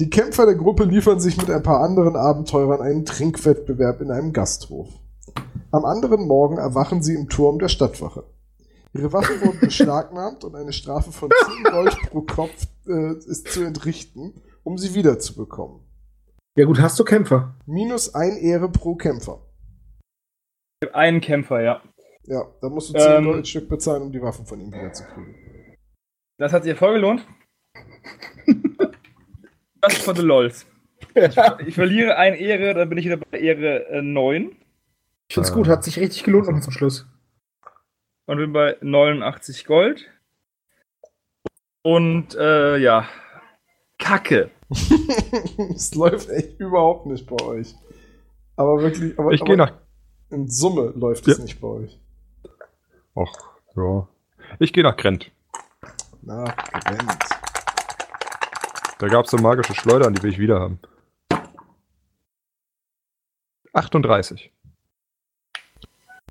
Die 0.00 0.10
Kämpfer 0.10 0.46
der 0.46 0.54
Gruppe 0.54 0.84
liefern 0.84 1.20
sich 1.20 1.36
mit 1.36 1.50
ein 1.50 1.62
paar 1.62 1.82
anderen 1.82 2.16
Abenteurern 2.16 2.80
einen 2.80 3.04
Trinkwettbewerb 3.04 4.00
in 4.00 4.10
einem 4.10 4.32
Gasthof. 4.32 4.88
Am 5.70 5.84
anderen 5.84 6.26
Morgen 6.26 6.58
erwachen 6.58 7.02
sie 7.02 7.14
im 7.14 7.28
Turm 7.28 7.58
der 7.58 7.68
Stadtwache. 7.68 8.24
Ihre 8.94 9.12
Waffen 9.12 9.40
wurden 9.40 9.58
beschlagnahmt 9.60 10.44
und 10.44 10.54
eine 10.54 10.72
Strafe 10.72 11.10
von 11.10 11.28
10 11.64 11.72
Gold 11.72 11.96
pro 12.10 12.22
Kopf 12.22 12.66
äh, 12.86 13.14
ist 13.14 13.48
zu 13.48 13.64
entrichten, 13.64 14.40
um 14.62 14.78
sie 14.78 14.94
wiederzubekommen. 14.94 15.80
Ja 16.56 16.64
gut, 16.64 16.80
hast 16.80 16.98
du 17.00 17.04
Kämpfer? 17.04 17.56
Minus 17.66 18.14
ein 18.14 18.36
Ehre 18.36 18.70
pro 18.70 18.94
Kämpfer. 18.94 19.40
Einen 20.92 21.20
Kämpfer, 21.20 21.60
ja. 21.62 21.82
Ja, 22.26 22.44
da 22.60 22.68
musst 22.68 22.90
du 22.90 22.98
10 22.98 23.12
Ähm. 23.12 23.24
Goldstück 23.24 23.68
bezahlen, 23.68 24.02
um 24.02 24.12
die 24.12 24.22
Waffen 24.22 24.46
von 24.46 24.60
ihm 24.60 24.72
wiederzukriegen. 24.72 25.34
Das 26.38 26.52
hat 26.52 26.62
sich 26.62 26.70
ja 26.72 26.76
voll 26.76 26.94
gelohnt. 26.94 27.26
Das 29.80 29.98
ist 29.98 30.02
von 30.02 30.16
the 30.16 30.22
LOLs. 30.22 30.64
Ich 31.66 31.74
verliere 31.74 32.16
eine 32.16 32.38
Ehre, 32.38 32.72
dann 32.72 32.88
bin 32.88 32.96
ich 32.96 33.04
wieder 33.04 33.18
bei 33.18 33.38
Ehre 33.38 33.86
äh, 33.90 34.00
9 34.00 34.56
Ich 35.28 35.34
find's 35.34 35.52
gut, 35.52 35.68
hat 35.68 35.84
sich 35.84 35.98
richtig 35.98 36.24
gelohnt 36.24 36.48
noch 36.48 36.58
zum 36.60 36.72
Schluss. 36.72 37.06
Und 38.26 38.36
bin 38.38 38.52
bei 38.52 38.76
89 38.80 39.64
Gold. 39.66 40.04
Und 41.82 42.34
äh, 42.34 42.78
ja, 42.78 43.08
Kacke. 43.98 44.50
Es 45.74 45.94
läuft 45.94 46.30
echt 46.30 46.58
überhaupt 46.58 47.06
nicht 47.06 47.26
bei 47.26 47.42
euch. 47.44 47.74
Aber 48.56 48.80
wirklich, 48.80 49.18
aber, 49.18 49.32
Ich 49.32 49.40
aber 49.42 49.48
gehe 49.48 49.56
nach. 49.56 49.72
in 50.30 50.48
Summe 50.48 50.92
läuft 50.96 51.28
es 51.28 51.38
Ja. 51.38 51.44
nicht 51.44 51.60
bei 51.60 51.68
euch. 51.68 52.00
Ach, 53.14 53.32
ja. 53.76 54.08
Ich 54.58 54.72
gehe 54.72 54.82
nach 54.82 54.96
Grent. 54.96 55.30
Na, 56.22 56.44
brennt. 56.44 57.18
Da 58.98 59.08
gab 59.08 59.26
es 59.26 59.30
so 59.30 59.36
magische 59.36 59.74
Schleudern, 59.74 60.14
die 60.14 60.22
will 60.22 60.30
ich 60.30 60.38
wieder 60.38 60.58
haben. 60.60 60.78
38. 63.74 64.50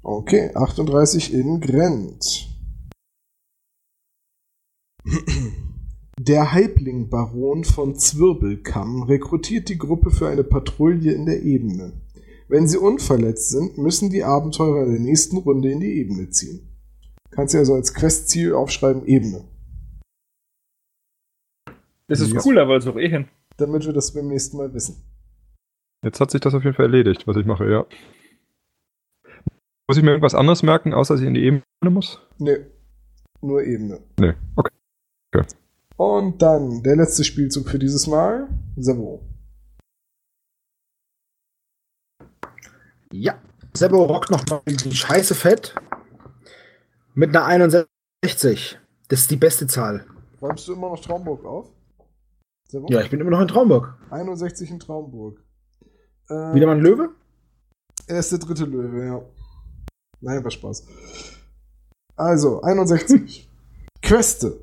Okay, 0.04 0.52
38 0.54 1.34
in 1.34 1.62
Grent. 1.62 2.50
Der 6.20 6.52
Halbling-Baron 6.52 7.64
von 7.64 7.96
Zwirbelkamm 7.96 9.04
rekrutiert 9.04 9.70
die 9.70 9.78
Gruppe 9.78 10.12
für 10.12 10.28
eine 10.30 10.44
Patrouille 10.44 11.14
in 11.14 11.26
der 11.26 11.42
Ebene. 11.44 11.94
Wenn 12.48 12.68
sie 12.68 12.78
unverletzt 12.78 13.50
sind, 13.50 13.78
müssen 13.78 14.10
die 14.10 14.24
Abenteurer 14.24 14.84
in 14.84 14.92
der 14.92 15.00
nächsten 15.02 15.38
Runde 15.38 15.72
in 15.72 15.80
die 15.80 15.94
Ebene 16.00 16.30
ziehen. 16.30 16.68
Kannst 17.32 17.54
du 17.54 17.58
also 17.58 17.74
als 17.74 17.94
Questziel 17.94 18.54
aufschreiben 18.54 19.06
Ebene, 19.06 19.46
Das 22.08 22.20
ist 22.20 22.34
Ja. 22.34 22.42
cooler, 22.42 22.68
weil 22.68 22.80
es 22.80 22.86
auch 22.88 22.98
eh 22.98 23.10
hin. 23.10 23.28
damit 23.58 23.86
wir 23.86 23.94
das 23.94 24.14
beim 24.14 24.28
nächsten 24.28 24.58
Mal 24.58 24.74
wissen. 24.74 24.98
Jetzt 26.04 26.20
hat 26.20 26.32
sich 26.32 26.42
das 26.42 26.54
auf 26.54 26.64
jeden 26.64 26.76
Fall 26.76 26.86
erledigt, 26.88 27.26
was 27.28 27.38
ich 27.38 27.46
mache, 27.46 27.70
ja. 27.70 27.86
Muss 29.88 29.98
ich 29.98 30.04
mir 30.04 30.12
irgendwas 30.12 30.36
anderes 30.36 30.64
merken, 30.64 30.94
außer 30.94 31.16
dass 31.16 31.22
ich 31.22 31.28
in 31.28 31.34
die 31.34 31.44
Ebene 31.44 31.64
muss? 31.84 32.20
Nee, 32.38 32.66
nur 33.42 33.64
Ebene. 33.64 34.00
Nee, 34.20 34.34
okay. 34.56 34.74
Und 35.98 36.42
dann 36.42 36.82
der 36.84 36.96
letzte 36.96 37.24
Spielzug 37.24 37.70
für 37.70 37.80
dieses 37.80 38.08
Mal. 38.08 38.48
Savo. 38.78 39.22
Ja. 43.12 43.40
Sebo 43.74 44.04
rockt 44.04 44.32
noch 44.32 44.46
mal 44.48 44.62
die 44.66 44.96
Scheiße 44.96 45.36
fett. 45.36 45.76
Mit 47.14 47.36
einer 47.36 47.46
61. 47.46 48.80
Das 49.08 49.22
ist 49.22 49.32
die 49.32 49.36
beste 49.36 49.68
Zahl. 49.68 50.06
Räumst 50.42 50.68
du 50.68 50.74
immer 50.74 50.90
noch 50.90 51.00
Traumburg 51.00 51.46
auf? 51.46 51.72
Savo? 52.68 52.88
Ja, 52.90 53.02
ich 53.02 53.10
bin 53.10 53.20
immer 53.20 53.32
noch 53.32 53.42
in 53.42 53.48
Traumburg. 53.48 53.96
61 54.10 54.72
in 54.72 54.80
Traumburg. 54.80 55.44
Äh, 56.30 56.56
Wieder 56.56 56.68
mal 56.68 56.78
ein 56.78 56.82
Löwe? 56.82 57.10
Er 58.08 58.20
ist 58.20 58.32
der 58.32 58.40
dritte 58.40 58.66
Löwe, 58.66 59.06
ja. 59.06 59.22
Nein, 60.24 60.42
war 60.42 60.52
Spaß. 60.52 60.84
Also, 62.16 62.62
61. 62.62 63.50
Queste. 64.02 64.62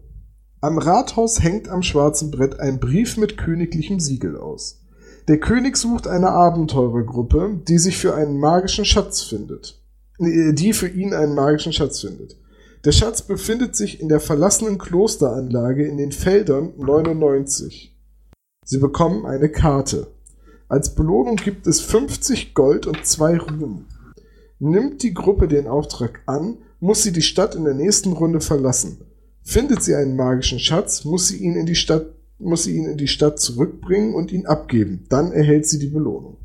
Am 0.63 0.79
Rathaus 0.79 1.43
hängt 1.43 1.69
am 1.69 1.83
schwarzen 1.83 2.31
Brett 2.31 2.59
ein 2.59 2.81
Brief 2.81 3.19
mit 3.19 3.37
königlichem 3.37 4.01
Siegel 4.01 4.39
aus. 4.39 4.81
Der 5.29 5.39
König 5.39 5.77
sucht 5.77 6.07
eine 6.07 6.31
Abenteurergruppe, 6.31 7.61
die 7.69 7.79
sich 7.79 7.99
für 7.99 8.15
einen 8.15 8.39
magischen 8.39 8.87
Schatz 8.87 9.23
findet. 9.23 9.83
Die 10.19 10.73
für 10.73 10.89
ihn 10.89 11.13
einen 11.13 11.35
magischen 11.35 11.75
Schatz 11.75 12.01
findet. 12.01 12.37
Der 12.85 12.93
Schatz 12.93 13.21
befindet 13.21 13.77
sich 13.77 14.01
in 14.01 14.09
der 14.09 14.21
verlassenen 14.21 14.79
Klosteranlage 14.79 15.87
in 15.87 15.99
den 15.99 16.13
Feldern 16.13 16.73
99. 16.79 17.95
Sie 18.65 18.79
bekommen 18.79 19.27
eine 19.27 19.51
Karte. 19.51 20.07
Als 20.69 20.95
Belohnung 20.95 21.37
gibt 21.37 21.67
es 21.67 21.81
50 21.81 22.55
Gold 22.55 22.87
und 22.87 23.05
zwei 23.05 23.37
Ruhen. 23.39 23.87
Nimmt 24.61 25.03
die 25.03 25.15
Gruppe 25.15 25.49
den 25.49 25.67
Auftrag 25.67 26.23
an, 26.27 26.59
muss 26.81 27.03
sie 27.03 27.13
die 27.13 27.23
Stadt 27.23 27.55
in 27.55 27.65
der 27.65 27.75
nächsten 27.75 28.13
Runde 28.13 28.41
verlassen. 28.41 29.01
Findet 29.43 29.83
sie 29.83 29.95
einen 29.95 30.17
magischen 30.17 30.59
Schatz, 30.59 31.05
muss 31.05 31.29
sie 31.29 31.39
ihn 31.39 31.57
in 31.57 31.65
die 31.65 31.75
Stadt, 31.75 32.07
muss 32.39 32.65
sie 32.65 32.77
ihn 32.77 32.85
in 32.85 32.99
die 32.99 33.09
Stadt 33.09 33.41
zurückbringen 33.41 34.15
und 34.15 34.33
ihn 34.33 34.47
abgeben. 34.47 35.07
Dann 35.09 35.33
erhält 35.33 35.67
sie 35.67 35.79
die 35.79 35.87
Belohnung. 35.89 36.37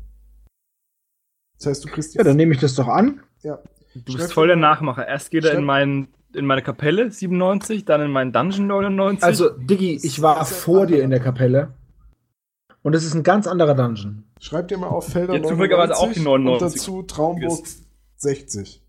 Das 1.58 1.66
heißt, 1.66 1.84
du 1.84 1.88
kriegst 1.88 2.14
Ja, 2.14 2.24
dann 2.24 2.36
nehme 2.36 2.54
ich 2.54 2.60
das 2.60 2.74
doch 2.74 2.88
an. 2.88 3.20
Ja. 3.42 3.58
Du 3.94 4.14
bist 4.14 4.32
voll 4.32 4.46
der 4.46 4.56
Nachmacher. 4.56 5.06
Erst 5.06 5.30
geht 5.30 5.44
er 5.44 5.54
in, 5.54 5.64
mein, 5.64 6.08
in 6.34 6.46
meine 6.46 6.62
Kapelle 6.62 7.10
97, 7.10 7.84
dann 7.84 8.00
in 8.00 8.10
meinen 8.10 8.32
Dungeon 8.32 8.66
99. 8.66 9.24
Also, 9.24 9.50
Diggi, 9.50 10.00
ich 10.02 10.20
war 10.20 10.44
vor 10.44 10.86
dir 10.86 11.02
in 11.02 11.10
der 11.10 11.20
Kapelle. 11.20 11.74
Und 12.82 12.94
es 12.94 13.04
ist 13.04 13.14
ein 13.14 13.22
ganz 13.22 13.46
anderer 13.46 13.74
Dungeon. 13.74 14.24
Schreib 14.40 14.68
dir 14.68 14.78
mal 14.78 14.88
auf 14.88 15.08
Felder 15.08 15.34
ja, 15.34 15.40
99 15.40 15.96
auch 15.96 16.12
die 16.12 16.20
99. 16.20 16.52
und 16.52 16.60
dazu 16.62 17.02
Traumburg 17.02 17.66
60. 18.16 18.82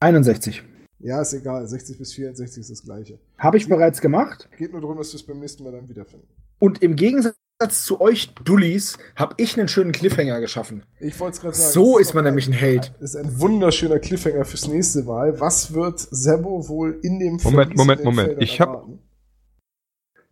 61. 0.00 0.62
Ja, 1.00 1.20
ist 1.20 1.32
egal. 1.32 1.66
60 1.66 1.98
bis 1.98 2.12
64 2.12 2.60
ist 2.60 2.70
das 2.70 2.82
gleiche. 2.82 3.18
Habe 3.38 3.56
ich 3.56 3.68
bereits 3.68 4.00
gemacht. 4.00 4.48
Geht 4.56 4.72
nur 4.72 4.80
darum, 4.80 4.96
dass 4.98 5.12
wir 5.12 5.16
es 5.16 5.22
beim 5.22 5.38
nächsten 5.38 5.62
Mal 5.64 5.72
dann 5.72 5.88
wiederfinden. 5.88 6.28
Und 6.58 6.82
im 6.82 6.96
Gegensatz 6.96 7.36
zu 7.84 8.00
euch 8.00 8.34
Dullis 8.44 8.98
habe 9.14 9.34
ich 9.36 9.58
einen 9.58 9.68
schönen 9.68 9.92
Cliffhanger 9.92 10.40
geschaffen. 10.40 10.84
Ich 10.98 11.18
wollte 11.20 11.36
es 11.36 11.40
gerade 11.40 11.56
sagen. 11.56 11.72
So 11.72 11.98
ist 11.98 12.14
man 12.14 12.24
nämlich 12.24 12.48
ein 12.48 12.52
Held. 12.52 12.92
Das 13.00 13.14
ist 13.14 13.16
ein 13.16 13.40
wunderschöner 13.40 14.00
Cliffhanger 14.00 14.44
fürs 14.44 14.66
nächste 14.66 15.04
Mal. 15.04 15.40
Was 15.40 15.72
wird 15.72 16.00
Sebo 16.00 16.68
wohl 16.68 16.98
in 17.02 17.20
dem 17.20 17.38
Film 17.38 17.54
Moment, 17.54 17.76
Moment, 17.76 18.04
Moment. 18.04 18.42
Ich 18.42 18.60
habe 18.60 18.98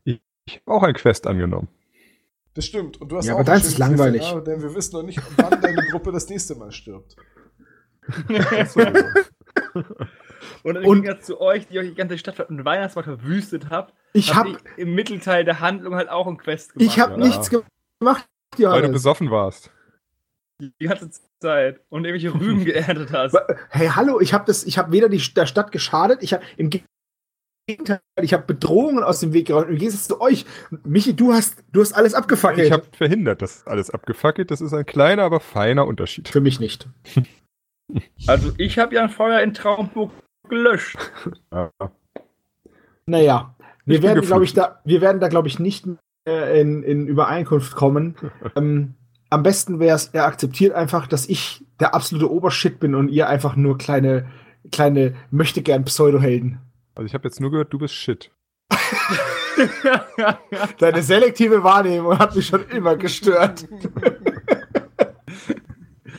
ich, 0.04 0.20
ich 0.46 0.56
hab 0.56 0.68
auch 0.68 0.82
ein 0.82 0.94
Quest 0.94 1.26
angenommen. 1.26 1.68
Das 2.54 2.64
stimmt. 2.64 3.00
Und 3.00 3.12
du 3.12 3.18
hast 3.18 3.26
ja, 3.26 3.34
auch 3.34 3.40
aber 3.40 3.44
deins 3.44 3.66
ist 3.66 3.78
langweilig. 3.78 4.24
Denn 4.46 4.62
wir 4.62 4.74
wissen 4.74 4.94
noch 4.94 5.02
nicht, 5.02 5.20
wann 5.36 5.60
deine 5.60 5.86
Gruppe 5.90 6.10
das 6.10 6.28
nächste 6.28 6.54
Mal 6.54 6.72
stirbt. 6.72 7.16
Und, 10.62 10.76
und 10.78 11.04
jetzt 11.04 11.26
zu 11.26 11.40
euch, 11.40 11.68
die 11.68 11.78
euch 11.78 11.88
die 11.88 11.94
ganze 11.94 12.18
Stadt 12.18 12.40
und 12.48 12.64
Weihnachtsmarkt 12.64 13.08
verwüstet 13.08 13.70
habt, 13.70 13.94
ich 14.12 14.34
habe 14.34 14.54
hab 14.54 14.78
im 14.78 14.94
Mittelteil 14.94 15.44
der 15.44 15.60
Handlung 15.60 15.94
halt 15.94 16.08
auch 16.08 16.26
ein 16.26 16.38
Quest 16.38 16.74
gemacht. 16.74 16.90
Ich 16.90 17.00
habe 17.00 17.20
nichts 17.20 17.50
gemacht, 17.50 18.26
Johannes. 18.56 18.82
Weil 18.82 18.88
du 18.88 18.92
besoffen 18.92 19.30
warst. 19.30 19.70
Die 20.60 20.86
ganze 20.86 21.10
Zeit 21.40 21.80
und 21.88 22.04
irgendwelche 22.04 22.34
Rüben 22.34 22.64
geerntet 22.64 23.12
hast. 23.12 23.36
Hey, 23.68 23.88
hallo, 23.94 24.20
ich 24.20 24.32
habe 24.32 24.44
das, 24.46 24.64
ich 24.64 24.78
habe 24.78 24.92
weder 24.92 25.08
die, 25.08 25.22
der 25.34 25.46
Stadt 25.46 25.70
geschadet, 25.70 26.22
ich 26.22 26.32
habe 26.32 26.42
im 26.56 26.70
Gegenteil, 27.68 28.00
ich 28.22 28.32
habe 28.32 28.44
Bedrohungen 28.44 29.02
aus 29.02 29.20
dem 29.20 29.32
Weg 29.32 29.48
geräumt. 29.48 29.68
Im 29.68 29.76
Gegensatz 29.76 30.08
zu 30.08 30.20
euch, 30.20 30.46
Michi, 30.84 31.14
du 31.14 31.32
hast, 31.32 31.62
du 31.72 31.80
hast 31.80 31.92
alles 31.92 32.14
abgefackelt. 32.14 32.66
Ich 32.66 32.72
habe 32.72 32.86
verhindert, 32.92 33.42
dass 33.42 33.66
alles 33.66 33.90
abgefackelt. 33.90 34.50
Das 34.50 34.60
ist 34.60 34.72
ein 34.72 34.86
kleiner, 34.86 35.24
aber 35.24 35.40
feiner 35.40 35.86
Unterschied. 35.86 36.28
Für 36.28 36.40
mich 36.40 36.60
nicht. 36.60 36.88
Also 38.26 38.52
ich 38.58 38.78
habe 38.78 38.94
ja 38.94 39.02
ein 39.02 39.10
Feuer 39.10 39.40
in 39.40 39.54
Traumburg 39.54 40.12
gelöscht. 40.48 40.98
Ja. 41.52 41.70
Naja, 43.06 43.54
wir 43.84 44.02
werden, 44.02 44.22
glaube 44.22 44.44
ich, 44.44 44.54
da, 44.54 44.80
wir 44.84 45.00
werden 45.00 45.20
da, 45.20 45.28
glaube 45.28 45.48
ich, 45.48 45.58
nicht 45.58 45.86
in, 46.24 46.82
in 46.82 47.06
Übereinkunft 47.06 47.76
kommen. 47.76 48.16
ähm, 48.56 48.94
am 49.30 49.42
besten 49.42 49.78
wäre 49.78 49.96
es, 49.96 50.08
er 50.08 50.26
akzeptiert 50.26 50.74
einfach, 50.74 51.06
dass 51.06 51.28
ich 51.28 51.64
der 51.80 51.94
absolute 51.94 52.30
Obershit 52.30 52.80
bin 52.80 52.94
und 52.94 53.08
ihr 53.08 53.28
einfach 53.28 53.54
nur 53.54 53.78
kleine, 53.78 54.28
kleine 54.72 55.14
möchte 55.30 55.62
gern 55.62 55.84
Pseudo-Helden. 55.84 56.60
Also 56.94 57.06
ich 57.06 57.14
habe 57.14 57.28
jetzt 57.28 57.40
nur 57.40 57.50
gehört, 57.50 57.72
du 57.72 57.78
bist 57.78 57.94
Shit. 57.94 58.32
Deine 60.78 61.02
selektive 61.02 61.62
Wahrnehmung 61.62 62.18
hat 62.18 62.34
mich 62.34 62.46
schon 62.46 62.68
immer 62.68 62.96
gestört. 62.96 63.66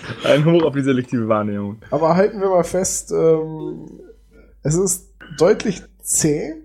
Ein 0.24 0.46
Hoch 0.46 0.64
auf 0.64 0.74
die 0.74 0.82
selektive 0.82 1.28
Wahrnehmung. 1.28 1.78
Aber 1.92 2.16
halten 2.16 2.40
wir 2.40 2.50
mal 2.50 2.64
fest, 2.64 3.12
ähm, 3.12 3.86
es 4.64 4.76
ist 4.76 5.14
deutlich 5.38 5.82
zäh 6.02 6.56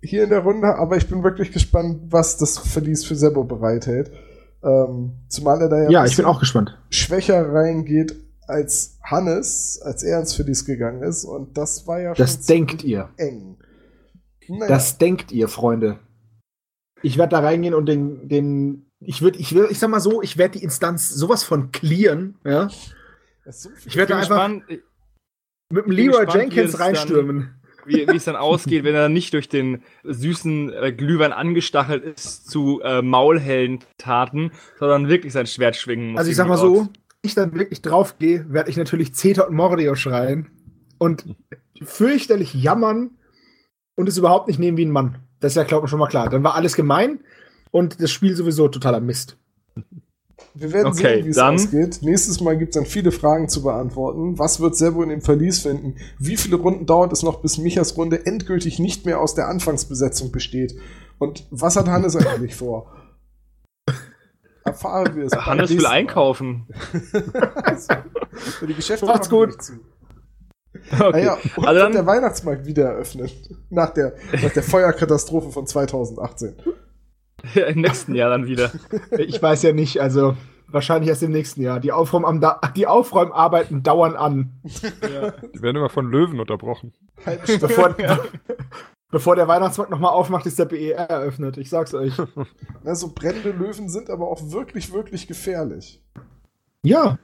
hier 0.00 0.24
in 0.24 0.30
der 0.30 0.40
Runde, 0.40 0.76
aber 0.76 0.96
ich 0.96 1.08
bin 1.08 1.22
wirklich 1.22 1.52
gespannt, 1.52 2.00
was 2.10 2.36
das 2.36 2.58
Verlies 2.58 3.04
für 3.04 3.14
Sebo 3.14 3.44
bereithält. 3.44 4.10
Ähm, 4.64 5.12
zumal 5.28 5.60
er 5.60 5.68
da 5.68 5.82
ja, 5.82 5.90
ja 5.90 6.04
ich 6.04 6.16
bin 6.16 6.24
auch 6.24 6.40
gespannt. 6.40 6.78
schwächer 6.90 7.52
reingeht 7.52 8.14
als 8.46 8.98
Hannes, 9.02 9.80
als 9.82 10.02
er 10.02 10.20
ins 10.20 10.34
Verlies 10.34 10.64
gegangen 10.64 11.02
ist. 11.02 11.24
Und 11.24 11.56
das 11.56 11.86
war 11.86 12.00
ja 12.00 12.14
das 12.14 12.34
schon 12.34 12.46
denkt 12.46 12.84
ihr. 12.84 13.08
eng. 13.16 13.56
Naja. 14.48 14.66
Das 14.68 14.98
denkt 14.98 15.32
ihr, 15.32 15.48
Freunde. 15.48 15.98
Ich 17.02 17.18
werde 17.18 17.30
da 17.30 17.40
reingehen 17.40 17.74
und 17.74 17.86
den, 17.86 18.28
den 18.28 18.91
ich 19.04 19.22
würde, 19.22 19.38
ich 19.38 19.54
will, 19.54 19.68
ich 19.70 19.78
sag 19.78 19.90
mal 19.90 20.00
so, 20.00 20.22
ich 20.22 20.38
werde 20.38 20.58
die 20.58 20.64
Instanz 20.64 21.08
sowas 21.08 21.44
von 21.44 21.72
clearen, 21.72 22.36
ja. 22.44 22.68
So 23.50 23.70
ich 23.86 23.96
werde 23.96 24.14
einfach 24.14 24.28
gespannt, 24.28 24.64
mit 25.70 25.86
dem 25.86 25.90
Leroy 25.90 26.24
gespannt, 26.26 26.54
Jenkins 26.54 26.78
reinstürmen. 26.78 27.54
wie, 27.86 28.06
wie 28.06 28.16
es 28.16 28.24
dann 28.24 28.36
ausgeht, 28.36 28.84
wenn 28.84 28.94
er 28.94 29.08
nicht 29.08 29.34
durch 29.34 29.48
den 29.48 29.82
süßen 30.04 30.72
äh, 30.72 30.92
Glühwein 30.92 31.32
angestachelt 31.32 32.04
ist 32.04 32.48
zu 32.48 32.80
äh, 32.82 33.02
maulhellen 33.02 33.80
Taten, 33.98 34.52
sondern 34.78 35.08
wirklich 35.08 35.32
sein 35.32 35.46
Schwert 35.46 35.76
schwingen 35.76 36.12
muss. 36.12 36.18
Also 36.20 36.30
ich 36.30 36.36
sag 36.36 36.46
mal 36.46 36.58
so, 36.58 36.88
ich 37.22 37.34
dann 37.34 37.54
wirklich 37.54 37.82
draufgehe, 37.82 38.46
werde 38.48 38.70
ich 38.70 38.76
natürlich 38.76 39.14
Zeta 39.14 39.42
und 39.42 39.56
Mordio 39.56 39.96
schreien 39.96 40.48
und 40.98 41.24
fürchterlich 41.82 42.54
jammern 42.54 43.10
und 43.96 44.08
es 44.08 44.18
überhaupt 44.18 44.46
nicht 44.46 44.60
nehmen 44.60 44.76
wie 44.76 44.84
ein 44.84 44.90
Mann. 44.90 45.18
Das 45.40 45.52
ist 45.52 45.56
ja, 45.56 45.64
glaube 45.64 45.86
ich, 45.86 45.90
schon 45.90 45.98
mal 45.98 46.06
klar. 46.06 46.28
Dann 46.28 46.44
war 46.44 46.54
alles 46.54 46.76
gemein 46.76 47.20
und 47.72 48.00
das 48.00 48.12
Spiel 48.12 48.36
sowieso 48.36 48.68
totaler 48.68 49.00
Mist. 49.00 49.36
Wir 50.54 50.72
werden 50.72 50.88
okay, 50.88 51.16
sehen, 51.16 51.24
wie 51.24 51.30
es 51.30 51.38
ausgeht. 51.38 51.98
Nächstes 52.02 52.40
Mal 52.40 52.58
gibt 52.58 52.74
es 52.74 52.80
dann 52.80 52.84
viele 52.84 53.10
Fragen 53.10 53.48
zu 53.48 53.62
beantworten. 53.62 54.38
Was 54.38 54.60
wird 54.60 54.76
Servo 54.76 55.02
in 55.02 55.08
dem 55.08 55.22
Verlies 55.22 55.60
finden? 55.60 55.96
Wie 56.18 56.36
viele 56.36 56.56
Runden 56.56 56.84
dauert 56.84 57.12
es 57.12 57.22
noch, 57.22 57.40
bis 57.40 57.58
Michas 57.58 57.96
Runde 57.96 58.26
endgültig 58.26 58.78
nicht 58.78 59.06
mehr 59.06 59.20
aus 59.20 59.34
der 59.34 59.48
Anfangsbesetzung 59.48 60.30
besteht? 60.30 60.74
Und 61.18 61.46
was 61.50 61.76
hat 61.76 61.88
Hannes 61.88 62.16
eigentlich 62.16 62.54
vor? 62.54 62.92
Erfahren 64.64 65.16
wir 65.16 65.24
es. 65.24 65.32
Hannes 65.32 65.70
will 65.70 65.86
einkaufen. 65.86 66.66
also, 67.54 67.94
die 68.66 68.74
Geschäfte 68.74 69.06
Macht's 69.06 69.30
gut. 69.30 69.56
Okay. 70.90 71.10
Naja, 71.12 71.38
und 71.56 71.66
also 71.66 71.80
dann, 71.80 71.92
der 71.92 72.06
Weihnachtsmarkt 72.06 72.66
wieder 72.66 72.84
eröffnet. 72.90 73.32
Nach 73.70 73.90
der, 73.90 74.14
nach 74.42 74.52
der 74.52 74.62
Feuerkatastrophe 74.62 75.50
von 75.50 75.66
2018. 75.66 76.56
Im 77.54 77.80
nächsten 77.80 78.14
Jahr 78.14 78.30
dann 78.30 78.46
wieder. 78.46 78.70
Ich 79.18 79.42
weiß 79.42 79.62
ja 79.62 79.72
nicht, 79.72 80.00
also 80.00 80.36
wahrscheinlich 80.72 81.08
erst 81.08 81.22
im 81.22 81.32
nächsten 81.32 81.62
Jahr. 81.62 81.80
Die, 81.80 81.92
Aufräum 81.92 82.40
die 82.76 82.86
Aufräumarbeiten 82.86 83.82
dauern 83.82 84.16
an. 84.16 84.52
Ja. 85.02 85.30
Die 85.30 85.62
werden 85.62 85.76
immer 85.76 85.90
von 85.90 86.10
Löwen 86.10 86.40
unterbrochen. 86.40 86.92
bevor, 87.60 87.98
ja. 88.00 88.18
bevor 89.10 89.36
der 89.36 89.48
Weihnachtsmarkt 89.48 89.90
nochmal 89.90 90.12
aufmacht, 90.12 90.46
ist 90.46 90.58
der 90.58 90.64
BER 90.64 91.08
eröffnet. 91.10 91.58
Ich 91.58 91.70
sag's 91.70 91.94
euch. 91.94 92.14
Also 92.84 93.12
brennende 93.14 93.52
Löwen 93.52 93.88
sind 93.88 94.10
aber 94.10 94.26
auch 94.26 94.50
wirklich, 94.50 94.92
wirklich 94.92 95.28
gefährlich. 95.28 96.02
Ja. 96.82 97.18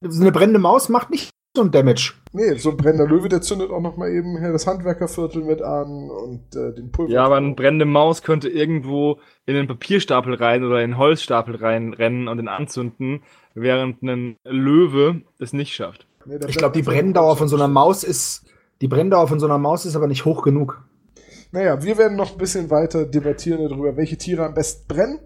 So 0.00 0.20
eine 0.20 0.30
brennende 0.30 0.60
Maus 0.60 0.88
macht 0.88 1.10
nicht 1.10 1.30
so 1.56 1.62
ein 1.62 1.72
Damage. 1.72 2.12
Nee, 2.36 2.54
so 2.56 2.70
ein 2.70 2.76
brennender 2.76 3.06
Löwe, 3.06 3.28
der 3.28 3.42
zündet 3.42 3.70
auch 3.70 3.80
noch 3.80 3.96
mal 3.96 4.10
eben 4.10 4.42
das 4.42 4.66
Handwerkerviertel 4.66 5.44
mit 5.44 5.62
an 5.62 6.10
und 6.10 6.56
äh, 6.56 6.74
den 6.74 6.90
Pulver. 6.90 7.12
Ja, 7.12 7.24
aber 7.24 7.36
eine 7.36 7.54
brennende 7.54 7.84
Maus 7.84 8.22
könnte 8.22 8.48
irgendwo 8.48 9.20
in 9.46 9.54
den 9.54 9.68
Papierstapel 9.68 10.34
rein 10.34 10.64
oder 10.64 10.82
in 10.82 10.90
den 10.90 10.98
Holzstapel 10.98 11.54
reinrennen 11.54 12.26
und 12.26 12.38
den 12.38 12.48
anzünden, 12.48 13.22
während 13.54 14.02
ein 14.02 14.36
Löwe 14.42 15.22
es 15.38 15.52
nicht 15.52 15.76
schafft. 15.76 16.08
Nee, 16.26 16.40
ich 16.48 16.56
glaube, 16.56 16.74
die 16.74 16.82
Brenndauer 16.82 17.36
von 17.36 17.46
so 17.46 17.54
einer 17.54 17.68
Maus 17.68 18.02
ist, 18.02 18.44
die 18.80 18.88
Brenndauer 18.88 19.28
von 19.28 19.38
so 19.38 19.46
einer 19.46 19.58
Maus 19.58 19.86
ist 19.86 19.94
aber 19.94 20.08
nicht 20.08 20.24
hoch 20.24 20.42
genug. 20.42 20.82
Naja, 21.52 21.84
wir 21.84 21.98
werden 21.98 22.16
noch 22.16 22.32
ein 22.32 22.38
bisschen 22.38 22.68
weiter 22.68 23.04
debattieren 23.04 23.68
darüber, 23.68 23.96
welche 23.96 24.18
Tiere 24.18 24.44
am 24.44 24.54
besten 24.54 24.88
brennen. 24.88 25.20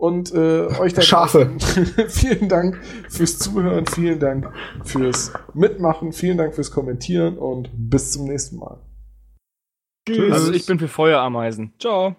Und 0.00 0.32
äh, 0.32 0.66
euch 0.78 0.94
da 0.94 1.02
Schafe. 1.02 1.50
vielen 2.08 2.48
Dank 2.48 2.82
fürs 3.10 3.38
Zuhören, 3.38 3.84
vielen 3.86 4.18
Dank 4.18 4.50
fürs 4.82 5.30
Mitmachen, 5.52 6.14
vielen 6.14 6.38
Dank 6.38 6.54
fürs 6.54 6.70
Kommentieren 6.70 7.36
und 7.36 7.68
bis 7.74 8.12
zum 8.12 8.24
nächsten 8.24 8.56
Mal. 8.56 8.80
Tschüss. 10.08 10.32
Also 10.32 10.52
ich 10.52 10.64
bin 10.64 10.78
für 10.78 10.88
Feuerameisen. 10.88 11.74
Ciao. 11.78 12.16